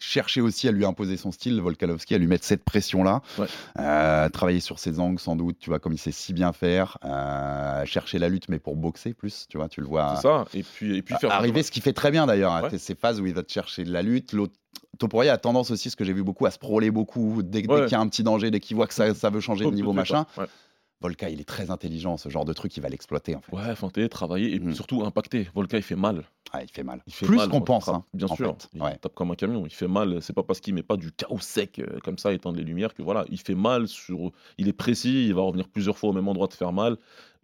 chercher 0.00 0.40
aussi 0.40 0.68
à 0.68 0.70
lui 0.72 0.84
imposer 0.84 1.16
son 1.16 1.32
style, 1.32 1.60
Volkanovski, 1.60 2.14
à 2.14 2.18
lui 2.18 2.28
mettre 2.28 2.44
cette 2.44 2.62
pression-là. 2.62 3.20
Ouais. 3.38 3.46
Euh, 3.80 4.28
travailler 4.28 4.60
sur 4.60 4.78
ses 4.78 5.00
angles, 5.00 5.18
sans 5.18 5.34
doute, 5.34 5.58
tu 5.58 5.70
vois, 5.70 5.80
comme 5.80 5.92
il 5.92 5.98
sait 5.98 6.12
si 6.12 6.32
bien 6.32 6.52
faire. 6.52 6.98
Chercher 7.84 8.18
la 8.18 8.28
lutte, 8.28 8.48
mais 8.48 8.58
pour 8.58 8.76
boxer 8.76 9.14
plus, 9.14 9.46
tu 9.48 9.56
vois, 9.56 9.68
tu 9.68 9.80
le 9.80 9.86
vois. 9.86 10.14
C'est 10.16 10.22
ça. 10.22 10.44
Et 10.54 10.62
puis, 10.62 10.96
et 10.98 11.02
puis 11.02 11.14
faire 11.16 11.32
Arriver, 11.32 11.62
ce 11.62 11.70
qu'il 11.70 11.82
fait 11.82 11.92
très 11.92 12.10
bien 12.10 12.26
d'ailleurs, 12.26 12.52
hein, 12.52 12.62
Ouais. 12.70 12.78
ces 12.78 12.94
phases 12.94 13.20
où 13.20 13.26
il 13.26 13.34
va 13.34 13.42
te 13.42 13.50
chercher 13.52 13.84
de 13.84 13.92
la 13.92 14.02
lutte. 14.02 14.32
L'autre, 14.32 14.52
Topuria 14.98 15.32
a 15.32 15.38
tendance 15.38 15.70
aussi, 15.70 15.90
ce 15.90 15.96
que 15.96 16.04
j'ai 16.04 16.12
vu 16.12 16.22
beaucoup, 16.22 16.46
à 16.46 16.50
se 16.50 16.58
proler 16.58 16.90
beaucoup 16.90 17.42
dès, 17.42 17.62
dès 17.62 17.68
Ouais. 17.72 17.82
qu'il 17.84 17.92
y 17.92 17.94
a 17.94 18.00
un 18.00 18.08
petit 18.08 18.22
danger, 18.22 18.50
dès 18.50 18.60
qu'il 18.60 18.76
voit 18.76 18.86
que 18.86 18.94
ça, 18.94 19.14
ça 19.14 19.30
veut 19.30 19.40
changer 19.40 19.64
de 19.64 19.70
niveau 19.70 19.92
machin. 19.92 20.26
ouais. 20.36 20.46
Volka, 21.00 21.30
il 21.30 21.40
est 21.40 21.44
très 21.44 21.70
intelligent, 21.70 22.16
ce 22.16 22.28
genre 22.28 22.44
de 22.44 22.52
truc, 22.52 22.76
il 22.76 22.80
va 22.80 22.88
l'exploiter 22.88 23.36
en 23.36 23.40
fait. 23.40 23.54
Ouais, 23.54 23.74
feinter, 23.76 24.08
travailler 24.08 24.54
et 24.54 24.58
Mm. 24.58 24.74
surtout 24.74 25.04
impacter. 25.04 25.48
Volka, 25.54 25.76
il 25.76 25.82
fait 25.82 25.94
mal. 25.94 26.24
Ah, 26.52 26.62
il 26.62 26.68
fait 26.70 26.82
mal. 26.82 27.02
Il 27.06 27.12
fait 27.12 27.26
Plus 27.26 27.46
qu'on 27.46 27.60
pense, 27.60 27.88
hein, 27.88 28.04
Bien 28.14 28.26
en 28.28 28.34
sûr. 28.34 28.56
fait. 28.58 28.68
Il 28.74 28.82
Ouais. 28.82 28.96
tape 28.96 29.14
comme 29.14 29.30
un 29.30 29.34
camion. 29.36 29.64
Il 29.66 29.72
fait 29.72 29.86
mal. 29.86 30.20
C'est 30.22 30.32
pas 30.32 30.42
parce 30.42 30.60
qu'il 30.60 30.74
met 30.74 30.82
pas 30.82 30.96
du 30.96 31.12
chaos 31.12 31.38
sec 31.40 31.78
euh, 31.78 31.98
comme 32.02 32.18
ça, 32.18 32.32
éteindre 32.32 32.56
les 32.58 32.64
lumières, 32.64 32.94
que 32.94 33.02
voilà. 33.02 33.24
Il 33.30 33.38
fait 33.38 33.54
mal. 33.54 33.86
sur. 33.86 34.32
Il 34.56 34.66
est 34.66 34.72
précis. 34.72 35.26
Il 35.28 35.34
va 35.34 35.42
revenir 35.42 35.68
plusieurs 35.68 35.96
fois 35.98 36.10
au 36.10 36.12
même 36.12 36.26
endroit 36.26 36.48
te 36.48 36.54
faire 36.54 36.72
mal. 36.72 36.96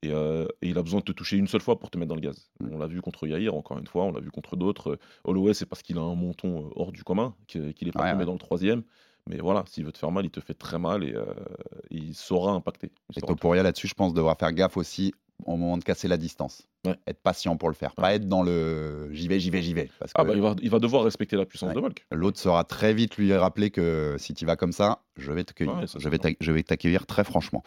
Et, 0.03 0.11
euh, 0.11 0.47
et 0.61 0.69
il 0.71 0.77
a 0.79 0.83
besoin 0.83 1.01
de 1.01 1.05
te 1.05 1.13
toucher 1.13 1.37
une 1.37 1.47
seule 1.49 1.61
fois 1.63 1.79
pour 1.79 1.91
te 1.91 1.97
mettre 1.99 2.09
dans 2.09 2.15
le 2.17 2.21
gaz. 2.23 2.51
Mm. 2.61 2.69
On 2.73 2.79
l'a 2.79 2.87
vu 2.87 3.01
contre 3.03 3.27
Yair, 3.29 3.55
encore 3.55 3.79
une 3.79 3.87
fois. 3.87 4.05
On 4.05 4.13
l'a 4.13 4.21
vu 4.21 4.31
contre 4.31 4.57
d'autres. 4.57 4.99
Holloway, 5.25 5.55
c'est 5.55 5.67
parce 5.67 5.83
qu'il 5.83 5.97
a 5.99 6.03
un 6.03 6.15
menton 6.17 6.67
euh, 6.67 6.71
hors 6.77 6.91
du 6.93 7.05
commun, 7.05 7.35
qu'il 7.47 7.63
est 7.69 7.93
pas 7.93 8.03
Ouais, 8.03 8.11
tombé 8.11 8.21
ouais. 8.21 8.27
dans 8.27 8.33
le 8.33 8.39
troisième. 8.39 8.83
Mais 9.31 9.39
voilà, 9.39 9.65
s'il 9.67 9.85
veut 9.85 9.93
te 9.93 9.99
faire 9.99 10.11
mal, 10.11 10.25
il 10.27 10.31
te 10.31 10.41
fait 10.41 10.55
très 10.55 10.79
mal 10.79 11.03
et 11.03 11.15
euh, 11.15 11.25
il 11.91 12.15
saura 12.15 12.53
impacter. 12.53 12.91
Il 13.17 13.19
Et 13.19 13.27
Topuria 13.27 13.63
là-dessus, 13.63 13.89
je 13.89 13.95
pense, 13.95 14.13
devra 14.13 14.35
faire 14.35 14.53
gaffe 14.53 14.77
aussi 14.77 15.15
au 15.47 15.57
moment 15.57 15.77
de 15.79 15.83
casser 15.83 16.07
la 16.09 16.17
distance. 16.19 16.63
Ouais. 16.87 16.95
Être 17.07 17.21
patient 17.23 17.57
pour 17.57 17.69
le 17.71 17.75
faire. 17.75 17.95
Pas 17.95 18.15
être 18.15 18.29
dans 18.29 18.43
le 18.43 19.09
j'y 19.13 19.27
vais, 19.27 19.41
j'y 19.41 19.49
vais, 19.51 19.63
j'y 19.63 19.73
vais. 19.73 19.91
Parce 19.99 20.13
que 20.13 20.21
Ah 20.21 20.25
bah, 20.25 20.33
il, 20.35 20.43
va, 20.43 20.55
il 20.63 20.69
va 20.71 20.79
devoir 20.79 21.03
respecter 21.05 21.37
la 21.37 21.47
puissance 21.47 21.71
Ouais. 21.71 21.75
de 21.75 21.81
Volk. 21.81 22.07
l'autre 22.13 22.39
sera 22.39 22.63
très 22.65 22.93
vite 22.93 23.17
lui 23.17 23.35
rappeler 23.35 23.71
que 23.71 24.15
si 24.19 24.35
tu 24.35 24.45
vas 24.45 24.57
comme 24.57 24.73
ça, 24.73 25.01
je 25.17 25.33
vais 25.33 25.43
t'accueillir. 25.43 25.75
Je, 25.99 26.09
vais 26.11 26.19
je 26.41 26.51
vais 26.53 26.63
très 27.07 27.25
franchement. 27.25 27.63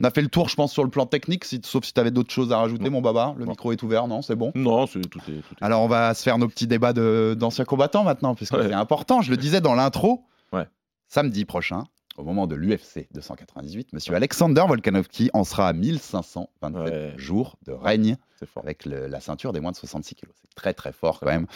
On 0.00 0.04
a 0.04 0.10
fait 0.10 0.22
le 0.22 0.28
tour, 0.28 0.48
je 0.48 0.56
pense, 0.56 0.72
sur 0.72 0.82
le 0.84 0.90
plan 0.90 1.06
technique, 1.06 1.44
si- 1.44 1.60
sauf 1.64 1.84
si 1.84 1.92
tu 1.94 2.00
avais 2.00 2.10
d'autres 2.10 2.32
choses 2.32 2.52
à 2.52 2.58
rajouter, 2.58 2.84
Non. 2.84 2.90
mon 2.90 3.00
baba. 3.00 3.34
Le 3.38 3.44
Non. 3.44 3.52
micro 3.52 3.70
est 3.72 3.82
ouvert, 3.84 4.08
non 4.08 4.20
C'est 4.22 4.36
bon? 4.36 4.50
Non, 4.56 4.86
c'est 4.88 5.00
tout 5.08 5.20
est. 5.28 5.40
Tout 5.40 5.54
est... 5.54 5.64
Alors 5.64 5.82
on 5.82 5.88
va 5.88 6.12
se 6.14 6.22
faire 6.24 6.36
nos 6.36 6.48
petits 6.48 6.66
débats 6.66 6.92
d'anciens 6.92 7.64
combattants 7.64 8.02
maintenant, 8.02 8.34
puisque 8.34 8.56
c'est 8.60 8.72
important. 8.74 9.22
Je 9.22 9.30
le 9.30 9.36
disais 9.36 9.60
dans 9.60 9.74
l'intro. 9.76 10.24
Ouais. 10.52 10.66
Samedi 11.08 11.44
prochain, 11.44 11.84
au 12.16 12.24
moment 12.24 12.46
de 12.46 12.54
l'UFC 12.54 13.08
298, 13.12 13.92
Monsieur 13.92 14.14
Alexander 14.14 14.64
Volkanovski 14.66 15.30
en 15.34 15.44
sera 15.44 15.68
à 15.68 15.72
1527 15.72 16.74
Ouais. 16.92 17.14
jours 17.16 17.56
de 17.66 17.72
règne 17.72 18.16
avec 18.56 18.84
le- 18.86 19.06
la 19.06 19.20
ceinture 19.20 19.52
des 19.52 19.60
moins 19.60 19.70
de 19.72 19.76
66 19.76 20.14
kilos. 20.14 20.34
C'est 20.40 20.54
très 20.54 20.74
très 20.74 20.92
fort 20.92 21.20
quand 21.20 21.26
même. 21.26 21.46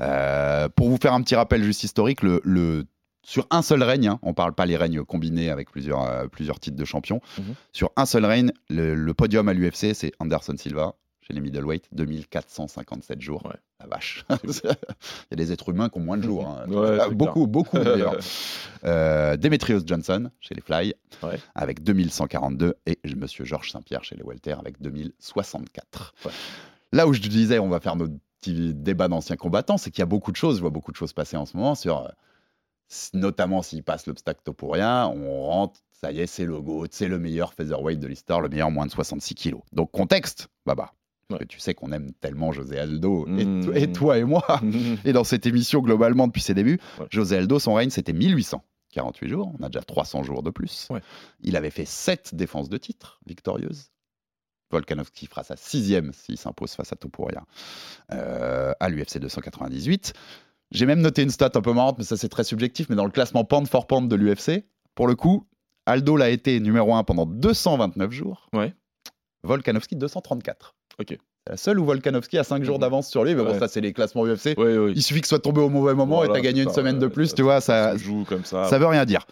Euh, 0.00 0.68
pour 0.68 0.88
vous 0.88 0.96
faire 1.00 1.12
un 1.12 1.22
petit 1.22 1.34
rappel 1.34 1.62
juste 1.62 1.82
historique, 1.84 2.22
le, 2.22 2.40
le- 2.44 2.84
sur 3.26 3.46
un 3.50 3.62
seul 3.62 3.82
règne, 3.82 4.08
hein, 4.08 4.18
on 4.22 4.34
parle 4.34 4.54
pas 4.54 4.66
les 4.66 4.76
règnes 4.76 5.02
combinés 5.04 5.50
avec 5.50 5.70
plusieurs, 5.70 6.02
euh, 6.02 6.26
plusieurs 6.28 6.60
titres 6.60 6.76
de 6.76 6.84
champion, 6.84 7.20
Mhm. 7.38 7.54
sur 7.72 7.90
un 7.96 8.06
seul 8.06 8.24
règne, 8.24 8.52
le, 8.68 8.94
le 8.94 9.14
podium 9.14 9.48
à 9.48 9.52
l'UFC, 9.54 9.94
c'est 9.94 10.12
Anderson 10.20 10.54
Silva 10.56 10.94
chez 11.26 11.32
les 11.32 11.40
middleweight, 11.40 11.88
2457 11.92 13.20
jours. 13.20 13.44
Ouais. 13.46 13.56
La 13.80 13.86
vache. 13.86 14.24
Il 14.30 14.46
y 15.30 15.34
a 15.34 15.36
des 15.36 15.52
êtres 15.52 15.70
humains 15.70 15.88
qui 15.88 15.98
ont 15.98 16.02
moins 16.02 16.18
de 16.18 16.22
jours. 16.22 16.46
hein. 16.46 16.68
Ouais, 16.68 16.98
Ah, 17.00 17.08
beaucoup, 17.08 17.46
beaucoup 17.46 17.78
d'ailleurs. 17.78 18.16
Euh, 18.86 19.38
Demetrius 19.38 19.82
Johnson 19.86 20.30
chez 20.40 20.54
les 20.54 20.60
Fly 20.60 20.92
Ouais. 21.22 21.38
avec 21.54 21.82
2142 21.82 22.74
et 22.84 22.98
Monsieur 23.16 23.46
Georges 23.46 23.70
Saint-Pierre 23.70 24.04
chez 24.04 24.14
les 24.14 24.22
Welter 24.22 24.56
avec 24.58 24.78
2064. 24.82 26.14
Ouais. 26.26 26.30
Là 26.92 27.06
où 27.06 27.14
je 27.14 27.22
te 27.22 27.28
disais, 27.28 27.58
on 27.58 27.68
va 27.70 27.80
faire 27.80 27.96
notre 27.96 28.12
petit 28.42 28.74
débat 28.74 29.08
d'anciens 29.08 29.36
combattants, 29.36 29.78
c'est 29.78 29.90
qu'il 29.90 30.00
y 30.00 30.02
a 30.02 30.06
beaucoup 30.06 30.32
de 30.32 30.36
choses, 30.36 30.56
je 30.56 30.60
vois 30.60 30.68
beaucoup 30.68 30.92
de 30.92 30.96
choses 30.98 31.14
passer 31.14 31.38
en 31.38 31.46
ce 31.46 31.56
moment 31.56 31.74
sur, 31.74 32.02
euh, 32.04 32.08
notamment 33.14 33.62
s'il 33.62 33.82
passe 33.82 34.06
l'obstacle 34.06 34.40
Topuria, 34.44 35.08
on 35.08 35.44
rentre, 35.46 35.80
ça 35.92 36.12
y 36.12 36.20
est, 36.20 36.26
c'est 36.26 36.44
le 36.44 36.60
GOAT, 36.60 36.88
c'est 36.90 37.08
le 37.08 37.18
meilleur 37.18 37.54
featherweight 37.54 37.98
de 38.00 38.06
l'histoire, 38.06 38.42
le 38.42 38.50
meilleur 38.50 38.70
moins 38.70 38.84
de 38.84 38.90
66 38.90 39.34
kilos. 39.34 39.62
Donc 39.72 39.90
contexte, 39.92 40.48
Baba. 40.66 40.92
Parce 41.28 41.40
que 41.40 41.46
tu 41.46 41.58
sais 41.60 41.74
qu'on 41.74 41.90
aime 41.92 42.12
tellement 42.20 42.52
José 42.52 42.78
Aldo, 42.78 43.26
et, 43.38 43.44
Mmh. 43.44 43.72
et 43.76 43.92
toi 43.92 44.18
et 44.18 44.24
moi. 44.24 44.60
Et 45.04 45.12
dans 45.12 45.24
cette 45.24 45.46
émission, 45.46 45.80
globalement, 45.80 46.26
depuis 46.26 46.42
ses 46.42 46.54
débuts, 46.54 46.78
Ouais. 46.98 47.06
José 47.10 47.36
Aldo, 47.38 47.58
son 47.58 47.74
règne, 47.74 47.90
c'était 47.90 48.12
1848 48.12 49.28
jours. 49.28 49.52
On 49.58 49.62
a 49.64 49.68
déjà 49.68 49.82
300 49.82 50.22
jours 50.22 50.42
de 50.42 50.50
plus. 50.50 50.86
Ouais. 50.90 51.00
Il 51.40 51.56
avait 51.56 51.70
fait 51.70 51.84
7 51.86 52.34
défenses 52.34 52.68
de 52.68 52.76
titre 52.78 53.20
victorieuses. 53.26 53.90
Volkanovski 54.70 55.26
fera 55.26 55.44
sa 55.44 55.56
sixième 55.56 56.12
s'il 56.12 56.36
s'impose 56.36 56.72
face 56.72 56.92
à 56.92 56.96
Topuria 56.96 57.44
euh, 58.12 58.72
à 58.80 58.88
l'UFC 58.88 59.18
298. 59.18 60.14
J'ai 60.72 60.86
même 60.86 61.00
noté 61.00 61.22
une 61.22 61.30
stat 61.30 61.50
un 61.54 61.60
peu 61.60 61.72
marrante, 61.72 61.98
mais 61.98 62.04
ça 62.04 62.16
c'est 62.16 62.28
très 62.28 62.42
subjectif, 62.44 62.88
mais 62.88 62.96
dans 62.96 63.04
le 63.04 63.10
classement 63.12 63.44
pound 63.44 63.68
for 63.68 63.86
pound 63.86 64.10
de 64.10 64.16
l'UFC, 64.16 64.64
pour 64.96 65.06
le 65.06 65.14
coup, 65.14 65.46
Aldo 65.86 66.16
l'a 66.16 66.30
été 66.30 66.58
numéro 66.58 66.94
1 66.94 67.04
pendant 67.04 67.26
229 67.26 68.10
jours. 68.10 68.48
Ouais. 68.52 68.74
Volkanovski 69.44 69.94
234. 69.96 70.74
Ok. 71.00 71.18
La 71.48 71.56
seule 71.56 71.78
où 71.78 71.84
Volkanovski 71.84 72.38
a 72.38 72.44
5 72.44 72.64
jours 72.64 72.76
Mhm. 72.76 72.80
d'avance 72.80 73.10
sur 73.10 73.24
lui, 73.24 73.34
mais 73.34 73.42
bon, 73.44 73.58
ça 73.58 73.68
c'est 73.68 73.80
les 73.80 73.92
classements 73.92 74.24
UFC. 74.26 74.54
Ouais, 74.56 74.78
ouais. 74.78 74.92
Il 74.94 75.02
suffit 75.02 75.20
que 75.20 75.26
soit 75.28 75.40
tombé 75.40 75.60
au 75.60 75.68
mauvais 75.68 75.94
moment 75.94 76.16
Voilà, 76.16 76.30
et 76.30 76.34
t'as 76.34 76.40
gagné 76.40 76.62
une 76.62 76.68
ça, 76.70 76.76
semaine 76.76 76.98
de 76.98 77.06
plus, 77.06 77.28
ça- 77.28 77.36
tu 77.36 77.42
vois, 77.42 77.60
ça, 77.60 77.92
se 77.98 78.02
joue 78.02 78.24
comme 78.26 78.44
ça. 78.44 78.64
ça 78.64 78.78
veut 78.78 78.86
rien 78.86 79.04
dire. 79.04 79.26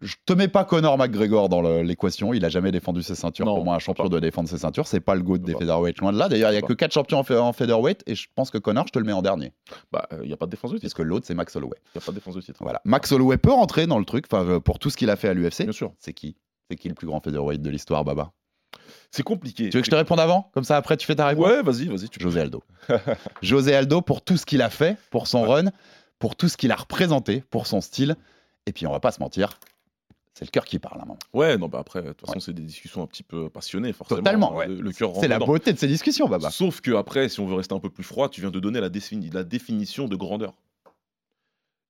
Je 0.00 0.16
te 0.26 0.32
mets 0.32 0.48
pas 0.48 0.64
Conor 0.64 0.98
McGregor 0.98 1.48
dans 1.48 1.62
l'équation. 1.62 2.34
Il 2.34 2.44
a 2.44 2.48
jamais 2.48 2.72
défendu 2.72 3.04
ses 3.04 3.14
ceintures. 3.14 3.46
Non, 3.46 3.54
Pour 3.54 3.64
moi, 3.64 3.76
un 3.76 3.78
champion 3.78 4.08
doit 4.08 4.20
défendre 4.20 4.48
ses 4.48 4.58
ceintures. 4.58 4.88
C'est 4.88 4.98
pas 4.98 5.14
le 5.14 5.22
goût 5.22 5.38
des 5.38 5.52
featherweight 5.54 5.98
loin 6.00 6.12
de 6.12 6.18
là. 6.18 6.28
D'ailleurs, 6.28 6.50
il 6.50 6.54
y 6.54 6.58
a 6.58 6.60
que 6.60 6.66
peux 6.66 6.74
4 6.74 6.92
champions 6.92 7.18
en, 7.18 7.22
fe- 7.22 7.38
en 7.38 7.52
featherweight 7.52 8.02
et 8.08 8.16
je 8.16 8.26
pense 8.34 8.50
que 8.50 8.58
Conor, 8.58 8.88
je 8.88 8.92
te 8.92 8.98
le 8.98 9.04
mets 9.04 9.12
en 9.12 9.22
dernier. 9.22 9.52
Bah, 9.92 10.08
il 10.22 10.26
n'y 10.26 10.32
a 10.32 10.36
pas 10.36 10.46
de 10.46 10.50
défense 10.50 10.72
de 10.72 10.76
titre. 10.78 10.92
Puisque 10.92 11.06
l'autre, 11.08 11.24
c'est 11.26 11.34
Max 11.34 11.54
Holloway. 11.54 11.76
Il 11.94 11.98
n'y 11.98 12.02
a 12.02 12.04
pas 12.04 12.10
de 12.10 12.16
défense 12.16 12.34
de 12.34 12.40
titre. 12.40 12.58
Voilà. 12.62 12.80
Max 12.84 13.12
Holloway 13.12 13.36
peut 13.38 13.52
rentrer 13.52 13.86
dans 13.86 14.00
le 14.00 14.04
truc. 14.04 14.24
Enfin, 14.28 14.44
euh, 14.44 14.58
pour 14.60 14.80
tout 14.80 14.90
ce 14.90 14.96
qu'il 14.96 15.08
a 15.08 15.14
fait 15.14 15.28
à 15.28 15.34
l'UFC. 15.34 15.62
Bien 15.62 15.72
sûr. 15.72 15.92
C'est 16.00 16.12
qui? 16.12 16.34
C'est 16.68 16.76
qui 16.76 16.88
le 16.88 16.94
plus 16.96 17.06
grand 17.06 17.20
featherweight 17.20 17.62
de 17.62 17.70
l'histoire, 17.70 18.04
Baba? 18.04 18.32
C'est 19.10 19.22
compliqué. 19.22 19.68
Tu 19.68 19.76
veux 19.76 19.80
que 19.82 19.86
je 19.86 19.90
te 19.90 19.96
réponde 19.96 20.20
avant? 20.20 20.50
Comme 20.54 20.64
ça, 20.64 20.76
après, 20.76 20.96
tu 20.96 21.06
fais 21.06 21.14
ta 21.16 21.26
réponse? 21.26 21.44
Ouais, 21.46 21.62
vas-y, 21.62 21.86
vas-y. 21.86 22.08
Tu... 22.08 22.18
José 22.20 22.40
Aldo. 22.40 22.62
José 23.42 23.74
Aldo 23.74 24.00
pour 24.00 24.22
tout 24.22 24.36
ce 24.36 24.46
qu'il 24.46 24.62
a 24.62 24.70
fait, 24.70 24.96
pour 25.10 25.26
son 25.26 25.42
run, 25.42 25.70
pour 26.18 26.36
tout 26.36 26.48
ce 26.48 26.56
qu'il 26.56 26.72
a 26.72 26.76
représenté, 26.76 27.42
pour 27.50 27.66
son 27.66 27.80
style. 27.80 28.16
Et 28.66 28.72
puis, 28.72 28.86
on 28.86 28.92
va 28.92 29.00
pas 29.00 29.10
se 29.12 29.20
mentir, 29.20 29.58
c'est 30.34 30.44
le 30.46 30.50
cœur 30.50 30.64
qui 30.64 30.78
parle 30.78 30.98
à 31.00 31.02
un 31.02 31.06
moment. 31.06 31.18
Ouais, 31.34 31.58
non, 31.58 31.68
bah 31.68 31.78
après, 31.80 32.00
de 32.02 32.08
toute 32.12 32.20
façon, 32.22 32.34
Ouais. 32.34 32.40
c'est 32.40 32.52
des 32.54 32.62
discussions 32.62 33.02
un 33.02 33.06
petit 33.06 33.22
peu 33.24 33.50
passionnées, 33.50 33.92
forcément. 33.92 34.18
Totalement, 34.20 34.54
ouais. 34.54 34.68
Le, 34.68 34.80
le 34.80 34.92
cœur 34.92 35.12
C'est 35.20 35.28
la 35.28 35.38
beauté 35.38 35.72
de 35.72 35.78
ces 35.78 35.88
discussions, 35.88 36.28
Baba. 36.28 36.50
Sauf 36.50 36.80
que 36.80 36.92
après, 36.92 37.28
si 37.28 37.40
on 37.40 37.46
veut 37.46 37.56
rester 37.56 37.74
un 37.74 37.80
peu 37.80 37.90
plus 37.90 38.04
froid, 38.04 38.28
tu 38.30 38.40
viens 38.40 38.50
de 38.50 38.60
donner 38.60 38.80
la, 38.80 38.88
défini- 38.88 39.30
la 39.32 39.44
définition 39.44 40.06
de 40.08 40.16
grandeur. 40.16 40.54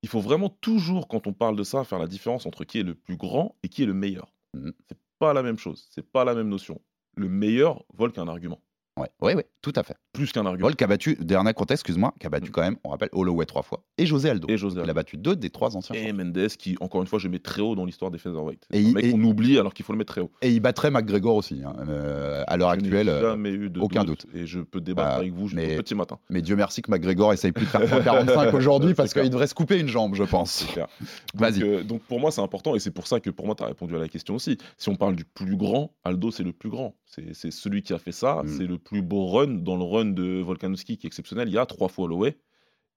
Il 0.02 0.08
faut 0.08 0.20
vraiment 0.20 0.48
toujours, 0.48 1.06
quand 1.06 1.26
on 1.28 1.32
parle 1.32 1.54
de 1.54 1.62
ça, 1.62 1.84
faire 1.84 2.00
la 2.00 2.08
différence 2.08 2.44
entre 2.46 2.64
qui 2.64 2.80
est 2.80 2.82
le 2.82 2.94
plus 2.94 3.16
grand 3.16 3.54
et 3.62 3.68
qui 3.68 3.84
est 3.84 3.86
le 3.86 3.94
meilleur. 3.94 4.32
Mhm. 4.54 4.72
C'est 4.88 4.98
pas 5.22 5.32
la 5.32 5.44
même 5.44 5.56
chose, 5.56 5.86
c'est 5.92 6.02
pas 6.02 6.24
la 6.24 6.34
même 6.34 6.48
notion. 6.48 6.80
Le 7.14 7.28
meilleur 7.28 7.84
vole 7.94 8.10
qu'un 8.10 8.26
argument, 8.26 8.60
Ouais, 8.96 9.08
ouais, 9.20 9.34
ouais, 9.36 9.48
tout 9.62 9.72
à 9.76 9.84
fait. 9.84 9.96
Plus 10.12 10.30
qu'un 10.32 10.44
argument. 10.46 10.66
Vol 10.68 10.76
qui 10.76 10.84
a 10.84 10.86
battu, 10.86 11.16
dernier 11.20 11.54
contexte, 11.54 11.82
excuse-moi, 11.82 12.12
qui 12.20 12.26
a 12.26 12.30
battu 12.30 12.50
Mm. 12.50 12.52
quand 12.52 12.60
même, 12.62 12.76
on 12.84 12.90
rappelle, 12.90 13.08
Holloway 13.12 13.46
trois 13.46 13.62
fois. 13.62 13.82
Et 13.98 14.04
José 14.06 14.28
Aldo. 14.30 14.46
Et 14.50 14.58
José 14.58 14.80
Il 14.84 14.90
a 14.90 14.94
battu 14.94 15.16
deux 15.16 15.34
des 15.36 15.48
trois 15.50 15.76
anciens 15.76 15.94
Et 15.94 16.08
champions. 16.08 16.24
Mendes, 16.24 16.48
qui, 16.58 16.76
encore 16.80 17.00
une 17.00 17.06
fois, 17.06 17.18
je 17.18 17.28
mets 17.28 17.38
très 17.38 17.62
haut 17.62 17.74
dans 17.74 17.84
l'histoire 17.86 18.10
des 18.10 18.18
featherweight. 18.18 18.66
Et 18.72 18.78
C'est 18.80 18.84
un 18.84 18.88
il- 18.88 18.94
mec 18.94 19.04
et- 19.06 19.10
qu'on 19.12 19.22
oublie 19.24 19.58
alors 19.58 19.72
qu'il 19.72 19.84
faut 19.86 19.92
le 19.92 19.98
mettre 19.98 20.12
très 20.12 20.20
haut. 20.20 20.30
Et 20.42 20.50
il 20.50 20.60
battrait 20.60 20.90
McGregor 20.90 21.36
aussi, 21.36 21.62
hein, 21.64 21.74
euh, 21.88 22.44
à 22.46 22.56
l'heure 22.56 22.68
actuelle. 22.70 23.08
euh, 23.08 23.22
jamais 23.30 23.50
eu 23.50 23.70
de 23.70 23.80
aucun 23.80 24.04
Et 24.34 24.46
je 24.46 24.60
peux 24.60 24.80
débattre 24.80 25.08
Bah, 25.08 25.14
avec 25.16 25.32
vous 25.32 25.48
mais- 25.54 25.76
petit 25.76 25.94
matin. 25.94 26.18
Mais 26.28 26.42
Dieu 26.42 26.56
merci 26.56 26.82
que 26.82 26.90
McGregor 26.90 27.32
essaye 27.32 27.52
plus 27.52 27.64
de 27.64 27.70
faire 27.70 27.88
145 27.88 28.52
aujourd'hui 28.54 28.94
parce 28.94 29.14
qu'il 29.14 29.30
devrait 29.30 29.46
se 29.46 29.54
couper 29.54 29.78
une 29.80 29.88
jambe, 29.88 30.14
je 30.14 30.24
pense. 30.24 30.66
Vas-y. 31.34 31.62
euh, 31.62 31.82
donc 31.84 32.02
pour 32.02 32.20
moi, 32.20 32.30
c'est 32.30 32.40
important 32.42 32.74
et 32.74 32.78
c'est 32.80 32.90
pour 32.90 33.06
ça 33.06 33.20
que 33.20 33.30
pour 33.30 33.46
moi, 33.46 33.54
tu 33.54 33.62
as 33.62 33.66
répondu 33.66 33.94
à 33.96 33.98
la 33.98 34.08
question 34.08 34.34
aussi. 34.34 34.58
Si 34.76 34.88
on 34.88 34.96
parle 34.96 35.16
du 35.16 35.24
plus 35.24 35.56
grand, 35.56 35.94
Aldo, 36.04 36.30
c'est 36.30 36.42
le 36.42 36.52
plus 36.52 36.68
grand. 36.70 36.94
C'est 37.06 37.34
c'est 37.34 37.50
celui 37.50 37.82
qui 37.82 37.92
a 37.92 37.98
fait 37.98 38.12
ça. 38.12 38.42
Mm. 38.44 38.48
C'est 38.48 38.66
le 38.66 38.78
plus 38.78 39.02
beau 39.02 39.26
run 39.26 39.46
dans 39.62 39.76
le 39.76 39.84
run 39.84 40.01
de 40.04 40.40
Volkanovski 40.40 40.98
qui 40.98 41.06
est 41.06 41.08
exceptionnel. 41.08 41.48
Il 41.48 41.54
y 41.54 41.58
a 41.58 41.66
trois 41.66 41.88
fois 41.88 42.04
Holloway 42.04 42.36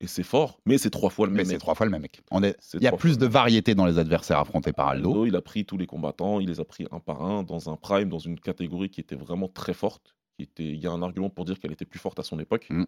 et 0.01 0.07
c'est 0.07 0.23
fort, 0.23 0.59
mais 0.65 0.77
c'est 0.77 0.89
trois 0.89 1.09
fois 1.09 1.25
le 1.27 1.31
Mais 1.31 1.37
même 1.37 1.45
c'est 1.45 1.51
mec. 1.53 1.59
trois 1.61 1.73
fois 1.75 1.85
le 1.85 1.91
même 1.91 2.01
mec. 2.01 2.21
On 2.31 2.43
est... 2.43 2.55
C'est 2.59 2.77
Il 2.77 2.83
y 2.83 2.87
a 2.87 2.91
plus 2.91 3.17
de 3.17 3.25
variété 3.25 3.75
dans 3.75 3.85
les 3.85 3.97
adversaires 3.97 4.39
affrontés 4.39 4.73
par 4.73 4.89
Aldo. 4.89 5.09
Aldo, 5.09 5.25
il 5.25 5.35
a 5.35 5.41
pris 5.41 5.65
tous 5.65 5.77
les 5.77 5.85
combattants, 5.87 6.39
il 6.41 6.47
les 6.49 6.59
a 6.59 6.65
pris 6.65 6.85
un 6.91 6.99
par 6.99 7.23
un 7.23 7.43
dans 7.43 7.69
un 7.69 7.77
prime, 7.77 8.09
dans 8.09 8.19
une 8.19 8.39
catégorie 8.39 8.89
qui 8.89 8.99
était 9.01 9.15
vraiment 9.15 9.47
très 9.47 9.73
forte. 9.73 10.15
Qui 10.37 10.43
était, 10.43 10.63
il 10.65 10.79
y 10.83 10.85
a 10.87 10.91
un 10.91 11.01
argument 11.01 11.29
pour 11.29 11.45
dire 11.45 11.57
qu'elle 11.59 11.71
était 11.71 11.85
plus 11.85 11.99
forte 11.99 12.19
à 12.19 12.23
son 12.23 12.37
époque. 12.39 12.67
Mm. 12.69 12.83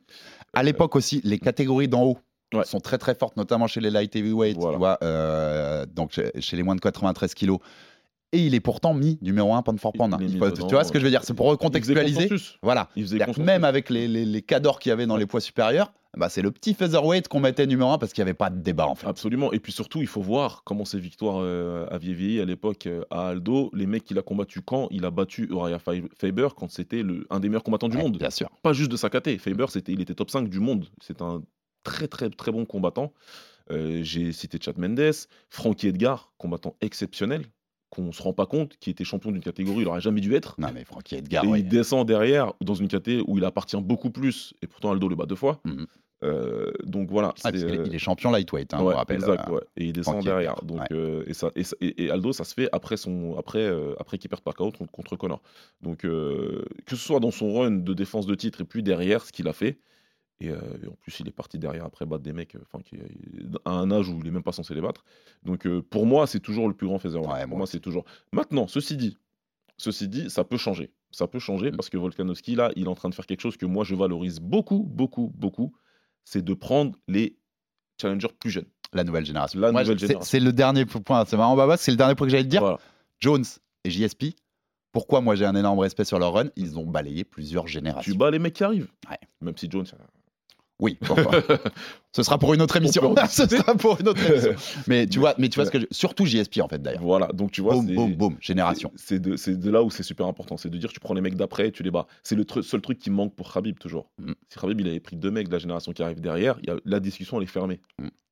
À 0.52 0.64
l'époque 0.64 0.98
aussi, 0.98 1.22
les 1.24 1.40
catégories 1.40 1.88
d'en 1.88 2.04
haut 2.04 2.18
Ouais. 2.54 2.64
sont 2.64 2.80
très 2.80 2.98
très 2.98 3.14
fortes, 3.14 3.36
notamment 3.36 3.68
chez 3.68 3.82
les 3.82 3.90
light 3.90 4.16
heavyweight, 4.16 4.56
Voilà. 4.56 4.72
tu 4.74 4.78
vois, 4.80 4.98
euh, 5.04 5.86
donc 5.86 6.14
chez, 6.14 6.32
chez 6.40 6.56
les 6.56 6.64
moins 6.64 6.76
de 6.76 6.80
93 6.80 7.34
kilos. 7.34 7.60
Et 8.34 8.46
il 8.46 8.54
est 8.56 8.60
pourtant 8.60 8.94
mis 8.94 9.18
numéro 9.22 9.54
1 9.54 9.62
pound 9.62 9.80
for 9.80 9.94
pound. 9.94 10.14
hein. 10.14 10.18
faut- 10.40 10.52
tu 10.68 10.74
vois 10.74 10.84
ce 10.84 10.92
que 10.92 11.00
je 11.00 11.06
veux 11.06 11.10
dire 11.10 11.24
C'est 11.24 11.34
pour 11.34 11.46
recontextualiser. 11.48 12.28
Voilà. 12.62 12.90
Même 13.46 13.64
avec 13.64 13.90
les, 13.90 14.08
les, 14.08 14.26
les 14.26 14.42
cadors 14.42 14.80
qu'il 14.80 14.90
y 14.90 14.94
avait 14.94 15.06
dans 15.06 15.16
les 15.16 15.26
poids 15.26 15.40
supérieurs, 15.40 15.94
bah, 16.18 16.28
c'est 16.30 16.42
le 16.42 16.52
petit 16.52 16.74
featherweight 16.74 17.28
qu'on 17.30 17.40
mettait 17.40 17.66
numéro 17.68 17.90
1 17.92 17.98
parce 18.00 18.12
qu'il 18.12 18.22
n'y 18.24 18.30
avait 18.30 18.34
pas 18.34 18.50
de 18.50 18.60
débat 18.60 18.88
en 18.88 18.96
fait. 18.96 19.08
Absolument. 19.08 19.54
Et 19.54 19.60
puis 19.60 19.72
surtout, 19.72 20.02
il 20.02 20.08
faut 20.08 20.22
voir 20.22 20.64
comment 20.66 20.84
ses 20.84 21.00
victoires 21.00 21.38
euh, 21.40 21.86
avaient 21.90 22.12
vieilli 22.14 22.42
à 22.42 22.46
l'époque 22.46 22.88
euh, 22.88 23.04
à 23.12 23.30
Aldo. 23.30 23.70
Les 23.74 23.86
mecs 23.86 24.04
qu'il 24.04 24.18
a 24.18 24.22
combattu 24.24 24.62
quand? 24.62 24.88
Il 24.92 25.06
a 25.06 25.12
battu 25.12 25.48
Uriah 25.50 25.80
Fa- 25.80 25.92
Faber 26.20 26.48
quand 26.58 26.70
c'était 26.70 27.04
le- 27.04 27.26
un 27.30 27.40
des 27.40 27.48
meilleurs 27.50 27.64
combattants 27.64 27.88
du 27.88 27.96
Ouais, 27.98 28.04
monde. 28.04 28.18
Bien 28.18 28.30
sûr. 28.32 28.50
Pas 28.62 28.74
juste 28.74 28.92
de 28.92 28.98
sa 28.98 29.10
caté. 29.10 29.38
Faber, 29.38 29.68
c'était, 29.70 29.94
il 29.94 30.02
était 30.02 30.16
top 30.16 30.32
5 30.32 30.50
du 30.50 30.60
monde. 30.60 30.88
C'est 31.02 31.22
un 31.22 31.44
très 31.84 32.08
très 32.10 32.30
très 32.30 32.52
bon 32.52 32.66
combattant. 32.66 33.14
Euh, 33.72 34.00
J'ai 34.04 34.32
cité 34.32 34.58
Chad 34.62 34.78
Mendes, 34.78 35.14
Frankie 35.50 35.88
Edgar, 35.88 36.32
combattant 36.38 36.76
exceptionnel, 36.82 37.44
qu'on 37.90 38.12
se 38.12 38.22
rend 38.22 38.34
pas 38.34 38.46
compte, 38.46 38.78
qui 38.80 38.90
était 38.90 39.04
champion 39.04 39.32
d'une 39.32 39.42
catégorie, 39.42 39.82
il 39.82 39.88
aurait 39.88 40.02
jamais 40.02 40.22
dû 40.22 40.34
être. 40.36 40.56
Non 40.58 40.70
mais 40.74 40.84
Frankie 40.84 41.16
Edgar, 41.16 41.44
et 41.44 41.48
ouais. 41.48 41.60
il 41.62 41.68
descend 41.68 42.08
derrière 42.08 42.54
dans 42.62 42.74
une 42.76 42.88
caté 42.88 43.22
où 43.28 43.38
il 43.38 43.46
appartient 43.46 43.78
beaucoup 43.82 44.10
plus, 44.10 44.54
et 44.62 44.68
pourtant 44.68 44.92
Aldo 44.92 45.08
le 45.08 45.16
bat 45.16 45.26
deux 45.26 45.36
fois. 45.36 45.62
Mhm. 45.66 45.86
Euh, 46.24 46.72
donc 46.84 47.12
voilà. 47.12 47.28
Ah, 47.44 47.52
parce 47.52 47.56
est- 47.56 47.64
euh, 47.64 47.84
il 47.86 47.94
est 47.94 48.00
champion 48.00 48.32
lightweight, 48.32 48.74
hein, 48.74 48.80
on 48.82 48.86
Ouais, 48.88 48.96
rappelle. 48.96 49.18
exact, 49.18 49.48
euh, 49.50 49.54
ouais. 49.54 49.62
Et 49.78 49.86
il 49.86 49.94
descend 49.94 50.16
Frankie 50.16 50.26
derrière. 50.28 50.54
Edgar, 50.54 50.66
Donc, 50.66 50.82
euh, 50.92 51.24
et, 51.28 51.34
ça, 51.36 51.52
et, 51.80 52.10
Aldo, 52.10 52.34
ça 52.34 52.44
se 52.44 52.56
fait 52.56 52.68
après, 52.72 52.98
son, 52.98 53.36
après, 53.38 53.72
après 54.00 54.18
qu'il 54.18 54.28
perde 54.30 54.42
par 54.42 54.56
KO 54.56 54.72
contre, 54.72 54.92
contre 54.92 55.16
Connor. 55.16 55.42
Donc, 55.84 56.00
que 56.00 56.66
ce 56.90 56.96
soit 56.96 57.20
dans 57.20 57.30
son 57.32 57.54
run 57.54 57.72
de 57.72 57.94
défense 57.94 58.26
de 58.26 58.34
titre 58.34 58.62
et 58.62 58.64
puis 58.66 58.82
derrière, 58.82 59.24
ce 59.24 59.32
qu'il 59.32 59.48
a 59.48 59.54
fait. 59.54 59.78
Et, 60.40 60.50
euh, 60.50 60.60
et 60.84 60.88
en 60.88 60.94
plus, 61.02 61.20
il 61.20 61.28
est 61.28 61.32
parti 61.32 61.58
derrière 61.58 61.84
après 61.86 62.06
battre 62.06 62.22
des 62.24 62.34
mecs 62.34 62.56
euh, 62.56 62.60
enfin, 62.72 62.84
qui, 62.84 62.98
à 63.66 63.72
un 63.72 63.90
âge 63.92 64.08
où 64.10 64.20
il 64.22 64.28
est 64.28 64.32
même 64.32 64.44
pas 64.44 64.52
censé 64.52 64.76
les 64.76 64.82
battre. 64.82 65.04
Donc, 65.44 65.66
euh, 65.66 65.82
pour 65.82 66.06
moi, 66.06 66.28
c'est 66.28 66.40
toujours 66.40 66.68
le 66.68 66.76
plus 66.76 66.86
grand. 66.88 67.04
Ouais, 67.04 67.48
pour 67.48 67.58
moi 67.58 67.66
c'est 67.68 67.80
toujours. 67.80 68.06
Maintenant, 68.32 68.68
ceci 68.68 68.98
dit, 68.98 69.18
ceci 69.78 70.08
dit, 70.08 70.30
ça 70.30 70.44
peut 70.44 70.58
changer. 70.58 70.92
Ça 71.12 71.26
peut 71.28 71.40
changer 71.40 71.72
Mm. 71.72 71.76
parce 71.78 71.90
que 71.90 71.98
Volkanovski, 71.98 72.56
là, 72.56 72.72
il 72.76 72.84
est 72.86 72.88
en 72.88 72.94
train 72.96 73.10
de 73.10 73.16
faire 73.16 73.26
quelque 73.26 73.42
chose 73.42 73.58
que 73.58 73.66
moi, 73.66 73.84
je 73.84 73.96
valorise 73.96 74.40
beaucoup, 74.40 74.84
beaucoup, 74.84 75.32
beaucoup. 75.36 75.74
C'est 76.24 76.44
de 76.44 76.54
prendre 76.54 76.96
les 77.08 77.38
challengers 78.00 78.28
plus 78.40 78.52
jeunes. 78.52 78.68
La 78.94 79.04
nouvelle 79.04 79.26
génération. 79.26 79.60
La 79.60 79.72
Moi, 79.72 79.82
nouvelle 79.82 80.00
c'est- 80.00 80.08
génération. 80.08 80.30
C'est 80.30 80.40
le 80.40 80.54
dernier 80.54 80.86
point. 80.86 81.26
C'est 81.26 81.38
marrant, 81.38 81.56
Baba, 81.56 81.78
c'est 81.78 81.92
le 81.92 81.98
dernier 81.98 82.14
point 82.16 82.28
que 82.28 82.32
j'allais 82.32 82.44
te 82.44 82.50
dire. 82.50 82.62
Voilà. 82.62 82.78
Jones 83.20 83.44
et 83.84 83.90
JSP, 83.90 84.36
pourquoi 84.92 85.22
moi 85.22 85.36
j'ai 85.36 85.46
un 85.46 85.56
énorme 85.56 85.80
respect 85.80 86.06
sur 86.06 86.20
leur 86.20 86.34
run? 86.34 86.50
Ils 86.56 86.78
ont 86.78 86.86
balayé 86.86 87.24
plusieurs 87.24 87.68
générations. 87.68 88.12
Tu 88.12 88.18
bats 88.18 88.30
les 88.32 88.40
mecs 88.40 88.54
qui 88.54 88.64
arrivent. 88.64 88.90
Ouais. 89.10 89.18
Même 89.42 89.58
si 89.58 89.70
Jones. 89.70 89.86
Oui, 90.80 90.98
pourquoi 91.02 91.32
Ce 92.12 92.24
sera 92.24 92.38
pour 92.38 92.54
une 92.54 92.62
autre 92.62 92.78
émission. 92.78 93.16
Ce 93.30 93.48
sera 93.48 93.76
pour 93.76 94.00
une 94.00 94.08
autre 94.10 94.24
émission. 94.30 94.54
Mais 94.88 95.08
tu 95.08 95.20
vois, 95.20 95.34
mais 95.38 95.50
tu 95.50 95.56
vois 95.56 95.66
ce 95.66 95.72
que 95.72 95.80
je... 95.80 95.86
surtout 95.92 96.26
JSP 96.26 96.60
en 96.62 96.68
fait 96.68 96.82
d'ailleurs. 96.82 97.02
voilà, 97.02 97.28
donc 97.28 97.52
tu 97.52 97.62
vois, 97.62 97.74
Boum, 97.74 97.94
boum, 97.94 98.14
boum, 98.16 98.38
génération. 98.40 98.92
c'est- 98.96 99.20
de, 99.20 99.70
là 99.72 99.84
où 99.84 99.90
c'est 99.90 100.04
super 100.04 100.26
important. 100.28 100.58
C'est 100.58 100.70
de 100.70 100.78
dire 100.78 100.92
tu 100.92 101.00
prends 101.00 101.14
les 101.14 101.22
mecs 101.22 101.36
d'après 101.36 101.68
et 101.68 101.72
tu 101.72 101.84
les 101.84 101.92
bats. 101.92 102.08
C'est 102.24 102.36
le 102.36 102.44
tru- 102.44 102.62
seul 102.64 102.82
truc 102.82 103.00
qui 103.00 103.10
manque 103.10 103.36
pour 103.36 103.52
Khabib 103.54 103.78
toujours. 103.80 104.10
Mm. 104.20 104.34
Si 104.50 104.60
Khabib 104.60 104.80
il 104.82 104.88
avait 104.88 105.00
pris 105.00 105.16
deux 105.16 105.32
mecs 105.32 105.48
de 105.48 105.54
la 105.54 105.60
génération 105.60 105.92
qui 105.94 106.04
arrive 106.04 106.22
derrière, 106.22 106.58
il 106.64 106.70
y 106.70 106.72
a, 106.72 106.78
la 106.86 107.00
discussion 107.00 107.38
elle 107.38 107.44
est 107.44 107.48
fermée. 107.48 107.80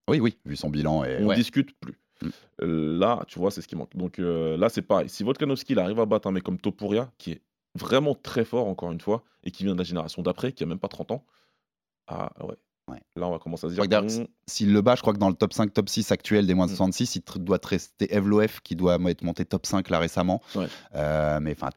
Oui, 0.07 0.19
oui, 0.19 0.37
vu 0.45 0.55
son 0.55 0.69
bilan. 0.69 1.03
Et... 1.03 1.17
On 1.21 1.25
ouais. 1.27 1.35
discute 1.35 1.71
plus. 1.79 1.97
Mm. 2.21 2.27
Euh, 2.61 2.97
là, 2.97 3.23
tu 3.27 3.39
vois, 3.39 3.51
c'est 3.51 3.61
ce 3.61 3.67
qui 3.67 3.75
manque. 3.75 3.95
Donc 3.95 4.19
euh, 4.19 4.55
là, 4.57 4.69
c'est 4.69 4.81
pareil. 4.83 5.09
Si 5.09 5.23
Volkanovski 5.23 5.73
il 5.73 5.79
arrive 5.79 5.99
à 5.99 6.05
battre 6.05 6.27
un 6.27 6.31
mec 6.31 6.43
comme 6.43 6.59
Topuria, 6.59 7.11
qui 7.17 7.31
est 7.31 7.41
vraiment 7.75 8.15
très 8.15 8.45
fort 8.45 8.67
encore 8.67 8.91
une 8.91 9.01
fois, 9.01 9.23
et 9.43 9.51
qui 9.51 9.63
vient 9.63 9.73
de 9.73 9.79
la 9.79 9.83
génération 9.83 10.21
d'après, 10.21 10.51
qui 10.53 10.63
a 10.63 10.67
même 10.67 10.79
pas 10.79 10.87
30 10.87 11.11
ans, 11.11 11.25
ah 12.07 12.31
ouais. 12.45 12.55
Ouais. 12.91 12.99
Là, 13.15 13.27
on 13.27 13.31
va 13.31 13.39
commencer 13.39 13.65
à 13.65 13.69
se 13.71 13.75
dire. 13.81 14.25
S'il 14.47 14.71
le 14.71 14.81
bat, 14.81 14.93
je 14.95 15.01
crois 15.01 15.13
que 15.13 15.17
dans 15.17 15.29
le 15.29 15.33
top 15.35 15.53
5, 15.53 15.73
top 15.73 15.89
6 15.89 16.11
actuel 16.11 16.45
des 16.45 16.53
moins 16.53 16.67
de 16.67 16.71
Mm. 16.71 16.75
66, 16.75 17.15
il 17.15 17.21
te- 17.23 17.39
doit 17.39 17.57
te 17.57 17.67
rester 17.69 18.13
Evloef 18.13 18.59
qui 18.61 18.75
doit 18.75 18.99
être 19.09 19.23
monté 19.23 19.43
top 19.43 19.65
5 19.65 19.89
là 19.89 19.97
récemment. 19.97 20.39
Ouais. 20.53 20.67
Euh, 20.93 21.39
mais 21.41 21.55
enfin, 21.59 21.69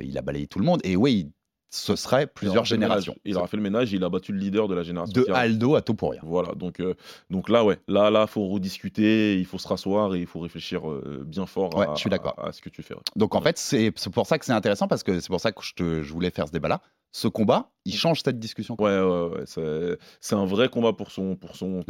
il 0.00 0.16
a 0.16 0.22
balayé 0.22 0.46
tout 0.46 0.58
le 0.58 0.64
monde. 0.64 0.80
Et 0.82 0.96
oui, 0.96 1.30
ce 1.70 1.96
serait 1.96 2.22
il 2.22 2.28
plusieurs 2.28 2.64
générations. 2.64 3.14
Il 3.26 3.36
aura 3.36 3.46
fait 3.46 3.58
le 3.58 3.62
ménage, 3.62 3.92
il 3.92 4.02
a 4.04 4.08
battu 4.08 4.32
le 4.32 4.38
leader 4.38 4.66
de 4.66 4.74
la 4.74 4.82
génération. 4.84 5.12
De. 5.12 5.30
Aldo 5.30 5.74
à 5.74 5.82
Topuria. 5.82 6.20
Voilà, 6.24 6.54
donc, 6.54 6.80
euh, 6.80 6.94
donc 7.28 7.50
là, 7.50 7.62
ouais, 7.62 7.78
là, 7.86 8.10
là, 8.10 8.26
faut 8.26 8.48
rediscuter, 8.48 9.38
il 9.38 9.44
faut 9.44 9.58
se 9.58 9.68
rasseoir 9.68 10.14
et 10.14 10.20
il 10.20 10.26
faut 10.26 10.40
réfléchir 10.40 10.88
euh, 10.88 11.24
bien 11.26 11.44
fort 11.44 11.76
Ouais, 11.76 11.86
à, 11.86 11.94
je 11.94 12.00
suis 12.00 12.10
à- 12.14 12.34
à 12.46 12.52
ce 12.52 12.62
que 12.62 12.70
tu 12.70 12.82
fais. 12.82 12.94
ouais. 12.94 13.00
Donc 13.16 13.34
en 13.34 13.42
fait, 13.42 13.58
c'est 13.58 13.92
c'est 13.96 14.10
pour 14.10 14.26
ça 14.26 14.38
que 14.38 14.46
c'est 14.46 14.52
intéressant 14.52 14.88
parce 14.88 15.02
que 15.02 15.20
c'est 15.20 15.28
pour 15.28 15.40
ça 15.40 15.52
que 15.52 15.62
je, 15.62 15.74
te- 15.74 16.02
je 16.02 16.10
voulais 16.12 16.30
faire 16.30 16.46
ce 16.46 16.52
débat-là. 16.52 16.80
Ce 17.16 17.28
combat, 17.28 17.70
il 17.84 17.94
change 17.94 18.22
cette 18.24 18.40
discussion. 18.40 18.74
Ouais, 18.80 18.98
ouais, 19.00 19.26
ouais, 19.28 19.42
c'est- 19.46 19.96
c'est 20.20 20.34
un 20.34 20.46
vrai 20.46 20.68
combat 20.68 20.92
pour 20.92 21.12
son, 21.12 21.36
pour 21.36 21.54
son, 21.54 21.82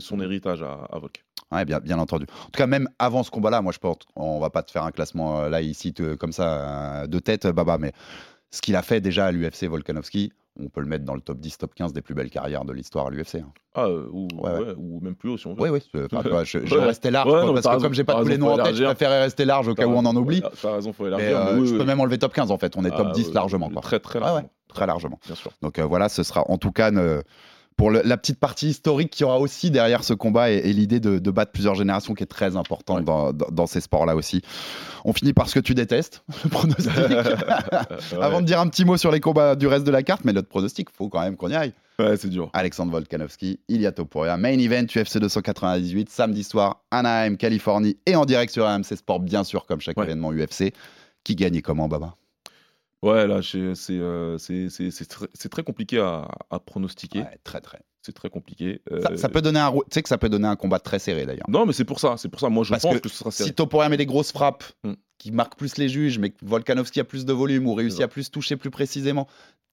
son, 0.00 0.20
héritage 0.20 0.60
à, 0.62 0.88
à. 0.90 0.98
Ouais, 1.54 1.64
bien, 1.64 1.78
bien 1.78 2.00
entendu. 2.00 2.26
En 2.42 2.46
tout 2.46 2.58
cas, 2.58 2.66
même 2.66 2.88
avant 2.98 3.22
ce 3.22 3.30
combat-là, 3.30 3.62
moi 3.62 3.70
je 3.72 3.78
pense, 3.78 3.98
on 4.16 4.40
va 4.40 4.50
pas 4.50 4.64
te 4.64 4.72
faire 4.72 4.82
un 4.82 4.90
classement 4.90 5.42
euh, 5.42 5.48
là 5.48 5.60
ici 5.60 5.94
te- 5.94 6.16
comme 6.16 6.32
ça 6.32 7.02
euh, 7.02 7.06
de 7.06 7.18
tête, 7.20 7.46
Baba, 7.46 7.78
mais 7.78 7.92
ce 8.50 8.60
qu'il 8.60 8.74
a 8.74 8.82
fait 8.82 9.00
déjà 9.00 9.26
à 9.26 9.30
l'UFC 9.30 9.68
Volkanovski, 9.68 10.32
on 10.58 10.68
peut 10.68 10.80
le 10.80 10.88
mettre 10.88 11.04
dans 11.04 11.14
le 11.14 11.20
top 11.20 11.38
10, 11.38 11.58
top 11.58 11.72
15 11.74 11.92
des 11.92 12.00
plus 12.02 12.14
belles 12.14 12.30
carrières 12.30 12.64
de 12.64 12.72
l'histoire 12.72 13.06
à 13.06 13.10
l'UFC. 13.10 13.36
hein. 13.36 13.52
Ah, 13.74 13.84
euh, 13.84 14.08
ou, 14.10 14.26
Ouais, 14.34 14.50
ouais. 14.50 14.58
ouais, 14.58 14.74
ou 14.78 14.98
même 15.00 15.14
plus 15.14 15.28
haut 15.28 15.36
si 15.36 15.46
on 15.46 15.54
veut. 15.54 15.60
Oui, 15.62 15.68
oui. 15.94 16.00
enfin, 16.12 16.42
je, 16.42 16.66
je 16.66 16.74
restais 16.78 17.12
large 17.12 17.28
quoi, 17.30 17.44
non, 17.44 17.52
parce 17.54 17.66
que 17.66 17.70
raison, 17.70 17.82
comme 17.82 17.94
j'ai 17.94 18.02
pas 18.04 18.20
tous 18.20 18.26
les 18.26 18.38
noms 18.38 18.52
en 18.54 18.56
tête, 18.64 18.74
je 18.74 18.82
préférais 18.84 19.20
rester 19.20 19.44
large 19.44 19.68
au 19.68 19.74
T'as 19.74 19.84
cas 19.84 19.88
où 19.88 19.92
on 19.92 20.04
en 20.04 20.16
oublie. 20.16 20.42
T'as 20.62 20.72
raison, 20.74 20.92
faut 20.92 21.06
élargir. 21.06 21.36
euh, 21.38 21.52
mais 21.54 21.60
oui, 21.60 21.66
je 21.68 21.74
peux 21.74 21.80
oui. 21.80 21.86
même 21.86 22.00
enlever 22.00 22.18
top 22.18 22.32
15 22.32 22.50
en 22.50 22.58
fait. 22.58 22.74
On 22.76 22.84
est 22.84 22.90
top 22.90 23.08
Ah, 23.10 23.12
10 23.12 23.28
euh, 23.28 23.32
largement. 23.34 23.68
Quoi. 23.70 23.82
Très, 23.82 24.00
très 24.00 24.18
ouais. 24.18 24.42
Très 24.76 24.86
largement. 24.86 25.18
Bien 25.26 25.34
sûr. 25.34 25.50
Donc 25.62 25.78
euh, 25.78 25.84
voilà, 25.84 26.08
ce 26.08 26.22
sera 26.22 26.44
en 26.50 26.58
tout 26.58 26.70
cas 26.72 26.90
pour 27.76 27.90
le- 27.90 28.00
la 28.06 28.16
petite 28.16 28.38
partie 28.40 28.68
historique 28.68 29.10
qu'il 29.10 29.24
y 29.24 29.26
aura 29.26 29.38
aussi 29.38 29.70
derrière 29.70 30.02
ce 30.02 30.14
combat 30.14 30.50
et, 30.50 30.56
et 30.56 30.72
l'idée 30.72 30.98
de, 30.98 31.18
de 31.18 31.30
battre 31.30 31.52
plusieurs 31.52 31.74
générations 31.74 32.14
qui 32.14 32.22
est 32.22 32.26
très 32.26 32.56
importante 32.56 32.98
Ouais. 33.00 33.04
dans, 33.04 33.32
dans- 33.34 33.48
dans 33.50 33.66
ces 33.66 33.82
sports-là 33.82 34.16
aussi. 34.16 34.40
On 35.04 35.12
finit 35.12 35.34
par 35.34 35.48
ce 35.48 35.54
que 35.56 35.60
tu 35.60 35.74
détestes, 35.74 36.22
le 36.44 36.48
pronostic. 36.50 36.90
Ouais. 36.96 38.22
Avant 38.22 38.40
de 38.40 38.46
dire 38.46 38.60
un 38.60 38.68
petit 38.68 38.84
mot 38.84 38.96
sur 38.96 39.10
les 39.10 39.20
combats 39.20 39.56
du 39.56 39.66
reste 39.66 39.84
de 39.84 39.90
la 39.90 40.02
carte, 40.02 40.24
mais 40.24 40.32
notre 40.32 40.48
pronostic, 40.48 40.88
faut 40.90 41.08
quand 41.08 41.20
même 41.20 41.36
qu'on 41.36 41.50
y 41.50 41.54
aille. 41.54 41.72
Ouais, 41.98 42.16
c'est 42.16 42.28
dur. 42.28 42.50
Alexandre 42.52 42.92
Volkanovski, 42.92 43.58
Ilia 43.68 43.92
Topuria, 43.92 44.36
main 44.36 44.58
event 44.58 44.84
UFC 44.84 45.18
298, 45.18 46.08
samedi 46.10 46.44
soir, 46.44 46.82
Anaheim, 46.90 47.36
Californie, 47.36 47.96
et 48.06 48.16
en 48.16 48.24
direct 48.26 48.52
sur 48.52 48.66
AMC 48.66 48.96
Sport, 48.96 49.20
bien 49.20 49.44
sûr, 49.44 49.66
comme 49.66 49.80
chaque 49.80 49.96
Ouais. 49.98 50.04
événement 50.04 50.32
UFC. 50.32 50.72
Qui 51.24 51.34
gagne 51.34 51.56
et 51.56 51.62
comment, 51.62 51.88
Baba? 51.88 52.14
Ouais, 53.02 53.26
là, 53.26 53.40
c'est 53.42 53.58
euh, 53.58 54.38
c'est- 54.38 54.68
c'est- 54.70 54.90
c'est 54.90 55.04
très, 55.06 55.26
c'est 55.34 55.48
très 55.48 55.62
compliqué 55.62 55.98
à, 55.98 56.28
à 56.50 56.58
pronostiquer. 56.58 57.20
Ouais, 57.20 57.38
Très, 57.44 57.60
très. 57.60 57.80
C'est 58.02 58.12
très 58.12 58.30
compliqué. 58.30 58.80
Euh, 58.92 59.16
Ça, 59.16 59.28
peut 59.28 59.42
donner 59.42 59.58
un, 59.58 59.66
rou- 59.66 59.82
tu 59.82 59.88
sais 59.94 60.02
que 60.02 60.08
ça 60.08 60.16
peut 60.16 60.28
donner 60.28 60.46
un 60.46 60.54
combat 60.54 60.78
très 60.78 61.00
serré 61.00 61.26
d'ailleurs. 61.26 61.48
Non, 61.50 61.66
mais 61.66 61.72
c'est 61.72 61.84
pour 61.84 61.98
ça. 61.98 62.14
C'est 62.16 62.28
pour 62.28 62.38
ça. 62.40 62.48
Moi, 62.48 62.62
je 62.64 62.70
Parce 62.70 62.82
pense 62.84 62.94
que 62.94 63.00
que, 63.00 63.08
ce 63.08 63.16
sera 63.16 63.30
serré. 63.32 63.48
Si 63.50 63.54
Topuria 63.54 63.88
met 63.88 63.96
des 63.96 64.06
grosses 64.06 64.30
frappes 64.32 64.64
Hmm. 64.84 64.92
qui 65.18 65.32
marquent 65.32 65.56
plus 65.58 65.76
les 65.76 65.88
juges, 65.88 66.18
mais 66.20 66.30
que 66.30 66.36
Volkanovski 66.44 67.00
a 67.00 67.04
plus 67.04 67.24
de 67.24 67.32
volume 67.32 67.66
ou 67.66 67.74
réussit 67.74 68.02
à 68.02 68.08
plus 68.08 68.30
toucher 68.30 68.56
plus 68.56 68.70
précisément, 68.70 69.26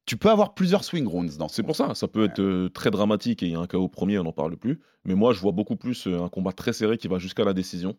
tu 0.08 0.18
peux 0.18 0.30
avoir 0.32 0.54
plusieurs 0.56 0.84
swing 0.84 1.06
rounds 1.08 1.38
dans 1.38 1.48
ce 1.48 1.56
C'est 1.56 1.64
pour 1.64 1.76
ça, 1.76 1.94
ça 1.96 2.08
peut 2.08 2.26
être 2.26 2.40
euh, 2.42 2.70
très 2.70 2.90
dramatique 2.92 3.42
et 3.44 3.46
il 3.48 3.52
y 3.54 3.56
a 3.56 3.60
un 3.60 3.68
KO 3.68 3.88
premier, 3.88 4.18
on 4.20 4.24
n'en 4.24 4.34
parle 4.34 4.58
plus. 4.58 4.82
Mais 5.06 5.14
moi, 5.16 5.32
je 5.34 5.40
vois 5.40 5.52
beaucoup 5.52 5.76
plus 5.78 6.08
euh, 6.08 6.20
un 6.24 6.30
combat 6.30 6.52
très 6.54 6.74
serré 6.74 6.98
qui 6.98 7.08
va 7.08 7.20
jusqu'à 7.20 7.46
la 7.46 7.54
décision. 7.54 7.96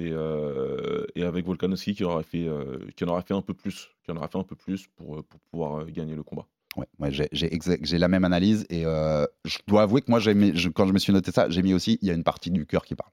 Et, 0.00 0.10
euh, 0.12 1.04
et 1.16 1.24
avec 1.24 1.44
Volkanovski 1.44 1.94
qui, 1.94 2.04
aurait 2.04 2.22
fait, 2.22 2.46
euh, 2.46 2.78
qui 2.96 3.04
en 3.04 3.08
aurait 3.08 3.22
fait 3.22 3.34
un 3.34 3.42
peu 3.42 3.52
plus, 3.54 3.88
qui 4.04 4.12
en 4.12 4.16
aurait 4.16 4.28
fait 4.28 4.38
un 4.38 4.44
peu 4.44 4.54
plus 4.54 4.86
pour, 4.96 5.16
euh, 5.18 5.22
pour 5.22 5.40
pouvoir 5.50 5.84
gagner 5.86 6.14
le 6.14 6.22
combat. 6.22 6.46
Ouais, 6.76 6.86
ouais, 7.00 7.10
j'ai- 7.10 7.98
la 7.98 8.08
même 8.08 8.24
analyse 8.24 8.64
et 8.70 8.82
je 8.82 9.58
dois 9.66 9.82
avouer 9.82 10.00
que 10.02 10.10
moi, 10.10 10.20
j'ai 10.20 10.34
mis- 10.34 10.52
je- 10.56 10.68
quand 10.68 10.86
je 10.86 10.92
me 10.92 10.98
suis 11.00 11.12
noté 11.12 11.32
ça, 11.32 11.48
j'ai 11.48 11.62
mis 11.62 11.74
aussi, 11.74 11.98
il 12.02 12.06
y 12.06 12.10
a 12.12 12.14
une 12.14 12.22
partie 12.22 12.52
du 12.52 12.64
cœur 12.66 12.84
qui 12.84 12.94
parle. 12.94 13.10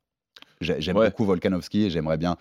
J'ai- 0.61 0.79
J'aime 0.79 0.97
Ouais. 0.97 1.09
beaucoup 1.09 1.25
Volkanovski 1.25 1.85
et 1.85 1.89
j'aimerais 1.89 2.17
bien. 2.17 2.37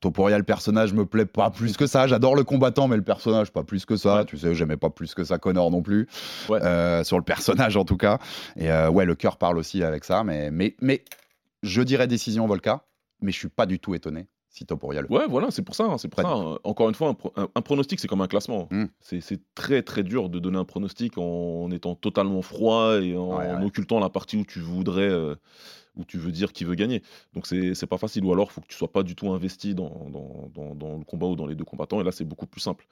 Topuria, 0.00 0.38
le 0.38 0.44
personnage 0.44 0.92
me 0.92 1.04
plaît 1.04 1.26
pas 1.26 1.50
plus 1.50 1.76
que 1.76 1.86
ça. 1.88 2.06
J'adore 2.06 2.36
le 2.36 2.44
combattant, 2.44 2.86
mais 2.86 2.96
le 2.96 3.02
personnage 3.02 3.50
pas 3.50 3.64
plus 3.64 3.84
que 3.84 3.96
ça. 3.96 4.18
Ouais. 4.18 4.24
Tu 4.26 4.38
sais, 4.38 4.54
j'aimais 4.54 4.76
pas 4.76 4.90
plus 4.90 5.12
que 5.12 5.24
ça 5.24 5.38
Connor 5.38 5.72
non 5.72 5.82
plus. 5.82 6.06
Ouais. 6.48 6.62
Euh, 6.62 7.02
sur 7.02 7.16
le 7.18 7.24
personnage 7.24 7.76
en 7.76 7.84
tout 7.84 7.96
cas. 7.96 8.18
Et 8.54 8.70
euh, 8.70 8.88
ouais, 8.90 9.04
le 9.04 9.16
cœur 9.16 9.38
parle 9.38 9.58
aussi 9.58 9.82
avec 9.82 10.04
ça. 10.04 10.22
Mais, 10.22 10.52
mais, 10.52 10.76
mais 10.80 11.02
je 11.64 11.82
dirais 11.82 12.06
décision 12.06 12.46
Volka, 12.46 12.84
mais 13.20 13.32
je 13.32 13.38
suis 13.38 13.48
pas 13.48 13.66
du 13.66 13.78
tout 13.78 13.94
étonné 13.94 14.26
si 14.50 14.64
Topuria 14.64 15.02
le. 15.02 15.12
Ouais, 15.12 15.26
voilà, 15.28 15.50
c'est 15.50 15.62
pour 15.62 15.74
ça. 15.74 15.84
hein, 15.84 15.98
c'est 15.98 16.08
pour 16.08 16.20
ça. 16.22 16.28
hein. 16.28 16.58
Encore 16.64 16.88
une 16.88 16.94
fois, 16.94 17.08
un, 17.10 17.14
pro- 17.14 17.32
un- 17.36 17.48
un 17.54 17.60
pronostic, 17.62 18.00
c'est 18.00 18.08
comme 18.08 18.22
un 18.22 18.26
classement. 18.28 18.66
Mm. 18.70 18.84
C'est 19.00 19.40
très 19.54 19.82
très 19.82 20.02
dur 20.02 20.28
de 20.30 20.38
donner 20.38 20.56
un 20.58 20.64
pronostic 20.64 21.18
en 21.18 21.70
étant 21.70 21.94
totalement 21.94 22.40
froid 22.42 23.00
et 23.00 23.14
en, 23.16 23.36
Ouais, 23.38 23.50
en 23.50 23.62
occultant 23.62 23.98
la 24.00 24.08
partie 24.08 24.38
où 24.38 24.44
tu 24.44 24.60
voudrais, 24.60 25.02
euh, 25.08 25.34
où 25.98 26.04
tu 26.04 26.16
veux 26.16 26.32
dire 26.32 26.52
qui 26.52 26.64
veut 26.64 26.74
gagner. 26.76 27.02
Donc 27.34 27.46
c'est 27.46 27.86
pas 27.86 27.98
facile. 27.98 28.24
Ou 28.24 28.32
alors, 28.32 28.48
il 28.50 28.52
faut 28.54 28.60
que 28.60 28.66
tu 28.68 28.76
sois 28.76 28.90
pas 28.90 29.02
du 29.02 29.14
tout 29.14 29.30
investi 29.30 29.74
dans, 29.74 30.06
dans, 30.10 30.50
dans- 30.54 30.74
dans 30.74 30.96
le 30.96 31.04
combat 31.04 31.26
ou 31.26 31.36
dans 31.36 31.46
les 31.46 31.54
deux 31.54 31.64
combattants. 31.64 32.00
Et 32.00 32.04
là, 32.04 32.12
c'est 32.12 32.24
beaucoup 32.24 32.46
plus 32.46 32.60
simple. 32.60 32.86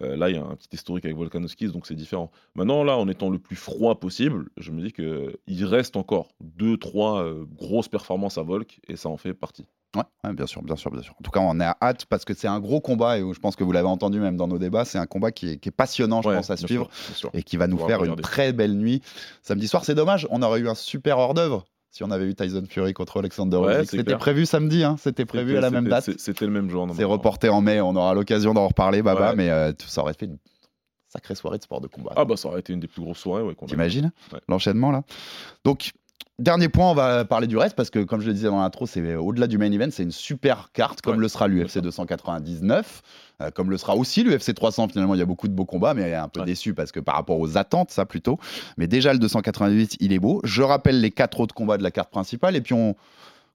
Euh, 0.00 0.16
là, 0.16 0.30
il 0.30 0.36
y 0.36 0.38
a 0.38 0.42
un 0.42 0.54
petit 0.56 0.68
historique 0.72 1.04
avec 1.04 1.16
Volkanovski, 1.16 1.66
donc 1.68 1.86
c'est 1.86 1.94
différent. 1.94 2.30
Maintenant, 2.54 2.84
là, 2.84 2.96
en 2.96 3.08
étant 3.08 3.28
le 3.30 3.38
plus 3.38 3.56
froid 3.56 3.98
possible, 4.00 4.48
je 4.56 4.70
me 4.70 4.80
dis 4.82 4.92
que 4.92 5.36
il 5.46 5.64
reste 5.64 5.96
encore 5.96 6.28
deux, 6.40 6.76
trois 6.76 7.22
euh, 7.24 7.44
grosses 7.56 7.88
performances 7.88 8.38
à 8.38 8.42
Volk 8.42 8.80
et 8.88 8.96
ça 8.96 9.08
en 9.08 9.16
fait 9.16 9.34
partie. 9.34 9.66
Ouais, 9.94 10.02
ouais, 10.24 10.32
bien 10.32 10.46
sûr, 10.46 10.62
bien 10.62 10.74
sûr, 10.76 10.90
bien 10.90 11.02
sûr. 11.02 11.12
En 11.20 11.22
tout 11.22 11.30
cas, 11.30 11.40
on 11.40 11.60
est 11.60 11.64
à 11.64 11.76
hâte 11.82 12.06
parce 12.06 12.24
que 12.24 12.32
c'est 12.32 12.48
un 12.48 12.60
gros 12.60 12.80
combat 12.80 13.18
et 13.18 13.20
je 13.20 13.38
pense 13.38 13.56
que 13.56 13.62
vous 13.64 13.72
l'avez 13.72 13.88
entendu 13.88 14.20
même 14.20 14.38
dans 14.38 14.48
nos 14.48 14.58
débats. 14.58 14.86
C'est 14.86 14.96
un 14.96 15.04
combat 15.04 15.32
qui 15.32 15.50
est, 15.50 15.58
qui 15.58 15.68
est 15.68 15.72
passionnant, 15.72 16.22
je 16.22 16.28
Ouais, 16.30 16.36
pense, 16.36 16.48
à 16.48 16.56
suivre 16.56 16.88
sûr, 17.14 17.28
et 17.34 17.42
qui 17.42 17.58
va 17.58 17.66
nous 17.66 17.76
faire 17.76 18.02
une 18.02 18.16
très 18.16 18.54
belle 18.54 18.72
nuit 18.74 19.02
samedi 19.42 19.68
soir. 19.68 19.84
C'est 19.84 19.94
dommage, 19.94 20.26
on 20.30 20.40
aurait 20.40 20.60
eu 20.60 20.68
un 20.70 20.74
super 20.74 21.18
hors-d'œuvre 21.18 21.66
si 21.92 22.02
on 22.02 22.10
avait 22.10 22.24
eu 22.24 22.34
Tyson 22.34 22.64
Fury 22.68 22.94
contre 22.94 23.18
Alexander 23.18 23.58
Ouais, 23.58 23.84
C'était 23.84 24.16
prévu 24.16 24.46
samedi, 24.46 24.82
hein, 24.82 24.96
c'était 24.98 25.26
prévu 25.26 25.56
à 25.56 25.60
la 25.60 25.70
même 25.70 25.86
date. 25.88 26.10
C'était 26.18 26.46
le 26.46 26.50
même 26.50 26.68
jour. 26.70 26.88
C'est 26.96 27.04
reporté 27.04 27.48
en 27.50 27.60
mai, 27.60 27.80
on 27.80 27.94
aura 27.94 28.14
l'occasion 28.14 28.54
d'en 28.54 28.66
reparler, 28.66 29.02
Baba, 29.02 29.30
Ouais. 29.30 29.36
mais 29.36 29.50
euh, 29.50 29.72
tout- 29.72 29.86
ça 29.86 30.00
aurait 30.00 30.14
fait 30.14 30.24
une 30.26 30.38
sacrée 31.08 31.34
soirée 31.34 31.58
de 31.58 31.62
sport 31.62 31.82
de 31.82 31.88
combat. 31.88 32.12
Ah 32.16 32.24
bah 32.24 32.36
ça 32.38 32.48
aurait 32.48 32.60
été 32.60 32.72
une 32.72 32.80
des 32.80 32.88
plus 32.88 33.02
grosses 33.02 33.18
soirées. 33.18 33.42
Ouais, 33.42 33.54
qu'on 33.54 33.66
T'imagines 33.66 34.10
l'enchaînement 34.48 34.90
là 34.90 35.02
Donc, 35.66 35.92
dernier 36.38 36.68
point, 36.68 36.90
on 36.90 36.94
va 36.94 37.24
parler 37.24 37.46
du 37.46 37.56
reste 37.56 37.76
parce 37.76 37.90
que, 37.90 38.00
comme 38.00 38.20
je 38.20 38.26
le 38.26 38.32
disais 38.34 38.48
dans 38.48 38.60
l'intro, 38.60 38.86
c'est 38.86 39.00
euh, 39.00 39.20
au-delà 39.20 39.46
du 39.46 39.58
main 39.58 39.70
event, 39.70 39.88
c'est 39.90 40.02
une 40.02 40.10
super 40.12 40.70
carte, 40.72 41.00
comme 41.00 41.16
Ouais, 41.16 41.20
le 41.22 41.28
sera 41.28 41.48
l'UFC 41.48 41.78
299, 41.78 43.02
euh, 43.40 43.50
comme 43.50 43.70
le 43.70 43.78
sera 43.78 43.96
aussi 43.96 44.22
l'UFC 44.24 44.54
300. 44.54 44.88
Finalement, 44.88 45.14
il 45.14 45.18
y 45.18 45.22
a 45.22 45.26
beaucoup 45.26 45.48
de 45.48 45.52
beaux 45.54 45.64
combats, 45.64 45.94
mais 45.94 46.14
un 46.14 46.28
peu 46.28 46.40
Ouais. 46.40 46.46
déçu 46.46 46.74
parce 46.74 46.92
que 46.92 47.00
par 47.00 47.14
rapport 47.14 47.38
aux 47.38 47.56
attentes, 47.56 47.90
ça 47.90 48.06
plutôt. 48.06 48.38
Mais 48.76 48.86
déjà, 48.86 49.12
le 49.12 49.18
288, 49.18 49.96
il 50.00 50.12
est 50.12 50.18
beau. 50.18 50.40
Je 50.44 50.62
rappelle 50.62 51.00
les 51.00 51.10
quatre 51.10 51.40
autres 51.40 51.54
combats 51.54 51.78
de 51.78 51.82
la 51.82 51.90
carte 51.90 52.10
principale 52.10 52.56
et 52.56 52.60
puis 52.60 52.74
on. 52.74 52.96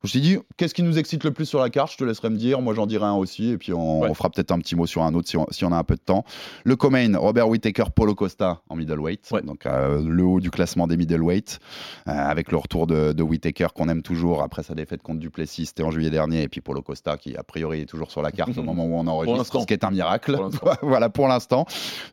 Je 0.04 0.08
me 0.08 0.10
suis 0.10 0.22
dit, 0.22 0.38
qu'est-ce 0.58 0.76
qui 0.76 0.84
nous 0.84 1.00
excite 1.00 1.24
le 1.24 1.32
plus 1.32 1.46
sur 1.48 1.60
la 1.60 1.72
carte? 1.72 1.92
Je 1.92 1.98
te 1.98 2.04
laisserai 2.04 2.30
me 2.30 2.38
dire. 2.38 2.62
Moi, 2.62 2.76
j'en 2.76 2.86
dirai 2.86 3.06
un 3.06 3.16
aussi. 3.16 3.50
Et 3.50 3.58
puis, 3.58 3.74
on, 3.74 4.02
Ouais. 4.02 4.10
on 4.10 4.14
fera 4.14 4.30
peut-être 4.30 4.52
un 4.52 4.60
petit 4.60 4.76
mot 4.76 4.86
sur 4.86 5.02
un 5.02 5.14
autre 5.16 5.28
si 5.28 5.38
on, 5.38 5.48
si 5.50 5.66
on 5.66 5.72
a 5.72 5.76
un 5.78 5.84
peu 5.84 5.96
de 5.96 6.02
temps. 6.02 6.24
Le 6.66 6.76
co-main, 6.76 7.18
Robert 7.18 7.50
Whittaker, 7.50 7.86
Polo 7.96 8.14
Costa 8.14 8.62
en 8.70 8.76
middleweight. 8.76 9.28
Ouais. 9.32 9.42
Donc, 9.42 9.66
euh, 9.66 10.00
le 10.08 10.24
haut 10.24 10.40
du 10.40 10.52
classement 10.52 10.86
des 10.86 10.98
middleweight. 10.98 11.60
euh, 12.08 12.12
avec 12.12 12.52
le 12.52 12.58
retour 12.58 12.86
de, 12.86 13.12
de 13.12 13.24
Whittaker 13.24 13.68
qu'on 13.74 13.90
aime 13.90 14.04
toujours 14.04 14.44
après 14.44 14.62
sa 14.62 14.76
défaite 14.76 15.02
contre 15.02 15.20
Duplessis, 15.20 15.66
c'était 15.66 15.82
en 15.84 15.90
juillet 15.90 16.12
dernier. 16.12 16.44
Et 16.44 16.48
puis, 16.48 16.62
Polo 16.62 16.84
Costa 16.84 17.18
qui, 17.18 17.36
a 17.36 17.42
priori, 17.44 17.82
est 17.82 17.86
toujours 17.86 18.12
sur 18.12 18.22
la 18.22 18.32
carte 18.32 18.56
au 18.58 18.64
moment 18.64 18.86
où 18.86 18.94
on 18.94 19.08
enregistre. 19.08 19.62
Ce 19.62 19.66
qui 19.66 19.74
est 19.74 19.84
un 19.84 19.92
miracle. 19.92 20.38
Pour 20.62 20.76
voilà, 20.84 21.10
pour 21.10 21.28
l'instant. 21.28 21.66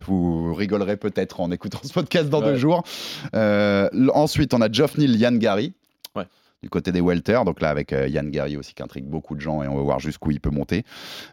Vous 0.06 0.54
rigolerez 0.54 0.96
peut-être 0.96 1.40
en 1.40 1.50
écoutant 1.50 1.80
ce 1.82 1.92
podcast 1.92 2.30
dans 2.30 2.40
Ouais. 2.40 2.46
deux 2.52 2.56
jours. 2.56 2.82
Euh, 3.34 3.88
ensuite, 4.14 4.54
on 4.54 4.60
a 4.62 4.70
Geoff 4.72 4.96
Neal, 4.96 5.16
Yann 5.16 5.38
Gary. 5.38 5.74
Ouais. 6.16 6.24
Du 6.64 6.70
côté 6.70 6.92
des 6.92 7.02
welter, 7.02 7.40
donc 7.44 7.60
là 7.60 7.68
avec 7.68 7.92
euh, 7.92 8.08
Yann 8.08 8.30
Gary 8.30 8.56
aussi 8.56 8.72
qui 8.72 8.82
intrigue 8.82 9.04
beaucoup 9.04 9.34
de 9.34 9.40
gens 9.42 9.62
et 9.62 9.68
on 9.68 9.76
va 9.76 9.82
voir 9.82 10.00
jusqu'où 10.00 10.30
il 10.30 10.40
peut 10.40 10.48
monter. 10.48 10.82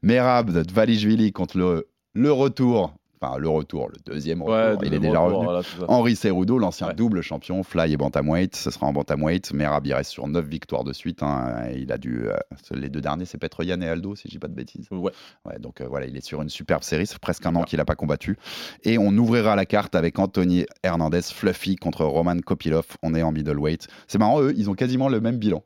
Merab 0.04 0.52
Dvalishvili 0.52 1.32
contre 1.32 1.86
le 2.14 2.32
retour, 2.34 2.94
enfin 3.22 3.38
le 3.38 3.48
retour, 3.50 3.90
le 3.90 3.96
deuxième 4.12 4.42
retour, 4.42 4.56
Ouais, 4.56 4.88
il 4.88 4.94
est 4.94 5.00
déjà 5.00 5.20
retour, 5.20 5.40
revenu. 5.42 5.64
voilà. 5.78 5.92
Henri 5.94 6.16
Cerudo, 6.16 6.58
l'ancien 6.58 6.88
Ouais. 6.88 6.94
double 6.96 7.22
champion, 7.22 7.62
fly 7.64 7.94
et 7.94 7.98
bantamweight, 7.98 8.56
ce 8.56 8.72
sera 8.72 8.88
en 8.88 8.94
bantamweight. 8.94 9.54
Merab, 9.54 9.86
il 9.86 9.94
reste 9.94 10.12
sur 10.12 10.28
9 10.28 10.46
victoires 10.46 10.84
de 10.84 10.94
suite. 10.94 11.22
hein. 11.24 11.68
Il 11.76 11.92
a 11.92 11.98
dû. 11.98 12.28
euh, 12.28 12.36
les 12.72 12.90
deux 12.90 13.02
derniers, 13.02 13.26
c'est 13.26 13.38
Petr 13.38 13.64
Yan 13.64 13.82
et 13.82 13.88
Aldo, 13.90 14.16
si 14.16 14.24
je 14.28 14.32
dis 14.32 14.40
pas 14.40 14.48
de 14.48 14.56
bêtises. 14.56 14.88
Ouais. 14.92 15.12
Ouais, 15.46 15.60
donc 15.60 15.82
euh, 15.82 15.88
voilà, 15.88 16.08
il 16.08 16.18
est 16.18 16.26
sur 16.26 16.42
une 16.42 16.50
superbe 16.50 16.84
série. 16.84 17.06
C'est 17.06 17.20
presque 17.20 17.46
un 17.46 17.56
an 17.56 17.64
qu'il 17.64 17.78
n'a 17.78 17.86
pas 17.86 17.96
combattu. 17.96 18.38
Et 18.84 18.98
on 18.98 19.16
ouvrira 19.18 19.56
la 19.56 19.66
carte 19.66 19.96
avec 19.96 20.18
Anthony 20.20 20.66
Hernandez, 20.84 21.22
Fluffy 21.22 21.76
contre 21.76 22.06
Roman 22.06 22.38
Kopilov. 22.40 22.86
On 23.04 23.14
est 23.14 23.24
en 23.24 23.32
middleweight. 23.32 23.88
C'est 24.08 24.18
marrant, 24.18 24.42
eux, 24.42 24.54
ils 24.58 24.70
ont 24.70 24.74
quasiment 24.74 25.10
le 25.10 25.20
même 25.22 25.38
bilan. 25.38 25.64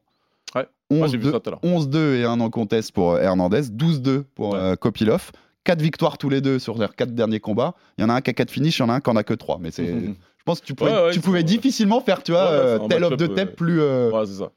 Ouais. 0.56 0.68
Moi, 0.92 1.08
j'ai 1.08 1.18
vu 1.18 1.26
11-2 1.28 1.32
ça 1.32 1.40
tout 1.40 1.50
à 1.50 1.52
l'heure. 1.52 1.60
11-2 1.64 2.16
et 2.16 2.24
un 2.26 2.40
en 2.40 2.50
contest 2.50 2.92
pour 2.92 3.18
Hernandez, 3.18 3.62
12-2 3.72 4.24
pour 4.36 4.54
Ouais. 4.54 4.60
euh, 4.60 4.76
Kopilov. 4.76 5.32
4 5.66 5.82
victoires 5.82 6.18
tous 6.18 6.30
les 6.30 6.40
deux 6.40 6.58
sur 6.60 6.78
leurs 6.78 6.96
4 6.96 7.14
derniers 7.14 7.42
combats. 7.42 7.76
Il 7.98 8.02
y 8.02 8.06
en 8.06 8.10
a 8.10 8.14
un 8.14 8.22
qui 8.22 8.30
a 8.30 8.34
4 8.34 8.50
finishes, 8.50 8.78
il 8.80 8.84
y 8.84 8.86
en 8.86 8.90
a 8.90 8.94
un 8.94 9.00
qui 9.02 9.10
en 9.10 9.16
a 9.18 9.24
que 9.24 9.34
3. 9.34 9.58
Mais 9.60 9.72
c'est. 9.72 9.86
Je 10.46 10.52
pense 10.52 10.62
que 10.62 10.66
tu 10.68 10.76
pouvais, 10.76 10.92
Ouais, 10.92 10.98
ouais, 11.06 11.10
tu 11.10 11.16
c'est 11.16 11.22
pouvais 11.26 11.40
vrai. 11.40 11.44
difficilement 11.44 12.02
faire, 12.02 12.22
tu 12.22 12.32
vois, 12.32 12.44
Ouais, 12.44 12.56
euh, 12.56 12.78
of 13.08 13.18
the 13.18 13.34
Tape 13.34 13.50
euh, 13.50 13.56
plus, 13.56 13.82
euh, 13.82 14.12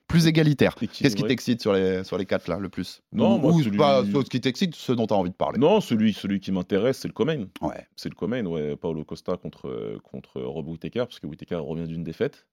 plus 0.07 0.27
égalitaire. 0.27 0.75
Qu'est-ce 0.75 1.17
qui 1.17 1.23
t'excite 1.23 1.63
sur 1.63 1.73
les, 1.73 2.05
sur 2.05 2.19
les 2.19 2.27
4 2.27 2.47
là 2.49 2.59
le 2.59 2.69
plus? 2.69 3.01
Non, 3.11 3.37
Ou, 3.37 3.39
moi, 3.39 3.53
ou 3.53 3.63
celui- 3.63 3.79
pas 3.79 4.05
ce 4.05 4.29
qui 4.29 4.39
t'excite, 4.39 4.75
ce 4.75 4.93
dont 4.93 5.07
tu 5.07 5.15
as 5.15 5.17
envie 5.17 5.31
de 5.31 5.35
parler. 5.35 5.59
Non, 5.59 5.81
celui, 5.81 6.13
celui 6.13 6.41
qui 6.41 6.53
m'intéresse, 6.53 6.99
c'est 6.99 7.09
le 7.09 7.15
Comain. 7.15 7.47
Ouais. 7.63 7.87
C'est 7.97 8.11
le 8.11 8.15
Comain, 8.15 8.45
ouais. 8.45 8.77
Paulo 8.77 9.03
Costa 9.03 9.39
contre, 9.39 9.99
contre 10.03 10.43
Rob 10.43 10.69
Whittaker, 10.69 11.07
parce 11.07 11.21
que 11.21 11.27
Whittaker 11.27 11.55
revient 11.57 11.89
d'une 11.89 12.05
défaite. 12.05 12.47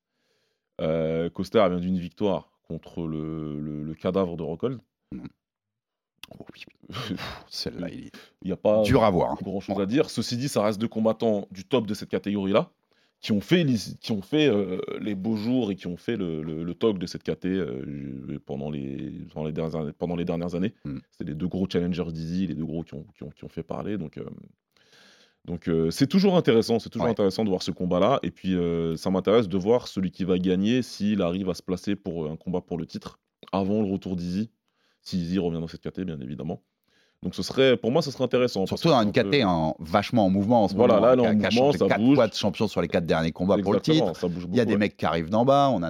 Euh, 0.80 1.30
Costa 1.30 1.68
vient 1.68 1.80
d'une 1.80 1.99
victoire 1.99 2.51
contre 2.70 3.06
le, 3.06 3.60
le- 3.60 3.84
le 3.84 3.93
cadavre 3.95 4.38
de 4.38 4.43
Rockhold. 4.43 4.80
Oh, 6.39 6.45
oui. 6.53 6.63
Celle-là, 7.49 7.88
il 7.91 8.09
n'y 8.43 8.51
a 8.51 8.57
pas 8.57 8.82
dur 8.84 9.03
à 9.03 9.09
voir. 9.09 9.32
hein. 9.34 9.38
grand 9.43 9.59
chose 9.59 9.80
à 9.80 9.86
dire. 9.86 10.09
Ceci 10.09 10.38
dit, 10.38 10.47
ça 10.49 10.63
reste 10.63 10.80
deux 10.80 10.88
combattants 10.88 11.47
du 11.51 11.63
top 11.65 11.86
de 11.88 11.93
cette 11.93 12.09
catégorie-là, 12.09 12.71
qui 13.21 13.32
ont 13.32 13.41
fait, 13.41 13.63
les, 13.63 13.76
qui 14.01 14.11
ont 14.11 14.21
fait 14.21 14.47
euh, 14.47 14.80
les 15.01 15.15
beaux 15.15 15.36
jours 15.36 15.71
et 15.71 15.76
qui 15.76 15.88
ont 15.88 15.97
fait 15.97 16.15
le, 16.17 16.41
le, 16.43 16.63
le 16.63 16.73
talk 16.76 16.97
de 16.99 17.05
cette 17.07 17.23
KT 17.23 17.45
euh, 17.45 18.39
pendant, 18.45 18.69
les, 18.69 19.13
pendant, 19.34 19.45
les 19.47 19.53
dernières, 19.53 19.76
années- 19.80 19.93
pendant 19.97 20.15
les 20.15 20.26
dernières 20.26 20.53
années. 20.55 20.73
Mm. 20.84 20.97
C'était 21.11 21.32
les 21.32 21.36
deux 21.36 21.47
gros 21.47 21.67
challengers 21.69 22.11
d'Easy, 22.11 22.47
les 22.47 22.55
deux 22.55 22.65
gros 22.65 22.84
qui 22.84 22.93
ont, 22.93 23.05
qui 23.15 23.23
ont, 23.23 23.30
qui 23.30 23.43
ont 23.43 23.49
fait 23.49 23.63
parler. 23.63 23.97
Donc, 23.97 24.17
euh, 24.17 24.26
donc 25.45 25.69
c'est 25.91 26.07
toujours 26.07 26.38
intéressant, 26.38 26.80
c'est 26.80 26.89
toujours 26.89 27.05
Ouais. 27.05 27.11
intéressant 27.11 27.43
de 27.43 27.49
voir 27.49 27.61
ce 27.61 27.69
combat-là. 27.71 28.19
Et 28.23 28.32
puis, 28.32 28.55
ça 28.97 29.11
m'intéresse 29.11 29.47
de 29.47 29.57
voir 29.57 29.88
celui 29.88 30.09
qui 30.11 30.23
va 30.23 30.39
gagner 30.39 30.82
s'il 30.82 31.21
arrive 31.21 31.49
à 31.49 31.53
se 31.53 31.61
placer 31.61 31.95
pour 31.95 32.30
un 32.30 32.36
combat 32.36 32.61
pour 32.61 32.78
le 32.80 32.88
titre 32.88 33.19
avant 33.51 33.82
le 33.84 33.91
retour 33.91 34.15
d'Easy. 34.15 34.49
Easy 35.14 35.38
revient 35.39 35.60
dans 35.60 35.68
cette 35.68 35.82
KT, 35.82 36.01
bien 36.01 36.20
évidemment. 36.20 36.64
Donc 37.24 37.34
ce 37.34 37.41
serait, 37.41 37.76
pour 37.76 37.91
moi, 37.91 38.03
ce 38.03 38.11
serait 38.11 38.24
intéressant. 38.24 38.68
Surtout 38.68 38.89
dans 38.89 39.01
une 39.01 39.11
KT 39.11 39.43
en, 39.45 39.76
vachement 39.80 40.26
en 40.26 40.30
mouvement 40.30 40.66
en 40.66 40.68
ce 40.68 40.76
Voilà, 40.76 40.95
moment. 40.95 41.05
là, 41.07 41.11
hein, 41.30 41.39
est 41.39 41.49
qui 41.49 41.59
en 41.59 41.63
mouvement, 41.66 41.78
ça 41.80 41.88
quatre 41.88 41.99
bouge. 42.01 42.16
fois 42.16 42.28
de 42.28 42.34
champion 42.36 42.68
sur 42.68 42.82
les 42.84 42.88
quatre 42.88 43.07
derniers 43.07 43.32
combats 43.32 43.57
pour 43.57 43.74
le 43.74 43.80
titre. 43.82 44.16
ça 44.16 44.28
bouge 44.28 44.45
Il 44.51 44.55
y 44.57 44.59
a 44.59 44.66
des 44.66 44.74
ouais. 44.74 44.78
mecs 44.78 44.95
qui 44.95 45.05
arrivent 45.07 45.30
d'en 45.32 45.43
bas. 45.43 45.70
On 45.74 45.82
a 45.82 45.89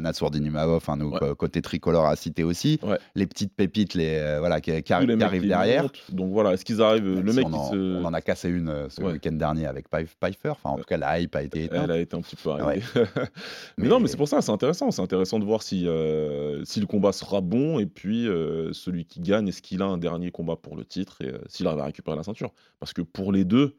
enfin, 0.75 0.95
nous, 0.95 1.09
Ouais. 1.09 1.19
co- 1.19 1.35
côté 1.35 1.61
tricolore 1.61 2.05
à 2.05 2.15
citer 2.15 2.43
aussi. 2.43 2.79
Ouais. 2.83 2.97
Les 3.15 3.27
petites 3.27 3.53
pépites 3.53 3.95
les, 3.95 4.15
euh, 4.15 4.39
voilà, 4.39 4.61
qui, 4.61 4.71
arrivent 4.93 5.17
derrière. 5.45 5.83
montent. 5.83 5.99
Donc 6.11 6.31
voilà, 6.31 6.53
est-ce 6.53 6.63
qu'ils 6.63 6.81
arrivent 6.81 7.03
Même 7.03 7.25
Le 7.25 7.31
si 7.31 7.37
mec 7.37 7.47
on, 7.47 7.49
qui 7.51 7.55
en, 7.57 7.71
se. 7.71 7.97
on 8.01 8.05
en 8.05 8.13
a 8.13 8.21
cassé 8.21 8.47
une 8.49 8.69
euh, 8.69 8.87
ce 8.89 9.01
week-end 9.01 9.33
dernier 9.33 9.65
avec 9.65 9.87
Pfeiffer. 9.89 10.49
Enfin, 10.51 10.69
en 10.69 10.77
tout 10.77 10.83
cas, 10.85 10.95
la 10.97 11.19
hype 11.19 11.35
a 11.35 11.41
été 11.43 11.65
éteinte. 11.65 11.81
Elle 11.83 11.91
a 11.91 11.99
été 11.99 12.15
un 12.15 12.21
petit 12.21 12.37
peu 12.37 12.51
mais, 12.65 12.79
Mais- 13.77 13.87
non, 13.89 13.99
mais 13.99 14.07
c'est 14.07 14.17
pour 14.17 14.27
ça, 14.29 14.41
c'est 14.41 14.51
intéressant. 14.51 14.91
C'est 14.91 15.01
intéressant 15.01 15.39
de 15.39 15.45
voir 15.45 15.61
si, 15.63 15.85
euh, 15.87 16.63
si 16.63 16.79
le 16.79 16.85
combat 16.85 17.11
sera 17.11 17.41
bon 17.41 17.77
et 17.79 17.85
puis 17.85 18.27
euh, 18.27 18.71
celui 18.73 19.03
qui 19.05 19.19
gagne, 19.19 19.47
est-ce 19.49 19.61
qu'il 19.61 19.81
a 19.81 19.85
un 19.85 19.97
dernier 19.97 20.31
combat 20.31 20.55
pour 20.55 20.77
le 20.77 20.85
titre? 20.85 21.14
Euh, 21.21 21.39
s'il 21.47 21.67
arrive 21.67 21.79
à 21.79 21.85
récupérer 21.85 22.17
la 22.17 22.23
ceinture. 22.23 22.51
Parce 22.79 22.93
que 22.93 23.01
pour 23.01 23.31
les 23.31 23.45
deux 23.45 23.77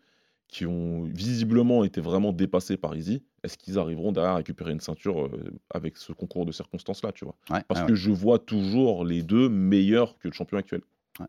qui 0.48 0.64
ont 0.64 1.02
visiblement 1.02 1.82
été 1.84 2.00
vraiment 2.00 2.32
dépassés 2.32 2.76
par 2.76 2.94
Easy, 2.94 3.22
est-ce 3.42 3.58
qu'ils 3.58 3.78
arriveront 3.78 4.12
derrière 4.12 4.32
à 4.32 4.36
récupérer 4.36 4.72
une 4.72 4.80
ceinture 4.80 5.26
euh, 5.26 5.50
avec 5.70 5.96
ce 5.96 6.12
concours 6.12 6.46
de 6.46 6.52
circonstances-là, 6.52 7.12
tu 7.12 7.24
vois? 7.24 7.34
Ouais, 7.50 7.62
Parce 7.68 7.80
ouais, 7.80 7.86
que 7.86 7.92
ouais. 7.92 7.98
je 7.98 8.10
vois 8.10 8.38
toujours 8.38 9.04
les 9.04 9.22
deux 9.22 9.48
meilleurs 9.48 10.18
que 10.18 10.28
le 10.28 10.34
champion 10.34 10.58
actuel. 10.58 10.82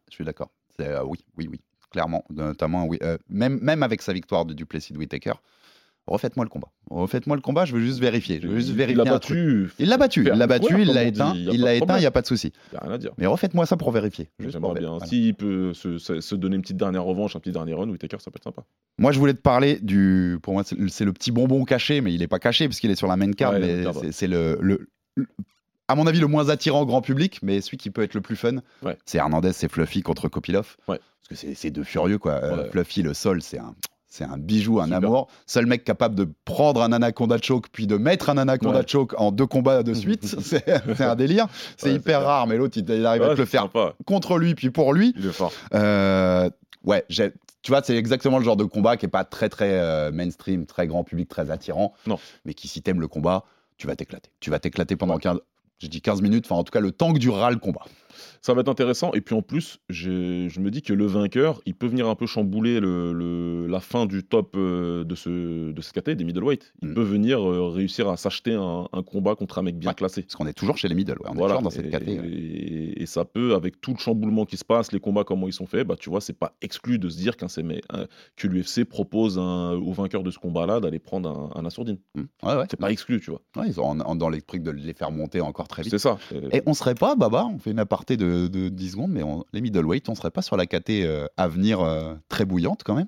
Je 0.10 0.14
suis 0.14 0.24
d'accord. 0.24 0.52
Euh, 0.82 1.04
oui, 1.04 1.18
oui, 1.38 1.48
oui, 1.50 1.60
clairement. 1.90 2.24
Notamment, 2.30 2.86
oui. 2.86 3.00
euh, 3.02 3.18
même, 3.30 3.60
même 3.62 3.82
avec 3.82 4.02
sa 4.02 4.14
victoire 4.14 4.46
de 4.46 4.54
Duplessis 4.54 4.94
de 4.94 4.98
Whittaker, 5.00 5.34
refaites-moi 6.08 6.46
le 6.46 6.50
combat. 6.50 6.70
Refaites-moi 6.90 7.36
le 7.36 7.42
combat, 7.42 7.66
je 7.66 7.74
veux 7.76 7.82
juste 7.82 8.00
vérifier. 8.00 8.40
Je 8.42 8.48
veux 8.48 8.56
juste 8.58 8.70
Il- 8.70 8.76
vérifier. 8.76 9.04
L'a 9.04 9.12
battu. 9.12 9.70
Il 9.80 9.90
l'a 9.90 9.98
battu, 9.98 10.22
il 10.22 10.38
l'a 10.38 10.48
battu, 10.48 10.82
il 10.82 10.90
éteint, 10.98 11.34
dit, 11.34 11.48
il 11.52 11.62
l'a 11.62 11.76
éteint, 11.76 11.98
il 11.98 12.02
n'y 12.02 12.06
a 12.06 12.12
pas 12.12 12.22
de 12.22 12.28
souci. 12.28 12.54
Il 12.72 12.76
n'y 12.76 12.78
a 12.78 12.82
rien 12.86 12.94
à 12.94 12.98
dire. 12.98 13.12
Mais 13.18 13.26
refaites-moi 13.28 13.66
ça 13.66 13.78
pour 13.78 13.92
vérifier. 13.92 14.30
J'aimerais 14.40 14.80
bien. 14.80 14.90
voilà. 14.92 15.06
S'il 15.06 15.36
peut 15.36 15.74
se, 15.74 15.98
se- 15.98 16.36
donner 16.36 16.56
une 16.56 16.62
petite 16.62 16.78
dernière 16.78 17.04
revanche, 17.04 17.36
un 17.36 17.40
petit 17.40 17.52
dernier 17.52 17.74
run, 17.74 17.90
Whittaker, 17.90 18.18
ça 18.20 18.32
peut 18.32 18.38
être 18.38 18.44
sympa. 18.44 18.64
Moi, 18.98 19.12
je 19.12 19.20
voulais 19.20 19.34
te 19.34 19.42
parler 19.42 19.80
du. 19.82 20.38
Pour 20.42 20.54
moi, 20.54 20.64
c'est 20.64 21.06
le- 21.06 21.14
petit 21.14 21.32
bonbon 21.32 21.66
caché, 21.66 22.02
mais 22.02 22.14
il 22.14 22.20
n'est 22.20 22.28
pas 22.28 22.40
caché 22.40 22.68
puisqu'il 22.68 22.90
est 22.92 22.96
sur 22.96 23.08
la 23.08 23.18
main 23.18 23.32
card. 23.34 23.54
Ouais, 23.54 23.60
mais 23.60 24.12
c'est- 24.12 24.28
le, 24.28 24.58
le- 24.62 24.88
le- 25.16 25.28
À 25.90 25.96
mon 25.96 26.06
avis, 26.06 26.20
le 26.20 26.28
moins 26.28 26.50
attirant 26.50 26.84
grand 26.86 27.02
public, 27.02 27.40
mais 27.44 27.62
celui 27.62 27.78
qui 27.78 27.90
peut 27.92 28.04
être 28.04 28.14
le 28.14 28.20
plus 28.22 28.36
fun, 28.36 28.58
Ouais. 28.84 28.98
c'est 29.06 29.20
Hernandez, 29.20 29.54
c'est 29.54 29.72
Fluffy 29.72 30.02
contre 30.02 30.28
Kopilov. 30.28 30.76
Ouais. 30.90 31.00
Parce 31.00 31.30
que 31.30 31.36
c'est- 31.36 31.54
c'est 31.56 31.72
deux 31.72 31.84
furieux, 31.86 32.18
quoi. 32.18 32.34
Euh, 32.44 32.58
Ouais. 32.64 32.70
Fluffy, 32.72 33.04
le 33.04 33.14
sol, 33.14 33.42
c'est 33.42 33.58
un. 33.60 33.74
C'est 34.10 34.24
un 34.24 34.38
bijou, 34.38 34.80
un 34.80 34.92
amour. 34.92 35.28
Seul 35.46 35.66
mec 35.66 35.84
capable 35.84 36.16
de 36.16 36.30
prendre 36.46 36.82
un 36.82 36.92
anaconda 36.94 37.38
choke 37.42 37.68
puis 37.72 37.88
de 37.88 37.98
mettre 37.98 38.30
un 38.30 38.38
anaconda 38.38 38.80
Ouais. 38.80 38.88
choke 38.88 39.14
en 39.20 39.32
deux 39.32 39.46
combats 39.46 39.84
de 39.84 39.94
suite. 39.94 40.26
c'est 40.42 40.70
un 41.02 41.16
délire. 41.16 41.48
C'est 41.76 41.90
Ouais, 41.90 41.96
hyper 41.96 42.24
rare, 42.24 42.48
mais 42.48 42.56
l'autre, 42.58 42.78
il, 42.78 42.90
il 42.90 43.06
arrive 43.06 43.24
à 43.24 43.34
te 43.36 43.40
le 43.42 43.46
faire 43.46 43.64
sympa. 43.64 43.94
contre 44.06 44.38
lui 44.38 44.56
puis 44.56 44.70
pour 44.72 44.94
lui. 44.94 45.14
Il 45.18 45.26
est 45.28 45.32
fort. 45.32 45.52
Euh, 45.74 46.50
ouais, 46.86 47.06
tu 47.10 47.72
vois, 47.72 47.82
c'est 47.84 47.98
exactement 47.98 48.38
le 48.40 48.46
genre 48.46 48.56
de 48.56 48.64
combat 48.64 48.96
qui 48.96 49.06
est 49.06 49.10
pas 49.10 49.26
très 49.26 49.50
très 49.50 49.74
euh, 49.74 50.12
mainstream, 50.12 50.66
très 50.66 50.88
grand 50.88 51.04
public, 51.04 51.28
très 51.28 51.52
attirant. 51.52 51.94
Non. 52.08 52.18
Mais 52.46 52.54
qui, 52.54 52.68
si 52.70 52.82
t'aimes 52.82 53.02
le 53.02 53.10
combat, 53.10 53.44
tu 53.78 53.88
vas 53.88 53.96
t'éclater. 53.98 54.30
Tu 54.40 54.50
vas 54.50 54.60
t'éclater 54.60 54.96
pendant 54.96 55.18
15, 55.18 55.40
je 55.80 55.88
dis 55.88 56.02
15 56.02 56.22
minutes, 56.22 56.46
enfin 56.50 56.56
en 56.56 56.64
tout 56.64 56.72
cas 56.72 56.80
le 56.80 56.92
temps 56.92 57.12
que 57.14 57.20
durera 57.20 57.52
le 57.52 57.58
combat. 57.58 57.82
Ça 58.42 58.54
va 58.54 58.62
être 58.62 58.70
intéressant. 58.70 59.12
Et 59.14 59.22
puis 59.22 59.36
en 59.36 59.42
plus, 59.42 59.80
je 59.90 60.60
me 60.60 60.70
dis 60.72 60.82
que 60.82 60.94
le 60.94 61.06
vainqueur, 61.06 61.62
il 61.66 61.76
peut 61.76 61.88
venir 61.88 62.08
un 62.08 62.16
peu 62.16 62.26
chambouler 62.26 62.80
le, 62.80 63.14
le- 63.14 63.68
la 63.68 63.80
fin 63.80 64.06
du 64.06 64.24
top 64.24 64.56
euh, 64.56 65.04
de, 65.04 65.16
ce, 65.16 65.72
de 65.72 65.82
cette 65.82 65.94
catégorie, 65.94 66.18
des 66.18 66.24
middleweight. 66.24 66.74
Il 66.82 66.90
Mm. 66.90 66.94
peut 66.94 67.04
venir 67.04 67.40
euh, 67.48 67.68
réussir 67.70 68.08
à 68.10 68.18
s'acheter 68.18 68.54
un, 68.54 68.88
un 68.94 69.04
combat 69.04 69.36
contre 69.36 69.58
un 69.58 69.62
mec 69.62 69.78
bien 69.78 69.90
Ouais. 69.92 69.96
classé. 69.96 70.22
Parce 70.24 70.36
qu'on 70.36 70.48
est 70.48 70.54
toujours 70.54 70.78
chez 70.78 70.88
les 70.88 70.96
middle, 70.96 71.14
ouais, 71.14 71.30
on 71.30 71.36
est 71.36 71.42
toujours 71.42 71.62
dans 71.62 71.70
cette 71.70 71.86
et, 71.88 71.90
catégorie. 71.90 72.28
et- 72.34 73.02
et 73.02 73.06
ça 73.06 73.26
peut, 73.26 73.54
avec 73.56 73.82
tout 73.82 73.92
le 73.94 74.00
chamboulement 74.00 74.46
qui 74.46 74.58
se 74.58 74.66
passe, 74.66 74.92
les 74.92 75.00
combats, 75.00 75.24
comment 75.24 75.48
ils 75.48 75.54
sont 75.54 75.66
faits, 75.68 75.86
bah, 75.86 75.96
tu 76.00 76.10
vois, 76.10 76.22
c'est 76.22 76.38
pas 76.38 76.54
exclu 76.62 76.98
de 77.00 77.10
se 77.10 77.18
dire 77.18 77.36
qu'un 77.36 77.48
que 78.36 78.48
l'UFC 78.48 78.86
propose 78.86 79.38
un- 79.38 79.74
au 79.74 79.92
vainqueur 79.92 80.24
de 80.24 80.32
ce 80.32 80.40
combat-là 80.40 80.80
d'aller 80.80 81.00
prendre 81.00 81.30
un, 81.56 81.60
un 81.60 81.66
assourdine. 81.66 81.98
Mm. 82.16 82.22
C'est 82.70 82.80
pas 82.80 82.92
exclu, 82.92 83.20
tu 83.20 83.32
vois. 83.32 83.42
Ils 83.66 83.80
ont 83.82 83.86
en- 83.86 84.00
en- 84.00 84.16
dans 84.16 84.30
les 84.30 84.42
trucs 84.42 84.64
de 84.64 84.72
les 84.72 84.94
faire 84.94 85.12
monter 85.12 85.42
encore 85.42 85.68
très 85.68 85.82
vite. 85.82 85.92
C'est 85.92 85.98
ça. 85.98 86.18
Et 86.54 86.62
on 86.66 86.74
serait 86.74 86.96
pas, 86.96 87.16
Baba, 87.16 87.46
on 87.46 87.58
fait 87.60 87.72
une 87.72 87.80
aparté 87.80 88.07
de, 88.16 88.48
de 88.48 88.70
10 88.70 88.92
secondes, 88.92 89.12
mais 89.12 89.24
on- 89.24 89.44
les 89.52 89.60
middleweight, 89.62 90.08
on 90.08 90.16
serait 90.16 90.32
pas 90.32 90.42
sur 90.42 90.56
la 90.56 90.66
KT 90.66 91.04
euh, 91.04 91.28
à 91.36 91.48
venir 91.50 91.82
euh, 91.82 92.14
très 92.30 92.46
bouillante 92.46 92.84
quand 92.86 92.96
même. 92.96 93.08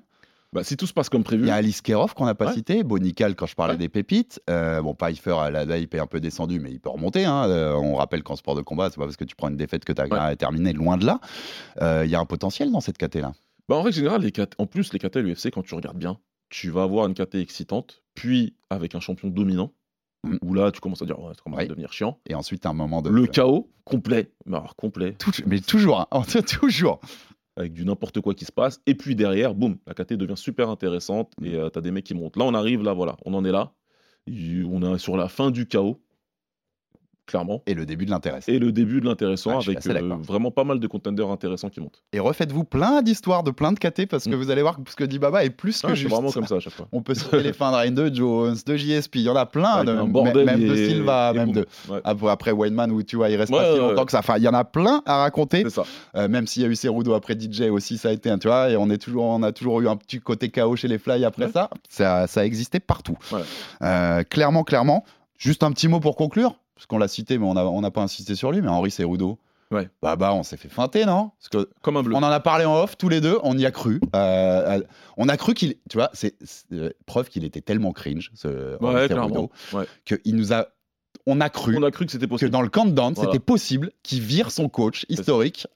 bah, 0.52 0.64
si 0.64 0.76
tout 0.76 0.86
se 0.88 0.92
passe 0.92 1.08
comme 1.08 1.22
prévu, 1.22 1.44
Il 1.44 1.48
y 1.48 1.50
a 1.52 1.54
Alice 1.54 1.80
Kerov 1.80 2.12
qu'on 2.14 2.26
n'a 2.26 2.34
pas 2.34 2.48
Ouais. 2.48 2.52
cité, 2.54 2.82
Bonical 2.82 3.36
quand 3.36 3.46
je 3.46 3.54
parlais 3.54 3.74
Ouais. 3.74 3.78
des 3.78 3.88
pépites. 3.88 4.40
Euh, 4.50 4.82
bon, 4.82 4.94
Pfeiffer, 4.96 5.36
à 5.38 5.50
la 5.50 5.78
hype 5.78 5.94
est 5.94 6.00
un 6.00 6.08
peu 6.08 6.18
descendu, 6.20 6.58
mais 6.58 6.72
il 6.72 6.80
peut 6.80 6.90
remonter. 6.90 7.24
hein. 7.24 7.44
Euh, 7.48 7.72
on 7.74 7.94
rappelle 7.94 8.24
qu'en 8.24 8.34
sport 8.36 8.56
de 8.56 8.60
combat, 8.62 8.90
c'est 8.90 8.96
pas 8.98 9.04
parce 9.04 9.16
que 9.16 9.24
tu 9.24 9.36
prends 9.36 9.48
une 9.48 9.56
défaite 9.56 9.84
que 9.84 9.92
tu 9.92 10.02
as 10.02 10.36
terminé, 10.36 10.72
loin 10.72 10.96
de 10.98 11.06
là. 11.06 11.20
Euh, 11.80 12.02
Il 12.04 12.10
y 12.10 12.16
a 12.16 12.20
un 12.20 12.24
potentiel 12.26 12.72
dans 12.72 12.80
cette 12.80 12.98
KT 12.98 13.20
là. 13.20 13.32
Bah, 13.68 13.76
en 13.76 13.82
règle 13.82 13.94
générale, 13.96 14.22
les 14.22 14.32
KT 14.32 14.54
en 14.58 14.66
plus, 14.66 14.92
les 14.92 14.98
KT 14.98 15.16
à 15.18 15.20
l'UFC, 15.20 15.50
quand 15.52 15.62
tu 15.62 15.74
regardes 15.76 15.98
bien, 15.98 16.18
tu 16.48 16.68
vas 16.70 16.82
avoir 16.82 17.06
une 17.06 17.14
KT 17.14 17.36
excitante, 17.36 18.02
puis 18.16 18.56
avec 18.70 18.96
un 18.96 19.00
champion 19.00 19.28
dominant. 19.28 19.70
Où 20.42 20.54
là, 20.54 20.70
tu 20.70 20.80
commences 20.80 21.02
à 21.02 21.06
dire, 21.06 21.18
ouais, 21.18 21.32
ça 21.34 21.40
commence 21.42 21.58
Ouais. 21.58 21.64
à 21.64 21.68
devenir 21.68 21.92
chiant. 21.92 22.18
Et 22.26 22.34
ensuite, 22.34 22.66
un 22.66 22.72
moment 22.72 23.02
de. 23.02 23.10
Le 23.10 23.26
chaos 23.26 23.70
complet, 23.84 24.30
mais 24.46 24.56
alors 24.56 24.76
complet, 24.76 25.14
Tout- 25.18 25.32
mais 25.46 25.60
toujours, 25.60 26.00
hein. 26.12 26.22
toujours. 26.60 27.00
avec 27.56 27.72
du 27.72 27.84
n'importe 27.84 28.20
quoi 28.20 28.32
qui 28.34 28.44
se 28.44 28.52
passe, 28.52 28.80
et 28.86 28.94
puis 28.94 29.14
derrière, 29.16 29.54
boum, 29.54 29.76
la 29.86 29.92
KT 29.92 30.14
devient 30.14 30.36
super 30.36 30.70
intéressante, 30.70 31.32
et 31.42 31.58
Mm. 31.58 31.64
tu 31.64 31.70
t'as 31.72 31.80
des 31.80 31.90
mecs 31.90 32.04
qui 32.04 32.14
montent. 32.14 32.36
Là, 32.36 32.44
on 32.44 32.54
arrive, 32.54 32.82
là, 32.82 32.92
voilà, 32.94 33.16
on 33.26 33.34
en 33.34 33.44
est 33.44 33.50
là. 33.52 33.72
On 34.28 34.94
est 34.94 34.98
sur 34.98 35.16
la 35.16 35.28
fin 35.28 35.50
du 35.50 35.66
chaos, 35.66 36.00
clairement. 37.30 37.62
Et 37.66 37.74
le 37.74 37.86
début 37.86 38.04
de 38.06 38.10
l'intérêt. 38.10 38.40
Et 38.48 38.58
le 38.58 38.72
début 38.72 39.00
de 39.00 39.06
l'intéressant 39.06 39.56
Ouais, 39.56 39.62
suis 39.62 39.70
avec 39.70 39.86
euh, 40.02 40.16
vraiment 40.20 40.50
pas 40.50 40.64
mal 40.64 40.80
de 40.80 40.86
contenders 40.86 41.28
intéressants 41.30 41.68
qui 41.70 41.80
montent. 41.80 42.02
Et 42.12 42.18
refaites-vous 42.20 42.64
plein 42.64 43.02
d'histoires 43.02 43.42
de 43.42 43.50
plein 43.52 43.72
de 43.72 43.78
KT 43.78 44.06
parce 44.06 44.24
que 44.24 44.30
Mm. 44.30 44.34
vous 44.34 44.50
allez 44.50 44.62
voir 44.62 44.76
que 44.76 44.90
ce 44.90 44.96
que 44.96 45.04
dit 45.04 45.18
Baba 45.18 45.44
est 45.44 45.50
plus 45.50 45.80
que 45.80 45.86
Ouais, 45.86 45.92
c'est 45.94 46.00
juste. 46.00 46.12
vraiment 46.14 46.30
comme 46.32 46.46
ça 46.46 46.56
à 46.56 46.60
chaque 46.60 46.72
fois. 46.72 46.88
On 46.92 47.02
peut 47.02 47.14
citer 47.14 47.42
les 47.42 47.52
fins 47.52 47.70
de 47.70 47.76
Ryan 47.76 47.92
de 47.92 48.14
Jones, 48.14 48.56
de 48.66 48.76
JSP, 48.76 49.16
il 49.16 49.22
y 49.22 49.28
en 49.28 49.36
a 49.36 49.46
plein, 49.46 49.68
Avec 49.86 49.94
de, 49.96 50.02
bordel 50.02 50.44
même 50.44 50.66
de 50.66 50.74
Silva, 50.74 51.32
même 51.32 51.52
de 51.52 51.66
Ouais, 51.88 52.00
après, 52.30 52.50
Wayneman 52.52 52.90
où 52.90 53.02
tu 53.02 53.16
vois 53.16 53.28
il 53.30 53.36
reste 53.36 53.52
Ouais, 53.52 53.58
pas 53.58 53.72
si 53.74 53.78
longtemps 53.78 54.04
que 54.04 54.12
ça. 54.12 54.18
Enfin, 54.18 54.34
il 54.38 54.42
y 54.42 54.48
en 54.48 54.54
a 54.54 54.64
plein 54.64 55.02
à 55.06 55.18
raconter. 55.18 55.62
c'est 55.64 55.70
ça. 55.70 55.84
Euh, 56.16 56.28
même 56.28 56.46
s'il 56.46 56.62
y 56.62 56.64
a 56.64 56.68
eu 56.68 56.74
Cerudo 56.74 57.14
après 57.14 57.34
DJ 57.38 57.62
aussi, 57.70 57.96
ça 57.98 58.08
a 58.08 58.12
été 58.12 58.28
un, 58.30 58.38
tu 58.38 58.48
vois, 58.48 58.70
et 58.70 58.76
on 58.76 58.90
est 58.90 58.98
toujours, 58.98 59.24
on 59.24 59.42
a 59.42 59.52
toujours 59.52 59.80
eu 59.80 59.88
un 59.88 59.96
petit 59.96 60.18
côté 60.20 60.48
chaos 60.50 60.74
chez 60.76 60.88
les 60.88 60.98
Fly 60.98 61.24
après 61.24 61.50
ça. 61.50 61.70
ça. 61.88 62.26
Ça 62.26 62.40
a 62.40 62.44
existé 62.44 62.80
partout. 62.80 63.16
Euh, 63.82 64.22
clairement, 64.24 64.64
clairement. 64.64 65.04
Juste 65.38 65.62
un 65.62 65.72
petit 65.72 65.88
mot 65.88 66.00
pour 66.00 66.16
conclure, 66.16 66.54
parce 66.80 66.86
qu'on 66.86 66.96
l'a 66.96 67.08
cité, 67.08 67.36
mais 67.36 67.44
on 67.44 67.52
n'a 67.52 67.66
on 67.66 67.82
pas 67.90 68.00
insisté 68.00 68.34
sur 68.34 68.50
lui, 68.52 68.62
mais 68.62 68.68
Henri 68.68 68.90
Cerudo. 68.90 69.38
Ouais. 69.70 69.90
Bah 70.00 70.16
bah, 70.16 70.32
on 70.32 70.42
s'est 70.42 70.56
fait 70.56 70.70
feinter, 70.70 71.04
non? 71.04 71.30
Parce 71.38 71.50
que 71.50 71.70
Comme 71.82 71.98
un 71.98 72.02
bleu. 72.02 72.14
on 72.16 72.22
en 72.22 72.22
a 72.22 72.40
parlé 72.40 72.64
en 72.64 72.74
off 72.82 72.96
tous 72.96 73.10
les 73.10 73.20
deux, 73.20 73.38
on 73.42 73.58
y 73.58 73.66
a 73.66 73.70
cru. 73.70 74.00
Euh, 74.16 74.78
euh, 74.78 74.82
on 75.18 75.28
a 75.28 75.36
cru 75.36 75.52
qu'il, 75.52 75.74
tu 75.90 75.98
vois, 75.98 76.08
c'est 76.14 76.34
euh, 76.72 76.88
preuve 77.04 77.28
qu'il 77.28 77.44
était 77.44 77.60
tellement 77.60 77.92
cringe, 77.92 78.30
ce 78.34 78.82
Ouais, 78.82 79.08
Cerudo. 79.08 79.50
Ouais. 79.74 79.84
qu'il 80.06 80.36
nous 80.36 80.54
a, 80.54 80.68
on 81.26 81.38
a 81.42 81.50
cru 81.50 81.76
On 81.76 81.82
a 81.82 81.90
cru 81.90 82.06
que 82.06 82.12
c'était 82.12 82.24
que 82.24 82.30
possible. 82.30 82.50
dans 82.50 82.62
le 82.62 82.70
countdown, 82.70 83.12
Voilà. 83.12 83.30
c'était 83.30 83.44
possible 83.44 83.90
qu'il 84.02 84.22
vire 84.22 84.50
son 84.50 84.70
coach 84.70 85.04
historique 85.10 85.66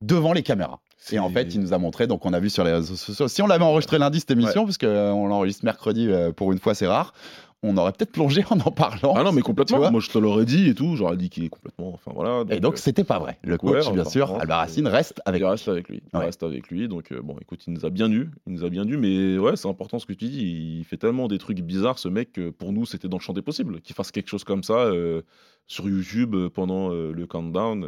devant 0.00 0.32
les 0.32 0.42
caméras. 0.42 0.80
Et 1.12 1.20
en 1.20 1.30
fait, 1.30 1.54
il 1.54 1.60
nous 1.60 1.72
a 1.72 1.78
montré, 1.78 2.06
donc 2.08 2.26
on 2.26 2.32
a 2.32 2.40
vu 2.40 2.50
sur 2.50 2.64
les 2.64 2.72
réseaux 2.72 2.96
sociaux. 2.96 3.28
Si 3.28 3.42
on 3.42 3.46
l'avait 3.46 3.64
enregistré 3.64 3.98
lundi, 3.98 4.18
cette 4.20 4.30
émission, 4.32 4.64
parce 4.64 4.78
qu'on 4.78 5.26
l'enregistre 5.28 5.64
mercredi, 5.64 6.08
pour 6.34 6.50
une 6.52 6.58
fois, 6.58 6.74
c'est 6.74 6.86
rare, 6.86 7.12
on 7.66 7.76
aurait 7.76 7.92
peut-être 7.92 8.12
plongé 8.12 8.44
en 8.50 8.60
en 8.60 8.70
parlant. 8.70 9.14
Ah 9.16 9.22
non, 9.24 9.32
mais 9.32 9.40
complètement. 9.40 9.90
Moi, 9.90 10.00
je 10.00 10.10
te 10.10 10.18
l'aurais 10.18 10.44
dit 10.44 10.68
et 10.68 10.74
tout. 10.74 10.96
J'aurais 10.96 11.16
dit 11.16 11.30
qu'il 11.30 11.44
est 11.44 11.48
complètement. 11.48 11.92
Enfin 11.94 12.12
voilà. 12.14 12.44
Et 12.50 12.60
donc, 12.60 12.74
euh, 12.74 12.76
c'était 12.76 13.04
pas 13.04 13.18
vrai. 13.18 13.38
Le 13.42 13.52
ouais, 13.52 13.58
coach, 13.58 13.90
bien 13.92 14.04
sûr, 14.04 14.26
vraiment, 14.26 14.40
Albarracine, 14.42 14.86
reste 14.86 15.20
avec 15.24 15.40
il 15.40 15.46
reste 15.46 15.68
avec 15.68 15.88
lui. 15.88 16.02
Il 16.12 16.18
Ouais. 16.18 16.26
reste 16.26 16.42
avec 16.42 16.68
lui. 16.68 16.88
Donc, 16.88 17.10
euh, 17.10 17.20
bon, 17.22 17.36
écoute, 17.40 17.66
il 17.66 17.72
nous 17.72 17.84
a 17.86 17.90
bien 17.90 18.10
eu. 18.10 18.30
Il 18.46 18.52
nous 18.52 18.64
a 18.64 18.68
bien 18.68 18.84
dû. 18.84 18.96
Mais 18.96 19.38
ouais, 19.38 19.56
c'est 19.56 19.68
important 19.68 19.98
ce 19.98 20.06
que 20.06 20.12
tu 20.12 20.26
dis. 20.26 20.78
Il 20.78 20.84
fait 20.84 20.96
tellement 20.98 21.26
des 21.26 21.38
trucs 21.38 21.60
bizarres, 21.60 21.98
ce 21.98 22.08
mec, 22.08 22.32
que 22.32 22.50
pour 22.50 22.72
nous, 22.72 22.84
c'était 22.86 23.08
dans 23.08 23.16
le 23.16 23.22
champ 23.22 23.32
des 23.32 23.42
possibles. 23.42 23.80
Qu'il 23.80 23.94
fasse 23.96 24.10
quelque 24.10 24.28
chose 24.28 24.44
comme 24.44 24.62
ça 24.62 24.74
euh, 24.74 25.22
sur 25.66 25.88
YouTube 25.88 26.34
euh, 26.34 26.50
pendant 26.50 26.90
le 26.90 27.26
countdown. 27.26 27.86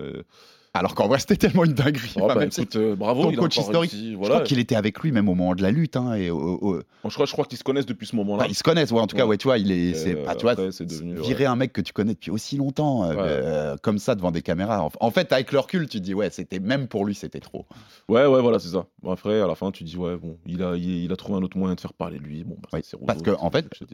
Alors 0.79 0.95
qu'en 0.95 1.09
vrai, 1.09 1.19
c'était 1.19 1.37
tellement 1.37 1.65
une 1.65 1.73
dinguerie. 1.75 2.13
Oh, 2.21 2.27
bah, 2.27 2.35
même 2.35 2.49
écoute, 2.49 2.77
euh, 2.77 2.95
bravo. 2.97 3.23
ton 3.25 3.31
il 3.31 3.37
coach 3.39 3.57
historique, 3.57 3.91
réussi, 3.91 4.13
Je 4.13 4.17
voilà. 4.17 4.35
crois 4.37 4.47
qu'il 4.47 4.59
était 4.59 4.77
avec 4.77 4.99
lui 5.01 5.13
même 5.13 5.29
au 5.29 5.35
moment 5.35 5.55
de 5.55 5.63
la 5.63 5.71
lutte. 5.71 5.97
hein, 5.97 6.15
et 6.15 6.31
Bon, 6.31 6.83
je 7.05 7.15
crois, 7.15 7.27
je 7.27 7.33
crois 7.33 7.45
qu'ils 7.45 7.59
se 7.59 7.65
connaissent 7.65 7.87
depuis 7.87 8.07
ce 8.07 8.17
moment-là. 8.17 8.47
Ils 8.49 8.55
se 8.55 8.63
connaissent, 8.63 8.91
ouais, 8.93 9.01
en 9.01 9.07
tout 9.07 9.17
cas, 9.17 9.23
Ouais. 9.25 9.31
ouais, 9.31 9.37
tu 9.39 9.49
vois, 9.49 9.59
il 9.59 9.71
est, 9.71 9.95
c'est, 9.95 10.15
Euh, 10.17 10.25
bah, 10.25 10.35
tu 10.35 10.43
vois, 10.43 10.53
après, 10.53 10.73
c'est 10.73 10.87
devenu, 10.87 11.15
virer 11.21 11.47
un 11.47 11.57
mec 11.57 11.73
que 11.73 11.81
tu 11.81 11.93
connais 11.93 12.15
depuis 12.15 12.31
aussi 12.31 12.57
longtemps, 12.57 13.05
euh, 13.05 13.15
euh, 13.17 13.77
comme 13.83 13.99
ça 13.99 14.15
devant 14.15 14.31
des 14.31 14.43
caméras. 14.43 14.89
En, 15.01 15.11
fait, 15.11 15.33
avec 15.33 15.53
le 15.53 15.59
recul, 15.59 15.89
tu 15.89 15.99
te 15.99 16.03
dis, 16.05 16.15
ouais, 16.15 16.31
c'était 16.31 16.61
même 16.61 16.89
pour 16.89 17.05
lui, 17.05 17.15
c'était 17.15 17.41
trop. 17.41 17.67
Ouais, 18.09 18.27
ouais, 18.27 18.41
voilà, 18.41 18.59
c'est 18.59 18.69
ça. 18.69 18.87
Bon, 19.03 19.13
après, 19.13 19.41
à 19.41 19.47
la 19.47 19.55
fin, 19.55 19.71
tu 19.71 19.85
dis, 19.85 19.97
ouais, 19.97 20.17
bon, 20.17 20.39
il 20.47 20.63
a, 20.63 20.77
il, 20.77 21.05
il 21.05 21.13
a 21.13 21.17
trouvé 21.17 21.39
un 21.39 21.43
autre 21.43 21.57
moyen 21.59 21.75
de 21.75 21.81
faire 21.81 21.93
parler 21.93 22.19
de 22.19 22.25
lui. 22.25 22.45
Bon, 22.45 22.57
bah, 22.73 22.79
c'est 22.83 22.97
parce 23.07 23.23
que, 23.23 23.31
en 23.39 23.51
fait, 23.51 23.69
te. 23.69 23.85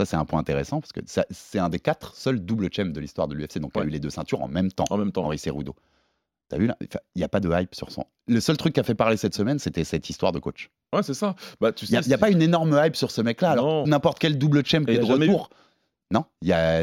Ça, 0.00 0.06
c'est 0.06 0.16
un 0.16 0.24
point 0.24 0.40
intéressant 0.40 0.80
parce 0.80 0.92
que 0.92 1.00
c'est 1.30 1.58
un 1.58 1.68
des 1.68 1.78
quatre 1.78 2.16
seuls 2.16 2.40
double 2.40 2.70
champs 2.72 2.86
de 2.86 2.98
l'histoire 2.98 3.28
de 3.28 3.34
l'UFC, 3.34 3.58
donc 3.58 3.72
il 3.76 3.82
a 3.82 3.84
eu 3.84 3.90
les 3.90 4.00
deux 4.00 4.10
ceintures 4.10 4.42
en 4.42 4.48
même 4.48 4.72
temps. 4.72 4.84
En 4.90 4.96
même 4.96 5.12
temps. 5.12 5.24
Henri 5.24 5.38
Cerudo. 5.38 5.74
T'as 6.52 6.58
vu 6.58 6.66
là? 6.66 6.76
Il 6.82 6.88
n'y 7.16 7.24
a 7.24 7.28
pas 7.28 7.40
de 7.40 7.48
hype 7.50 7.74
sur 7.74 7.90
son. 7.90 8.04
Le 8.28 8.38
seul 8.38 8.58
truc 8.58 8.74
qui 8.74 8.80
a 8.80 8.82
fait 8.82 8.94
parler 8.94 9.16
cette 9.16 9.34
semaine, 9.34 9.58
c'était 9.58 9.84
cette 9.84 10.10
histoire 10.10 10.32
de 10.32 10.38
coach. 10.38 10.68
Ouais, 10.92 11.02
c'est 11.02 11.14
ça. 11.14 11.34
Bah, 11.62 11.72
tu 11.72 11.86
Il 11.86 11.88
n'y 11.88 11.92
sais, 11.92 11.96
a, 11.96 12.00
il 12.02 12.08
y 12.10 12.14
a 12.14 12.18
pas 12.18 12.28
une 12.28 12.42
énorme 12.42 12.78
hype 12.84 12.94
sur 12.94 13.10
ce 13.10 13.22
mec-là. 13.22 13.52
Alors 13.52 13.86
n'importe 13.88 14.18
quel 14.18 14.36
double 14.36 14.62
champ 14.66 14.84
qui 14.84 14.98
a 14.98 15.02
jamais 15.02 15.24
eu. 15.24 15.30
autour. 15.30 15.48
Non, 16.10 16.26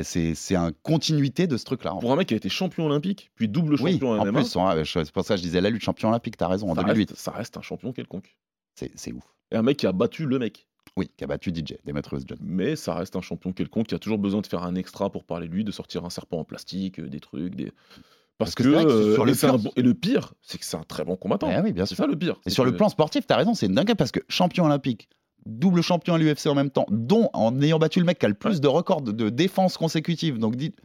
c'est 0.04 0.34
c'est 0.34 0.56
un 0.56 0.72
continuité 0.82 1.46
de 1.46 1.56
ce 1.56 1.64
truc-là. 1.66 1.94
Pour 2.02 2.12
un 2.12 2.16
mec 2.16 2.30
qui 2.30 2.34
a 2.34 2.38
été 2.38 2.50
champion 2.50 2.88
olympique, 2.88 3.30
puis 3.36 3.48
double 3.48 3.76
Oui, 3.80 3.92
champion 3.94 4.14
en 4.14 4.26
MMA, 4.26 4.40
plus, 4.42 4.54
je- 4.84 5.04
c'est 5.04 5.12
pour 5.12 5.24
ça 5.24 5.36
que 5.36 5.38
je 5.38 5.44
disais 5.44 5.62
la 5.62 5.70
lutte 5.70 5.84
champion 5.84 6.10
olympique, 6.10 6.36
t'as 6.36 6.48
raison, 6.48 6.72
en 6.72 6.74
ça, 6.74 6.82
2008. 6.82 7.12
reste, 7.12 7.22
ça 7.22 7.30
reste 7.30 7.56
un 7.56 7.62
champion 7.62 7.94
quelconque. 7.94 8.36
C'est 8.74 9.14
ouf. 9.14 9.24
Et 9.52 9.56
un 9.56 9.62
mec 9.62 9.78
qui 9.78 9.86
a 9.86 9.92
battu 9.92 10.26
le 10.26 10.40
mec. 10.40 10.66
Oui, 10.98 11.12
qui 11.16 11.24
a 11.24 11.28
battu 11.28 11.52
DJ, 11.54 11.76
Demetrius 11.86 12.24
Johnson. 12.28 12.44
Mais 12.44 12.76
ça 12.76 12.96
reste 12.96 13.16
un 13.16 13.22
champion 13.22 13.54
quelconque 13.54 13.86
qui 13.88 13.94
a 13.96 14.00
toujours 14.00 14.18
besoin 14.18 14.42
de 14.42 14.48
faire 14.48 14.64
un 14.64 14.74
extra 14.74 15.12
pour 15.12 15.24
parler 15.24 15.48
de 15.48 15.54
lui, 15.54 15.64
de 15.64 15.72
sortir 15.72 16.04
un 16.06 16.10
serpent 16.10 16.40
en 16.40 16.44
plastique, 16.44 17.00
euh, 17.00 17.08
des 17.08 17.20
trucs, 17.20 17.54
des. 17.54 17.72
Parce, 18.40 18.56
Parce 18.56 18.56
que 18.56 18.64
que, 18.64 18.70
euh, 18.90 19.14
sur 19.16 19.28
et 19.28 19.32
le 19.32 19.36
plan- 19.38 19.58
bon- 19.60 19.72
et 19.76 19.82
le 19.84 19.94
pire, 19.94 20.34
c'est 20.42 20.58
que 20.58 20.66
c'est 20.66 20.78
un 20.78 20.84
très 20.84 21.04
bon 21.04 21.16
combattant. 21.18 21.52
Eh 21.56 21.60
oui, 21.62 21.72
bien 21.74 21.86
c'est 21.86 21.94
ça 21.96 22.08
le 22.08 22.16
pire. 22.18 22.38
Et 22.46 22.50
sur 22.50 22.66
le 22.66 22.76
plan 22.76 22.90
sportif, 22.90 23.28
t'as 23.28 23.36
raison, 23.36 23.54
c'est 23.54 23.68
dingue 23.68 23.94
parce 23.96 24.12
que 24.12 24.22
champion 24.30 24.64
olympique, 24.66 25.08
double 25.46 25.82
champion 25.82 26.14
à 26.16 26.18
l'UFC 26.18 26.48
en 26.48 26.56
même 26.56 26.70
temps, 26.72 26.86
dont 26.90 27.30
en 27.34 27.62
ayant 27.62 27.80
battu 27.80 28.00
le 28.00 28.06
mec 28.06 28.18
qui 28.18 28.26
a 28.26 28.30
le 28.30 28.36
plus 28.36 28.62
de 28.62 28.68
records 28.68 29.02
de, 29.02 29.12
de 29.12 29.30
défense 29.30 29.76
consécutives. 29.78 30.38
Donc 30.40 30.56
dites, 30.56 30.78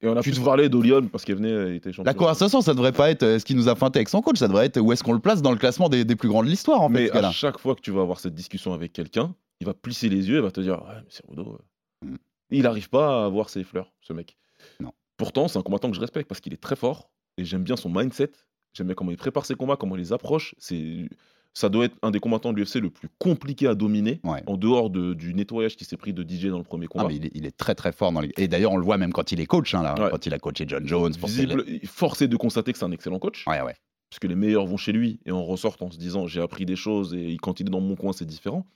Et 0.00 0.08
on 0.08 0.16
a 0.16 0.22
tu 0.22 0.30
plus 0.30 0.40
te- 0.40 0.44
parlé 0.44 0.68
d'Olion 0.70 1.06
parce 1.08 1.24
qu'il 1.26 1.34
venait, 1.34 1.50
euh, 1.52 1.70
il 1.70 1.76
était 1.76 1.90
champion. 1.92 2.04
la 2.04 2.14
conversation, 2.14 2.62
ça 2.62 2.72
devrait 2.72 2.92
pas 2.92 3.10
être 3.10 3.22
euh, 3.24 3.38
ce 3.38 3.44
qu'il 3.44 3.56
nous 3.56 3.68
a 3.68 3.74
feinté 3.74 3.98
avec 3.98 4.08
son 4.08 4.22
coach, 4.22 4.38
ça 4.38 4.48
devrait 4.48 4.64
être 4.66 4.80
où 4.80 4.90
est-ce 4.92 5.04
qu'on 5.04 5.12
le 5.12 5.18
place 5.20 5.42
dans 5.42 5.50
le 5.52 5.58
classement 5.58 5.90
des, 5.90 6.04
des 6.06 6.16
plus 6.16 6.28
grands 6.30 6.42
de 6.42 6.48
l'histoire 6.48 6.80
en 6.80 6.88
fait. 6.88 6.94
Mais 6.94 7.06
gars-là. 7.08 7.28
à 7.28 7.32
chaque 7.32 7.58
fois 7.58 7.74
que 7.74 7.82
tu 7.82 7.90
vas 7.90 8.00
avoir 8.00 8.20
cette 8.20 8.34
discussion 8.34 8.72
avec 8.72 8.94
quelqu'un, 8.94 9.34
il 9.60 9.66
va 9.66 9.74
plisser 9.74 10.08
les 10.08 10.28
yeux 10.30 10.38
et 10.38 10.40
va 10.40 10.50
te 10.50 10.60
dire 10.62 10.82
Ouais, 10.82 10.94
mais 10.96 11.08
c'est 11.10 11.24
Rudo. 11.28 11.58
euh, 12.04 12.06
Mm. 12.08 12.16
Il 12.52 12.62
n'arrive 12.62 12.88
pas 12.90 13.22
à 13.22 13.26
avoir 13.26 13.48
ses 13.50 13.64
fleurs, 13.64 13.92
ce 14.00 14.12
mec. 14.12 14.36
Non. 14.80 14.92
Pourtant, 15.16 15.48
c'est 15.48 15.58
un 15.58 15.62
combattant 15.62 15.88
que 15.90 15.96
je 15.96 16.00
respecte 16.00 16.28
parce 16.28 16.40
qu'il 16.40 16.52
est 16.52 16.60
très 16.62 16.76
fort 16.76 17.10
et 17.38 17.44
j'aime 17.44 17.62
bien 17.64 17.76
son 17.76 17.88
mindset. 17.90 18.30
J'aime 18.74 18.86
bien 18.88 18.94
comment 18.94 19.10
il 19.10 19.16
prépare 19.16 19.46
ses 19.46 19.54
combats, 19.54 19.76
comment 19.76 19.96
il 19.96 20.00
les 20.00 20.12
approche. 20.12 20.54
C'est. 20.58 21.08
Ça 21.54 21.70
doit 21.70 21.86
être 21.86 21.96
un 22.02 22.10
des 22.10 22.20
combattants 22.20 22.52
de 22.52 22.58
l'UFC 22.58 22.80
le 22.82 22.90
plus 22.90 23.08
compliqué 23.18 23.66
à 23.66 23.74
dominer, 23.74 24.20
Ouais. 24.24 24.42
en 24.46 24.58
dehors 24.58 24.90
de- 24.90 25.14
du 25.14 25.32
nettoyage 25.32 25.74
qui 25.76 25.86
s'est 25.86 25.96
pris 25.96 26.12
de 26.12 26.22
DJ 26.22 26.48
dans 26.50 26.58
le 26.58 26.64
premier 26.64 26.84
Ah, 26.90 26.92
combat. 26.92 27.08
mais 27.08 27.16
il, 27.16 27.24
est, 27.24 27.30
il 27.34 27.46
est 27.46 27.56
très 27.56 27.74
très 27.74 27.92
fort 27.92 28.12
dans 28.12 28.20
les... 28.20 28.30
Et 28.36 28.46
d'ailleurs, 28.46 28.72
on 28.72 28.76
le 28.76 28.84
voit 28.84 28.98
même 28.98 29.10
quand 29.14 29.32
il 29.32 29.40
est 29.40 29.46
coach, 29.46 29.74
hein, 29.74 29.82
là, 29.82 29.94
Ouais. 29.98 30.10
quand 30.10 30.26
il 30.26 30.34
a 30.34 30.38
coaché 30.38 30.66
John 30.68 30.86
Jones. 30.86 31.14
Visible, 31.24 31.64
force 31.86 32.20
est 32.20 32.28
de 32.28 32.36
constater 32.36 32.72
que 32.74 32.78
c'est 32.78 32.84
un 32.84 32.92
excellent 32.92 33.18
coach, 33.18 33.46
Ouais, 33.46 33.62
ouais. 33.62 33.74
puisque 34.10 34.24
les 34.24 34.34
meilleurs 34.34 34.66
vont 34.66 34.76
chez 34.76 34.92
lui 34.92 35.18
et 35.24 35.32
on 35.32 35.46
ressort 35.46 35.78
en 35.80 35.90
se 35.90 35.96
disant 35.96 36.26
j'ai 36.26 36.42
appris 36.42 36.66
des 36.66 36.76
choses 36.76 37.14
et 37.14 37.38
quand 37.40 37.58
il 37.58 37.68
est 37.68 37.70
dans 37.70 37.80
mon 37.80 37.96
coin, 37.96 38.12
c'est 38.12 38.26
différent. 38.26 38.66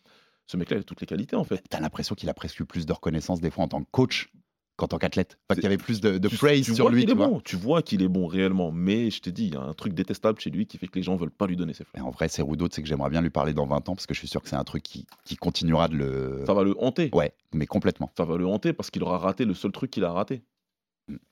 Ce 0.47 0.57
mec-là, 0.57 0.79
il 0.79 0.81
a 0.81 0.85
toutes 0.85 1.03
les 1.03 1.07
qualités 1.07 1.37
en 1.37 1.45
fait. 1.45 1.63
T'as 1.69 1.81
l'impression 1.81 2.15
qu'il 2.15 2.31
a 2.31 2.35
presque 2.35 2.65
plus 2.65 2.87
de 2.87 2.93
reconnaissance 2.95 3.43
des 3.43 3.51
fois 3.51 3.65
en 3.65 3.69
tant 3.69 3.83
que 3.83 3.91
coach 3.91 4.31
qu'en 4.81 4.89
tant 4.89 4.99
qu'athlète. 4.99 5.39
Enfin, 5.49 5.55
C'est- 5.55 5.55
qu'il 5.57 5.65
y 5.65 5.67
avait 5.67 5.77
plus 5.77 6.01
de, 6.01 6.19
de 6.19 6.29
tu, 6.29 6.37
praise 6.37 6.65
tu 6.65 6.75
sur 6.75 6.85
vois 6.87 6.93
lui. 6.93 7.01
qu'il 7.03 7.07
Tu 7.09 7.13
est 7.13 7.17
vois. 7.17 7.29
bon, 7.29 7.41
tu 7.41 7.57
vois 7.57 7.83
qu'il 7.83 8.03
est 8.03 8.09
bon 8.09 8.27
réellement, 8.27 8.73
mais 8.73 9.11
je 9.11 9.21
t'ai 9.21 9.31
dit, 9.33 9.47
il 9.47 9.55
y 9.55 9.57
a 9.57 9.61
un 9.61 9.75
truc 9.75 9.93
détestable 9.95 10.41
chez 10.41 10.51
lui 10.51 10.67
qui 10.67 10.79
fait 10.79 10.87
que 10.89 10.97
les 10.97 11.03
gens 11.03 11.17
veulent 11.17 11.31
pas 11.31 11.47
lui 11.47 11.57
donner 11.57 11.73
ses 11.75 11.85
fleurs. 11.85 12.03
Et 12.03 12.07
en 12.07 12.11
vrai, 12.11 12.29
c'est 12.29 12.43
Rudo, 12.43 12.67
c'est 12.71 12.83
que 12.83 12.89
j'aimerais 12.89 13.11
bien 13.11 13.21
lui 13.23 13.31
parler 13.31 13.53
dans 13.53 13.67
20 13.67 13.89
ans 13.89 13.95
parce 13.95 14.07
que 14.07 14.15
je 14.15 14.19
suis 14.19 14.29
sûr 14.29 14.43
que 14.43 14.49
c'est 14.49 14.57
un 14.57 14.65
truc 14.65 14.83
qui, 14.83 15.07
qui 15.25 15.37
continuera 15.37 15.89
de 15.89 15.97
le. 15.97 16.43
Ça 16.47 16.55
va 16.55 16.63
le 16.65 16.75
hanter. 16.79 17.11
Ouais, 17.13 17.33
mais 17.55 17.67
complètement. 17.67 18.11
Ça 18.17 18.25
va 18.25 18.37
le 18.37 18.47
hanter 18.47 18.73
parce 18.73 18.91
qu'il 18.91 19.03
aura 19.03 19.19
raté 19.19 19.45
le 19.45 19.55
seul 19.55 19.71
truc 19.73 19.91
qu'il 19.91 20.05
a 20.05 20.11
raté. 20.13 20.43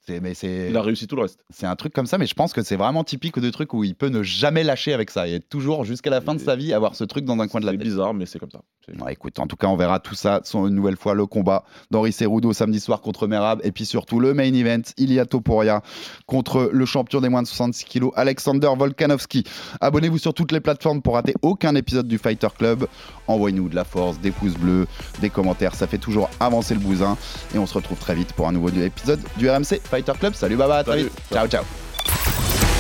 C'est, 0.00 0.20
mais 0.20 0.34
c'est, 0.34 0.70
Il 0.70 0.76
a 0.76 0.82
réussi 0.82 1.06
tout 1.06 1.14
le 1.14 1.22
reste. 1.22 1.44
c'est 1.50 1.66
un 1.66 1.76
truc 1.76 1.92
comme 1.92 2.06
ça, 2.06 2.18
mais 2.18 2.26
je 2.26 2.34
pense 2.34 2.52
que 2.52 2.62
c'est 2.62 2.74
vraiment 2.74 3.04
typique 3.04 3.38
de 3.38 3.48
trucs 3.50 3.72
où 3.74 3.84
il 3.84 3.94
peut 3.94 4.08
ne 4.08 4.24
jamais 4.24 4.64
lâcher 4.64 4.92
avec 4.92 5.08
ça 5.10 5.28
et 5.28 5.38
toujours 5.38 5.84
jusqu'à 5.84 6.10
la 6.10 6.20
fin 6.20 6.34
de 6.34 6.40
sa 6.40 6.56
vie 6.56 6.72
avoir 6.72 6.96
ce 6.96 7.04
truc 7.04 7.24
dans 7.24 7.38
un 7.38 7.46
coin 7.46 7.60
de 7.60 7.66
la 7.66 7.72
C'est 7.72 7.78
tête. 7.78 7.86
bizarre, 7.86 8.12
mais 8.12 8.26
c'est 8.26 8.40
comme 8.40 8.50
ça. 8.50 8.60
Ouais, 9.00 9.12
écoute, 9.12 9.38
en 9.38 9.46
tout 9.46 9.56
cas, 9.56 9.66
on 9.66 9.76
verra 9.76 10.00
tout 10.00 10.14
ça. 10.14 10.40
Une 10.54 10.68
nouvelle 10.70 10.96
fois, 10.96 11.14
le 11.14 11.26
combat 11.26 11.64
d'Henri 11.90 12.12
Cerudo 12.12 12.52
samedi 12.52 12.80
soir 12.80 13.00
contre 13.00 13.26
Merab. 13.26 13.60
Et 13.64 13.72
puis 13.72 13.84
surtout, 13.86 14.20
le 14.20 14.34
main 14.34 14.52
event, 14.52 14.82
Ilia 14.96 15.26
Topuria 15.26 15.82
contre 16.26 16.70
le 16.72 16.86
champion 16.86 17.20
des 17.20 17.28
moins 17.28 17.42
de 17.42 17.46
66 17.46 17.84
kilos, 17.84 18.12
Alexander 18.16 18.70
Volkanovski. 18.76 19.44
Abonnez-vous 19.80 20.18
sur 20.18 20.34
toutes 20.34 20.52
les 20.52 20.60
plateformes 20.60 21.02
pour 21.02 21.14
rater 21.14 21.34
aucun 21.42 21.74
épisode 21.74 22.08
du 22.08 22.18
Fighter 22.18 22.48
Club. 22.56 22.86
Envoyez-nous 23.26 23.68
de 23.68 23.74
la 23.74 23.84
force, 23.84 24.18
des 24.20 24.30
pouces 24.30 24.54
bleus, 24.56 24.86
des 25.20 25.30
commentaires. 25.30 25.74
Ça 25.74 25.86
fait 25.86 25.98
toujours 25.98 26.30
avancer 26.40 26.74
le 26.74 26.80
bousin. 26.80 27.16
Et 27.54 27.58
on 27.58 27.66
se 27.66 27.74
retrouve 27.74 27.98
très 27.98 28.14
vite 28.14 28.32
pour 28.32 28.48
un 28.48 28.52
nouveau 28.52 28.68
épisode 28.70 29.20
du 29.36 29.48
RMC 29.50 29.80
Fighter 29.84 30.12
Club. 30.18 30.34
Salut, 30.34 30.56
baba, 30.56 30.78
à 30.78 30.84
très 30.84 30.92
Salut. 30.92 31.04
vite. 31.04 31.22
Ciao, 31.32 31.46
ciao. 31.46 31.64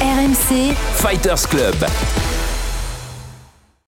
RMC, 0.00 0.74
Fighters 0.94 1.48
Club. 1.48 1.74